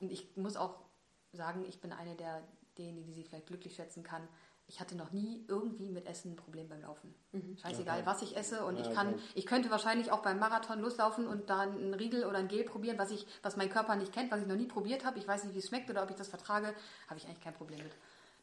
Und 0.00 0.12
ich 0.12 0.36
muss 0.36 0.56
auch 0.56 0.76
sagen, 1.32 1.64
ich 1.68 1.80
bin 1.80 1.92
eine 1.92 2.14
der, 2.14 2.42
derjenigen, 2.78 3.08
die 3.08 3.14
sich 3.14 3.28
vielleicht 3.28 3.48
glücklich 3.48 3.74
schätzen 3.74 4.04
kann, 4.04 4.28
ich 4.66 4.80
hatte 4.80 4.96
noch 4.96 5.12
nie 5.12 5.44
irgendwie 5.46 5.88
mit 5.90 6.06
Essen 6.06 6.32
ein 6.32 6.36
Problem 6.36 6.68
beim 6.68 6.80
Laufen. 6.80 7.14
Mhm. 7.32 7.56
Scheißegal, 7.58 7.98
okay. 7.98 8.06
was 8.06 8.22
ich 8.22 8.36
esse 8.36 8.64
und 8.64 8.78
ja, 8.78 8.82
ich 8.82 8.94
kann, 8.94 9.14
okay. 9.14 9.22
ich 9.34 9.46
könnte 9.46 9.70
wahrscheinlich 9.70 10.10
auch 10.10 10.22
beim 10.22 10.38
Marathon 10.38 10.80
loslaufen 10.80 11.26
und 11.26 11.50
da 11.50 11.60
einen 11.60 11.94
Riegel 11.94 12.24
oder 12.24 12.38
ein 12.38 12.48
Gel 12.48 12.64
probieren, 12.64 12.98
was 12.98 13.10
ich, 13.10 13.26
was 13.42 13.56
mein 13.56 13.68
Körper 13.68 13.96
nicht 13.96 14.12
kennt, 14.12 14.30
was 14.30 14.40
ich 14.40 14.46
noch 14.46 14.56
nie 14.56 14.66
probiert 14.66 15.04
habe. 15.04 15.18
Ich 15.18 15.28
weiß 15.28 15.44
nicht, 15.44 15.54
wie 15.54 15.58
es 15.58 15.68
schmeckt 15.68 15.90
oder 15.90 16.02
ob 16.02 16.10
ich 16.10 16.16
das 16.16 16.28
vertrage, 16.28 16.74
habe 17.08 17.18
ich 17.18 17.26
eigentlich 17.26 17.42
kein 17.42 17.54
Problem 17.54 17.78
mit. 17.78 17.92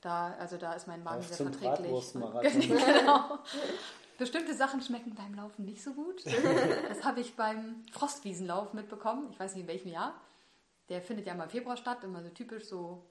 Da, 0.02 0.34
also 0.40 0.58
da 0.58 0.74
ist 0.74 0.88
mein 0.88 1.04
Magen 1.04 1.20
Auf 1.20 1.28
sehr 1.28 1.48
verträglich. 1.48 2.14
genau. 2.14 3.40
Bestimmte 4.18 4.54
Sachen 4.54 4.82
schmecken 4.82 5.16
beim 5.16 5.34
Laufen 5.34 5.66
nicht 5.66 5.84
so 5.84 5.94
gut. 5.94 6.24
Das 6.88 7.04
habe 7.04 7.22
ich 7.22 7.36
beim 7.36 7.84
Frostwiesenlauf 7.92 8.74
mitbekommen. 8.74 9.30
Ich 9.32 9.40
weiß 9.40 9.56
nicht 9.56 9.64
in 9.64 9.68
welchem 9.68 9.90
Jahr. 9.90 10.14
Der 10.90 11.02
findet 11.02 11.26
ja 11.26 11.34
mal 11.34 11.46
im 11.46 11.50
Februar 11.50 11.78
statt, 11.78 12.04
immer 12.04 12.22
so 12.22 12.30
typisch 12.30 12.66
so 12.66 13.04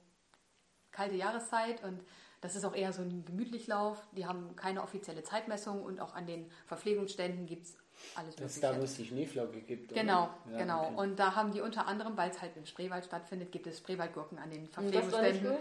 kalte 0.91 1.15
Jahreszeit 1.15 1.83
und 1.83 2.01
das 2.41 2.55
ist 2.55 2.65
auch 2.65 2.75
eher 2.75 2.91
so 2.91 3.03
ein 3.03 3.23
Gemütlichlauf. 3.23 4.01
Die 4.13 4.25
haben 4.25 4.55
keine 4.55 4.81
offizielle 4.81 5.23
Zeitmessung 5.23 5.83
und 5.83 5.99
auch 5.99 6.15
an 6.15 6.25
den 6.25 6.49
Verpflegungsständen 6.65 7.45
gibt 7.45 7.67
es 7.67 7.77
alles 8.15 8.35
das 8.35 8.55
Mögliche. 8.55 8.61
Da, 8.61 8.79
wo 8.79 8.83
es 8.83 8.95
die 8.95 9.05
Schneeflocke 9.05 9.61
gibt. 9.61 9.93
Genau, 9.93 10.29
ja, 10.51 10.57
genau. 10.57 10.85
Okay. 10.85 10.95
Und 10.95 11.19
da 11.19 11.35
haben 11.35 11.51
die 11.51 11.61
unter 11.61 11.85
anderem, 11.85 12.17
weil 12.17 12.31
es 12.31 12.41
halt 12.41 12.57
im 12.57 12.65
Spreewald 12.65 13.05
stattfindet, 13.05 13.51
gibt 13.51 13.67
es 13.67 13.77
Spreewaldgurken 13.77 14.39
an 14.39 14.49
den 14.49 14.67
Verpflegungsständen. 14.67 15.53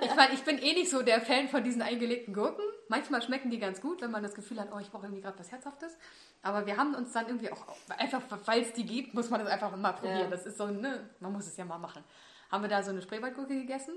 ich 0.00 0.14
meine, 0.16 0.32
ich 0.32 0.42
bin 0.44 0.56
eh 0.56 0.72
nicht 0.72 0.88
so 0.88 1.02
der 1.02 1.20
Fan 1.20 1.46
von 1.48 1.62
diesen 1.62 1.82
eingelegten 1.82 2.32
Gurken. 2.32 2.64
Manchmal 2.88 3.20
schmecken 3.20 3.50
die 3.50 3.58
ganz 3.58 3.82
gut, 3.82 4.00
wenn 4.00 4.10
man 4.10 4.22
das 4.22 4.34
Gefühl 4.34 4.58
hat, 4.60 4.68
oh, 4.74 4.78
ich 4.78 4.90
brauche 4.90 5.04
irgendwie 5.04 5.20
gerade 5.20 5.38
was 5.38 5.52
Herzhaftes. 5.52 5.98
Aber 6.40 6.64
wir 6.64 6.78
haben 6.78 6.94
uns 6.94 7.12
dann 7.12 7.26
irgendwie 7.26 7.52
auch, 7.52 7.66
einfach, 7.98 8.22
weil 8.46 8.62
es 8.62 8.72
die 8.72 8.86
gibt, 8.86 9.12
muss 9.12 9.28
man 9.28 9.40
das 9.40 9.50
einfach 9.50 9.76
mal 9.76 9.92
probieren. 9.92 10.20
Ja. 10.20 10.30
Das 10.30 10.46
ist 10.46 10.56
so, 10.56 10.68
ne, 10.68 11.10
man 11.20 11.34
muss 11.34 11.46
es 11.46 11.56
ja 11.58 11.66
mal 11.66 11.78
machen. 11.78 12.02
Haben 12.50 12.62
wir 12.62 12.70
da 12.70 12.82
so 12.82 12.92
eine 12.92 13.02
Spreewaldgurke 13.02 13.54
gegessen 13.54 13.92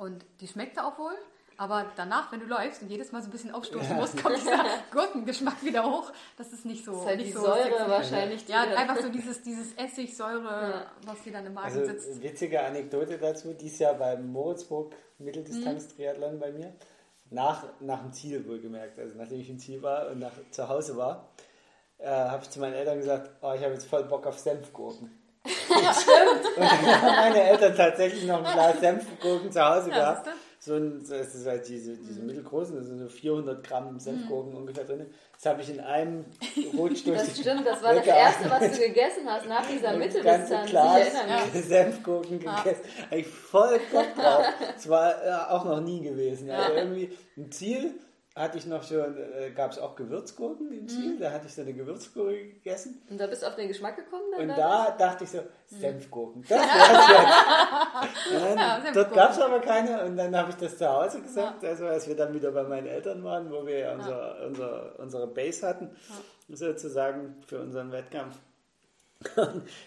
und 0.00 0.24
die 0.40 0.48
schmeckte 0.48 0.84
auch 0.84 0.98
wohl. 0.98 1.14
Aber 1.58 1.84
danach, 1.94 2.32
wenn 2.32 2.40
du 2.40 2.46
läufst 2.46 2.80
und 2.80 2.88
jedes 2.88 3.12
Mal 3.12 3.20
so 3.20 3.28
ein 3.28 3.32
bisschen 3.32 3.50
aufstoßen 3.50 3.94
musst, 3.94 4.22
kommt 4.22 4.38
dieser 4.38 4.64
Gurkengeschmack 4.90 5.62
wieder 5.62 5.84
hoch. 5.84 6.10
Das 6.38 6.54
ist 6.54 6.64
nicht 6.64 6.86
so. 6.86 6.92
Das 6.92 7.00
ist 7.02 7.06
halt 7.06 7.18
nicht 7.18 7.28
die 7.28 7.32
so 7.34 7.42
Säure 7.42 7.64
sexy. 7.64 7.90
wahrscheinlich. 7.90 8.48
Ja, 8.48 8.62
einfach 8.62 8.96
so 8.96 9.10
dieses, 9.10 9.42
dieses 9.42 9.74
Essigsäure, 9.74 10.70
ja. 10.70 10.86
was 11.04 11.22
dir 11.22 11.34
dann 11.34 11.44
im 11.44 11.52
Magen 11.52 11.66
also, 11.66 11.84
sitzt. 11.84 12.22
Witzige 12.22 12.62
Anekdote 12.62 13.18
dazu: 13.18 13.52
Dies 13.52 13.78
Jahr 13.78 13.92
beim 13.92 14.32
Moritzburg 14.32 14.94
Mitteldistanz-Triathlon 15.18 16.36
mhm. 16.36 16.40
bei 16.40 16.50
mir. 16.50 16.72
Nach, 17.28 17.64
nach 17.80 18.00
dem 18.00 18.12
Ziel 18.14 18.48
wohlgemerkt, 18.48 18.98
also 18.98 19.16
nachdem 19.16 19.40
ich 19.40 19.50
im 19.50 19.58
Ziel 19.58 19.82
war 19.82 20.10
und 20.10 20.18
nach, 20.18 20.32
zu 20.50 20.66
Hause 20.66 20.96
war, 20.96 21.28
äh, 21.98 22.08
habe 22.08 22.42
ich 22.42 22.48
zu 22.48 22.58
meinen 22.58 22.72
Eltern 22.72 22.96
gesagt: 22.96 23.32
oh, 23.42 23.52
Ich 23.54 23.62
habe 23.62 23.74
jetzt 23.74 23.84
voll 23.84 24.04
Bock 24.04 24.26
auf 24.26 24.38
Senfgurken. 24.38 25.10
Stimmt. 26.00 26.56
Und 26.56 26.62
dann 26.62 27.02
haben 27.02 27.16
meine 27.16 27.42
Eltern 27.42 27.74
tatsächlich 27.76 28.24
noch 28.24 28.44
ein 28.44 28.52
Glas 28.52 28.80
Senfgurken 28.80 29.52
zu 29.52 29.64
Hause 29.64 29.90
ja, 29.90 29.96
gehabt. 29.96 30.28
So 30.62 30.74
ein, 30.74 31.00
das 31.08 31.34
ist 31.34 31.46
halt 31.46 31.66
diese, 31.68 31.96
diese 31.96 32.20
mhm. 32.20 32.26
mittelgroßen, 32.26 32.76
da 32.76 32.82
sind 32.82 32.98
so 32.98 33.08
400 33.08 33.66
Gramm 33.66 33.98
Senfgurken 33.98 34.52
mhm. 34.52 34.58
ungefähr 34.58 34.84
drin. 34.84 35.06
Das 35.32 35.46
habe 35.46 35.62
ich 35.62 35.70
in 35.70 35.80
einem 35.80 36.26
Rutsch 36.76 37.06
durch 37.06 37.18
Das 37.18 37.38
stimmt, 37.40 37.66
das 37.66 37.82
war 37.82 37.94
das 37.94 38.06
Erste, 38.06 38.50
was 38.50 38.70
du 38.70 38.78
gegessen 38.78 39.22
hast 39.26 39.46
nach 39.46 39.66
dieser 39.66 39.96
Mitteldistanz. 39.96 40.68
Ich 40.68 40.74
erinnere 40.74 41.62
Senfgurken 41.62 42.46
ah. 42.46 42.62
gegessen. 42.62 42.82
Habe 43.06 43.20
ich 43.20 43.26
voll 43.26 43.80
Bock 43.90 44.14
drauf. 44.14 44.44
Das 44.74 44.88
war 44.88 45.24
äh, 45.24 45.50
auch 45.50 45.64
noch 45.64 45.80
nie 45.80 46.02
gewesen. 46.02 46.50
Also 46.50 46.74
irgendwie 46.74 47.16
ein 47.38 47.50
Ziel 47.50 47.94
hatte 48.36 48.58
ich 48.58 48.66
noch 48.66 48.82
schon, 48.84 49.16
äh, 49.16 49.50
gab 49.50 49.72
es 49.72 49.78
auch 49.78 49.96
Gewürzgurken 49.96 50.72
im 50.72 50.88
Ziel, 50.88 51.14
mhm. 51.14 51.20
da 51.20 51.32
hatte 51.32 51.46
ich 51.46 51.54
so 51.54 51.62
eine 51.62 51.72
Gewürzgurke 51.72 52.54
gegessen. 52.54 53.02
Und 53.10 53.20
da 53.20 53.26
bist 53.26 53.42
du 53.42 53.46
auf 53.46 53.56
den 53.56 53.68
Geschmack 53.68 53.96
gekommen? 53.96 54.22
und 54.38 54.48
da 54.48 54.92
dachte 54.92 55.24
ich 55.24 55.30
so, 55.30 55.40
Senfgurken, 55.66 56.42
das 56.48 56.58
wär's 56.58 57.08
jetzt. 57.08 58.56
ja, 58.56 58.92
dort 58.94 59.12
gab 59.12 59.32
es 59.32 59.40
aber 59.40 59.60
keine 59.60 60.04
und 60.04 60.16
dann 60.16 60.36
habe 60.36 60.50
ich 60.50 60.56
das 60.56 60.78
zu 60.78 60.88
Hause 60.88 61.20
gesagt, 61.22 61.62
ja. 61.62 61.70
also 61.70 61.86
als 61.86 62.06
wir 62.06 62.16
dann 62.16 62.32
wieder 62.32 62.52
bei 62.52 62.62
meinen 62.62 62.86
Eltern 62.86 63.22
waren, 63.24 63.50
wo 63.50 63.66
wir 63.66 63.78
ja 63.78 63.94
unser, 63.94 64.46
unser, 64.46 64.98
unsere 64.98 65.26
Base 65.26 65.66
hatten, 65.66 65.90
sozusagen 66.48 67.42
für 67.46 67.60
unseren 67.60 67.90
Wettkampf. 67.90 68.36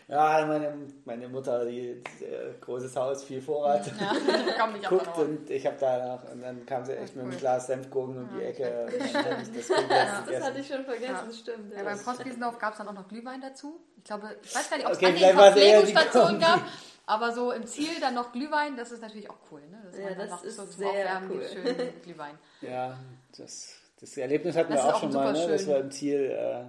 ja, 0.08 0.46
meine, 0.46 0.88
meine 1.06 1.28
Mutter, 1.28 1.66
die 1.66 1.90
äh, 1.90 2.54
großes 2.62 2.96
Haus, 2.96 3.24
viel 3.24 3.42
Vorrat, 3.42 3.92
ja, 4.00 4.68
guckt 4.90 5.18
und 5.18 5.50
ich 5.50 5.66
habe 5.66 5.76
da 5.80 6.16
noch, 6.16 6.32
und 6.32 6.42
dann 6.42 6.64
kam 6.68 6.86
sie 6.86 6.96
echt 6.96 7.16
mit 7.16 7.26
einem 7.26 7.38
Glas 7.38 7.66
Senfgurken 7.66 8.18
um 8.18 8.30
die 8.38 8.44
Ecke. 8.44 8.88
das, 8.96 9.70
ja, 9.70 10.24
das 10.30 10.44
hatte 10.44 10.60
ich 10.60 10.68
schon 10.68 10.86
vergessen, 10.86 11.26
das 11.26 11.40
stimmt. 11.40 11.74
Ja, 11.76 11.84
beim 11.84 12.00
Postwiesenlauf 12.00 12.60
gab 12.60 12.74
es 12.74 12.78
dann 12.78 12.88
auch 12.90 12.94
noch 12.94 13.08
Glühwein 13.08 13.42
dazu. 13.42 13.80
Ich 13.98 14.04
glaube, 14.04 14.36
ich 14.44 14.54
weiß 14.54 14.70
gar 14.70 14.78
nicht, 14.78 14.86
ob 14.86 14.92
es 14.92 14.98
okay, 15.00 15.08
an 15.08 15.16
den 15.16 15.36
Verpflegungsstationen 15.36 16.40
gab, 16.40 16.62
aber 17.08 17.32
so 17.32 17.52
im 17.52 17.66
Ziel 17.66 18.00
dann 18.00 18.14
noch 18.14 18.34
Glühwein, 18.34 18.78
das 18.78 18.92
ist 18.92 19.02
natürlich 19.02 19.32
auch 19.32 19.38
cool. 19.52 19.62
Ne? 19.72 19.82
Dass 19.84 19.98
ja, 19.98 20.14
das 20.14 20.44
ist 20.44 20.58
so 20.58 20.66
zum 20.66 20.86
Aufwärmen 20.86 21.32
cool. 21.32 21.44
schön 21.52 22.02
Glühwein. 22.04 22.38
Ja, 22.62 23.00
das, 23.36 23.80
das 24.00 24.16
Erlebnis 24.16 24.56
hatten 24.56 24.74
das 24.74 24.84
wir 24.84 24.96
auch 24.96 25.00
schon 25.00 25.12
mal, 25.12 25.34
ne? 25.34 25.48
dass 25.48 25.66
wir 25.66 25.78
im 25.78 25.90
Ziel 25.90 26.30
äh, 26.30 26.66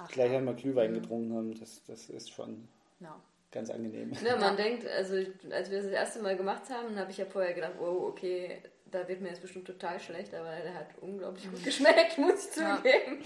Ach, 0.00 0.08
gleich 0.08 0.32
einmal 0.32 0.54
Glühwein 0.54 0.92
mhm. 0.92 1.02
getrunken 1.02 1.34
haben. 1.34 1.58
Das, 1.58 1.82
das 1.84 2.08
ist 2.08 2.30
schon 2.30 2.68
ja. 3.00 3.14
ganz 3.50 3.70
angenehm. 3.70 4.12
Ja, 4.24 4.36
man 4.36 4.56
denkt, 4.56 4.86
also 4.86 5.16
als 5.50 5.70
wir 5.70 5.78
das, 5.78 5.86
das 5.86 5.92
erste 5.92 6.22
Mal 6.22 6.36
gemacht 6.36 6.70
haben, 6.70 6.96
habe 6.96 7.10
ich 7.10 7.18
ja 7.18 7.24
vorher 7.24 7.54
gedacht, 7.54 7.74
oh, 7.80 8.06
okay, 8.08 8.62
da 8.90 9.06
wird 9.08 9.20
mir 9.20 9.28
jetzt 9.28 9.42
bestimmt 9.42 9.66
total 9.66 9.98
schlecht, 10.00 10.34
aber 10.34 10.50
der 10.50 10.74
hat 10.74 10.86
unglaublich 11.00 11.50
gut 11.50 11.64
geschmeckt, 11.64 12.16
muss 12.18 12.46
ich 12.46 12.52
zugeben. 12.52 13.22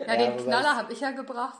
Ja, 0.00 0.06
ja 0.06 0.16
den 0.16 0.36
Knaller 0.38 0.76
habe 0.76 0.92
ich 0.92 1.00
ja 1.00 1.10
gebracht, 1.10 1.58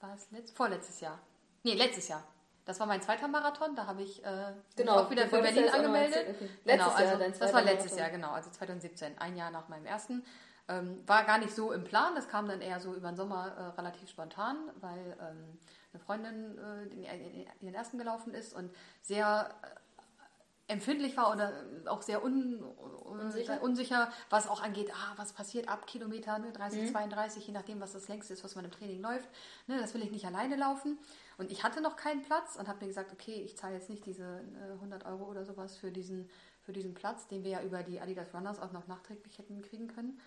war 0.00 0.14
es 0.14 0.30
letzt, 0.30 0.56
vorletztes 0.56 1.00
Jahr? 1.00 1.18
Nee, 1.62 1.74
letztes 1.74 2.08
Jahr. 2.08 2.22
Das 2.66 2.80
war 2.80 2.86
mein 2.86 3.02
zweiter 3.02 3.28
Marathon, 3.28 3.74
da 3.74 3.86
habe 3.86 4.02
ich 4.02 4.24
äh, 4.24 4.52
genau, 4.76 5.00
auch 5.00 5.10
wieder 5.10 5.26
für 5.28 5.42
Berlin 5.42 5.68
angemeldet. 5.68 6.26
Okay. 6.30 6.48
Genau, 6.64 6.88
also, 6.88 7.18
das 7.18 7.52
war 7.52 7.62
letztes 7.62 7.92
Marathon. 7.92 7.98
Jahr, 7.98 8.10
genau, 8.10 8.30
also 8.30 8.50
2017, 8.50 9.18
ein 9.18 9.36
Jahr 9.36 9.50
nach 9.50 9.68
meinem 9.68 9.84
ersten. 9.84 10.24
Ähm, 10.66 11.02
war 11.06 11.24
gar 11.24 11.38
nicht 11.38 11.54
so 11.54 11.72
im 11.72 11.84
Plan, 11.84 12.14
das 12.14 12.28
kam 12.28 12.48
dann 12.48 12.62
eher 12.62 12.80
so 12.80 12.94
über 12.94 13.08
den 13.08 13.16
Sommer 13.16 13.48
äh, 13.48 13.80
relativ 13.80 14.08
spontan, 14.08 14.56
weil 14.80 15.14
ähm, 15.20 15.58
eine 15.92 16.00
Freundin 16.02 16.58
äh, 16.58 16.82
in, 16.84 17.04
in, 17.04 17.46
ihren 17.60 17.74
ersten 17.74 17.98
gelaufen 17.98 18.32
ist 18.32 18.54
und 18.54 18.74
sehr 19.02 19.54
äh, 19.62 20.72
empfindlich 20.72 21.16
war 21.18 21.30
oder 21.32 21.52
auch 21.86 22.00
sehr 22.00 22.24
un, 22.24 22.62
unsicher. 22.62 23.62
unsicher, 23.62 24.10
was 24.30 24.48
auch 24.48 24.62
angeht, 24.62 24.90
ah, 24.94 25.12
was 25.16 25.34
passiert 25.34 25.68
ab 25.68 25.86
Kilometer 25.86 26.38
ne, 26.38 26.52
30, 26.52 26.82
mhm. 26.82 26.92
32, 26.92 27.46
je 27.46 27.52
nachdem, 27.52 27.80
was 27.80 27.92
das 27.92 28.08
längste 28.08 28.32
ist, 28.32 28.42
was 28.42 28.54
man 28.54 28.64
im 28.64 28.70
Training 28.70 29.02
läuft. 29.02 29.28
Ne, 29.66 29.78
das 29.78 29.92
will 29.92 30.02
ich 30.02 30.10
nicht 30.10 30.24
alleine 30.24 30.56
laufen. 30.56 30.98
Und 31.36 31.50
ich 31.50 31.62
hatte 31.62 31.82
noch 31.82 31.96
keinen 31.96 32.22
Platz 32.22 32.56
und 32.56 32.68
habe 32.68 32.80
mir 32.80 32.88
gesagt, 32.88 33.12
okay, 33.12 33.42
ich 33.42 33.58
zahle 33.58 33.74
jetzt 33.74 33.90
nicht 33.90 34.06
diese 34.06 34.24
äh, 34.24 34.72
100 34.72 35.04
Euro 35.04 35.24
oder 35.24 35.44
sowas 35.44 35.76
für 35.76 35.90
diesen, 35.90 36.30
für 36.62 36.72
diesen 36.72 36.94
Platz, 36.94 37.26
den 37.26 37.44
wir 37.44 37.50
ja 37.50 37.62
über 37.62 37.82
die 37.82 38.00
Adidas 38.00 38.32
Runners 38.32 38.60
auch 38.60 38.72
noch 38.72 38.86
nachträglich 38.86 39.36
hätten 39.36 39.60
kriegen 39.60 39.88
können. 39.88 40.18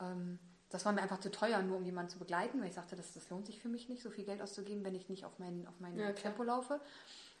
Ähm, 0.00 0.38
das 0.70 0.84
war 0.84 0.92
mir 0.92 1.02
einfach 1.02 1.20
zu 1.20 1.30
teuer, 1.30 1.62
nur 1.62 1.76
um 1.76 1.84
jemanden 1.84 2.10
zu 2.10 2.18
begleiten, 2.18 2.60
weil 2.60 2.68
ich 2.68 2.74
sagte, 2.74 2.96
das, 2.96 3.12
das 3.12 3.30
lohnt 3.30 3.46
sich 3.46 3.60
für 3.60 3.68
mich 3.68 3.88
nicht, 3.88 4.02
so 4.02 4.10
viel 4.10 4.24
Geld 4.24 4.42
auszugeben, 4.42 4.84
wenn 4.84 4.94
ich 4.94 5.08
nicht 5.08 5.24
auf 5.24 5.38
mein, 5.38 5.66
auf 5.66 5.78
mein 5.78 5.96
ja, 5.96 6.12
Tempo 6.12 6.42
laufe. 6.42 6.80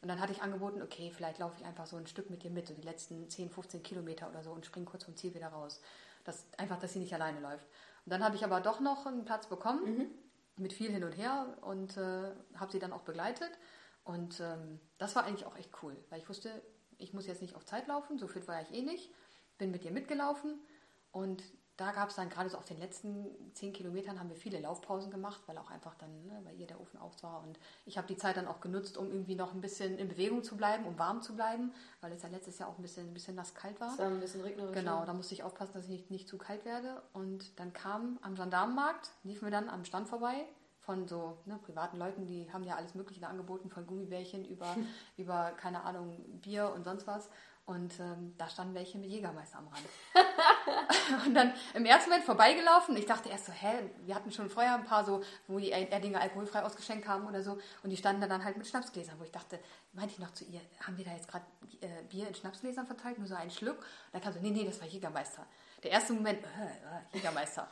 Und 0.00 0.08
dann 0.08 0.20
hatte 0.20 0.32
ich 0.32 0.42
angeboten, 0.42 0.82
okay, 0.82 1.10
vielleicht 1.14 1.38
laufe 1.38 1.56
ich 1.58 1.66
einfach 1.66 1.86
so 1.86 1.96
ein 1.96 2.06
Stück 2.06 2.30
mit 2.30 2.42
dir 2.44 2.50
mit, 2.50 2.66
so 2.66 2.74
die 2.74 2.82
letzten 2.82 3.28
10, 3.28 3.50
15 3.50 3.82
Kilometer 3.82 4.28
oder 4.28 4.42
so 4.42 4.52
und 4.52 4.64
springe 4.64 4.86
kurz 4.86 5.04
vom 5.04 5.16
Ziel 5.16 5.34
wieder 5.34 5.48
raus. 5.48 5.80
Das, 6.24 6.46
einfach, 6.58 6.78
dass 6.78 6.92
sie 6.92 6.98
nicht 7.00 7.14
alleine 7.14 7.40
läuft. 7.40 7.66
Und 8.04 8.12
dann 8.12 8.22
habe 8.22 8.36
ich 8.36 8.44
aber 8.44 8.60
doch 8.60 8.78
noch 8.80 9.06
einen 9.06 9.24
Platz 9.24 9.48
bekommen, 9.48 9.96
mhm. 9.96 10.10
mit 10.56 10.72
viel 10.72 10.92
hin 10.92 11.02
und 11.02 11.12
her 11.12 11.56
und 11.62 11.96
äh, 11.96 12.32
habe 12.54 12.70
sie 12.70 12.78
dann 12.78 12.92
auch 12.92 13.02
begleitet. 13.02 13.50
Und 14.04 14.38
ähm, 14.38 14.78
das 14.98 15.16
war 15.16 15.24
eigentlich 15.24 15.46
auch 15.46 15.56
echt 15.56 15.70
cool, 15.82 15.96
weil 16.10 16.20
ich 16.20 16.28
wusste, 16.28 16.62
ich 16.98 17.12
muss 17.12 17.26
jetzt 17.26 17.42
nicht 17.42 17.56
auf 17.56 17.64
Zeit 17.64 17.88
laufen, 17.88 18.18
so 18.18 18.28
fit 18.28 18.46
war 18.46 18.62
ich 18.62 18.72
eh 18.72 18.82
nicht. 18.82 19.10
Bin 19.58 19.72
mit 19.72 19.84
ihr 19.84 19.90
mitgelaufen 19.90 20.60
und 21.10 21.42
da 21.76 21.92
gab 21.92 22.08
es 22.08 22.16
dann 22.16 22.30
gerade 22.30 22.48
so 22.48 22.56
auf 22.56 22.64
den 22.64 22.78
letzten 22.78 23.26
zehn 23.52 23.72
Kilometern 23.72 24.18
haben 24.18 24.30
wir 24.30 24.36
viele 24.36 24.58
Laufpausen 24.60 25.10
gemacht, 25.10 25.42
weil 25.46 25.58
auch 25.58 25.70
einfach 25.70 25.94
dann 25.94 26.26
ne, 26.26 26.40
bei 26.42 26.52
ihr 26.54 26.66
der 26.66 26.80
Ofen 26.80 26.98
auf 26.98 27.22
war. 27.22 27.42
Und 27.42 27.58
ich 27.84 27.98
habe 27.98 28.06
die 28.06 28.16
Zeit 28.16 28.36
dann 28.36 28.46
auch 28.46 28.60
genutzt, 28.60 28.96
um 28.96 29.10
irgendwie 29.10 29.34
noch 29.34 29.52
ein 29.52 29.60
bisschen 29.60 29.98
in 29.98 30.08
Bewegung 30.08 30.42
zu 30.42 30.56
bleiben, 30.56 30.86
um 30.86 30.98
warm 30.98 31.20
zu 31.20 31.36
bleiben, 31.36 31.72
weil 32.00 32.12
es 32.12 32.22
ja 32.22 32.28
letztes 32.30 32.58
Jahr 32.58 32.70
auch 32.70 32.78
ein 32.78 32.82
bisschen, 32.82 33.08
ein 33.08 33.14
bisschen 33.14 33.34
nass 33.34 33.54
kalt 33.54 33.78
war. 33.80 33.92
Es 33.92 33.98
war 33.98 34.06
ein 34.06 34.20
bisschen 34.20 34.40
regnerisch. 34.40 34.74
Genau, 34.74 35.04
da 35.04 35.12
musste 35.12 35.34
ich 35.34 35.42
aufpassen, 35.42 35.72
dass 35.74 35.84
ich 35.84 35.90
nicht, 35.90 36.10
nicht 36.10 36.28
zu 36.28 36.38
kalt 36.38 36.64
werde. 36.64 37.02
Und 37.12 37.58
dann 37.60 37.72
kam 37.72 38.18
am 38.22 38.34
Gendarmenmarkt, 38.34 39.10
liefen 39.24 39.44
wir 39.46 39.52
dann 39.52 39.68
am 39.68 39.84
Stand 39.84 40.08
vorbei 40.08 40.46
von 40.86 41.08
so 41.08 41.36
ne, 41.46 41.58
privaten 41.64 41.98
Leuten, 41.98 42.26
die 42.26 42.50
haben 42.52 42.62
ja 42.62 42.76
alles 42.76 42.94
Mögliche 42.94 43.20
da 43.20 43.28
angeboten, 43.28 43.68
von 43.68 43.86
Gummibärchen 43.86 44.44
über, 44.44 44.74
über, 45.18 45.50
keine 45.56 45.82
Ahnung, 45.82 46.16
Bier 46.40 46.72
und 46.74 46.84
sonst 46.84 47.06
was. 47.06 47.28
Und 47.66 47.98
ähm, 47.98 48.32
da 48.38 48.48
standen 48.48 48.74
welche 48.74 48.96
mit 48.96 49.10
Jägermeister 49.10 49.58
am 49.58 49.66
Rand. 49.66 49.84
und 51.26 51.34
dann 51.34 51.52
im 51.74 51.84
ersten 51.84 52.10
Moment 52.10 52.24
vorbeigelaufen. 52.24 52.96
Ich 52.96 53.06
dachte 53.06 53.28
erst 53.28 53.46
so, 53.46 53.52
hä, 53.52 53.90
wir 54.04 54.14
hatten 54.14 54.30
schon 54.30 54.48
vorher 54.48 54.76
ein 54.76 54.84
paar 54.84 55.04
so, 55.04 55.20
wo 55.48 55.58
die 55.58 55.72
Erdinger 55.72 56.20
alkoholfrei 56.20 56.62
ausgeschenkt 56.62 57.08
haben 57.08 57.26
oder 57.26 57.42
so. 57.42 57.58
Und 57.82 57.90
die 57.90 57.96
standen 57.96 58.20
dann 58.28 58.44
halt 58.44 58.56
mit 58.56 58.68
Schnapsgläsern, 58.68 59.18
wo 59.18 59.24
ich 59.24 59.32
dachte, 59.32 59.58
meinte 59.94 60.12
ich 60.12 60.20
noch 60.20 60.32
zu 60.32 60.44
ihr, 60.44 60.60
haben 60.86 60.96
wir 60.96 61.04
da 61.04 61.10
jetzt 61.10 61.26
gerade 61.26 61.44
äh, 61.80 62.04
Bier 62.08 62.28
in 62.28 62.36
Schnapsgläsern 62.36 62.86
verteilt, 62.86 63.18
nur 63.18 63.26
so 63.26 63.34
einen 63.34 63.50
Schluck? 63.50 63.78
Und 63.78 63.84
dann 64.12 64.22
kam 64.22 64.32
so, 64.32 64.38
nee, 64.40 64.50
nee, 64.50 64.64
das 64.64 64.80
war 64.80 64.86
Jägermeister. 64.86 65.44
Der 65.82 65.90
erste 65.90 66.12
Moment, 66.12 66.44
äh, 66.44 66.46
äh, 66.46 67.16
Jägermeister. 67.16 67.68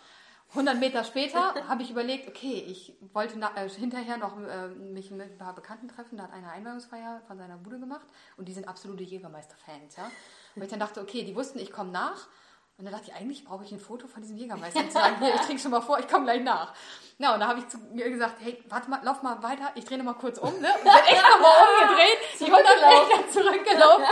100 0.54 0.78
Meter 0.78 1.02
später 1.04 1.54
habe 1.68 1.82
ich 1.82 1.90
überlegt, 1.90 2.28
okay, 2.28 2.64
ich 2.66 2.94
wollte 3.12 3.38
nach, 3.38 3.56
äh, 3.56 3.68
hinterher 3.68 4.16
noch 4.16 4.38
äh, 4.40 4.68
mich 4.68 5.10
mit 5.10 5.32
ein 5.32 5.38
paar 5.38 5.54
Bekannten 5.54 5.88
treffen. 5.88 6.16
Da 6.16 6.24
hat 6.24 6.32
eine 6.32 6.50
Einweihungsfeier 6.50 7.22
von 7.26 7.38
seiner 7.38 7.56
Bude 7.56 7.80
gemacht 7.80 8.06
und 8.36 8.46
die 8.48 8.52
sind 8.52 8.68
absolute 8.68 9.02
Jägermeister-Fans. 9.02 9.96
Ja? 9.96 10.10
Und 10.54 10.62
ich 10.62 10.68
dann 10.68 10.78
dachte, 10.78 11.00
okay, 11.00 11.24
die 11.24 11.34
wussten, 11.34 11.58
ich 11.58 11.72
komme 11.72 11.90
nach. 11.90 12.28
Und 12.76 12.86
dann 12.86 12.92
dachte 12.92 13.08
ich, 13.08 13.14
eigentlich 13.14 13.44
brauche 13.44 13.62
ich 13.62 13.70
ein 13.70 13.78
Foto 13.78 14.08
von 14.08 14.20
diesem 14.20 14.36
Jägermeister 14.36 14.80
und 14.80 14.86
zu 14.86 14.98
sagen, 14.98 15.16
hier, 15.20 15.32
ich 15.32 15.40
trinke 15.42 15.62
schon 15.62 15.70
mal 15.70 15.80
vor, 15.80 16.00
ich 16.00 16.08
komme 16.08 16.24
gleich 16.24 16.42
nach. 16.42 16.74
Ja, 17.18 17.32
und 17.32 17.38
da 17.38 17.46
habe 17.46 17.60
ich 17.60 17.68
zu 17.68 17.78
mir 17.78 18.10
gesagt, 18.10 18.38
hey, 18.40 18.60
warte 18.68 18.90
mal, 18.90 19.00
lauf 19.04 19.22
mal 19.22 19.40
weiter, 19.44 19.70
ich 19.76 19.84
drehe 19.84 20.02
mal 20.02 20.14
kurz 20.14 20.38
um, 20.38 20.50
ne? 20.60 20.68
Und 20.74 20.82
bin 20.82 20.92
echt 20.92 21.22
nochmal 21.22 21.52
umgedreht, 21.62 22.18
die 22.40 22.44
100 22.44 22.64
Meter 22.64 23.30
zurückgelaufen, 23.30 24.04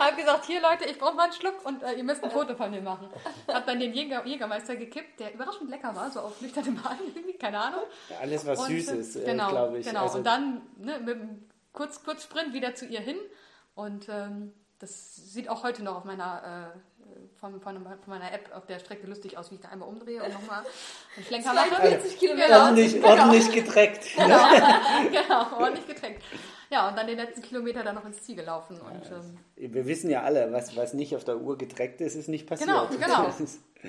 habe 0.00 0.16
gesagt, 0.16 0.46
hier 0.46 0.60
Leute, 0.60 0.86
ich 0.86 0.98
brauche 0.98 1.14
mal 1.14 1.24
einen 1.24 1.32
Schluck 1.32 1.64
und 1.64 1.84
äh, 1.84 1.92
ihr 1.92 2.02
müsst 2.02 2.24
ein 2.24 2.32
Foto 2.32 2.56
von 2.56 2.72
mir 2.72 2.82
machen. 2.82 3.08
Habe 3.46 3.66
dann 3.66 3.78
den 3.78 3.92
Jäger, 3.92 4.26
Jägermeister 4.26 4.74
gekippt, 4.74 5.20
der 5.20 5.32
überraschend 5.32 5.70
lecker 5.70 5.94
war, 5.94 6.10
so 6.10 6.18
auf 6.18 6.40
nüchterne 6.40 6.72
Bahn 6.72 6.98
irgendwie, 7.14 7.38
keine 7.38 7.60
Ahnung. 7.60 7.82
Ja, 8.08 8.16
alles 8.18 8.44
was 8.44 8.58
und, 8.58 8.66
süß 8.66 8.88
ist, 8.88 9.14
äh, 9.14 9.26
genau, 9.26 9.50
glaube 9.50 9.78
ich. 9.78 9.86
Genau, 9.86 10.02
also, 10.02 10.18
und 10.18 10.24
dann 10.24 10.62
ne, 10.76 10.98
mit 10.98 11.14
einem 11.14 11.48
Kurz, 11.72 12.02
Kurzsprint 12.02 12.52
wieder 12.52 12.74
zu 12.74 12.86
ihr 12.86 13.00
hin 13.00 13.18
und 13.76 14.08
ähm, 14.08 14.52
das 14.80 15.14
sieht 15.14 15.48
auch 15.48 15.62
heute 15.62 15.84
noch 15.84 15.94
auf 15.94 16.04
meiner 16.04 16.72
äh, 16.74 16.97
von, 17.40 17.60
von, 17.60 17.82
von, 17.82 17.98
meiner 18.06 18.32
App 18.32 18.50
auf 18.54 18.66
der 18.66 18.78
Strecke 18.78 19.06
lustig 19.06 19.38
aus, 19.38 19.50
wie 19.50 19.56
ich 19.56 19.60
da 19.60 19.68
einmal 19.68 19.88
umdrehe 19.88 20.22
und 20.22 20.32
nochmal 20.32 20.64
einen 21.16 21.24
Schlenker 21.26 21.52
mache. 21.52 21.82
40 21.82 22.18
Kilometer. 22.18 22.46
Genau, 22.46 22.64
ordentlich, 22.64 22.94
genau. 22.94 23.08
ordentlich 23.08 23.52
getreckt. 23.52 24.04
Genau, 24.18 24.48
genau, 25.10 25.58
ordentlich 25.58 25.86
getreckt. 25.86 26.22
Ja, 26.70 26.88
und 26.88 26.98
dann 26.98 27.06
den 27.06 27.16
letzten 27.16 27.40
Kilometer 27.40 27.82
dann 27.82 27.94
noch 27.94 28.04
ins 28.04 28.22
Ziel 28.22 28.36
gelaufen. 28.36 28.78
Und, 28.78 29.04
ja, 29.08 29.16
ähm, 29.56 29.72
wir 29.74 29.86
wissen 29.86 30.10
ja 30.10 30.22
alle, 30.22 30.52
was, 30.52 30.76
was 30.76 30.92
nicht 30.92 31.16
auf 31.16 31.24
der 31.24 31.38
Uhr 31.38 31.56
getreckt 31.56 32.00
ist, 32.00 32.14
ist 32.14 32.28
nicht 32.28 32.46
passiert. 32.46 32.68
Genau, 32.68 32.86
genau. 32.88 33.32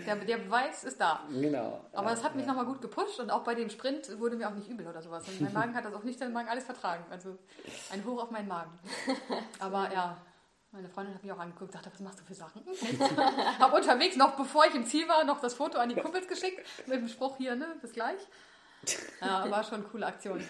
Der, 0.05 0.15
der 0.17 0.37
Beweis 0.37 0.83
ist 0.83 1.01
da. 1.01 1.21
Genau. 1.31 1.83
Aber 1.93 2.13
es 2.13 2.19
ja, 2.19 2.25
hat 2.25 2.35
mich 2.35 2.45
ja. 2.45 2.51
nochmal 2.51 2.67
gut 2.67 2.79
gepusht 2.79 3.19
und 3.19 3.31
auch 3.31 3.43
bei 3.43 3.55
dem 3.55 3.71
Sprint 3.71 4.19
wurde 4.19 4.35
mir 4.35 4.47
auch 4.47 4.53
nicht 4.53 4.69
übel 4.69 4.85
oder 4.85 5.01
sowas. 5.01 5.27
Und 5.27 5.41
mein 5.41 5.51
Magen 5.51 5.73
hat 5.73 5.83
das 5.83 5.95
auch 5.95 6.03
nicht, 6.03 6.21
den 6.21 6.31
Magen 6.31 6.47
alles 6.47 6.63
vertragen. 6.65 7.03
Also 7.09 7.39
ein 7.91 8.05
Hoch 8.05 8.21
auf 8.21 8.29
meinen 8.29 8.47
Magen. 8.47 8.69
Aber 9.57 9.91
ja, 9.91 10.15
meine 10.71 10.87
Freundin 10.87 11.15
hat 11.15 11.23
mich 11.23 11.31
auch 11.31 11.39
angeguckt 11.39 11.73
und 11.73 11.73
sagte, 11.73 11.91
was 11.91 11.99
machst 11.99 12.19
du 12.19 12.23
für 12.23 12.35
Sachen? 12.35 12.61
habe 13.59 13.75
unterwegs, 13.75 14.15
noch 14.15 14.35
bevor 14.35 14.65
ich 14.65 14.75
im 14.75 14.85
Ziel 14.85 15.07
war, 15.07 15.23
noch 15.23 15.41
das 15.41 15.55
Foto 15.55 15.79
an 15.79 15.89
die 15.89 15.95
Kumpels 15.95 16.27
geschickt 16.27 16.61
mit 16.85 16.97
dem 16.97 17.07
Spruch 17.07 17.37
hier, 17.37 17.55
ne, 17.55 17.67
bis 17.81 17.93
gleich. 17.93 18.19
Ja, 19.21 19.51
war 19.51 19.61
schon 19.61 19.79
eine 19.79 19.83
coole 19.83 20.05
Aktion. 20.05 20.41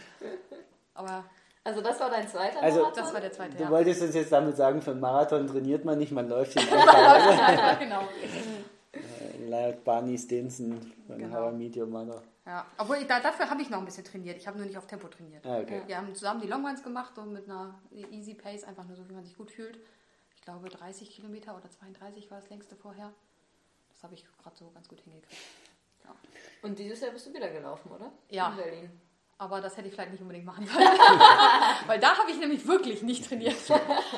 Aber 0.93 1.23
also 1.63 1.81
das 1.81 1.99
war 1.99 2.11
dein 2.11 2.27
zweiter 2.27 2.61
also, 2.61 2.81
Marathon? 2.81 3.03
Das 3.03 3.13
war 3.13 3.21
der 3.21 3.31
zweite, 3.31 3.57
Du 3.57 3.63
ja. 3.63 3.69
wolltest 3.71 4.03
uns 4.03 4.13
jetzt 4.13 4.31
damit 4.31 4.55
sagen, 4.55 4.83
für 4.83 4.91
einen 4.91 4.99
Marathon 4.99 5.47
trainiert 5.47 5.83
man 5.83 5.97
nicht, 5.97 6.11
man 6.11 6.29
läuft 6.29 6.55
ihn 6.61 6.61
einfach. 6.61 7.57
ja, 7.57 7.73
genau. 7.73 8.01
Äh, 8.91 9.47
laut 9.47 9.83
Barney 9.83 10.15
Stinson 10.15 10.93
von 11.07 11.17
genau. 11.17 11.35
How 11.35 11.53
I 11.53 11.55
Meet 11.55 11.77
Your 11.77 11.87
Mother. 11.87 12.21
Ja, 12.45 12.67
obwohl 12.77 12.97
ich, 12.97 13.07
da, 13.07 13.19
dafür 13.19 13.49
habe 13.49 13.63
ich 13.63 13.69
noch 13.71 13.79
ein 13.79 13.85
bisschen 13.85 14.05
trainiert. 14.05 14.37
Ich 14.37 14.47
habe 14.47 14.57
nur 14.57 14.67
nicht 14.67 14.77
auf 14.77 14.85
Tempo 14.85 15.07
trainiert. 15.07 15.43
Ah, 15.45 15.57
okay. 15.57 15.81
Wir 15.87 15.97
haben 15.97 16.13
zusammen 16.13 16.41
die 16.41 16.47
Longruns 16.47 16.83
gemacht 16.83 17.17
und 17.17 17.33
mit 17.33 17.45
einer 17.45 17.79
Easy 17.91 18.35
Pace, 18.35 18.63
einfach 18.63 18.85
nur 18.85 18.95
so, 18.95 19.09
wie 19.09 19.13
man 19.13 19.23
sich 19.23 19.35
gut 19.35 19.49
fühlt 19.49 19.79
glaube 20.41 20.69
30 20.69 21.09
Kilometer 21.11 21.55
oder 21.55 21.69
32 21.69 22.29
war 22.31 22.39
das 22.39 22.49
längste 22.49 22.75
vorher. 22.75 23.13
Das 23.89 24.03
habe 24.03 24.13
ich 24.13 24.25
gerade 24.41 24.55
so 24.55 24.69
ganz 24.71 24.87
gut 24.87 25.01
hingekriegt. 25.01 25.41
Ja. 26.03 26.15
Und 26.61 26.79
dieses 26.79 27.01
Jahr 27.01 27.11
bist 27.11 27.27
du 27.27 27.33
wieder 27.33 27.49
gelaufen, 27.49 27.91
oder? 27.91 28.11
Ja. 28.29 28.49
In 28.49 28.55
Berlin. 28.55 29.01
Aber 29.37 29.61
das 29.61 29.77
hätte 29.77 29.87
ich 29.87 29.93
vielleicht 29.93 30.11
nicht 30.11 30.21
unbedingt 30.21 30.45
machen 30.45 30.67
sollen. 30.67 30.85
Weil 31.87 31.99
da 31.99 32.17
habe 32.17 32.29
ich 32.29 32.37
nämlich 32.37 32.67
wirklich 32.67 33.03
nicht 33.03 33.25
trainiert. 33.25 33.55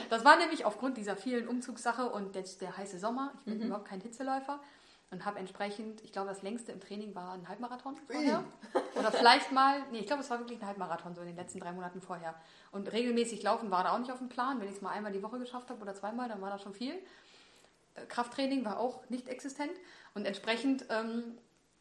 Das 0.09 0.25
war 0.25 0.35
nämlich 0.37 0.65
aufgrund 0.65 0.97
dieser 0.97 1.15
vielen 1.15 1.47
Umzugssache 1.47 2.09
und 2.09 2.33
der, 2.33 2.43
der 2.59 2.75
heiße 2.75 2.97
Sommer. 2.97 3.31
Ich 3.39 3.45
bin 3.45 3.59
mhm. 3.59 3.65
überhaupt 3.67 3.87
kein 3.87 4.01
Hitzeläufer 4.01 4.59
und 5.11 5.25
habe 5.25 5.39
entsprechend, 5.39 6.01
ich 6.03 6.13
glaube, 6.13 6.29
das 6.29 6.41
längste 6.41 6.71
im 6.71 6.79
Training 6.79 7.13
war 7.13 7.33
ein 7.33 7.47
Halbmarathon 7.47 7.97
vorher. 7.97 8.43
Oder 8.95 9.11
vielleicht 9.11 9.51
mal, 9.51 9.83
nee, 9.91 9.99
ich 9.99 10.07
glaube, 10.07 10.21
es 10.21 10.29
war 10.29 10.39
wirklich 10.39 10.61
ein 10.61 10.65
Halbmarathon 10.65 11.13
so 11.13 11.21
in 11.21 11.27
den 11.27 11.35
letzten 11.35 11.59
drei 11.59 11.73
Monaten 11.73 12.01
vorher. 12.01 12.33
Und 12.71 12.91
regelmäßig 12.91 13.43
laufen 13.43 13.69
war 13.71 13.83
da 13.83 13.93
auch 13.93 13.99
nicht 13.99 14.11
auf 14.11 14.19
dem 14.19 14.29
Plan. 14.29 14.61
Wenn 14.61 14.69
ich 14.69 14.75
es 14.75 14.81
mal 14.81 14.91
einmal 14.91 15.11
die 15.11 15.21
Woche 15.21 15.37
geschafft 15.37 15.69
habe 15.69 15.81
oder 15.81 15.93
zweimal, 15.93 16.29
dann 16.29 16.41
war 16.41 16.49
das 16.49 16.61
schon 16.61 16.73
viel. 16.73 16.93
Äh, 17.95 18.05
Krafttraining 18.07 18.63
war 18.63 18.79
auch 18.79 19.01
nicht 19.09 19.27
existent 19.27 19.73
und 20.13 20.25
entsprechend 20.25 20.85
ähm, 20.89 21.37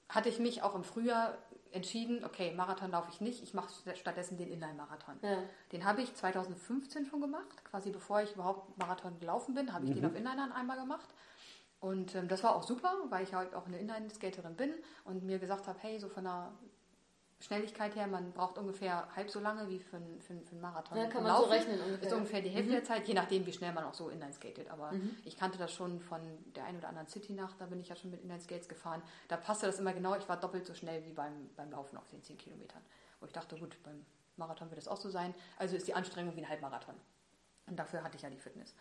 hatte 0.09 0.29
ich 0.29 0.41
mich 0.41 0.63
auch 0.63 0.75
im 0.75 0.83
Frühjahr 0.83 1.39
entschieden, 1.73 2.25
okay, 2.25 2.53
Marathon 2.57 2.91
laufe 2.91 3.11
ich 3.13 3.21
nicht, 3.21 3.45
ich 3.45 3.55
mache 3.55 3.73
stattdessen 3.95 4.37
den 4.37 4.51
Inline-Marathon. 4.51 5.15
Ja. 5.23 5.39
Den 5.71 5.85
habe 5.85 6.03
ich 6.03 6.13
2015 6.17 7.07
schon 7.07 7.21
gemacht, 7.21 7.65
quasi 7.65 7.91
bevor 7.91 8.23
ich 8.23 8.35
überhaupt 8.35 8.77
Marathon 8.77 9.21
gelaufen 9.21 9.55
bin, 9.55 9.73
habe 9.73 9.85
ich 9.85 9.93
mhm. 9.93 9.95
den 9.95 10.07
auf 10.07 10.17
Inlinern 10.17 10.51
einmal 10.51 10.81
gemacht. 10.81 11.09
Und 11.81 12.15
ähm, 12.15 12.29
das 12.29 12.43
war 12.45 12.55
auch 12.55 12.63
super, 12.63 12.95
weil 13.09 13.25
ich 13.25 13.33
halt 13.33 13.55
auch 13.55 13.67
eine 13.67 13.79
Inline-Skaterin 13.79 14.55
bin 14.55 14.75
und 15.05 15.25
mir 15.25 15.39
gesagt 15.39 15.67
habe, 15.67 15.79
hey, 15.81 15.99
so 15.99 16.09
von 16.09 16.25
der 16.25 16.53
Schnelligkeit 17.41 17.97
her, 17.97 18.07
man 18.07 18.33
braucht 18.33 18.59
ungefähr 18.59 19.09
halb 19.17 19.31
so 19.31 19.41
lange 19.41 19.67
wie 19.71 19.79
für, 19.79 19.97
einen, 19.97 20.21
für, 20.21 20.39
für 20.43 20.53
einen 20.53 20.61
Marathon. 20.61 20.99
Ja, 20.99 21.07
kann 21.07 21.23
man 21.23 21.33
Laufen. 21.33 21.45
so 21.47 21.51
rechnen 21.51 21.81
ungefähr. 21.81 22.07
Ist 22.07 22.13
ungefähr 22.13 22.43
die 22.43 22.51
Hälfte 22.51 22.69
mhm. 22.69 22.75
der 22.75 22.85
Zeit, 22.85 23.09
je 23.09 23.15
nachdem, 23.15 23.47
wie 23.47 23.53
schnell 23.53 23.73
man 23.73 23.85
auch 23.85 23.95
so 23.95 24.11
Inline 24.11 24.35
skatet. 24.35 24.71
Aber 24.71 24.93
mhm. 24.93 25.17
ich 25.25 25.39
kannte 25.39 25.57
das 25.57 25.73
schon 25.73 26.01
von 26.01 26.21
der 26.55 26.65
einen 26.67 26.79
oder 26.79 26.89
anderen 26.89 27.09
City-Nacht, 27.09 27.59
da 27.59 27.65
bin 27.65 27.81
ich 27.81 27.89
ja 27.89 27.97
schon 27.97 28.11
mit 28.11 28.21
Inline 28.21 28.43
Skates 28.43 28.69
gefahren. 28.69 29.03
Da 29.29 29.39
passte 29.39 29.65
das 29.67 29.79
immer 29.79 29.95
genau, 29.95 30.15
ich 30.17 30.29
war 30.29 30.37
doppelt 30.39 30.67
so 30.67 30.75
schnell 30.75 31.03
wie 31.07 31.13
beim, 31.15 31.49
beim 31.57 31.71
Laufen 31.71 31.97
auf 31.97 32.09
den 32.09 32.23
10 32.23 32.37
Kilometern. 32.37 32.83
Wo 33.21 33.27
ich 33.27 33.33
dachte, 33.33 33.57
gut, 33.57 33.75
beim 33.85 34.05
Marathon 34.37 34.71
wird 34.71 34.79
es 34.79 34.89
auch 34.89 34.99
so 34.99 35.09
sein. 35.09 35.35
Also 35.57 35.77
ist 35.77 35.89
die 35.89 35.95
Anstrengung 35.95 36.37
wie 36.37 36.43
ein 36.43 36.49
Halbmarathon. 36.49 36.95
Und 37.69 37.77
dafür 37.77 38.03
hatte 38.03 38.17
ich 38.17 38.23
ja 38.23 38.29
die 38.29 38.39
Fitness. 38.39 38.75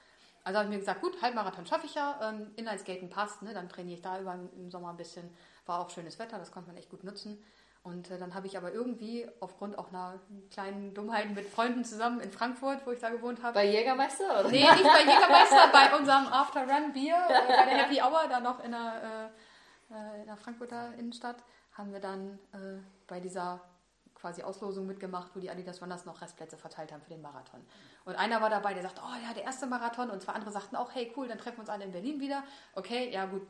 Also 0.44 0.60
habe 0.60 0.70
ich 0.70 0.74
mir 0.74 0.80
gesagt, 0.80 1.02
gut, 1.02 1.22
Halbmarathon 1.22 1.66
schaffe 1.66 1.86
ich 1.86 1.96
ja, 1.96 2.20
ähm, 2.22 2.52
Inlineskaten 2.56 3.10
passt, 3.10 3.42
ne, 3.42 3.54
dann 3.54 3.70
trainiere 3.70 3.96
ich 3.96 4.02
da 4.02 4.20
über 4.20 4.34
im 4.34 4.72
Sommer 4.72 4.90
ein 4.90 4.98
bisschen. 4.98 5.30
War 5.66 5.80
auch 5.80 5.90
schönes 5.90 6.18
Wetter, 6.20 6.38
das 6.38 6.52
konnte 6.52 6.70
man 6.70 6.78
echt 6.78 6.90
gut 6.90 7.04
nutzen. 7.04 7.44
Und 7.84 8.12
äh, 8.12 8.18
dann 8.18 8.34
habe 8.34 8.48
ich 8.48 8.58
aber 8.58 8.74
irgendwie 8.74 9.28
aufgrund 9.40 9.78
auch 9.78 9.90
einer 9.90 10.20
kleinen 10.52 10.94
Dummheit 10.94 11.34
mit 11.34 11.48
Freunden 11.48 11.86
zusammen 11.86 12.20
in 12.20 12.32
Frankfurt, 12.32 12.86
wo 12.86 12.92
ich 12.92 13.00
da 13.00 13.10
gewohnt 13.10 13.42
habe. 13.42 13.54
Bei 13.54 13.66
Jägermeister? 13.66 14.42
Oder? 14.42 14.50
Nee, 14.50 14.70
nicht 14.70 14.84
bei 14.84 15.00
Jägermeister, 15.00 15.68
bei 15.72 15.98
unserem 15.98 16.28
After 16.28 16.62
Run 16.62 16.92
Bier, 16.92 17.16
äh, 17.16 17.48
bei 17.48 17.66
der 17.66 17.78
Happy 17.78 18.02
Hour, 18.02 18.28
da 18.30 18.40
noch 18.40 18.64
in 18.64 18.72
der, 18.72 19.32
äh, 19.92 19.94
äh, 19.94 20.22
in 20.22 20.26
der 20.26 20.36
Frankfurter 20.36 20.94
Innenstadt, 20.98 21.38
haben 21.74 21.94
wir 21.94 22.02
dann 22.02 22.38
äh, 22.52 22.80
bei 23.08 23.22
dieser 23.22 23.62
quasi 24.20 24.44
Auslosung 24.44 24.86
mitgemacht, 24.86 25.36
wo 25.36 25.40
die 25.40 25.50
Adidas 25.50 25.82
Runners 25.82 26.06
noch 26.06 26.22
Restplätze 26.22 26.58
verteilt 26.58 26.92
haben 26.92 27.02
für 27.02 27.10
den 27.10 27.22
Marathon. 27.22 27.62
Und 28.06 28.16
einer 28.16 28.42
war 28.42 28.50
dabei, 28.50 28.74
der 28.74 28.84
sagt, 28.84 29.00
oh 29.00 29.26
ja, 29.26 29.34
der 29.34 29.44
erste 29.44 29.68
Marathon. 29.68 30.10
Und 30.10 30.22
zwei 30.22 30.34
andere 30.34 30.52
sagten 30.52 30.76
auch, 30.76 30.94
hey 30.94 31.12
cool, 31.16 31.28
dann 31.28 31.38
treffen 31.38 31.58
wir 31.58 31.62
uns 31.62 31.70
alle 31.70 31.86
in 31.86 31.92
Berlin 31.92 32.20
wieder. 32.20 32.44
Okay, 32.74 33.12
ja 33.12 33.26
gut, 33.26 33.48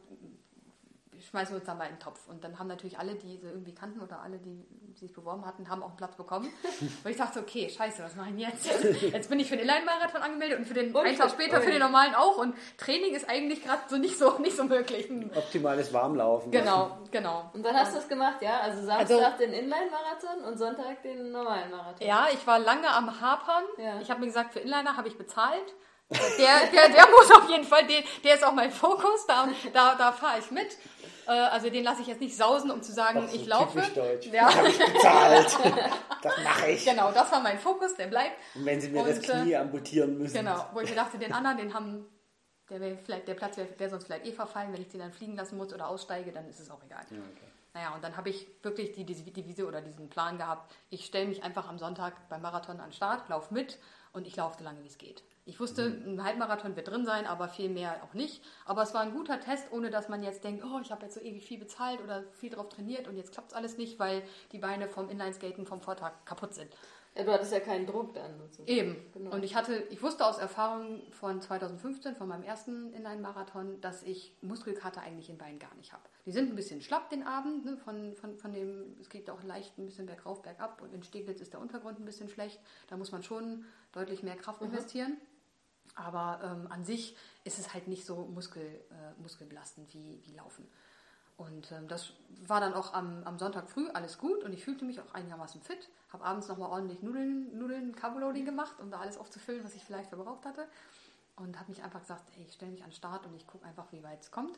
schmeißen 1.22 1.54
wir 1.54 1.60
uns 1.60 1.66
da 1.66 1.76
mal 1.76 1.86
in 1.86 1.96
den 1.96 2.00
Topf. 2.00 2.28
Und 2.28 2.44
dann 2.44 2.58
haben 2.60 2.68
natürlich 2.68 2.98
alle, 2.98 3.16
die 3.16 3.38
sie 3.38 3.48
irgendwie 3.48 3.74
kannten 3.74 4.02
oder 4.02 4.22
alle, 4.22 4.38
die 4.38 4.66
sich 4.96 5.14
beworben 5.14 5.46
hatten, 5.46 5.70
haben 5.70 5.84
auch 5.84 5.90
einen 5.90 5.98
Platz 5.98 6.16
bekommen. 6.16 6.50
Und 7.04 7.10
ich 7.10 7.18
dachte, 7.18 7.40
okay, 7.40 7.70
scheiße, 7.70 8.04
was 8.04 8.16
mache 8.16 8.30
ich 8.32 8.40
jetzt? 8.40 8.70
Jetzt 9.02 9.30
bin 9.30 9.40
ich 9.40 9.50
für 9.50 9.56
den 9.56 9.68
Inline-Marathon 9.68 10.22
angemeldet 10.22 10.60
und 10.60 10.66
für 10.66 10.74
den 10.74 10.94
und 10.94 11.06
einen 11.06 11.18
Tag 11.18 11.32
später 11.32 11.62
für 11.62 11.72
den 11.72 11.80
normalen 11.80 12.16
auch. 12.16 12.38
Und 12.38 12.56
Training 12.78 13.14
ist 13.14 13.30
eigentlich 13.30 13.64
gerade 13.64 13.82
so 13.88 13.98
nicht 13.98 14.18
so 14.18 14.38
nicht 14.40 14.56
so 14.56 14.64
möglich. 14.64 15.10
Optimales 15.36 15.94
Warmlaufen. 15.94 16.52
Genau, 16.52 16.98
genau. 17.12 17.50
Und 17.54 17.64
wann 17.64 17.76
hast 17.76 17.94
du 17.94 18.00
es 18.00 18.08
gemacht, 18.08 18.42
ja? 18.42 18.60
Also 18.60 18.86
Samstag 18.86 19.24
also, 19.24 19.38
den 19.40 19.54
Inline-Marathon 19.54 20.44
und 20.46 20.58
Sonntag 20.58 21.02
den 21.04 21.32
normalen 21.32 21.72
Marathon. 21.72 22.06
Ja, 22.06 22.28
ich 22.34 22.46
war 22.46 22.60
lange 22.60 22.90
am 22.90 23.22
Hapern. 23.22 23.64
Ja. 23.78 24.00
Ich 24.02 24.10
habe 24.10 24.22
mir 24.22 24.28
gesagt, 24.28 24.54
für 24.54 24.60
Inliner 24.60 24.98
habe 24.98 25.08
ich 25.08 25.18
bezahlt. 25.18 25.74
Der, 26.12 26.68
der, 26.72 26.90
der 26.90 27.08
muss 27.10 27.30
auf 27.32 27.48
jeden 27.50 27.64
Fall, 27.64 27.86
der, 27.86 28.02
der 28.24 28.36
ist 28.36 28.44
auch 28.44 28.54
mein 28.54 28.72
Fokus, 28.72 29.28
da, 29.28 29.48
da, 29.74 29.96
da 29.96 30.12
fahre 30.12 30.40
ich 30.40 30.50
mit. 30.50 30.76
Äh, 31.28 31.32
also 31.32 31.70
den 31.70 31.84
lasse 31.84 32.02
ich 32.02 32.08
jetzt 32.08 32.20
nicht 32.20 32.36
sausen, 32.36 32.72
um 32.72 32.82
zu 32.82 32.92
sagen, 32.92 33.28
so, 33.28 33.36
ich 33.36 33.46
laufe. 33.46 33.80
Deutsch. 33.94 34.28
Ja. 34.28 34.54
habe 34.54 34.70
ich 34.70 34.80
bezahlt. 34.80 35.58
das 36.24 36.34
mache 36.44 36.72
ich. 36.72 36.84
Genau, 36.84 37.12
das 37.12 37.32
war 37.32 37.42
mein 37.42 37.60
Fokus, 37.60 37.96
der 37.96 38.08
bleibt. 38.08 38.36
Und 38.56 38.66
wenn 38.66 38.82
sie 38.82 38.90
mir 38.90 39.02
Und, 39.02 39.10
das 39.10 39.22
Knie 39.22 39.52
äh, 39.52 39.58
amputieren 39.58 40.18
müssen. 40.18 40.34
Genau, 40.34 40.66
wo 40.74 40.80
ich 40.80 40.90
mir 40.90 40.96
dachte, 40.96 41.20
den 41.20 41.32
anderen, 41.32 41.58
den 41.58 41.74
haben, 41.76 42.08
der, 42.72 42.98
vielleicht, 42.98 43.28
der 43.28 43.36
Platz 43.36 43.58
wäre 43.58 43.68
wär 43.78 43.90
sonst 43.90 44.06
vielleicht 44.06 44.26
eh 44.26 44.34
verfallen, 44.34 44.74
wenn 44.74 44.82
ich 44.82 44.88
den 44.90 45.02
dann 45.02 45.14
fliegen 45.14 45.36
lassen 45.36 45.58
muss 45.58 45.72
oder 45.72 45.88
aussteige, 45.90 46.32
dann 46.32 46.50
ist 46.50 46.60
es 46.60 46.72
auch 46.72 46.84
egal. 46.84 47.06
Ja, 47.12 47.18
okay. 47.18 47.46
Naja, 47.76 47.94
und 47.94 48.04
dann 48.04 48.18
habe 48.18 48.30
ich 48.30 48.48
wirklich 48.64 48.94
die, 48.94 49.06
die 49.06 49.32
Devise 49.32 49.68
oder 49.68 49.82
diesen 49.82 50.10
Plan 50.10 50.40
gehabt, 50.40 50.74
ich 50.90 51.06
stelle 51.06 51.28
mich 51.28 51.44
einfach 51.44 51.70
am 51.70 51.78
Sonntag 51.78 52.28
beim 52.28 52.42
Marathon 52.42 52.80
an 52.80 52.88
den 52.88 52.94
Start, 52.94 53.30
laufe 53.30 53.54
mit 53.54 53.78
und 54.12 54.26
ich 54.26 54.36
laufe 54.36 54.58
so 54.58 54.64
lange, 54.64 54.84
wie 54.84 54.88
es 54.88 54.98
geht. 54.98 55.24
Ich 55.50 55.60
wusste, 55.60 55.90
mhm. 55.90 56.14
ein 56.14 56.24
Halbmarathon 56.24 56.76
wird 56.76 56.88
drin 56.88 57.06
sein, 57.06 57.26
aber 57.26 57.50
viel 57.50 57.70
mehr 57.70 58.04
auch 58.04 58.14
nicht. 58.14 58.44
Aber 58.66 58.84
es 58.84 58.94
war 58.94 59.02
ein 59.02 59.14
guter 59.14 59.40
Test, 59.40 59.72
ohne 59.72 59.90
dass 59.90 60.08
man 60.08 60.24
jetzt 60.24 60.44
denkt, 60.44 60.64
oh, 60.64 60.80
ich 60.82 60.92
habe 60.92 61.04
jetzt 61.04 61.16
so 61.16 61.22
ewig 61.22 61.46
viel 61.46 61.60
bezahlt 61.60 62.02
oder 62.04 62.24
viel 62.34 62.52
drauf 62.52 62.70
trainiert 62.70 63.08
und 63.08 63.18
jetzt 63.18 63.34
klappt 63.34 63.52
es 63.52 63.58
alles 63.58 63.78
nicht, 63.78 64.00
weil 64.00 64.22
die 64.52 64.60
Beine 64.60 64.88
vom 64.88 65.10
Inlineskaten 65.10 65.66
vom 65.66 65.82
Vortag 65.82 66.14
kaputt 66.26 66.54
sind. 66.54 66.70
Ja, 67.16 67.24
du 67.24 67.32
hattest 67.34 67.52
ja 67.52 67.60
keinen 67.60 67.86
Druck 67.86 68.14
dann. 68.14 68.38
Sozusagen. 68.38 68.70
Eben. 68.70 68.96
Genau. 69.14 69.32
Und 69.32 69.44
ich 69.44 69.56
hatte, 69.56 69.84
ich 69.90 70.02
wusste 70.02 70.26
aus 70.26 70.38
Erfahrung 70.38 71.02
von 71.12 71.42
2015, 71.42 72.16
von 72.16 72.28
meinem 72.28 72.44
ersten 72.44 72.94
Inline-Marathon, 72.94 73.82
dass 73.82 74.04
ich 74.04 74.36
Muskelkater 74.42 75.02
eigentlich 75.02 75.30
in 75.30 75.38
Beinen 75.38 75.60
gar 75.60 75.74
nicht 75.76 75.92
habe. 75.92 76.04
Die 76.26 76.32
sind 76.32 76.50
ein 76.50 76.56
bisschen 76.56 76.82
schlapp 76.82 77.10
den 77.10 77.24
Abend, 77.24 77.66
ne, 77.66 77.78
von, 77.78 78.16
von, 78.16 78.38
von 78.38 78.54
dem, 78.54 78.96
es 79.02 79.10
geht 79.10 79.30
auch 79.30 79.44
leicht 79.44 79.78
ein 79.78 79.86
bisschen 79.86 80.06
bergauf, 80.06 80.42
bergab 80.42 80.82
und 80.82 80.94
in 80.94 81.04
Steglitz 81.04 81.42
ist 81.42 81.54
der 81.54 81.60
Untergrund 81.60 82.00
ein 82.00 82.06
bisschen 82.06 82.30
schlecht. 82.30 82.60
Da 82.88 82.98
muss 82.98 83.12
man 83.12 83.24
schon 83.24 83.66
deutlich 83.92 84.24
mehr 84.24 84.36
Kraft 84.36 84.62
mhm. 84.62 84.68
Aber 86.00 86.40
ähm, 86.42 86.72
an 86.72 86.86
sich 86.86 87.16
ist 87.44 87.60
es 87.60 87.74
halt 87.74 87.90
nicht 87.90 88.06
so 88.06 88.16
muskel, 88.16 88.64
äh, 88.64 89.22
muskelbelastend 89.22 89.94
wie, 89.94 90.22
wie 90.24 90.32
Laufen. 90.32 90.66
Und 91.36 91.72
ähm, 91.74 91.90
das 91.90 92.14
war 92.48 92.62
dann 92.62 92.74
auch 92.74 92.94
am, 92.94 93.24
am 93.26 93.38
Sonntag 93.38 93.70
früh 93.70 93.90
alles 93.90 94.18
gut 94.18 94.44
und 94.44 94.54
ich 94.54 94.64
fühlte 94.64 94.86
mich 94.86 95.02
auch 95.02 95.14
einigermaßen 95.14 95.62
fit. 95.62 95.90
Habe 96.14 96.24
abends 96.24 96.48
nochmal 96.48 96.70
ordentlich 96.70 97.02
Nudeln, 97.02 97.58
Nudeln 97.58 97.96
Carboloading 97.96 98.46
gemacht, 98.46 98.80
um 98.80 98.90
da 98.92 99.00
alles 99.00 99.18
aufzufüllen, 99.18 99.64
was 99.64 99.76
ich 99.76 99.84
vielleicht 99.84 100.10
verbraucht 100.10 100.46
hatte. 100.46 100.68
Und 101.36 101.60
habe 101.60 101.70
mich 101.70 101.84
einfach 101.84 102.00
gesagt, 102.00 102.24
ey, 102.38 102.46
ich 102.46 102.54
stelle 102.54 102.72
mich 102.72 102.84
an 102.84 102.90
den 102.90 102.96
Start 102.96 103.26
und 103.26 103.36
ich 103.36 103.46
gucke 103.46 103.66
einfach, 103.66 103.92
wie 103.92 104.02
weit 104.02 104.22
es 104.22 104.32
kommt. 104.32 104.58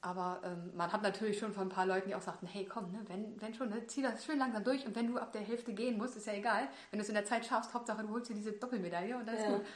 Aber 0.00 0.40
ähm, 0.44 0.70
man 0.74 0.92
hat 0.92 1.02
natürlich 1.02 1.38
schon 1.38 1.52
von 1.52 1.64
ein 1.64 1.70
paar 1.70 1.86
Leuten, 1.86 2.08
die 2.08 2.14
auch 2.14 2.22
sagten, 2.22 2.46
hey, 2.46 2.64
komm, 2.66 2.92
ne, 2.92 3.00
wenn, 3.08 3.40
wenn 3.40 3.54
schon, 3.54 3.70
ne, 3.70 3.86
zieh 3.86 4.02
das 4.02 4.24
schön 4.24 4.38
langsam 4.38 4.62
durch 4.64 4.86
und 4.86 4.94
wenn 4.94 5.06
du 5.06 5.18
ab 5.18 5.32
der 5.32 5.42
Hälfte 5.42 5.74
gehen 5.74 5.98
musst, 5.98 6.16
ist 6.16 6.26
ja 6.26 6.34
egal. 6.34 6.68
Wenn 6.90 6.98
du 6.98 7.02
es 7.02 7.08
in 7.08 7.14
der 7.14 7.24
Zeit 7.24 7.44
schaffst, 7.44 7.74
Hauptsache 7.74 8.02
du 8.02 8.10
holst 8.10 8.30
dir 8.30 8.34
diese 8.34 8.52
Doppelmedaille 8.52 9.16
und 9.16 9.26
dann 9.26 9.34
ist 9.34 9.46
gut. 9.46 9.66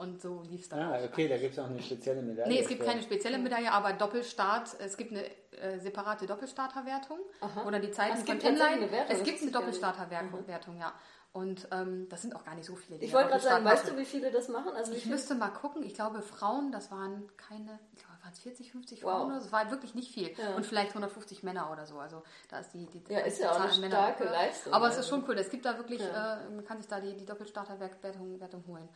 Und 0.00 0.22
so 0.22 0.42
lief 0.48 0.62
es 0.62 0.68
dann. 0.70 0.80
Ah, 0.80 0.98
okay, 1.04 1.28
da 1.28 1.36
gibt 1.36 1.52
es 1.52 1.58
auch 1.58 1.66
eine 1.68 1.82
spezielle 1.82 2.22
Medaille. 2.22 2.50
Nee, 2.50 2.60
es 2.60 2.68
gibt 2.68 2.82
keine 2.82 3.02
spezielle 3.02 3.36
Medaille, 3.36 3.70
aber 3.70 3.92
Doppelstart, 3.92 4.76
es 4.78 4.96
gibt 4.96 5.10
eine 5.10 5.24
äh, 5.60 5.78
separate 5.78 6.26
Doppelstarterwertung 6.26 7.18
oder 7.66 7.78
die 7.80 7.90
Zeiten 7.90 8.24
von 8.24 8.40
Inline. 8.40 8.88
Es 9.10 9.22
gibt 9.22 9.42
eine 9.42 9.50
Doppelstarterwertung, 9.50 10.78
ja. 10.78 10.92
Und 11.32 11.68
ähm, 11.70 12.08
das 12.08 12.22
sind 12.22 12.34
auch 12.34 12.44
gar 12.44 12.54
nicht 12.54 12.66
so 12.66 12.74
viele. 12.74 12.98
Ich 12.98 13.12
wollte 13.12 13.28
gerade 13.28 13.42
sagen, 13.42 13.64
weißt 13.64 13.88
du, 13.88 13.96
wie 13.98 14.06
viele 14.06 14.32
das 14.32 14.48
machen? 14.48 14.72
Also 14.74 14.92
ich 14.92 15.06
müsste 15.06 15.34
mal 15.34 15.50
gucken. 15.50 15.84
Ich 15.84 15.94
glaube, 15.94 16.22
Frauen, 16.22 16.72
das 16.72 16.90
waren 16.90 17.30
keine, 17.36 17.78
ich 17.94 18.02
glaube, 18.02 18.10
waren 18.22 18.32
es 18.32 18.40
40, 18.40 18.72
50 18.72 19.00
Frauen 19.00 19.20
wow. 19.20 19.26
oder 19.26 19.38
so. 19.40 19.44
Das 19.44 19.52
war 19.52 19.70
wirklich 19.70 19.94
nicht 19.94 20.12
viel. 20.12 20.32
Ja. 20.36 20.56
Und 20.56 20.66
vielleicht 20.66 20.90
150 20.90 21.42
Männer 21.42 21.70
oder 21.70 21.86
so. 21.86 21.98
Also 21.98 22.22
da 22.48 22.58
ist 22.58 22.72
die, 22.72 22.86
die 22.86 23.02
Ja, 23.12 23.20
ist 23.20 23.40
ja 23.40 23.52
auch 23.52 23.60
eine 23.60 23.72
Männer 23.80 23.96
starke 23.96 24.24
Leistung. 24.24 24.72
Aber 24.72 24.86
also. 24.86 24.98
es 24.98 25.04
ist 25.04 25.10
schon 25.10 25.24
cool. 25.28 25.38
Es 25.38 25.50
gibt 25.50 25.64
da 25.64 25.76
wirklich, 25.76 26.00
ja. 26.00 26.38
äh, 26.38 26.50
man 26.50 26.64
kann 26.64 26.78
sich 26.78 26.88
da 26.88 27.00
die, 27.00 27.14
die 27.14 27.26
Doppelstarterwertung 27.26 28.40
Wertung 28.40 28.64
holen. 28.66 28.88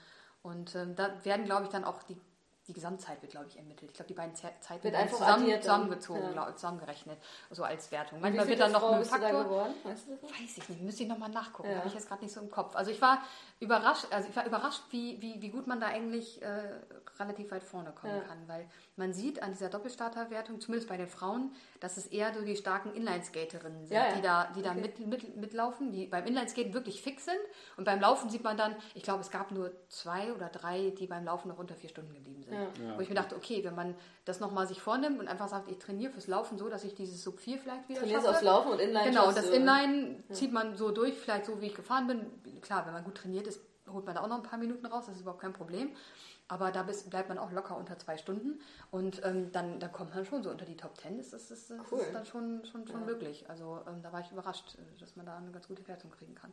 Und 0.44 0.74
ähm, 0.74 0.94
da 0.94 1.24
werden, 1.24 1.46
glaube 1.46 1.64
ich, 1.64 1.70
dann 1.70 1.84
auch 1.84 2.02
die 2.02 2.20
die 2.66 2.72
Gesamtzeit 2.72 3.20
wird, 3.20 3.32
glaube 3.32 3.46
ich, 3.48 3.56
ermittelt. 3.56 3.90
Ich 3.90 3.96
glaube, 3.96 4.08
die 4.08 4.14
beiden 4.14 4.34
Zeiten 4.34 4.82
wird 4.82 4.94
werden 4.94 5.08
zusammen, 5.10 5.60
zusammengezogen, 5.60 6.22
ja. 6.22 6.32
glaub, 6.32 6.54
zusammengerechnet, 6.56 7.18
so 7.50 7.62
als 7.62 7.90
Wertung. 7.90 8.20
Manchmal 8.20 8.48
wird 8.48 8.60
dann 8.60 8.72
noch 8.72 8.90
ein 8.90 9.04
Faktor. 9.04 9.68
Weißt 9.84 10.08
du 10.08 10.22
Weiß 10.22 10.58
ich 10.58 10.68
nicht, 10.68 10.82
müsste 10.82 11.02
ich 11.02 11.08
nochmal 11.08 11.28
nachgucken. 11.28 11.70
Ja. 11.70 11.78
Habe 11.78 11.88
ich 11.88 11.94
jetzt 11.94 12.08
gerade 12.08 12.24
nicht 12.24 12.32
so 12.32 12.40
im 12.40 12.50
Kopf. 12.50 12.74
Also 12.74 12.90
ich 12.90 13.02
war 13.02 13.22
überrascht, 13.60 14.06
also 14.10 14.28
ich 14.28 14.36
war 14.36 14.46
überrascht, 14.46 14.82
wie, 14.90 15.20
wie, 15.20 15.42
wie 15.42 15.50
gut 15.50 15.66
man 15.66 15.80
da 15.80 15.88
eigentlich 15.88 16.40
äh, 16.42 16.80
relativ 17.18 17.50
weit 17.50 17.62
vorne 17.62 17.92
kommen 17.92 18.16
ja. 18.16 18.22
kann, 18.22 18.38
weil 18.46 18.66
man 18.96 19.12
sieht 19.12 19.42
an 19.42 19.52
dieser 19.52 19.68
Doppelstarterwertung, 19.68 20.60
zumindest 20.60 20.88
bei 20.88 20.96
den 20.96 21.08
Frauen, 21.08 21.52
dass 21.80 21.96
es 21.96 22.06
eher 22.06 22.32
so 22.32 22.42
die 22.42 22.56
starken 22.56 22.94
Inlineskaterinnen 22.94 23.86
sind, 23.86 24.00
die 24.16 24.22
da, 24.22 24.50
die 24.54 24.60
okay. 24.60 24.68
da 24.68 24.74
mit, 24.74 25.06
mit, 25.06 25.36
mitlaufen, 25.36 25.92
die 25.92 26.06
beim 26.06 26.24
Inlineskaten 26.26 26.72
wirklich 26.72 27.02
fix 27.02 27.24
sind. 27.26 27.38
Und 27.76 27.84
beim 27.84 28.00
Laufen 28.00 28.30
sieht 28.30 28.42
man 28.42 28.56
dann, 28.56 28.74
ich 28.94 29.02
glaube, 29.02 29.20
es 29.20 29.30
gab 29.30 29.50
nur 29.50 29.72
zwei 29.88 30.32
oder 30.32 30.48
drei, 30.48 30.90
die 30.90 31.06
beim 31.06 31.24
Laufen 31.24 31.48
noch 31.48 31.58
unter 31.58 31.74
vier 31.74 31.90
Stunden 31.90 32.14
geblieben 32.14 32.42
sind. 32.42 32.53
Ja. 32.54 32.96
Wo 32.96 33.00
ich 33.00 33.08
mir 33.08 33.14
dachte, 33.14 33.36
okay, 33.36 33.62
wenn 33.64 33.74
man 33.74 33.94
das 34.24 34.40
nochmal 34.40 34.66
sich 34.66 34.80
vornimmt 34.80 35.20
und 35.20 35.28
einfach 35.28 35.48
sagt, 35.48 35.70
ich 35.70 35.78
trainiere 35.78 36.12
fürs 36.12 36.26
Laufen 36.26 36.58
so, 36.58 36.68
dass 36.68 36.84
ich 36.84 36.94
dieses 36.94 37.22
Sub 37.22 37.38
4 37.38 37.58
vielleicht 37.58 37.88
wieder 37.88 38.00
Trainierst 38.00 38.24
schaffe. 38.24 38.36
aufs 38.36 38.44
Laufen 38.44 38.72
und 38.72 38.80
Inline 38.80 39.10
Genau, 39.10 39.32
das 39.32 39.48
Inline 39.50 40.22
ja. 40.28 40.34
zieht 40.34 40.52
man 40.52 40.76
so 40.76 40.90
durch, 40.90 41.14
vielleicht 41.14 41.46
so, 41.46 41.60
wie 41.60 41.66
ich 41.66 41.74
gefahren 41.74 42.06
bin. 42.06 42.60
Klar, 42.62 42.86
wenn 42.86 42.92
man 42.92 43.04
gut 43.04 43.16
trainiert 43.16 43.46
ist, 43.46 43.60
holt 43.90 44.06
man 44.06 44.14
da 44.14 44.22
auch 44.22 44.28
noch 44.28 44.36
ein 44.36 44.42
paar 44.42 44.58
Minuten 44.58 44.86
raus, 44.86 45.04
das 45.06 45.16
ist 45.16 45.22
überhaupt 45.22 45.42
kein 45.42 45.52
Problem. 45.52 45.90
Aber 46.46 46.70
da 46.70 46.82
bleibt 46.82 47.30
man 47.30 47.38
auch 47.38 47.50
locker 47.52 47.76
unter 47.76 47.98
zwei 47.98 48.18
Stunden 48.18 48.60
und 48.90 49.24
ähm, 49.24 49.50
dann, 49.52 49.80
dann 49.80 49.90
kommt 49.92 50.14
man 50.14 50.26
schon 50.26 50.42
so 50.42 50.50
unter 50.50 50.66
die 50.66 50.76
Top 50.76 50.94
Ten. 50.98 51.16
Das 51.16 51.32
ist, 51.32 51.50
das, 51.50 51.68
das 51.68 51.78
cool. 51.90 52.00
ist 52.00 52.12
dann 52.12 52.26
schon, 52.26 52.62
schon, 52.66 52.86
schon 52.86 53.00
ja. 53.00 53.06
möglich. 53.06 53.46
Also 53.48 53.80
ähm, 53.88 54.02
da 54.02 54.12
war 54.12 54.20
ich 54.20 54.30
überrascht, 54.30 54.76
dass 55.00 55.16
man 55.16 55.24
da 55.24 55.38
eine 55.38 55.50
ganz 55.52 55.68
gute 55.68 55.86
Wertung 55.88 56.10
kriegen 56.10 56.34
kann. 56.34 56.52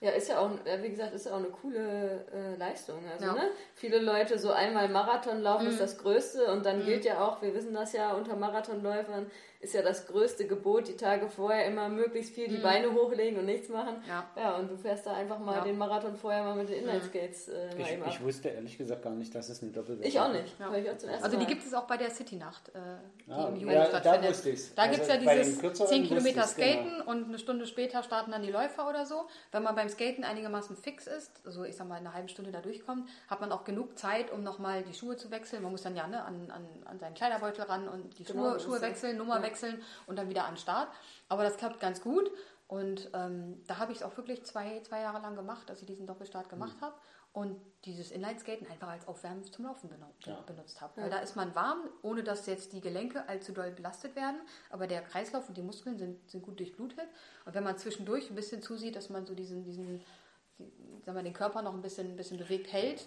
Ja, 0.00 0.10
ist 0.10 0.28
ja 0.28 0.38
auch, 0.38 0.50
wie 0.82 0.90
gesagt, 0.90 1.14
ist 1.14 1.26
ja 1.26 1.32
auch 1.32 1.38
eine 1.38 1.48
coole 1.48 2.26
äh, 2.32 2.56
Leistung. 2.56 2.98
Also, 3.10 3.26
ja. 3.26 3.32
ne? 3.32 3.50
Viele 3.74 3.98
Leute 4.00 4.38
so 4.38 4.50
einmal 4.52 4.88
Marathon 4.88 5.40
laufen 5.40 5.64
mhm. 5.64 5.70
ist 5.70 5.80
das 5.80 5.98
Größte 5.98 6.52
und 6.52 6.66
dann 6.66 6.80
mhm. 6.80 6.86
gilt 6.86 7.04
ja 7.04 7.24
auch, 7.24 7.40
wir 7.40 7.54
wissen 7.54 7.72
das 7.72 7.92
ja 7.92 8.12
unter 8.12 8.36
Marathonläufern, 8.36 9.30
ist 9.64 9.74
ja 9.74 9.82
das 9.82 10.06
größte 10.06 10.46
Gebot, 10.46 10.88
die 10.88 10.96
Tage 10.96 11.28
vorher 11.28 11.66
immer 11.66 11.88
möglichst 11.88 12.34
viel 12.34 12.48
die 12.48 12.58
mhm. 12.58 12.62
Beine 12.62 12.92
hochlegen 12.92 13.38
und 13.38 13.46
nichts 13.46 13.68
machen. 13.68 13.96
Ja. 14.06 14.28
ja, 14.36 14.56
und 14.56 14.70
du 14.70 14.76
fährst 14.76 15.06
da 15.06 15.14
einfach 15.14 15.38
mal 15.38 15.56
ja. 15.56 15.64
den 15.64 15.78
Marathon 15.78 16.16
vorher 16.16 16.42
mal 16.44 16.54
mit 16.54 16.68
den 16.68 16.80
Inline-Skates 16.80 17.48
äh, 17.48 17.68
ich, 17.78 17.98
ich, 18.06 18.22
wusste 18.22 18.48
ehrlich 18.48 18.76
gesagt 18.76 19.02
gar 19.02 19.12
nicht, 19.12 19.34
dass 19.34 19.48
es 19.48 19.62
eine 19.62 19.72
Doppelwelle 19.72 20.06
Ich 20.06 20.20
auch 20.20 20.32
nicht. 20.32 20.58
Ja. 20.58 20.72
Ich 20.74 20.90
auch 20.90 21.22
also 21.22 21.38
die 21.38 21.46
gibt 21.46 21.64
es 21.64 21.72
auch 21.74 21.84
bei 21.84 21.96
der 21.96 22.10
City-Nacht, 22.10 22.68
äh, 22.68 22.80
die 23.26 23.32
ah, 23.32 23.48
im 23.48 23.56
Juli 23.56 23.74
ja, 23.74 23.86
stattfindet. 23.86 24.24
Da, 24.24 24.28
wusste 24.28 24.50
ich's. 24.50 24.74
da 24.74 24.82
also 24.82 24.94
gibt 24.94 25.02
es 25.02 25.08
ja 25.08 25.42
dieses 25.42 25.88
10 25.88 26.04
Kilometer 26.04 26.42
Skaten 26.46 26.90
genau. 26.98 27.10
und 27.10 27.28
eine 27.28 27.38
Stunde 27.38 27.66
später 27.66 28.02
starten 28.02 28.30
dann 28.30 28.42
die 28.42 28.50
Läufer 28.50 28.88
oder 28.88 29.06
so. 29.06 29.26
Wenn 29.50 29.62
man 29.62 29.74
beim 29.74 29.88
Skaten 29.88 30.24
einigermaßen 30.24 30.76
fix 30.76 31.06
ist, 31.06 31.40
also 31.44 31.64
ich 31.64 31.76
sag 31.76 31.88
mal 31.88 31.98
in 31.98 32.06
einer 32.06 32.14
halben 32.14 32.28
Stunde 32.28 32.52
da 32.52 32.60
durchkommt, 32.60 33.08
hat 33.28 33.40
man 33.40 33.50
auch 33.50 33.64
genug 33.64 33.98
Zeit, 33.98 34.30
um 34.30 34.42
nochmal 34.42 34.82
die 34.82 34.94
Schuhe 34.94 35.16
zu 35.16 35.30
wechseln. 35.30 35.62
Man 35.62 35.72
muss 35.72 35.82
dann 35.82 35.96
ja 35.96 36.06
ne, 36.06 36.22
an, 36.22 36.50
an, 36.50 36.66
an 36.84 36.98
seinen 36.98 37.14
Kleiderbeutel 37.14 37.64
ran 37.64 37.88
und 37.88 38.18
die 38.18 38.24
genau, 38.24 38.50
Schuhe, 38.50 38.60
Schuhe 38.60 38.80
wechseln, 38.82 39.16
Nummer 39.16 39.42
wechseln 39.42 39.53
und 40.06 40.16
dann 40.16 40.28
wieder 40.28 40.44
an 40.44 40.54
den 40.54 40.58
Start. 40.58 40.88
Aber 41.28 41.44
das 41.44 41.56
klappt 41.56 41.80
ganz 41.80 42.00
gut. 42.00 42.30
Und 42.66 43.10
ähm, 43.12 43.62
da 43.66 43.78
habe 43.78 43.92
ich 43.92 43.98
es 43.98 44.04
auch 44.04 44.16
wirklich 44.16 44.44
zwei, 44.44 44.80
zwei 44.80 45.00
Jahre 45.00 45.20
lang 45.20 45.36
gemacht, 45.36 45.68
dass 45.68 45.80
ich 45.80 45.86
diesen 45.86 46.06
Doppelstart 46.06 46.48
gemacht 46.48 46.76
mhm. 46.78 46.86
habe 46.86 46.94
und 47.34 47.60
dieses 47.84 48.10
Inline-Skaten 48.10 48.66
einfach 48.68 48.88
als 48.88 49.06
Aufwärmen 49.06 49.44
zum 49.44 49.66
Laufen 49.66 49.90
benutzt, 49.90 50.24
ja. 50.24 50.40
benutzt 50.42 50.80
habe. 50.80 50.92
Ja. 50.96 51.02
Weil 51.02 51.10
da 51.10 51.18
ist 51.18 51.36
man 51.36 51.54
warm, 51.54 51.90
ohne 52.02 52.22
dass 52.22 52.46
jetzt 52.46 52.72
die 52.72 52.80
Gelenke 52.80 53.28
allzu 53.28 53.52
doll 53.52 53.72
belastet 53.72 54.16
werden, 54.16 54.40
aber 54.70 54.86
der 54.86 55.02
Kreislauf 55.02 55.48
und 55.48 55.56
die 55.56 55.62
Muskeln 55.62 55.98
sind, 55.98 56.30
sind 56.30 56.42
gut 56.42 56.58
durchblutet. 56.58 57.06
Und 57.44 57.54
wenn 57.54 57.64
man 57.64 57.76
zwischendurch 57.76 58.30
ein 58.30 58.36
bisschen 58.36 58.62
zusieht, 58.62 58.96
dass 58.96 59.10
man 59.10 59.26
so 59.26 59.34
diesen, 59.34 59.64
diesen 59.64 60.00
sagen 61.04 61.18
wir, 61.18 61.22
den 61.22 61.32
Körper 61.32 61.60
noch 61.62 61.74
ein 61.74 61.82
bisschen, 61.82 62.12
ein 62.12 62.16
bisschen 62.16 62.38
bewegt 62.38 62.72
hält, 62.72 63.06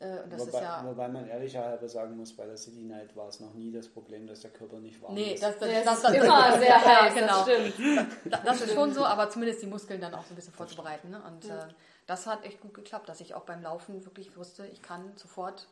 äh, 0.00 0.18
wobei, 0.38 0.60
ja 0.60 0.84
wobei, 0.84 1.08
man 1.08 1.28
ehrlicherweise 1.28 1.88
sagen 1.88 2.16
muss, 2.16 2.32
bei 2.34 2.44
der 2.46 2.56
City 2.56 2.82
Night 2.82 3.14
war 3.16 3.28
es 3.28 3.40
noch 3.40 3.54
nie 3.54 3.70
das 3.70 3.88
Problem, 3.88 4.26
dass 4.26 4.40
der 4.40 4.50
Körper 4.50 4.78
nicht 4.78 5.00
warm 5.00 5.14
nee, 5.14 5.34
ist. 5.34 5.42
Nee, 5.42 5.48
das, 5.48 5.58
das, 5.58 5.84
das, 5.84 6.02
das, 6.02 6.14
immer 6.14 6.58
sehr 6.58 6.84
heiß, 6.84 7.14
genau. 7.14 7.26
das 7.26 7.42
stimmt. 7.42 8.44
Das, 8.44 8.60
ist 8.60 8.74
schon 8.74 8.92
so, 8.92 9.04
aber 9.04 9.30
zumindest 9.30 9.62
die 9.62 9.66
Muskeln 9.66 10.00
dann 10.00 10.14
auch 10.14 10.24
so 10.24 10.32
ein 10.32 10.36
bisschen 10.36 10.52
vorzubereiten. 10.52 11.10
Ne? 11.10 11.22
Und 11.22 11.44
ja. 11.44 11.66
äh, 11.66 11.68
das 12.06 12.26
hat 12.26 12.44
echt 12.44 12.60
gut 12.60 12.74
geklappt, 12.74 13.08
dass 13.08 13.20
ich 13.20 13.34
auch 13.34 13.44
beim 13.44 13.62
Laufen 13.62 14.04
wirklich 14.04 14.36
wusste, 14.36 14.66
ich 14.66 14.82
kann 14.82 15.12
sofort 15.16 15.68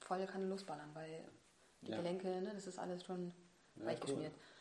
voll 0.00 0.26
kann 0.26 0.48
losballern, 0.48 0.90
weil 0.94 1.24
die 1.82 1.90
ja. 1.90 1.96
Gelenke, 1.96 2.28
ne, 2.28 2.52
das 2.54 2.66
ist 2.66 2.78
alles 2.78 3.04
schon 3.04 3.32
ja, 3.76 3.86
weichgeschmiert. 3.86 4.32
Cool. 4.32 4.51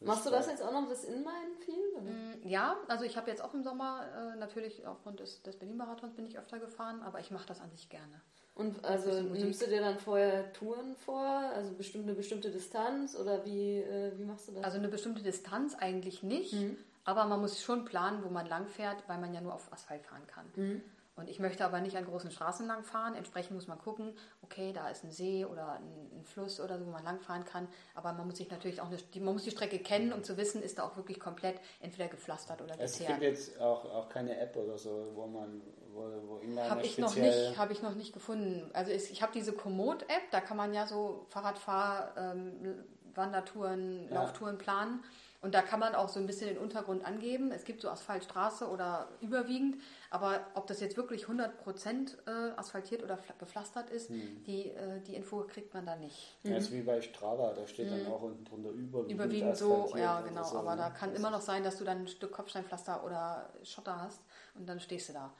Machst 0.00 0.26
du 0.26 0.30
das 0.30 0.46
jetzt 0.46 0.62
auch 0.62 0.72
noch, 0.72 0.88
das 0.88 1.04
Inline 1.04 1.54
viel? 1.64 1.74
Oder? 1.94 2.10
Mm, 2.10 2.46
ja, 2.46 2.76
also 2.88 3.04
ich 3.04 3.16
habe 3.16 3.30
jetzt 3.30 3.42
auch 3.42 3.54
im 3.54 3.62
Sommer, 3.62 4.06
äh, 4.34 4.36
natürlich 4.38 4.86
aufgrund 4.86 5.20
des, 5.20 5.42
des 5.42 5.56
Berlin-Marathons 5.56 6.14
bin 6.14 6.26
ich 6.26 6.38
öfter 6.38 6.58
gefahren, 6.58 7.02
aber 7.02 7.20
ich 7.20 7.30
mache 7.30 7.46
das 7.46 7.60
an 7.60 7.70
sich 7.70 7.88
gerne. 7.88 8.20
Und 8.54 8.84
also 8.84 9.20
nimmst 9.22 9.60
du 9.60 9.66
dir 9.66 9.80
dann 9.80 9.98
vorher 9.98 10.52
Touren 10.54 10.96
vor, 10.96 11.26
also 11.26 11.72
bestimmt 11.72 12.04
eine 12.04 12.14
bestimmte 12.14 12.50
Distanz 12.50 13.14
oder 13.14 13.44
wie, 13.44 13.80
äh, 13.80 14.12
wie 14.16 14.24
machst 14.24 14.48
du 14.48 14.52
das? 14.52 14.64
Also 14.64 14.78
eine 14.78 14.88
bestimmte 14.88 15.22
Distanz 15.22 15.74
eigentlich 15.74 16.22
nicht, 16.22 16.54
mhm. 16.54 16.78
aber 17.04 17.26
man 17.26 17.40
muss 17.40 17.60
schon 17.60 17.84
planen, 17.84 18.24
wo 18.24 18.30
man 18.30 18.46
lang 18.46 18.66
fährt, 18.66 19.02
weil 19.08 19.18
man 19.18 19.34
ja 19.34 19.42
nur 19.42 19.54
auf 19.54 19.70
Asphalt 19.72 20.04
fahren 20.06 20.26
kann. 20.26 20.46
Mhm. 20.56 20.82
Und 21.16 21.30
ich 21.30 21.38
möchte 21.38 21.64
aber 21.64 21.80
nicht 21.80 21.96
an 21.96 22.04
großen 22.04 22.30
Straßen 22.30 22.66
lang 22.66 22.84
fahren. 22.84 23.14
Entsprechend 23.14 23.52
muss 23.52 23.66
man 23.66 23.78
gucken, 23.78 24.14
okay, 24.42 24.72
da 24.74 24.90
ist 24.90 25.02
ein 25.02 25.10
See 25.10 25.46
oder 25.46 25.72
ein, 25.72 26.18
ein 26.18 26.24
Fluss 26.24 26.60
oder 26.60 26.78
so, 26.78 26.86
wo 26.86 26.90
man 26.90 27.02
lang 27.04 27.20
fahren 27.20 27.46
kann. 27.46 27.68
Aber 27.94 28.12
man 28.12 28.26
muss 28.26 28.36
sich 28.36 28.50
natürlich 28.50 28.82
auch, 28.82 28.88
eine, 28.88 28.98
man 29.24 29.32
muss 29.32 29.44
die 29.44 29.50
Strecke 29.50 29.78
kennen, 29.78 30.12
um 30.12 30.22
zu 30.22 30.36
wissen, 30.36 30.62
ist 30.62 30.78
da 30.78 30.82
auch 30.84 30.96
wirklich 30.96 31.18
komplett 31.18 31.58
entweder 31.80 32.08
gepflastert 32.08 32.60
oder 32.60 32.72
geteert. 32.72 32.90
Es 32.90 33.06
gibt 33.06 33.22
jetzt 33.22 33.60
auch, 33.60 33.86
auch 33.86 34.10
keine 34.10 34.38
App 34.38 34.54
oder 34.56 34.76
so, 34.76 35.10
wo 35.14 35.26
man, 35.26 35.62
wo, 35.94 36.02
wo 36.02 36.60
Habe 36.68 36.82
ich 36.82 36.98
noch 36.98 37.16
nicht, 37.16 37.56
habe 37.56 37.72
ich 37.72 37.80
noch 37.80 37.94
nicht 37.94 38.12
gefunden. 38.12 38.70
Also 38.74 38.92
ich, 38.92 39.10
ich 39.10 39.22
habe 39.22 39.32
diese 39.32 39.54
Komoot-App, 39.54 40.30
da 40.30 40.42
kann 40.42 40.58
man 40.58 40.74
ja 40.74 40.86
so 40.86 41.24
Fahrradfahr, 41.30 42.12
ähm, 42.18 42.84
Wandertouren, 43.14 44.08
ja. 44.10 44.16
Lauftouren 44.16 44.58
planen. 44.58 45.02
Und 45.46 45.54
da 45.54 45.62
kann 45.62 45.78
man 45.78 45.94
auch 45.94 46.08
so 46.08 46.18
ein 46.18 46.26
bisschen 46.26 46.48
den 46.48 46.58
Untergrund 46.58 47.04
angeben. 47.04 47.52
Es 47.52 47.62
gibt 47.62 47.80
so 47.80 47.88
Asphaltstraße 47.88 48.68
oder 48.68 49.06
überwiegend, 49.20 49.80
aber 50.10 50.40
ob 50.54 50.66
das 50.66 50.80
jetzt 50.80 50.96
wirklich 50.96 51.26
100% 51.26 52.16
äh, 52.26 52.50
asphaltiert 52.56 53.04
oder 53.04 53.16
gepflastert 53.38 53.88
ist, 53.90 54.08
hm. 54.08 54.42
die, 54.42 54.70
äh, 54.70 55.00
die 55.06 55.14
Info 55.14 55.44
kriegt 55.44 55.72
man 55.72 55.86
da 55.86 55.94
nicht. 55.94 56.36
Ja, 56.42 56.50
mhm. 56.50 56.56
ist 56.56 56.72
wie 56.72 56.80
bei 56.80 57.00
Strava, 57.00 57.52
da 57.52 57.64
steht 57.68 57.92
dann 57.92 58.02
mhm. 58.02 58.12
auch 58.12 58.22
unten 58.22 58.44
drunter 58.44 58.70
überwiegend. 58.70 59.12
Überwiegend 59.12 59.56
so, 59.56 59.94
ja 59.96 60.20
genau, 60.22 60.42
so, 60.42 60.58
aber 60.58 60.74
ne? 60.74 60.82
da 60.82 60.90
kann 60.90 61.10
das 61.10 61.20
immer 61.20 61.30
noch 61.30 61.42
sein, 61.42 61.62
dass 61.62 61.78
du 61.78 61.84
dann 61.84 61.98
ein 61.98 62.08
Stück 62.08 62.32
Kopfsteinpflaster 62.32 63.04
oder 63.04 63.48
Schotter 63.62 64.00
hast 64.00 64.22
und 64.56 64.68
dann 64.68 64.80
stehst 64.80 65.10
du 65.10 65.12
da. 65.12 65.32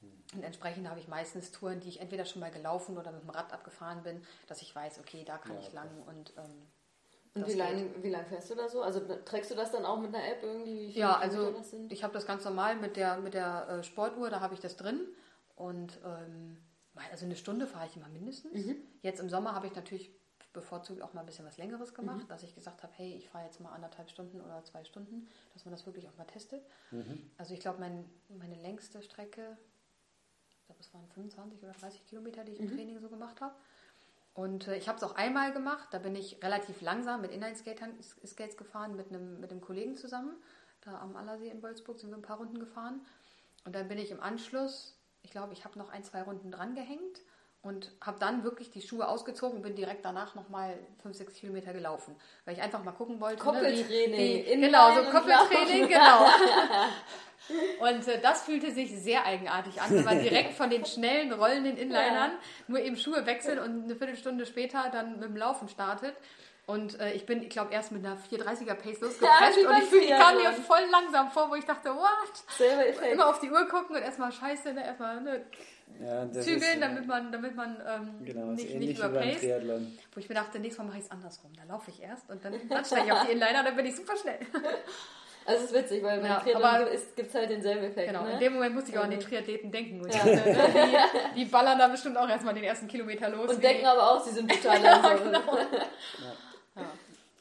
Hm. 0.00 0.10
Und 0.34 0.42
entsprechend 0.42 0.90
habe 0.90 0.98
ich 0.98 1.06
meistens 1.06 1.52
Touren, 1.52 1.78
die 1.78 1.90
ich 1.90 2.00
entweder 2.00 2.24
schon 2.24 2.40
mal 2.40 2.50
gelaufen 2.50 2.98
oder 2.98 3.12
mit 3.12 3.22
dem 3.22 3.30
Rad 3.30 3.52
abgefahren 3.52 4.02
bin, 4.02 4.20
dass 4.48 4.62
ich 4.62 4.74
weiß, 4.74 4.98
okay, 4.98 5.22
da 5.24 5.38
kann 5.38 5.54
ja, 5.54 5.60
ich 5.60 5.72
lang 5.72 5.90
und 6.08 6.32
ähm, 6.38 6.66
und 7.34 7.48
wie 7.48 7.54
lange 7.54 7.90
wie 8.00 8.10
lang 8.10 8.24
fährst 8.26 8.50
du 8.50 8.54
da 8.54 8.68
so? 8.68 8.82
Also 8.82 9.00
trägst 9.24 9.50
du 9.50 9.56
das 9.56 9.72
dann 9.72 9.84
auch 9.84 10.00
mit 10.00 10.14
einer 10.14 10.24
App 10.24 10.42
irgendwie? 10.42 10.90
Ja, 10.90 11.16
also 11.16 11.54
ich 11.88 12.04
habe 12.04 12.14
das 12.14 12.26
ganz 12.26 12.44
normal 12.44 12.76
mit 12.76 12.96
der, 12.96 13.18
mit 13.18 13.34
der 13.34 13.68
äh, 13.68 13.82
Sportuhr, 13.82 14.30
da 14.30 14.40
habe 14.40 14.54
ich 14.54 14.60
das 14.60 14.76
drin. 14.76 15.00
Und 15.56 15.98
ähm, 16.04 16.58
also 17.10 17.24
eine 17.24 17.36
Stunde 17.36 17.66
fahre 17.66 17.86
ich 17.86 17.96
immer 17.96 18.08
mindestens. 18.08 18.66
Mhm. 18.66 18.76
Jetzt 19.02 19.20
im 19.20 19.28
Sommer 19.28 19.54
habe 19.54 19.66
ich 19.66 19.74
natürlich 19.74 20.12
bevorzugt 20.52 21.02
auch 21.02 21.12
mal 21.12 21.20
ein 21.20 21.26
bisschen 21.26 21.44
was 21.44 21.58
Längeres 21.58 21.92
gemacht, 21.92 22.24
mhm. 22.24 22.28
dass 22.28 22.44
ich 22.44 22.54
gesagt 22.54 22.82
habe, 22.82 22.92
hey, 22.96 23.14
ich 23.14 23.28
fahre 23.28 23.44
jetzt 23.44 23.60
mal 23.60 23.72
anderthalb 23.72 24.08
Stunden 24.08 24.40
oder 24.40 24.62
zwei 24.64 24.84
Stunden, 24.84 25.28
dass 25.52 25.64
man 25.64 25.72
das 25.72 25.84
wirklich 25.84 26.08
auch 26.08 26.16
mal 26.16 26.24
testet. 26.24 26.64
Mhm. 26.92 27.30
Also 27.36 27.52
ich 27.52 27.60
glaube, 27.60 27.80
mein, 27.80 28.08
meine 28.28 28.54
längste 28.54 29.02
Strecke, 29.02 29.58
ich 30.48 30.66
glaube, 30.66 30.80
es 30.80 30.94
waren 30.94 31.06
25 31.08 31.62
oder 31.62 31.72
30 31.72 32.06
Kilometer, 32.06 32.44
die 32.44 32.52
ich 32.52 32.60
im 32.60 32.66
mhm. 32.66 32.76
Training 32.76 33.00
so 33.00 33.08
gemacht 33.08 33.40
habe. 33.40 33.54
Und 34.34 34.66
äh, 34.66 34.76
ich 34.76 34.88
habe 34.88 34.98
es 34.98 35.04
auch 35.04 35.14
einmal 35.14 35.52
gemacht, 35.52 35.88
da 35.92 35.98
bin 35.98 36.16
ich 36.16 36.42
relativ 36.42 36.80
langsam 36.80 37.20
mit 37.22 37.30
Inline-Skates 37.30 38.56
gefahren, 38.56 38.96
mit 38.96 39.08
einem, 39.08 39.40
mit 39.40 39.50
einem 39.50 39.60
Kollegen 39.60 39.96
zusammen. 39.96 40.36
Da 40.80 41.00
am 41.00 41.16
Allersee 41.16 41.48
in 41.48 41.62
Wolfsburg 41.62 41.98
sind 41.98 42.10
wir 42.10 42.16
ein 42.16 42.22
paar 42.22 42.38
Runden 42.38 42.58
gefahren. 42.58 43.00
Und 43.64 43.74
dann 43.74 43.88
bin 43.88 43.96
ich 43.96 44.10
im 44.10 44.20
Anschluss, 44.20 44.98
ich 45.22 45.30
glaube, 45.30 45.52
ich 45.52 45.64
habe 45.64 45.78
noch 45.78 45.88
ein, 45.88 46.04
zwei 46.04 46.22
Runden 46.22 46.50
dran 46.50 46.74
gehängt 46.74 47.20
und 47.62 47.90
habe 48.02 48.18
dann 48.18 48.44
wirklich 48.44 48.70
die 48.70 48.82
Schuhe 48.82 49.08
ausgezogen 49.08 49.56
und 49.56 49.62
bin 49.62 49.74
direkt 49.74 50.04
danach 50.04 50.34
nochmal 50.34 50.78
5, 51.02 51.16
6 51.16 51.34
Kilometer 51.34 51.72
gelaufen, 51.72 52.14
weil 52.44 52.54
ich 52.54 52.62
einfach 52.62 52.84
mal 52.84 52.92
gucken 52.92 53.20
wollte. 53.20 53.42
Koppeltraining. 53.42 54.10
Ne, 54.10 54.44
wie, 54.46 54.50
wie, 54.50 54.60
genau, 54.60 54.94
so 54.94 55.10
Koppeltraining, 55.10 55.88
genau. 55.88 56.26
und 57.80 58.08
äh, 58.08 58.20
das 58.20 58.42
fühlte 58.42 58.70
sich 58.72 58.90
sehr 58.90 59.26
eigenartig 59.26 59.80
an, 59.80 59.90
wenn 59.90 60.04
man 60.04 60.22
direkt 60.22 60.54
von 60.54 60.70
den 60.70 60.84
schnellen, 60.84 61.32
rollenden 61.32 61.76
Inlinern 61.76 62.30
ja. 62.32 62.38
nur 62.68 62.80
eben 62.80 62.96
Schuhe 62.96 63.26
wechselt 63.26 63.58
und 63.58 63.84
eine 63.84 63.96
Viertelstunde 63.96 64.46
später 64.46 64.90
dann 64.92 65.20
mit 65.20 65.24
dem 65.24 65.36
Laufen 65.36 65.68
startet. 65.68 66.14
Und 66.66 66.98
äh, 66.98 67.12
ich 67.12 67.26
bin, 67.26 67.42
ich 67.42 67.50
glaube, 67.50 67.74
erst 67.74 67.92
mit 67.92 68.04
einer 68.04 68.16
430er 68.16 68.74
Pace 68.74 69.00
losgeprescht 69.00 69.58
ja, 69.62 69.68
und 69.68 69.82
ich, 69.82 69.92
ich 69.92 70.10
kam 70.10 70.36
mir 70.36 70.50
voll 70.52 70.80
langsam 70.90 71.30
vor, 71.30 71.50
wo 71.50 71.56
ich 71.56 71.66
dachte, 71.66 71.90
what? 71.90 73.12
Immer 73.12 73.28
auf 73.28 73.38
die 73.40 73.50
Uhr 73.50 73.68
gucken 73.68 73.96
und 73.96 74.02
erstmal 74.02 74.32
scheiße, 74.32 74.72
ne, 74.72 74.82
erstmal 74.82 75.20
ne, 75.20 75.44
ja, 76.00 76.30
zügeln, 76.32 76.62
ist, 76.62 76.80
damit 76.80 77.06
man, 77.06 77.30
damit 77.30 77.54
man 77.54 77.76
ähm, 77.86 78.24
genau, 78.24 78.46
nicht, 78.46 78.74
nicht 78.76 78.98
überpaced. 78.98 79.42
Wo 80.14 80.20
ich 80.20 80.28
mir 80.28 80.34
dachte, 80.36 80.58
nächstes 80.58 80.78
Mal 80.78 80.88
mache 80.88 80.98
ich 80.98 81.04
es 81.04 81.10
andersrum. 81.10 81.52
Da 81.54 81.64
laufe 81.70 81.90
ich 81.90 82.02
erst 82.02 82.30
und 82.30 82.42
dann, 82.42 82.54
dann 82.68 82.84
steige 82.84 83.06
ich 83.06 83.12
auf 83.12 83.26
die 83.26 83.32
Inliner, 83.32 83.62
dann 83.62 83.76
bin 83.76 83.84
ich 83.84 83.96
super 83.96 84.16
schnell. 84.16 84.38
Also 85.46 85.64
es 85.64 85.70
ist 85.70 85.76
witzig, 85.76 86.02
weil 86.02 86.20
beim 86.20 86.30
ja, 86.30 86.40
Triathlon 86.40 86.88
gibt 87.16 87.28
es 87.28 87.34
halt 87.34 87.50
denselben 87.50 87.84
Effekt. 87.84 88.08
Genau, 88.08 88.24
ne? 88.24 88.32
in 88.32 88.38
dem 88.40 88.54
Moment 88.54 88.74
musste 88.74 88.90
ich 88.90 88.98
auch 88.98 89.04
an 89.04 89.10
die 89.10 89.18
Triathleten 89.18 89.70
denken. 89.70 90.02
Dachte, 90.02 90.26
ne? 90.26 90.42
die, 91.34 91.40
die, 91.40 91.44
ballern 91.44 91.78
da 91.78 91.88
bestimmt 91.88 92.16
auch 92.16 92.28
erstmal 92.28 92.54
den 92.54 92.64
ersten 92.64 92.88
Kilometer 92.88 93.28
los. 93.28 93.50
Und 93.50 93.62
denken 93.62 93.84
aber 93.84 94.12
auch, 94.12 94.24
sie 94.24 94.32
sind 94.32 94.50
total 94.62 94.80
langsam. 94.80 95.18
genau. 95.18 95.56
ja. 96.76 96.82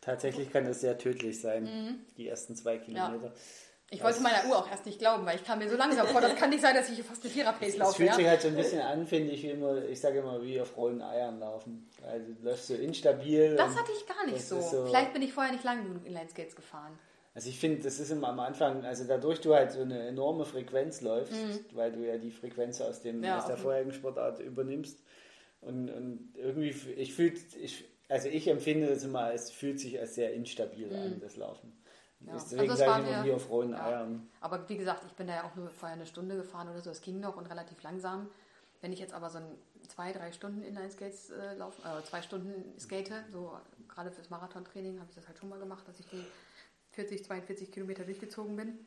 Tatsächlich 0.01 0.51
kann 0.51 0.65
das 0.65 0.81
sehr 0.81 0.97
tödlich 0.97 1.39
sein, 1.39 1.63
mhm. 1.63 2.05
die 2.17 2.27
ersten 2.27 2.55
zwei 2.55 2.77
Kilometer. 2.77 3.31
Ich 3.89 4.03
wollte 4.03 4.21
meiner 4.21 4.49
Uhr 4.49 4.57
auch 4.57 4.69
erst 4.69 4.85
nicht 4.87 4.97
glauben, 4.97 5.25
weil 5.25 5.35
ich 5.35 5.43
kam 5.43 5.59
mir 5.59 5.69
so 5.69 5.77
langsam 5.77 6.07
vor, 6.07 6.19
das 6.19 6.35
kann 6.35 6.49
nicht 6.49 6.61
sein, 6.61 6.75
dass 6.75 6.89
ich 6.89 6.95
hier 6.95 7.03
fast 7.03 7.23
eine 7.23 7.31
Vierer-Pace 7.31 7.77
laufe. 7.77 7.91
Es 7.91 7.97
fühlt 7.97 8.09
ja? 8.09 8.15
sich 8.15 8.27
halt 8.27 8.41
so 8.41 8.47
ein 8.47 8.55
bisschen 8.55 8.81
an, 8.81 9.05
finde 9.05 9.31
ich, 9.31 9.43
wie 9.43 9.51
immer, 9.51 9.83
ich 9.85 10.01
sage 10.01 10.19
immer, 10.19 10.41
wie 10.41 10.59
auf 10.59 10.75
rollenden 10.75 11.07
Eiern 11.07 11.39
laufen. 11.39 11.87
Also 12.05 12.33
du 12.33 12.43
läufst 12.43 12.67
so 12.67 12.73
instabil. 12.73 13.55
Das 13.55 13.75
hatte 13.75 13.91
ich 13.95 14.05
gar 14.07 14.25
nicht 14.25 14.43
so. 14.43 14.59
so. 14.59 14.87
Vielleicht 14.87 15.13
bin 15.13 15.21
ich 15.21 15.31
vorher 15.31 15.51
nicht 15.51 15.63
lang 15.63 15.83
genug 15.83 16.05
Inlineskates 16.05 16.55
gefahren. 16.55 16.97
Also 17.36 17.49
ich 17.49 17.59
finde, 17.59 17.81
das 17.81 17.99
ist 17.99 18.11
immer 18.11 18.29
am 18.29 18.39
Anfang, 18.39 18.86
also 18.86 19.05
dadurch 19.05 19.41
du 19.41 19.55
halt 19.55 19.71
so 19.71 19.81
eine 19.81 20.07
enorme 20.07 20.45
Frequenz 20.45 21.01
läufst, 21.01 21.34
mhm. 21.34 21.65
weil 21.73 21.91
du 21.91 22.05
ja 22.05 22.17
die 22.17 22.29
Frequenz 22.29 22.79
aus, 22.79 23.01
dem, 23.01 23.23
ja, 23.23 23.39
aus 23.39 23.47
der 23.47 23.57
vorherigen 23.57 23.91
Sportart 23.91 24.39
übernimmst. 24.39 24.99
Und, 25.61 25.89
und 25.89 26.34
irgendwie, 26.36 26.69
ich 26.95 27.13
fühle, 27.15 27.34
ich, 27.59 27.86
also 28.07 28.27
ich 28.27 28.47
empfinde 28.47 28.88
das 28.88 29.03
immer, 29.03 29.34
es 29.34 29.49
fühlt 29.49 29.79
sich 29.79 29.99
als 29.99 30.13
sehr 30.15 30.34
instabil 30.34 30.88
mhm. 30.88 30.95
an, 30.95 31.19
das 31.21 31.38
Laufen. 31.38 31.73
Ja. 32.19 32.34
Deswegen 32.34 32.69
also 32.69 32.75
sage 32.75 33.03
ich 33.03 33.09
immer 33.09 33.25
wie 33.25 33.31
auf 33.31 33.49
rohen 33.49 33.71
ja. 33.71 33.86
Eiern. 33.86 34.29
Aber 34.39 34.69
wie 34.69 34.77
gesagt, 34.77 35.03
ich 35.07 35.13
bin 35.13 35.27
da 35.27 35.36
ja 35.36 35.43
auch 35.43 35.55
nur 35.55 35.69
vorher 35.69 35.95
eine 35.95 36.05
Stunde 36.05 36.36
gefahren 36.36 36.69
oder 36.69 36.81
so. 36.81 36.91
Es 36.91 37.01
ging 37.01 37.19
noch 37.19 37.36
und 37.36 37.47
relativ 37.47 37.81
langsam. 37.81 38.29
Wenn 38.81 38.93
ich 38.93 38.99
jetzt 38.99 39.13
aber 39.13 39.29
so 39.29 39.39
ein 39.39 39.45
zwei, 39.88 40.11
drei 40.11 40.31
Stunden 40.31 40.61
Inline-Skates 40.61 41.31
äh, 41.31 41.55
laufen, 41.55 41.81
äh, 41.86 42.03
zwei 42.03 42.21
Stunden 42.21 42.79
skate, 42.79 43.13
so 43.31 43.53
gerade 43.88 44.11
fürs 44.11 44.29
Marathontraining 44.29 44.99
habe 44.99 45.09
ich 45.09 45.15
das 45.15 45.27
halt 45.27 45.38
schon 45.38 45.49
mal 45.49 45.59
gemacht, 45.59 45.88
dass 45.88 45.99
ich 45.99 46.07
die 46.07 46.23
40, 46.93 47.25
42 47.25 47.71
Kilometer 47.71 48.03
durchgezogen 48.03 48.55
bin. 48.55 48.79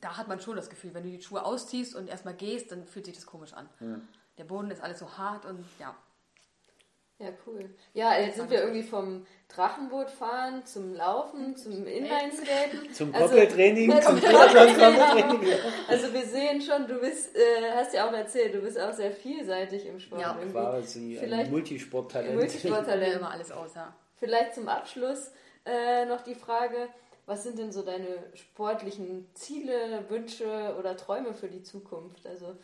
Da 0.00 0.16
hat 0.16 0.28
man 0.28 0.40
schon 0.40 0.56
das 0.56 0.70
Gefühl, 0.70 0.94
wenn 0.94 1.04
du 1.04 1.10
die 1.10 1.22
Schuhe 1.22 1.44
ausziehst 1.44 1.94
und 1.94 2.08
erstmal 2.08 2.34
gehst, 2.34 2.72
dann 2.72 2.84
fühlt 2.86 3.06
sich 3.06 3.14
das 3.14 3.26
komisch 3.26 3.52
an. 3.52 3.68
Ja. 3.80 4.00
Der 4.38 4.44
Boden 4.44 4.70
ist 4.70 4.82
alles 4.82 4.98
so 4.98 5.18
hart 5.18 5.44
und 5.44 5.64
ja, 5.78 5.94
ja, 7.20 7.28
cool. 7.46 7.68
Ja, 7.92 8.18
jetzt 8.18 8.36
sind 8.36 8.50
wir 8.50 8.60
irgendwie 8.62 8.82
vom 8.82 9.26
Drachenbootfahren 9.54 10.64
zum 10.64 10.94
Laufen, 10.94 11.54
zum 11.54 11.86
Inlineskaten. 11.86 12.94
Zum 12.94 13.14
also, 13.14 13.28
Koppeltraining, 13.28 13.92
also, 13.94 14.08
zum 14.08 14.20
Koppeltraining. 14.20 15.46
Also 15.86 16.14
wir 16.14 16.24
sehen 16.24 16.62
schon, 16.62 16.86
du 16.88 16.98
bist, 16.98 17.36
äh, 17.36 17.72
hast 17.74 17.92
ja 17.92 18.08
auch 18.08 18.12
erzählt, 18.14 18.54
du 18.54 18.62
bist 18.62 18.80
auch 18.80 18.94
sehr 18.94 19.12
vielseitig 19.12 19.84
im 19.84 20.00
Sport. 20.00 20.22
Ja, 20.22 20.34
irgendwie. 20.38 20.58
quasi 20.58 21.18
ein 21.18 21.50
Multisporttalent. 21.50 22.36
Multisporttalent. 22.36 23.16
immer 23.16 23.30
alles 23.30 23.52
aus, 23.52 23.74
ja. 23.74 23.94
Vielleicht 24.14 24.54
zum 24.54 24.68
Abschluss 24.68 25.30
äh, 25.66 26.06
noch 26.06 26.22
die 26.22 26.34
Frage, 26.34 26.88
was 27.30 27.44
sind 27.44 27.60
denn 27.60 27.70
so 27.70 27.82
deine 27.82 28.24
sportlichen 28.34 29.24
Ziele, 29.34 30.04
Wünsche 30.08 30.74
oder 30.76 30.96
Träume 30.96 31.32
für 31.32 31.46
die 31.46 31.62
Zukunft? 31.62 32.26
Also 32.26 32.56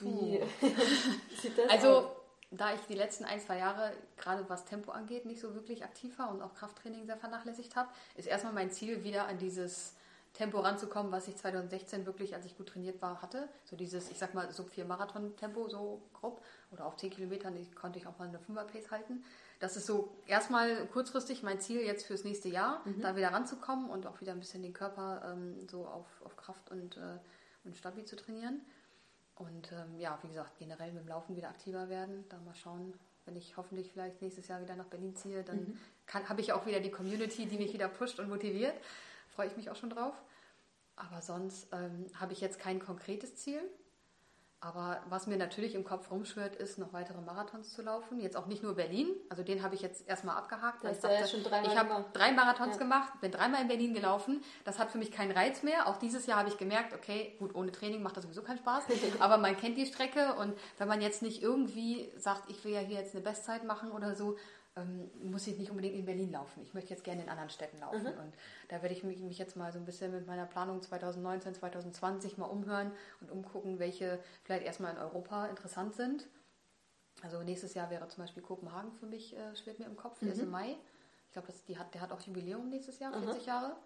wie 0.00 0.38
sieht 1.40 1.56
das 1.56 1.70
also, 1.70 1.88
aus? 1.88 2.04
da 2.50 2.74
ich 2.74 2.80
die 2.82 2.94
letzten 2.94 3.24
ein, 3.24 3.40
zwei 3.40 3.56
Jahre, 3.56 3.92
gerade 4.18 4.46
was 4.48 4.66
Tempo 4.66 4.92
angeht, 4.92 5.24
nicht 5.24 5.40
so 5.40 5.54
wirklich 5.54 5.84
aktiv 5.84 6.18
war 6.18 6.30
und 6.30 6.42
auch 6.42 6.54
Krafttraining 6.54 7.06
sehr 7.06 7.16
vernachlässigt 7.16 7.76
habe, 7.76 7.88
ist 8.14 8.28
erstmal 8.28 8.52
mein 8.52 8.70
Ziel, 8.70 9.04
wieder 9.04 9.26
an 9.26 9.38
dieses 9.38 9.94
Tempo 10.32 10.60
ranzukommen, 10.60 11.10
was 11.10 11.28
ich 11.28 11.36
2016 11.36 12.06
wirklich, 12.06 12.34
als 12.34 12.46
ich 12.46 12.56
gut 12.56 12.68
trainiert 12.68 13.02
war, 13.02 13.20
hatte. 13.20 13.48
So 13.64 13.76
dieses, 13.76 14.10
ich 14.10 14.18
sag 14.18 14.32
mal, 14.34 14.50
Sub 14.52 14.70
4 14.70 14.84
Marathon-Tempo, 14.84 15.68
so 15.68 16.02
grob. 16.14 16.42
Oder 16.70 16.86
auf 16.86 16.96
10 16.96 17.10
Kilometern 17.10 17.56
ich, 17.56 17.74
konnte 17.74 17.98
ich 17.98 18.06
auch 18.06 18.18
mal 18.18 18.28
eine 18.28 18.38
5er-Pace 18.38 18.90
halten. 18.90 19.24
Das 19.58 19.76
ist 19.76 19.86
so 19.86 20.16
erstmal 20.26 20.86
kurzfristig 20.86 21.42
mein 21.42 21.60
Ziel 21.60 21.82
jetzt 21.82 22.06
fürs 22.06 22.24
nächste 22.24 22.48
Jahr, 22.48 22.80
mhm. 22.86 23.02
da 23.02 23.14
wieder 23.16 23.32
ranzukommen 23.32 23.90
und 23.90 24.06
auch 24.06 24.20
wieder 24.20 24.32
ein 24.32 24.38
bisschen 24.38 24.62
den 24.62 24.72
Körper 24.72 25.32
ähm, 25.32 25.68
so 25.68 25.84
auf, 25.86 26.06
auf 26.24 26.36
Kraft 26.36 26.70
und, 26.70 26.96
äh, 26.96 27.18
und 27.64 27.76
Stabi 27.76 28.04
zu 28.04 28.16
trainieren. 28.16 28.62
Und 29.34 29.72
ähm, 29.72 29.98
ja, 29.98 30.18
wie 30.22 30.28
gesagt, 30.28 30.58
generell 30.58 30.92
mit 30.92 31.02
dem 31.02 31.08
Laufen 31.08 31.36
wieder 31.36 31.48
aktiver 31.48 31.88
werden. 31.88 32.24
Da 32.28 32.38
mal 32.38 32.54
schauen, 32.54 32.94
wenn 33.26 33.36
ich 33.36 33.56
hoffentlich 33.56 33.92
vielleicht 33.92 34.22
nächstes 34.22 34.48
Jahr 34.48 34.62
wieder 34.62 34.76
nach 34.76 34.86
Berlin 34.86 35.14
ziehe, 35.14 35.42
dann 35.42 35.58
mhm. 35.58 36.28
habe 36.28 36.40
ich 36.40 36.52
auch 36.52 36.66
wieder 36.66 36.80
die 36.80 36.90
Community, 36.90 37.46
die 37.46 37.58
mich 37.58 37.72
wieder 37.72 37.88
pusht 37.88 38.18
und 38.18 38.28
motiviert. 38.28 38.74
Freue 39.40 39.48
ich 39.48 39.56
mich 39.56 39.70
auch 39.70 39.76
schon 39.76 39.88
drauf. 39.88 40.12
Aber 40.96 41.22
sonst 41.22 41.68
ähm, 41.72 42.04
habe 42.20 42.34
ich 42.34 42.42
jetzt 42.42 42.58
kein 42.58 42.78
konkretes 42.78 43.36
Ziel. 43.36 43.62
Aber 44.60 45.00
was 45.08 45.26
mir 45.26 45.38
natürlich 45.38 45.74
im 45.74 45.82
Kopf 45.82 46.10
rumschwirrt, 46.10 46.56
ist, 46.56 46.76
noch 46.76 46.92
weitere 46.92 47.22
Marathons 47.22 47.72
zu 47.72 47.80
laufen. 47.80 48.20
Jetzt 48.20 48.36
auch 48.36 48.44
nicht 48.44 48.62
nur 48.62 48.74
Berlin. 48.74 49.08
Also 49.30 49.42
den 49.42 49.62
habe 49.62 49.74
ich 49.74 49.80
jetzt 49.80 50.06
erstmal 50.06 50.36
abgehakt. 50.36 50.84
Das 50.84 50.98
ich 50.98 51.02
dachte, 51.02 51.14
ja 51.14 51.26
schon 51.26 51.40
ich 51.40 51.78
habe 51.78 52.04
drei 52.12 52.32
Marathons 52.32 52.74
ja. 52.74 52.82
gemacht, 52.82 53.18
bin 53.22 53.32
dreimal 53.32 53.62
in 53.62 53.68
Berlin 53.68 53.94
gelaufen. 53.94 54.44
Das 54.66 54.78
hat 54.78 54.90
für 54.90 54.98
mich 54.98 55.10
keinen 55.10 55.30
Reiz 55.30 55.62
mehr. 55.62 55.86
Auch 55.86 55.96
dieses 55.96 56.26
Jahr 56.26 56.40
habe 56.40 56.50
ich 56.50 56.58
gemerkt, 56.58 56.92
okay, 56.92 57.34
gut, 57.38 57.54
ohne 57.54 57.72
Training 57.72 58.02
macht 58.02 58.18
das 58.18 58.24
sowieso 58.24 58.42
keinen 58.42 58.58
Spaß. 58.58 58.84
aber 59.20 59.38
man 59.38 59.56
kennt 59.56 59.78
die 59.78 59.86
Strecke 59.86 60.34
und 60.34 60.52
wenn 60.76 60.86
man 60.86 61.00
jetzt 61.00 61.22
nicht 61.22 61.42
irgendwie 61.42 62.12
sagt, 62.18 62.50
ich 62.50 62.62
will 62.62 62.72
ja 62.74 62.80
hier 62.80 62.98
jetzt 62.98 63.14
eine 63.14 63.24
Bestzeit 63.24 63.64
machen 63.64 63.90
oder 63.90 64.14
so, 64.14 64.36
ähm, 64.76 65.10
muss 65.22 65.46
ich 65.46 65.58
nicht 65.58 65.70
unbedingt 65.70 65.96
in 65.96 66.04
Berlin 66.04 66.30
laufen. 66.32 66.62
Ich 66.62 66.74
möchte 66.74 66.90
jetzt 66.90 67.04
gerne 67.04 67.22
in 67.22 67.28
anderen 67.28 67.50
Städten 67.50 67.78
laufen. 67.80 68.02
Mhm. 68.02 68.20
Und 68.20 68.34
da 68.68 68.82
werde 68.82 68.94
ich 68.94 69.02
mich, 69.02 69.18
mich, 69.20 69.38
jetzt 69.38 69.56
mal 69.56 69.72
so 69.72 69.78
ein 69.78 69.84
bisschen 69.84 70.12
mit 70.12 70.26
meiner 70.26 70.46
Planung 70.46 70.80
2019, 70.80 71.54
2020 71.54 72.38
mal 72.38 72.46
umhören 72.46 72.92
und 73.20 73.30
umgucken, 73.30 73.78
welche 73.78 74.20
vielleicht 74.44 74.64
erstmal 74.64 74.92
in 74.92 74.98
Europa 74.98 75.46
interessant 75.46 75.94
sind. 75.94 76.28
Also 77.22 77.42
nächstes 77.42 77.74
Jahr 77.74 77.90
wäre 77.90 78.06
zum 78.08 78.24
Beispiel 78.24 78.42
Kopenhagen 78.42 78.92
für 78.92 79.06
mich, 79.06 79.36
äh, 79.36 79.56
schwebt 79.56 79.78
mir 79.78 79.86
im 79.86 79.96
Kopf, 79.96 80.20
der 80.20 80.32
ist 80.32 80.38
im 80.38 80.46
mhm. 80.46 80.52
Mai. 80.52 80.76
Ich 81.26 81.32
glaube, 81.32 81.48
hat, 81.78 81.94
der 81.94 82.00
hat 82.00 82.12
auch 82.12 82.20
Jubiläum 82.20 82.70
nächstes 82.70 82.98
Jahr, 82.98 83.12
40 83.12 83.42
mhm. 83.42 83.46
Jahre. 83.46 83.76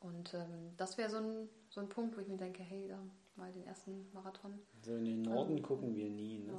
Und 0.00 0.34
ähm, 0.34 0.74
das 0.76 0.98
wäre 0.98 1.08
so 1.08 1.16
ein, 1.18 1.48
so 1.70 1.80
ein 1.80 1.88
Punkt, 1.88 2.16
wo 2.16 2.20
ich 2.20 2.28
mir 2.28 2.36
denke, 2.36 2.62
hey, 2.62 2.88
da 2.88 2.98
mal 3.36 3.50
den 3.52 3.66
ersten 3.66 4.08
Marathon. 4.12 4.58
So 4.82 4.96
in 4.96 5.04
den 5.04 5.22
Norden 5.22 5.56
ähm, 5.56 5.62
gucken 5.62 5.94
wir 5.94 6.08
nie. 6.08 6.38
Ne? 6.38 6.52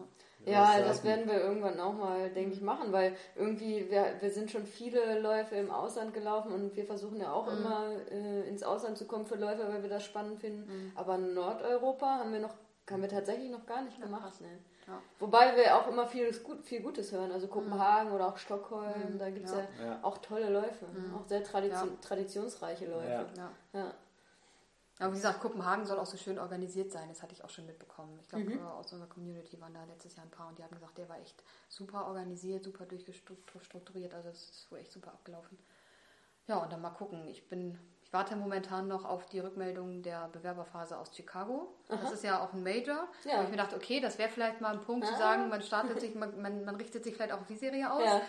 Ja, 0.46 0.78
ja 0.78 0.86
das 0.86 1.04
werden 1.04 1.28
wir 1.28 1.40
irgendwann 1.40 1.80
auch 1.80 1.94
mal, 1.94 2.30
denke 2.30 2.54
ich, 2.54 2.62
machen, 2.62 2.92
weil 2.92 3.16
irgendwie, 3.36 3.90
wir, 3.90 4.16
wir 4.20 4.30
sind 4.30 4.52
schon 4.52 4.66
viele 4.66 5.20
Läufe 5.20 5.56
im 5.56 5.72
Ausland 5.72 6.14
gelaufen 6.14 6.52
und 6.52 6.76
wir 6.76 6.86
versuchen 6.86 7.20
ja 7.20 7.32
auch 7.32 7.52
mhm. 7.52 7.58
immer 7.58 7.88
äh, 8.12 8.48
ins 8.48 8.64
Ausland 8.64 8.98
zu 8.98 9.06
kommen 9.06 9.26
für 9.26 9.36
Läufer, 9.36 9.68
weil 9.70 9.82
wir 9.82 9.90
das 9.90 10.04
spannend 10.04 10.40
finden. 10.40 10.68
Mhm. 10.68 10.92
Aber 10.96 11.18
Nordeuropa 11.18 12.20
haben 12.20 12.34
wir 12.34 12.40
noch, 12.40 12.56
haben 12.90 13.02
wir 13.02 13.10
tatsächlich 13.10 13.50
noch 13.50 13.66
gar 13.66 13.82
nicht 13.82 13.98
ja, 13.98 14.06
gemacht. 14.06 14.42
Ne? 14.42 14.60
Ja. 14.88 15.02
Wobei 15.20 15.56
wir 15.56 15.76
auch 15.76 15.88
immer 15.88 16.06
viel, 16.06 16.32
viel 16.64 16.82
Gutes 16.82 17.12
hören, 17.12 17.32
also 17.32 17.48
Kopenhagen 17.48 18.10
mhm. 18.10 18.16
oder 18.16 18.28
auch 18.28 18.38
Stockholm, 18.38 19.14
mhm. 19.14 19.18
da 19.18 19.30
gibt 19.30 19.48
es 19.48 19.54
ja. 19.54 19.68
ja. 19.84 20.00
auch 20.04 20.20
tolle 20.20 20.50
Läufe, 20.50 20.86
mhm. 20.86 21.16
auch 21.16 21.28
sehr 21.28 21.44
tradition 21.44 22.00
traditionsreiche 22.02 22.86
Läufe. 22.86 23.28
Ja. 23.74 23.94
Aber 25.00 25.12
wie 25.12 25.18
gesagt, 25.18 25.42
Kopenhagen 25.42 25.86
soll 25.86 26.00
auch 26.00 26.06
so 26.06 26.16
schön 26.16 26.40
organisiert 26.40 26.92
sein. 26.92 27.10
Das 27.10 27.22
hatte 27.22 27.34
ich 27.34 27.44
auch 27.44 27.50
schon 27.50 27.66
mitbekommen. 27.66 28.18
Ich 28.22 28.30
glaube, 28.30 28.46
mhm. 28.46 28.60
Äh, 28.60 28.62
aus 28.62 28.92
unserer 28.94 29.10
Community 29.10 29.60
waren 29.60 29.74
da 29.74 29.84
letztes 29.84 30.16
Jahr 30.16 30.26
ein 30.26 30.32
paar 30.32 30.48
und 30.48 30.58
die 30.58 30.64
haben 30.64 30.74
gesagt, 30.74 30.98
der 30.98 31.10
war 31.10 31.20
echt 31.20 31.44
super 31.68 32.08
organisiert, 32.08 32.64
super 32.64 32.86
durchgestrukturiert. 32.86 34.14
Also 34.14 34.30
es 34.30 34.50
ist 34.50 34.72
wohl 34.72 34.80
echt 34.80 34.94
super 34.94 35.12
abgelaufen. 35.12 35.58
Ja, 36.48 36.58
und 36.58 36.72
dann 36.72 36.82
mal 36.82 36.92
gucken. 36.92 37.28
Ich 37.28 37.50
bin, 37.50 37.78
ich 38.04 38.14
warte 38.14 38.38
momentan 38.38 38.88
noch 38.88 39.04
auf 39.04 39.26
die 39.26 39.40
Rückmeldung 39.40 40.02
der 40.02 40.30
Bewerberphase 40.30 40.98
aus 40.98 41.14
Chicago. 41.14 41.76
Aha. 41.90 41.98
Das 42.02 42.14
ist 42.14 42.24
ja 42.24 42.42
auch 42.42 42.54
ein 42.54 42.64
Major. 42.64 43.08
Ja. 43.26 43.40
Und 43.40 43.46
ich 43.46 43.52
mir 43.52 43.58
dachte, 43.58 43.76
okay, 43.76 44.00
das 44.00 44.18
wäre 44.18 44.30
vielleicht 44.30 44.62
mal 44.62 44.74
ein 44.74 44.82
Punkt 44.82 45.06
ah. 45.06 45.12
zu 45.12 45.18
sagen, 45.18 45.50
man 45.50 45.62
startet 45.62 46.00
sich, 46.02 46.16
man, 46.16 46.40
man, 46.42 46.64
man, 46.64 46.76
richtet 46.76 47.04
sich 47.04 47.16
vielleicht 47.16 47.34
auch 47.34 47.42
auf 47.42 47.48
die 47.48 47.58
Serie 47.58 47.92
aus. 47.92 48.04
Ja. 48.04 48.22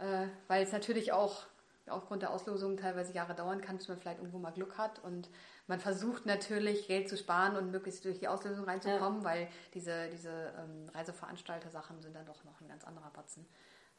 Äh, 0.00 0.28
weil 0.48 0.62
es 0.64 0.72
natürlich 0.72 1.12
auch 1.12 1.44
aufgrund 1.86 2.22
der 2.22 2.30
Auslosung 2.30 2.76
teilweise 2.76 3.12
Jahre 3.12 3.34
dauern 3.34 3.60
kann, 3.60 3.78
bis 3.78 3.88
man 3.88 3.98
vielleicht 3.98 4.18
irgendwo 4.18 4.38
mal 4.38 4.50
Glück 4.50 4.76
hat. 4.76 5.02
Und 5.02 5.30
man 5.68 5.80
versucht 5.80 6.26
natürlich 6.26 6.88
Geld 6.88 7.08
zu 7.08 7.16
sparen 7.16 7.56
und 7.56 7.70
möglichst 7.70 8.04
durch 8.04 8.18
die 8.18 8.26
Auslösung 8.26 8.64
reinzukommen, 8.64 9.20
ja. 9.20 9.24
weil 9.24 9.48
diese, 9.74 10.08
diese 10.10 10.52
ähm, 10.58 10.88
Reiseveranstalter-Sachen 10.94 12.00
sind 12.00 12.16
dann 12.16 12.26
doch 12.26 12.42
noch 12.44 12.60
ein 12.60 12.68
ganz 12.68 12.84
anderer 12.84 13.10
Batzen. 13.10 13.46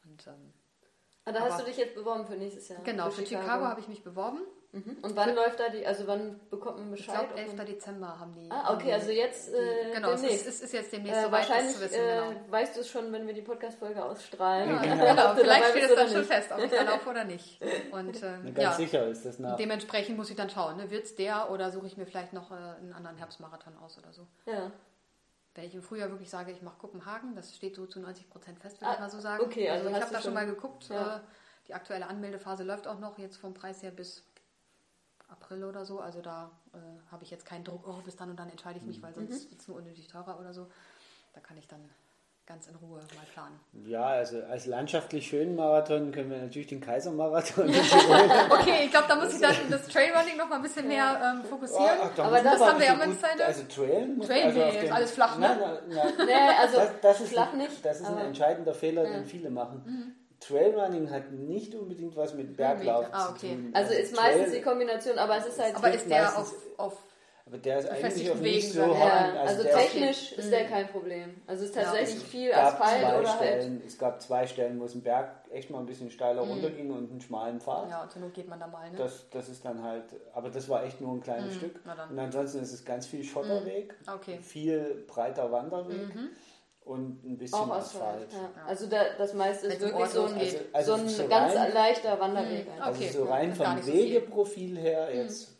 Und, 0.04 0.26
ähm, 0.26 0.52
ah, 1.30 1.32
da 1.32 1.40
hast 1.40 1.60
du 1.60 1.64
dich 1.64 1.76
jetzt 1.76 1.94
beworben 1.94 2.26
für 2.26 2.34
nächstes 2.34 2.68
Jahr. 2.68 2.80
Genau, 2.84 3.06
für, 3.06 3.22
für 3.22 3.26
Chicago, 3.26 3.44
Chicago 3.44 3.64
habe 3.66 3.80
ich 3.80 3.88
mich 3.88 4.02
beworben. 4.02 4.40
Mhm. 4.72 4.98
Und 5.02 5.16
wann 5.16 5.34
läuft 5.34 5.58
da 5.58 5.68
die, 5.68 5.84
also 5.84 6.06
wann 6.06 6.38
bekommt 6.48 6.78
man 6.78 6.92
Bescheid? 6.92 7.26
Ich 7.36 7.44
glaube, 7.44 7.58
11. 7.58 7.64
Dezember 7.64 8.20
haben 8.20 8.34
die. 8.34 8.48
Ah, 8.50 8.72
okay, 8.72 8.92
also 8.92 9.10
jetzt 9.10 9.52
äh, 9.52 9.92
Genau, 9.92 10.12
es 10.12 10.22
ist, 10.22 10.62
ist 10.62 10.72
jetzt 10.72 10.92
demnächst 10.92 11.18
äh, 11.18 11.24
soweit, 11.24 11.48
wahrscheinlich, 11.48 11.74
zu 11.74 11.80
wissen. 11.80 11.98
Genau. 11.98 12.30
Äh, 12.30 12.52
weißt 12.52 12.76
du 12.76 12.80
es 12.80 12.88
schon, 12.88 13.12
wenn 13.12 13.26
wir 13.26 13.34
die 13.34 13.42
Podcast-Folge 13.42 14.04
ausstrahlen. 14.04 14.70
Ja, 14.70 14.76
genau, 14.82 15.06
genau. 15.06 15.34
vielleicht 15.34 15.70
steht 15.70 15.82
es 15.82 15.94
dann 15.96 16.08
schon 16.08 16.24
fest, 16.24 16.52
ob 16.52 16.60
ich 16.60 16.70
da 16.70 16.82
laufe 16.82 17.10
oder 17.10 17.24
nicht. 17.24 17.60
Und, 17.90 18.22
ähm, 18.22 18.54
ganz 18.54 18.58
ja, 18.58 18.72
sicher 18.74 19.06
ist 19.08 19.24
das 19.24 19.40
nach. 19.40 19.56
Dementsprechend 19.56 20.16
muss 20.16 20.30
ich 20.30 20.36
dann 20.36 20.50
schauen, 20.50 20.76
ne? 20.76 20.88
wird 20.88 21.04
es 21.04 21.16
der 21.16 21.50
oder 21.50 21.72
suche 21.72 21.88
ich 21.88 21.96
mir 21.96 22.06
vielleicht 22.06 22.32
noch 22.32 22.52
äh, 22.52 22.54
einen 22.54 22.92
anderen 22.92 23.16
Herbstmarathon 23.16 23.76
aus 23.78 23.98
oder 23.98 24.12
so. 24.12 24.28
Ja. 24.46 24.70
Wenn 25.54 25.64
ich 25.64 25.74
im 25.74 25.82
Frühjahr 25.82 26.10
wirklich 26.10 26.30
sage, 26.30 26.52
ich 26.52 26.62
mache 26.62 26.78
Kopenhagen, 26.78 27.34
das 27.34 27.56
steht 27.56 27.74
so 27.74 27.86
zu 27.86 28.00
90 28.00 28.30
Prozent 28.30 28.58
fest, 28.60 28.80
würde 28.80 28.90
ah, 28.90 28.94
ich 28.94 29.00
mal 29.00 29.10
so 29.10 29.20
sagen. 29.20 29.42
Okay, 29.44 29.68
also, 29.68 29.86
also 29.86 29.98
ich 29.98 30.02
habe 30.04 30.14
da 30.14 30.22
schon 30.22 30.34
mal 30.34 30.46
geguckt. 30.46 30.88
Ja. 30.88 31.16
Äh, 31.16 31.20
die 31.68 31.74
aktuelle 31.74 32.06
Anmeldephase 32.06 32.62
läuft 32.62 32.86
auch 32.86 32.98
noch, 32.98 33.18
jetzt 33.18 33.36
vom 33.36 33.54
Preis 33.54 33.82
her 33.82 33.90
bis 33.90 34.24
April 35.28 35.64
oder 35.64 35.84
so. 35.84 36.00
Also 36.00 36.20
da 36.20 36.50
äh, 36.72 36.78
habe 37.10 37.24
ich 37.24 37.30
jetzt 37.30 37.44
keinen 37.44 37.64
Druck, 37.64 37.86
oh, 37.86 38.00
bis 38.04 38.16
dann 38.16 38.30
und 38.30 38.36
dann 38.36 38.48
entscheide 38.48 38.78
ich 38.78 38.84
mich, 38.84 39.02
weil 39.02 39.14
sonst 39.14 39.46
mhm. 39.46 39.50
wird 39.50 39.60
es 39.60 39.68
nur 39.68 39.76
unnötig 39.78 40.08
teurer 40.08 40.38
oder 40.38 40.52
so. 40.52 40.68
Da 41.32 41.40
kann 41.40 41.56
ich 41.56 41.68
dann 41.68 41.88
ganz 42.50 42.66
in 42.66 42.74
Ruhe 42.74 42.98
mal 42.98 43.26
planen. 43.32 43.60
Ja, 43.86 44.06
also 44.06 44.42
als 44.42 44.66
landschaftlich 44.66 45.28
schönen 45.28 45.54
Marathon 45.54 46.10
können 46.10 46.30
wir 46.30 46.38
natürlich 46.38 46.66
den 46.66 46.80
Kaisermarathon 46.80 47.68
Okay, 48.50 48.86
ich 48.86 48.90
glaube, 48.90 49.06
da 49.06 49.14
muss 49.14 49.32
ich 49.32 49.40
dann 49.40 49.54
das 49.70 49.86
Trailrunning 49.86 50.36
noch 50.36 50.48
mal 50.48 50.56
ein 50.56 50.62
bisschen 50.62 50.88
mehr 50.88 51.20
ähm, 51.22 51.44
fokussieren. 51.44 51.98
Oh, 52.02 52.08
ach, 52.12 52.24
aber 52.24 52.42
das, 52.42 52.58
das 52.58 52.68
haben 52.68 52.80
wir 52.80 52.86
ja 52.86 52.94
immer 52.94 53.18
Zeit. 53.18 53.40
Also 53.40 53.62
Trail? 53.64 54.18
Trail, 54.18 54.46
also 54.46 54.58
nee, 54.58 54.84
ist 54.84 54.92
alles 54.92 55.10
flach, 55.12 55.38
ne? 55.38 55.46
Nein, 55.46 55.58
nein, 55.60 56.12
nein. 56.16 56.26
nee, 56.26 56.58
also 56.58 56.76
das, 56.76 56.90
das 57.00 57.20
ist 57.20 57.32
flach 57.32 57.52
nicht. 57.52 57.84
Das 57.84 58.00
ist 58.00 58.06
ein 58.06 58.18
entscheidender 58.18 58.74
Fehler, 58.74 59.04
ja. 59.04 59.10
den 59.10 59.26
viele 59.26 59.50
machen. 59.50 59.82
Mhm. 59.86 60.14
Trailrunning 60.40 61.10
hat 61.10 61.30
nicht 61.30 61.74
unbedingt 61.76 62.16
was 62.16 62.34
mit 62.34 62.56
Berglauf 62.56 63.06
ah, 63.12 63.28
okay. 63.28 63.38
zu 63.38 63.46
tun. 63.46 63.70
Also, 63.74 63.90
also 63.90 64.02
ist 64.02 64.16
Trail 64.16 64.36
meistens 64.36 64.54
die 64.56 64.62
Kombination, 64.62 65.18
aber 65.18 65.36
es 65.36 65.46
ist 65.46 65.60
halt. 65.60 65.76
Aber 65.76 65.92
ist 65.92 66.10
der 66.10 66.36
auf, 66.36 66.52
auf 66.78 66.98
aber 67.50 67.58
der 67.58 67.80
ist 67.80 67.88
eigentlich 67.88 68.30
auf 68.30 68.40
nicht 68.40 68.72
so 68.72 68.80
ja, 68.80 69.34
Also, 69.40 69.62
also 69.62 69.76
technisch 69.76 70.32
ist 70.32 70.52
der 70.52 70.66
kein 70.66 70.86
Problem. 70.86 71.34
Also 71.48 71.64
es 71.64 71.70
ist 71.70 71.74
tatsächlich 71.74 72.20
ja. 72.20 72.28
viel 72.28 72.54
Asphalt 72.54 73.02
oder 73.02 73.12
halt 73.12 73.28
Stellen, 73.28 73.72
halt. 73.78 73.86
Es 73.86 73.98
gab 73.98 74.22
zwei 74.22 74.46
Stellen, 74.46 74.78
wo 74.78 74.84
es 74.84 74.94
im 74.94 75.02
Berg 75.02 75.32
echt 75.50 75.68
mal 75.68 75.80
ein 75.80 75.86
bisschen 75.86 76.12
steiler 76.12 76.44
mhm. 76.44 76.52
runterging 76.52 76.90
und 76.92 77.10
einen 77.10 77.20
schmalen 77.20 77.60
Pfad. 77.60 77.90
Ja, 77.90 78.02
und 78.04 78.12
zur 78.12 78.22
Not 78.22 78.34
geht 78.34 78.48
man 78.48 78.60
da 78.60 78.68
mal. 78.68 78.88
Ne? 78.88 78.96
Das, 78.96 79.28
das 79.30 79.48
ist 79.48 79.64
dann 79.64 79.82
halt, 79.82 80.04
aber 80.32 80.50
das 80.50 80.68
war 80.68 80.84
echt 80.84 81.00
nur 81.00 81.12
ein 81.12 81.20
kleines 81.20 81.54
mhm. 81.54 81.58
Stück. 81.58 81.80
Und 82.08 82.18
ansonsten 82.18 82.60
ist 82.60 82.72
es 82.72 82.84
ganz 82.84 83.06
viel 83.06 83.24
Schotterweg, 83.24 83.96
mhm. 84.06 84.12
okay. 84.14 84.38
viel 84.40 85.04
breiter 85.08 85.50
Wanderweg. 85.50 86.14
Mhm 86.14 86.30
und 86.90 87.24
ein 87.24 87.38
bisschen 87.38 87.58
Auch 87.58 87.70
Asphalt. 87.70 88.26
Asphalt. 88.26 88.52
Ja. 88.56 88.66
Also 88.66 88.86
da, 88.86 89.04
das 89.16 89.34
meiste 89.34 89.66
ist 89.68 89.80
wirklich 89.80 90.08
so 90.08 90.24
ein, 90.24 90.34
also, 90.34 90.58
also 90.72 90.96
so 90.96 91.02
ein 91.02 91.08
so 91.08 91.28
ganz 91.28 91.54
rein, 91.54 91.72
leichter 91.72 92.18
Wanderweg. 92.18 92.66
Mhm. 92.66 92.82
Also 92.82 93.00
okay. 93.00 93.12
so 93.12 93.24
rein 93.24 93.54
vom 93.54 93.86
Wegeprofil 93.86 94.78
her 94.78 95.14
jetzt, 95.14 95.50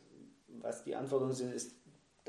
mhm. 0.49 0.63
was 0.63 0.83
die 0.83 0.97
Anforderungen 0.97 1.35
sind, 1.35 1.55
ist 1.55 1.73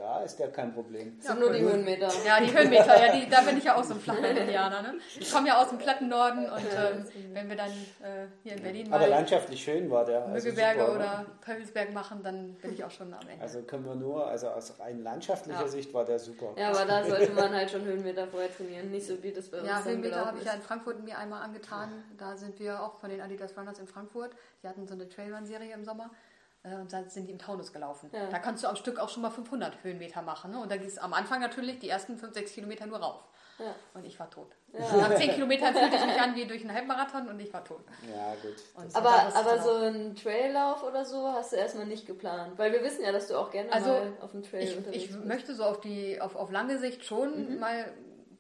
da 0.02 0.24
ist 0.24 0.40
ja 0.40 0.48
kein 0.48 0.74
Problem. 0.74 1.20
Ja, 1.24 1.36
nur 1.36 1.54
die 1.54 1.62
Höhenmeter. 1.62 2.10
Ja, 2.26 2.40
die 2.40 2.52
Höhenmeter, 2.52 3.06
ja, 3.06 3.14
die, 3.14 3.30
da 3.30 3.42
bin 3.42 3.58
ich 3.58 3.64
ja 3.64 3.76
auch 3.76 3.84
so 3.84 3.94
ein 3.94 4.00
Flachland-Indianer. 4.00 4.82
Ne? 4.82 4.94
Ich 5.20 5.32
komme 5.32 5.48
ja 5.48 5.62
aus 5.62 5.70
dem 5.70 5.78
platten 5.78 6.10
Norden 6.10 6.50
und 6.50 6.66
ähm, 6.76 7.06
wenn 7.34 7.48
wir 7.48 7.56
dann 7.56 7.70
äh, 7.70 8.26
hier 8.42 8.54
in 8.54 8.64
Berlin 8.64 8.92
Aber 8.92 9.08
landschaftlich 9.08 9.64
schön 9.64 9.90
war 9.92 10.04
der. 10.04 10.26
Also 10.26 10.48
Müggelberge 10.48 10.82
also 10.82 10.96
oder 10.96 11.26
Pöppelsberg 11.42 11.94
machen, 11.94 12.24
dann 12.24 12.56
bin 12.56 12.74
ich 12.74 12.84
auch 12.84 12.90
schon 12.90 13.14
am 13.14 13.28
Ende. 13.30 13.42
Also 13.44 13.62
können 13.62 13.86
wir 13.86 13.96
nur, 13.96 14.26
also 14.26 14.48
aus 14.48 14.80
rein 14.80 15.04
landschaftlicher 15.04 15.62
ja. 15.62 15.68
Sicht 15.68 15.94
war 15.94 16.04
der 16.04 16.18
super. 16.18 16.54
Ja, 16.58 16.70
aber 16.70 16.86
da 16.86 17.04
sollte 17.04 17.32
man 17.34 17.54
halt 17.54 17.70
schon 17.70 17.84
Höhenmeter 17.84 18.28
vorher 18.28 18.52
trainieren, 18.52 18.90
nicht 18.90 19.06
so 19.06 19.22
wie 19.22 19.32
das 19.32 19.50
bei 19.50 19.60
uns 19.60 19.68
Ja, 19.68 19.84
Höhenmeter 19.84 20.26
habe 20.26 20.40
ich 20.40 20.46
ja 20.46 20.54
in 20.54 20.62
Frankfurt 20.62 21.04
mir 21.04 21.18
einmal 21.18 21.44
angetan. 21.44 21.90
Da 22.18 22.36
sind 22.36 22.60
wir 22.60 22.82
auch 22.82 23.00
von 23.00 23.12
den 23.12 23.22
Adidas 23.22 23.56
Runners 23.56 23.78
in 23.78 23.88
Frankfurt. 23.88 24.32
Die 24.64 24.68
hatten 24.68 24.88
so 24.88 24.96
eine 24.96 25.08
Trailrun-Serie 25.08 25.74
im 25.74 25.84
Sommer. 25.84 26.10
Äh, 26.64 26.76
und 26.76 26.94
dann 26.94 27.10
sind 27.10 27.28
die 27.28 27.32
im 27.32 27.40
Taunus 27.40 27.74
gelaufen. 27.74 28.10
Ja. 28.14 28.28
Da 28.28 28.40
kannst 28.40 28.64
du 28.64 28.68
am 28.68 28.76
Stück 28.76 29.00
auch 29.00 29.10
schon 29.10 29.24
mal 29.24 29.32
500 29.32 29.84
Höhenmeter 29.84 30.22
machen. 30.22 30.52
Ne? 30.52 30.60
Und 30.60 30.72
da 30.72 30.78
ging 30.78 30.88
es 30.88 30.98
am 30.98 31.14
Anfang 31.14 31.42
natürlich 31.42 31.80
die 31.80 31.90
ersten 31.90 32.18
5, 32.18 32.34
6 32.34 32.54
Kilometer 32.54 32.86
nur 32.86 33.00
rauf. 33.00 33.24
Ja. 33.60 33.76
Und 33.94 34.06
ich 34.06 34.20
war 34.20 34.30
tot. 34.30 34.56
Ja. 34.74 34.80
Nach 34.98 35.16
10 35.16 35.32
Kilometern 35.32 35.74
fühlte 35.74 35.96
ich 35.96 36.06
mich 36.06 36.20
an 36.20 36.36
wie 36.36 36.46
durch 36.46 36.62
einen 36.62 36.74
Halbmarathon 36.74 37.28
und 37.28 37.40
ich 37.40 37.54
war 37.54 37.64
tot. 37.64 37.84
Ja, 38.10 38.34
gut. 38.42 38.56
Und 38.76 38.96
aber 38.96 39.36
aber 39.36 39.62
so 39.62 39.72
ein 39.76 40.16
Traillauf 40.16 40.84
oder 40.84 41.06
so 41.06 41.28
hast 41.28 41.52
du 41.52 41.58
erstmal 41.58 41.86
nicht 41.86 42.08
geplant. 42.08 42.58
Weil 42.58 42.72
wir 42.72 42.84
wissen 42.84 43.04
ja, 43.04 43.12
dass 43.12 43.28
du 43.28 43.38
auch 43.38 43.52
gerne 43.52 43.72
also 43.72 43.90
mal 43.90 44.14
auf 44.22 44.32
dem 44.32 44.42
Trail 44.42 44.64
ich, 44.64 44.78
unterwegs 44.78 45.08
bist. 45.08 45.20
Ich 45.20 45.26
möchte 45.26 45.54
so 45.54 45.64
auf, 45.64 45.80
die, 45.80 46.20
auf, 46.22 46.36
auf 46.36 46.50
lange 46.50 46.80
Sicht 46.80 47.04
schon 47.06 47.54
mhm. 47.54 47.60
mal 47.60 47.94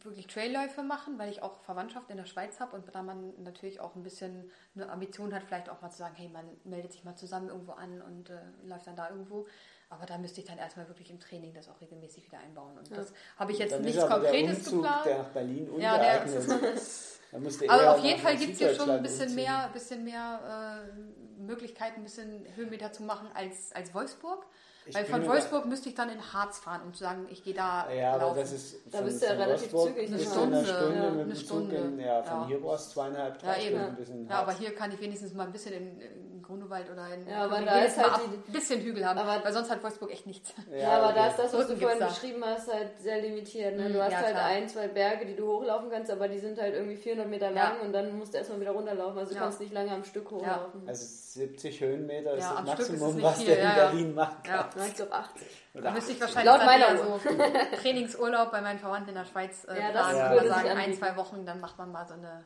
wirklich 0.05 0.27
Trailläufe 0.27 0.83
machen, 0.83 1.17
weil 1.17 1.29
ich 1.29 1.41
auch 1.41 1.61
Verwandtschaft 1.61 2.09
in 2.09 2.17
der 2.17 2.25
Schweiz 2.25 2.59
habe 2.59 2.75
und 2.75 2.93
da 2.93 3.03
man 3.03 3.33
natürlich 3.43 3.79
auch 3.79 3.95
ein 3.95 4.03
bisschen 4.03 4.49
eine 4.75 4.89
Ambition 4.89 5.33
hat, 5.33 5.43
vielleicht 5.43 5.69
auch 5.69 5.81
mal 5.81 5.89
zu 5.89 5.97
sagen, 5.97 6.15
hey, 6.15 6.29
man 6.29 6.45
meldet 6.63 6.91
sich 6.91 7.03
mal 7.03 7.15
zusammen 7.15 7.49
irgendwo 7.49 7.73
an 7.73 8.01
und 8.01 8.29
äh, 8.29 8.39
läuft 8.63 8.87
dann 8.87 8.95
da 8.95 9.09
irgendwo. 9.09 9.47
Aber 9.89 10.05
da 10.05 10.17
müsste 10.17 10.39
ich 10.39 10.47
dann 10.47 10.57
erstmal 10.57 10.87
wirklich 10.87 11.11
im 11.11 11.19
Training 11.19 11.53
das 11.53 11.67
auch 11.67 11.81
regelmäßig 11.81 12.25
wieder 12.25 12.39
einbauen. 12.39 12.77
Und 12.77 12.89
ja. 12.89 12.95
das 12.95 13.13
habe 13.35 13.51
ich 13.51 13.59
jetzt 13.59 13.73
dann 13.73 13.81
nichts 13.81 14.07
Konkretes 14.07 14.63
der 14.63 14.73
Umzug, 14.73 14.83
geplant. 14.83 15.05
Der 15.05 15.17
nach 15.17 15.29
Berlin. 15.29 15.69
Ja, 15.79 15.95
aber 17.67 17.95
auf 17.95 18.03
jeden 18.03 18.19
Fall 18.21 18.37
gibt 18.37 18.53
es 18.53 18.59
hier 18.59 18.73
schon 18.73 18.89
ein 18.89 19.03
bisschen 19.03 19.35
mehr, 19.35 19.69
bisschen 19.73 20.05
mehr 20.05 20.87
äh, 20.87 21.41
Möglichkeiten, 21.41 21.99
ein 21.99 22.03
bisschen 22.03 22.45
Höhenmeter 22.55 22.93
zu 22.93 23.03
machen 23.03 23.27
als, 23.33 23.73
als 23.73 23.93
Wolfsburg. 23.93 24.45
Ich 24.85 24.95
Weil 24.95 25.05
von 25.05 25.27
Wolfsburg 25.27 25.67
müsste 25.67 25.89
ich 25.89 25.95
dann 25.95 26.09
in 26.09 26.33
Harz 26.33 26.57
fahren, 26.57 26.81
um 26.85 26.93
zu 26.93 27.03
sagen, 27.03 27.27
ich 27.29 27.43
gehe 27.43 27.53
da 27.53 27.91
Ja, 27.91 28.15
laufen. 28.15 28.31
aber 28.31 28.39
das 28.39 28.51
ist 28.51 28.77
da 28.89 28.97
von, 28.97 29.07
bist 29.07 29.21
du 29.21 29.25
ja 29.27 29.33
relativ 29.33 29.73
Wolfsburg 29.73 29.95
zügig. 29.95 30.13
Eine 30.13 30.19
Stunde, 30.25 30.57
eine 30.57 30.65
Stunde 30.65 30.95
ja, 30.95 31.09
mit 31.11 31.25
eine 31.25 31.35
Stunde. 31.35 31.75
In, 31.75 31.99
ja, 31.99 32.23
von 32.23 32.41
ja. 32.41 32.47
hier 32.47 32.63
aus 32.63 32.89
zweieinhalb, 32.89 33.39
drei 33.39 33.69
ja, 33.69 33.79
Stunden 33.93 34.11
in 34.11 34.27
Ja, 34.27 34.39
aber 34.41 34.53
hier 34.53 34.73
kann 34.73 34.91
ich 34.91 34.99
wenigstens 34.99 35.33
mal 35.33 35.45
ein 35.45 35.51
bisschen 35.51 35.73
in, 35.73 36.01
in 36.01 36.20
Grunewald 36.51 36.91
oder 36.91 37.07
in 37.13 37.27
ja, 37.27 37.45
aber 37.45 37.61
da 37.61 37.79
ist 37.79 37.97
halt 37.97 38.13
ein 38.13 38.51
bisschen 38.51 38.81
Hügel 38.81 39.05
haben, 39.05 39.17
aber, 39.17 39.43
weil 39.43 39.53
sonst 39.53 39.69
hat 39.69 39.81
Wolfsburg 39.83 40.11
echt 40.11 40.27
nichts. 40.27 40.53
Ja, 40.77 41.01
aber 41.01 41.13
da 41.13 41.27
ist 41.27 41.39
das, 41.39 41.53
was 41.53 41.67
du 41.67 41.77
vorhin 41.77 41.99
beschrieben 41.99 42.43
hast, 42.45 42.71
halt 42.71 42.99
sehr 42.99 43.21
limitiert. 43.21 43.77
Ne? 43.77 43.89
Du 43.89 43.97
mhm, 43.97 44.03
hast 44.03 44.15
halt 44.15 44.35
klar. 44.35 44.45
ein, 44.45 44.67
zwei 44.67 44.87
Berge, 44.89 45.25
die 45.25 45.35
du 45.35 45.47
hochlaufen 45.47 45.89
kannst, 45.89 46.11
aber 46.11 46.27
die 46.27 46.39
sind 46.39 46.59
halt 46.59 46.73
irgendwie 46.73 46.97
400 46.97 47.29
Meter 47.29 47.51
lang 47.51 47.79
und 47.81 47.93
dann 47.93 48.17
musst 48.17 48.33
du 48.33 48.39
erstmal 48.39 48.59
wieder 48.59 48.71
runterlaufen. 48.71 49.17
Also 49.17 49.33
du 49.33 49.39
kannst 49.39 49.61
nicht 49.61 49.73
lange 49.73 49.91
am 49.91 50.03
Stück 50.03 50.29
hochlaufen. 50.29 50.87
Also 50.87 51.05
70 51.05 51.79
Höhenmeter 51.79 52.33
ist 52.33 52.49
das 52.49 52.63
Maximum, 52.65 53.21
was 53.21 53.45
der 53.45 53.59
in 53.59 53.75
Berlin 53.75 54.13
macht. 54.13 54.47
Ja, 54.47 54.69
ich 54.85 54.95
glaube 54.95 55.13
80. 55.13 55.47
Da 55.73 55.91
müsste 55.91 56.11
ich 56.11 56.19
wahrscheinlich 56.19 56.53
Laut 56.53 56.65
meiner 56.65 56.97
so 56.97 57.19
Trainingsurlaub 57.81 58.51
bei 58.51 58.59
meinen 58.59 58.79
Verwandten 58.79 59.09
in 59.09 59.15
der 59.15 59.25
Schweiz 59.25 59.65
äh, 59.69 59.79
ja, 59.79 59.89
planen. 59.91 60.17
Ja. 60.17 60.31
Würde 60.31 60.49
sagen, 60.49 60.69
ein, 60.69 60.93
zwei 60.93 61.15
Wochen, 61.15 61.45
dann 61.45 61.61
macht 61.61 61.77
man 61.77 61.93
mal 61.93 62.05
so 62.05 62.15
eine, 62.15 62.43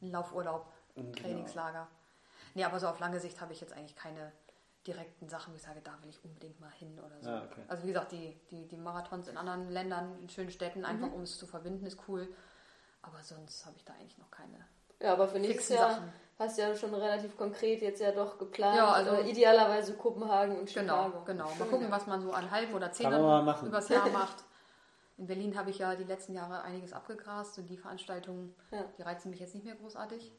einen 0.00 0.12
Laufurlaub, 0.12 0.66
ein 0.96 1.10
genau. 1.10 1.28
Trainingslager. 1.28 1.88
Nee, 2.54 2.64
aber 2.64 2.80
so 2.80 2.88
auf 2.88 3.00
lange 3.00 3.20
Sicht 3.20 3.40
habe 3.40 3.52
ich 3.52 3.60
jetzt 3.60 3.72
eigentlich 3.72 3.96
keine 3.96 4.32
direkten 4.86 5.28
Sachen, 5.28 5.52
wo 5.52 5.56
ich 5.56 5.62
sage, 5.62 5.80
da 5.82 5.92
will 6.02 6.10
ich 6.10 6.24
unbedingt 6.24 6.58
mal 6.60 6.70
hin 6.70 6.98
oder 6.98 7.20
so. 7.20 7.30
Ah, 7.30 7.44
okay. 7.50 7.62
Also 7.68 7.84
wie 7.84 7.88
gesagt, 7.88 8.12
die, 8.12 8.36
die, 8.50 8.66
die 8.66 8.76
Marathons 8.76 9.28
in 9.28 9.36
anderen 9.36 9.70
Ländern, 9.70 10.18
in 10.20 10.28
schönen 10.28 10.50
Städten, 10.50 10.84
einfach 10.84 11.08
mhm. 11.08 11.14
um 11.14 11.22
es 11.22 11.38
zu 11.38 11.46
verbinden, 11.46 11.86
ist 11.86 11.98
cool. 12.08 12.28
Aber 13.02 13.20
sonst 13.22 13.64
habe 13.66 13.76
ich 13.76 13.84
da 13.84 13.92
eigentlich 13.94 14.18
noch 14.18 14.30
keine. 14.30 14.66
Ja, 15.00 15.12
aber 15.12 15.28
für 15.28 15.38
nächstes 15.38 15.76
Jahr 15.76 15.90
Sachen 15.90 16.12
hast 16.38 16.58
ja 16.58 16.74
schon 16.74 16.94
relativ 16.94 17.36
konkret 17.36 17.82
jetzt 17.82 18.00
ja 18.00 18.12
doch 18.12 18.38
geplant. 18.38 18.76
Ja, 18.76 18.90
also 18.92 19.12
äh, 19.12 19.30
idealerweise 19.30 19.94
Kopenhagen 19.94 20.58
und 20.58 20.72
genau, 20.72 21.04
Chicago. 21.04 21.24
Genau, 21.24 21.44
genau. 21.46 21.58
Mal 21.58 21.68
gucken, 21.68 21.90
was 21.90 22.06
man 22.06 22.20
so 22.20 22.32
an 22.32 22.50
halben 22.50 22.74
oder 22.74 22.92
zehn 22.92 23.12
übers 23.12 23.88
Jahr 23.88 24.08
macht. 24.12 24.44
In 25.18 25.26
Berlin 25.26 25.56
habe 25.56 25.70
ich 25.70 25.78
ja 25.78 25.94
die 25.94 26.04
letzten 26.04 26.34
Jahre 26.34 26.62
einiges 26.62 26.92
abgegrast 26.92 27.58
und 27.58 27.68
die 27.68 27.76
Veranstaltungen, 27.76 28.54
ja. 28.70 28.84
die 28.98 29.02
reizen 29.02 29.30
mich 29.30 29.40
jetzt 29.40 29.54
nicht 29.54 29.64
mehr 29.64 29.76
großartig. 29.76 30.32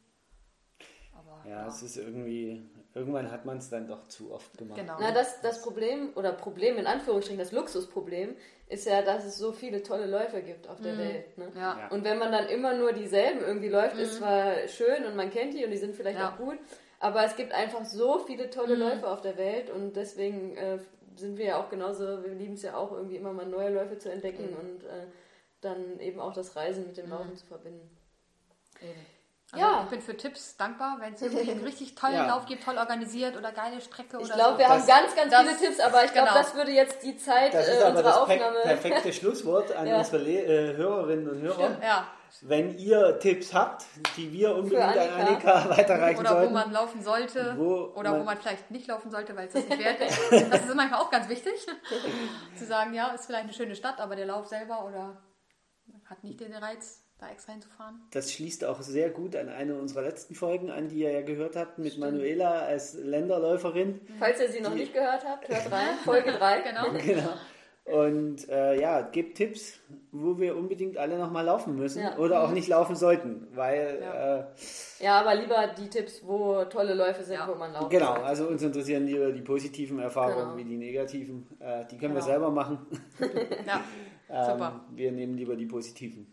Aber, 1.13 1.49
ja, 1.49 1.61
ja, 1.61 1.67
es 1.67 1.81
ist 1.83 1.97
irgendwie, 1.97 2.63
irgendwann 2.93 3.31
hat 3.31 3.45
man 3.45 3.57
es 3.57 3.69
dann 3.69 3.87
doch 3.87 4.07
zu 4.07 4.31
oft 4.31 4.57
gemacht. 4.57 4.79
Genau. 4.79 4.97
Na, 4.99 5.11
das, 5.11 5.41
das 5.41 5.61
Problem, 5.61 6.11
oder 6.15 6.31
Problem 6.33 6.77
in 6.77 6.87
Anführungsstrichen, 6.87 7.39
das 7.39 7.51
Luxusproblem, 7.51 8.35
ist 8.67 8.85
ja, 8.85 9.01
dass 9.01 9.25
es 9.25 9.37
so 9.37 9.51
viele 9.51 9.83
tolle 9.83 10.07
Läufer 10.07 10.41
gibt 10.41 10.67
auf 10.67 10.81
der 10.81 10.93
mhm. 10.93 10.99
Welt. 10.99 11.37
Ne? 11.37 11.51
Ja. 11.55 11.87
Und 11.89 12.03
wenn 12.03 12.17
man 12.17 12.31
dann 12.31 12.47
immer 12.47 12.73
nur 12.73 12.93
dieselben 12.93 13.41
irgendwie 13.41 13.69
läuft, 13.69 13.95
mhm. 13.95 14.01
ist 14.01 14.15
zwar 14.15 14.67
schön 14.67 15.05
und 15.05 15.15
man 15.15 15.29
kennt 15.29 15.53
die 15.53 15.63
und 15.63 15.71
die 15.71 15.77
sind 15.77 15.95
vielleicht 15.95 16.19
ja. 16.19 16.31
auch 16.31 16.37
gut, 16.37 16.57
aber 16.99 17.23
es 17.25 17.35
gibt 17.35 17.51
einfach 17.51 17.85
so 17.85 18.19
viele 18.19 18.49
tolle 18.49 18.75
mhm. 18.75 18.81
Läufer 18.81 19.11
auf 19.11 19.21
der 19.21 19.37
Welt 19.37 19.69
und 19.69 19.95
deswegen 19.95 20.55
äh, 20.55 20.79
sind 21.15 21.37
wir 21.37 21.45
ja 21.45 21.61
auch 21.61 21.69
genauso, 21.69 22.23
wir 22.23 22.33
lieben 22.33 22.53
es 22.53 22.63
ja 22.63 22.75
auch 22.75 22.91
irgendwie 22.91 23.17
immer 23.17 23.33
mal 23.33 23.45
neue 23.45 23.69
Läufe 23.69 23.97
zu 23.97 24.11
entdecken 24.11 24.51
mhm. 24.51 24.57
und 24.57 24.83
äh, 24.85 25.07
dann 25.61 25.99
eben 25.99 26.19
auch 26.19 26.33
das 26.33 26.55
Reisen 26.55 26.87
mit 26.87 26.97
dem 26.97 27.05
mhm. 27.05 27.11
Laufen 27.11 27.35
zu 27.35 27.45
verbinden. 27.45 27.89
Eben. 28.81 29.12
Also 29.53 29.65
ja. 29.65 29.81
Ich 29.83 29.89
bin 29.89 30.01
für 30.01 30.17
Tipps 30.17 30.57
dankbar, 30.57 30.97
wenn 30.99 31.13
es 31.13 31.21
irgendwie 31.21 31.51
einen 31.51 31.63
richtig 31.63 31.93
tollen 31.93 32.15
ja. 32.15 32.25
Lauf 32.25 32.47
gibt, 32.47 32.63
toll 32.63 32.75
organisiert 32.75 33.37
oder 33.37 33.51
geile 33.51 33.79
Strecke 33.81 34.17
ich 34.17 34.25
oder 34.25 34.25
so. 34.25 34.31
Ich 34.31 34.35
glaube, 34.35 34.57
wir 34.57 34.67
haben 34.67 34.87
ganz, 34.87 35.15
ganz 35.15 35.31
das, 35.31 35.41
viele 35.41 35.57
Tipps, 35.57 35.79
aber 35.79 36.03
ich 36.03 36.11
glaube, 36.11 36.29
genau. 36.29 36.41
das 36.41 36.55
würde 36.55 36.71
jetzt 36.71 37.03
die 37.03 37.17
Zeit 37.17 37.53
das 37.53 37.67
ist 37.67 37.75
äh, 37.75 37.81
aber 37.81 37.89
unserer 37.89 38.03
das 38.03 38.17
Aufnahme... 38.17 38.59
perfekte 38.63 39.13
Schlusswort 39.13 39.71
an 39.75 39.85
ja. 39.85 39.99
unsere 39.99 40.17
Le 40.17 40.41
äh, 40.43 40.75
Hörerinnen 40.75 41.29
und 41.29 41.41
Hörer. 41.41 41.53
Stimmt, 41.53 41.83
ja. 41.83 42.07
Wenn 42.41 42.75
ihr 42.79 43.19
Tipps 43.19 43.53
habt, 43.53 43.85
die 44.17 44.33
wir 44.33 44.55
unbedingt 44.55 44.81
Annika. 44.81 45.03
an 45.03 45.27
Annika 45.27 45.69
weiterreichen 45.77 46.19
oder 46.19 46.29
sollten. 46.29 46.47
Oder 46.47 46.49
wo 46.49 46.65
man 46.65 46.71
laufen 46.71 47.03
sollte. 47.03 47.53
Wo 47.55 47.93
oder 47.95 48.09
man 48.09 48.21
wo 48.21 48.23
man 48.23 48.37
vielleicht 48.39 48.71
nicht 48.71 48.87
laufen 48.87 49.11
sollte, 49.11 49.35
weil 49.35 49.47
es 49.49 49.53
das 49.53 49.67
nicht 49.67 49.77
wert 49.77 50.01
ist. 50.01 50.51
Das 50.51 50.65
ist 50.65 50.73
manchmal 50.73 50.99
auch 50.99 51.11
ganz 51.11 51.29
wichtig. 51.29 51.53
zu 52.57 52.65
sagen, 52.65 52.95
ja, 52.95 53.09
ist 53.09 53.27
vielleicht 53.27 53.43
eine 53.43 53.53
schöne 53.53 53.75
Stadt, 53.75 53.99
aber 53.99 54.15
der 54.15 54.25
Lauf 54.25 54.47
selber 54.47 54.83
oder 54.83 55.21
hat 56.09 56.23
nicht 56.23 56.39
den 56.39 56.55
Reiz 56.55 57.02
da 57.23 57.31
extra 57.31 57.53
hinzufahren. 57.53 58.01
Das 58.11 58.31
schließt 58.31 58.65
auch 58.65 58.81
sehr 58.81 59.09
gut 59.09 59.35
an 59.35 59.49
eine 59.49 59.75
unserer 59.75 60.01
letzten 60.01 60.35
Folgen 60.35 60.69
an, 60.69 60.89
die 60.89 60.99
ihr 60.99 61.11
ja 61.11 61.21
gehört 61.21 61.55
habt, 61.55 61.77
mit 61.77 61.93
Stimmt. 61.93 62.05
Manuela 62.05 62.59
als 62.61 62.93
Länderläuferin. 62.93 64.01
Falls 64.19 64.39
ihr 64.39 64.49
sie 64.49 64.61
noch 64.61 64.73
nicht 64.73 64.93
gehört 64.93 65.25
habt, 65.25 65.47
hört 65.47 65.71
rein, 65.71 65.97
Folge 66.03 66.31
3. 66.31 66.61
genau. 66.69 66.91
genau. 66.91 67.33
Und 67.85 68.47
äh, 68.47 68.79
ja, 68.79 69.01
gebt 69.01 69.35
Tipps, 69.35 69.81
wo 70.13 70.39
wir 70.39 70.55
unbedingt 70.55 70.97
alle 70.97 71.17
nochmal 71.17 71.43
laufen 71.43 71.75
müssen 71.75 72.01
ja. 72.01 72.17
oder 72.17 72.41
auch 72.41 72.51
nicht 72.51 72.69
laufen 72.69 72.95
sollten, 72.95 73.47
weil. 73.53 73.99
Ja. 74.01 74.37
Äh, 74.37 74.45
ja, 74.99 75.19
aber 75.19 75.35
lieber 75.35 75.67
die 75.77 75.89
Tipps, 75.89 76.21
wo 76.25 76.63
tolle 76.63 76.93
Läufe 76.93 77.23
sind, 77.23 77.35
ja. 77.35 77.47
wo 77.47 77.55
man 77.55 77.73
laufen 77.73 77.89
Genau, 77.89 78.13
kann. 78.13 78.23
also 78.23 78.47
uns 78.47 78.63
interessieren 78.63 79.05
lieber 79.05 79.33
die 79.33 79.41
positiven 79.41 79.99
Erfahrungen 79.99 80.55
genau. 80.55 80.57
wie 80.57 80.63
die 80.63 80.77
negativen. 80.77 81.45
Äh, 81.59 81.83
die 81.91 81.97
können 81.97 82.13
genau. 82.13 82.15
wir 82.15 82.21
selber 82.21 82.51
machen. 82.51 82.87
ja, 83.67 83.83
ähm, 84.29 84.45
super. 84.45 84.85
Wir 84.91 85.11
nehmen 85.11 85.35
lieber 85.35 85.57
die 85.57 85.65
positiven. 85.65 86.32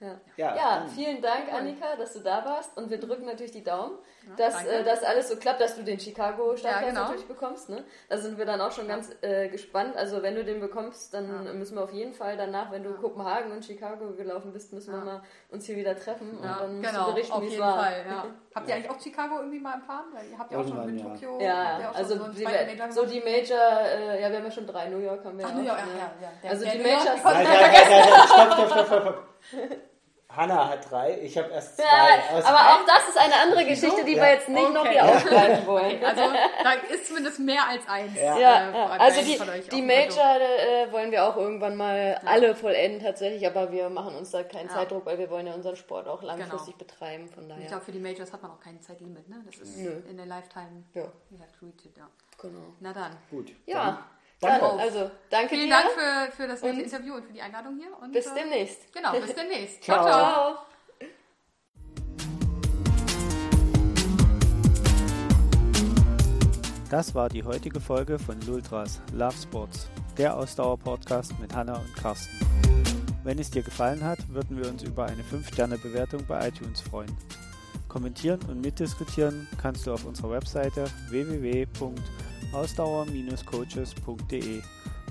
Ja, 0.00 0.20
ja, 0.36 0.56
ja 0.56 0.86
vielen 0.94 1.20
Dank, 1.20 1.52
Annika, 1.52 1.96
dass 1.96 2.12
du 2.12 2.20
da 2.20 2.44
warst. 2.44 2.76
Und 2.76 2.88
wir 2.88 2.98
drücken 2.98 3.24
natürlich 3.24 3.52
die 3.52 3.64
Daumen, 3.64 3.98
dass 4.36 4.64
äh, 4.64 4.84
das 4.84 5.02
alles 5.02 5.28
so 5.28 5.36
klappt, 5.36 5.60
dass 5.60 5.76
du 5.76 5.82
den 5.82 5.98
Chicago-Startplatz 5.98 6.82
ja, 6.82 6.88
genau. 6.90 7.00
natürlich 7.02 7.26
bekommst. 7.26 7.68
Ne? 7.68 7.84
Da 8.08 8.16
sind 8.18 8.38
wir 8.38 8.46
dann 8.46 8.60
auch 8.60 8.70
schon 8.70 8.86
ganz 8.86 9.10
äh, 9.22 9.48
gespannt. 9.48 9.96
Also 9.96 10.22
wenn 10.22 10.36
du 10.36 10.44
den 10.44 10.60
bekommst, 10.60 11.14
dann 11.14 11.58
müssen 11.58 11.76
wir 11.76 11.82
auf 11.82 11.92
jeden 11.92 12.12
Fall 12.12 12.36
danach, 12.36 12.70
wenn 12.70 12.84
du 12.84 12.94
Kopenhagen 12.94 13.50
und 13.50 13.64
Chicago 13.64 14.12
gelaufen 14.12 14.52
bist, 14.52 14.72
müssen 14.72 14.92
wir 14.92 15.00
mal 15.00 15.22
uns 15.50 15.66
hier 15.66 15.76
wieder 15.76 15.96
treffen 15.96 16.38
und 16.38 16.44
dann 16.44 16.82
genau, 16.82 17.06
du 17.06 17.14
berichten, 17.14 17.42
wie 17.42 17.54
es 17.54 17.58
war. 17.58 17.78
Fall, 17.78 18.04
Habt 18.58 18.68
ihr 18.68 18.74
eigentlich 18.74 18.90
auch 18.90 19.00
Chicago 19.00 19.36
irgendwie 19.38 19.60
mal 19.60 19.74
erfahren? 19.74 20.06
Weil 20.12 20.28
ihr 20.30 20.38
habt 20.38 20.50
ja 20.50 20.58
auch 20.58 20.66
schon 20.66 20.84
mit 20.84 21.00
Tokio. 21.00 21.40
Ja, 21.40 21.92
also 21.94 22.16
so, 22.16 22.28
die, 22.28 22.46
so 22.90 23.06
die 23.06 23.20
Major, 23.20 23.80
äh, 23.82 24.20
ja, 24.20 24.30
wir 24.30 24.38
haben 24.38 24.44
ja 24.44 24.50
schon 24.50 24.66
drei 24.66 24.88
New 24.88 24.98
York 24.98 25.24
haben 25.24 25.38
wir 25.38 25.46
Ach, 25.46 25.54
New 25.54 25.62
York, 25.62 25.78
ja, 25.78 25.86
ja, 26.20 26.32
ja. 26.42 26.50
Also 26.50 26.64
die 26.64 26.78
Majors. 26.78 27.20
Stopp, 28.28 28.52
stopp, 28.52 28.86
stopp, 28.86 28.86
stopp. 28.86 29.24
Hanna 30.30 30.68
hat 30.68 30.90
drei, 30.90 31.18
ich 31.22 31.38
habe 31.38 31.50
erst 31.50 31.76
zwei. 31.76 31.84
Ja, 31.84 32.20
aber 32.30 32.42
drei. 32.42 32.52
auch 32.52 32.86
das 32.86 33.08
ist 33.08 33.16
eine 33.16 33.34
andere 33.34 33.64
Geschichte, 33.64 34.04
die 34.04 34.12
ja. 34.12 34.22
wir 34.22 34.32
jetzt 34.32 34.48
nicht 34.48 34.62
okay. 34.62 34.74
noch 34.74 34.86
hier 34.86 35.04
aufgreifen 35.04 35.66
wollen. 35.66 36.04
Also 36.04 36.22
da 36.62 36.72
ist 36.94 37.06
zumindest 37.08 37.38
mehr 37.40 37.66
als 37.66 37.88
eins. 37.88 38.14
Ja, 38.14 38.36
äh, 38.36 38.40
ja. 38.40 38.86
also 38.98 39.20
die, 39.22 39.70
die 39.70 39.82
Major 39.82 40.36
äh, 40.36 40.92
wollen 40.92 41.10
wir 41.10 41.24
auch 41.24 41.36
irgendwann 41.36 41.76
mal 41.76 42.20
alle 42.26 42.54
vollenden 42.54 43.00
tatsächlich, 43.00 43.46
aber 43.46 43.72
wir 43.72 43.88
machen 43.88 44.14
uns 44.16 44.30
da 44.30 44.42
keinen 44.42 44.68
Zeitdruck, 44.68 45.06
weil 45.06 45.18
wir 45.18 45.30
wollen 45.30 45.46
ja 45.46 45.54
unseren 45.54 45.76
Sport 45.76 46.06
auch 46.06 46.22
langfristig 46.22 46.76
genau. 46.76 46.86
betreiben. 46.86 47.28
Von 47.28 47.48
daher. 47.48 47.62
Ich 47.62 47.68
glaube, 47.68 47.84
für 47.84 47.92
die 47.92 48.00
Majors 48.00 48.32
hat 48.32 48.42
man 48.42 48.50
auch 48.50 48.60
kein 48.60 48.80
Zeitlimit. 48.82 49.28
Ne? 49.28 49.42
Das 49.46 49.56
ist 49.56 49.78
Nö. 49.78 50.02
in 50.08 50.16
der 50.18 50.26
Lifetime. 50.26 50.84
Ja. 50.94 51.02
ja. 51.02 51.46
Genau. 52.40 52.74
Na 52.80 52.92
dann. 52.92 53.16
Gut. 53.30 53.52
Ja. 53.66 53.84
Dann. 53.84 53.98
Danke. 54.40 54.60
Dann, 54.60 54.78
also, 54.78 55.10
danke 55.30 55.48
Vielen 55.48 55.68
dir. 55.68 55.74
Dank 55.74 55.90
für, 55.90 56.36
für 56.36 56.48
das 56.48 56.62
nette 56.62 56.80
Interview 56.82 57.14
und 57.14 57.24
für 57.24 57.32
die 57.32 57.42
Einladung 57.42 57.76
hier. 57.76 57.88
Und, 58.00 58.12
bis 58.12 58.26
äh, 58.26 58.34
demnächst. 58.34 58.92
Genau, 58.92 59.12
bis 59.12 59.34
demnächst. 59.34 59.82
ciao, 59.82 60.04
ciao. 60.04 60.12
ciao. 60.12 60.58
Das 66.90 67.14
war 67.14 67.28
die 67.28 67.44
heutige 67.44 67.80
Folge 67.80 68.18
von 68.18 68.40
Lultras 68.42 69.02
Love 69.12 69.36
Sports, 69.36 69.90
der 70.16 70.34
Ausdauer-Podcast 70.36 71.38
mit 71.38 71.54
Hanna 71.54 71.74
und 71.76 71.94
Carsten. 71.94 72.38
Wenn 73.24 73.38
es 73.38 73.50
dir 73.50 73.62
gefallen 73.62 74.02
hat, 74.02 74.26
würden 74.28 74.56
wir 74.56 74.70
uns 74.70 74.84
über 74.84 75.04
eine 75.04 75.22
5-Sterne-Bewertung 75.22 76.24
bei 76.26 76.48
iTunes 76.48 76.80
freuen. 76.80 77.14
Kommentieren 77.88 78.40
und 78.48 78.62
mitdiskutieren 78.62 79.48
kannst 79.60 79.86
du 79.86 79.92
auf 79.92 80.04
unserer 80.06 80.30
Webseite 80.30 80.86
www.ausdauer-coaches.de 82.52 84.62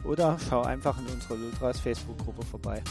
oder 0.03 0.37
schau 0.47 0.63
einfach 0.63 0.97
in 0.99 1.07
unserer 1.07 1.35
Lultras 1.35 1.79
Facebook-Gruppe 1.79 2.45
vorbei. 2.45 2.83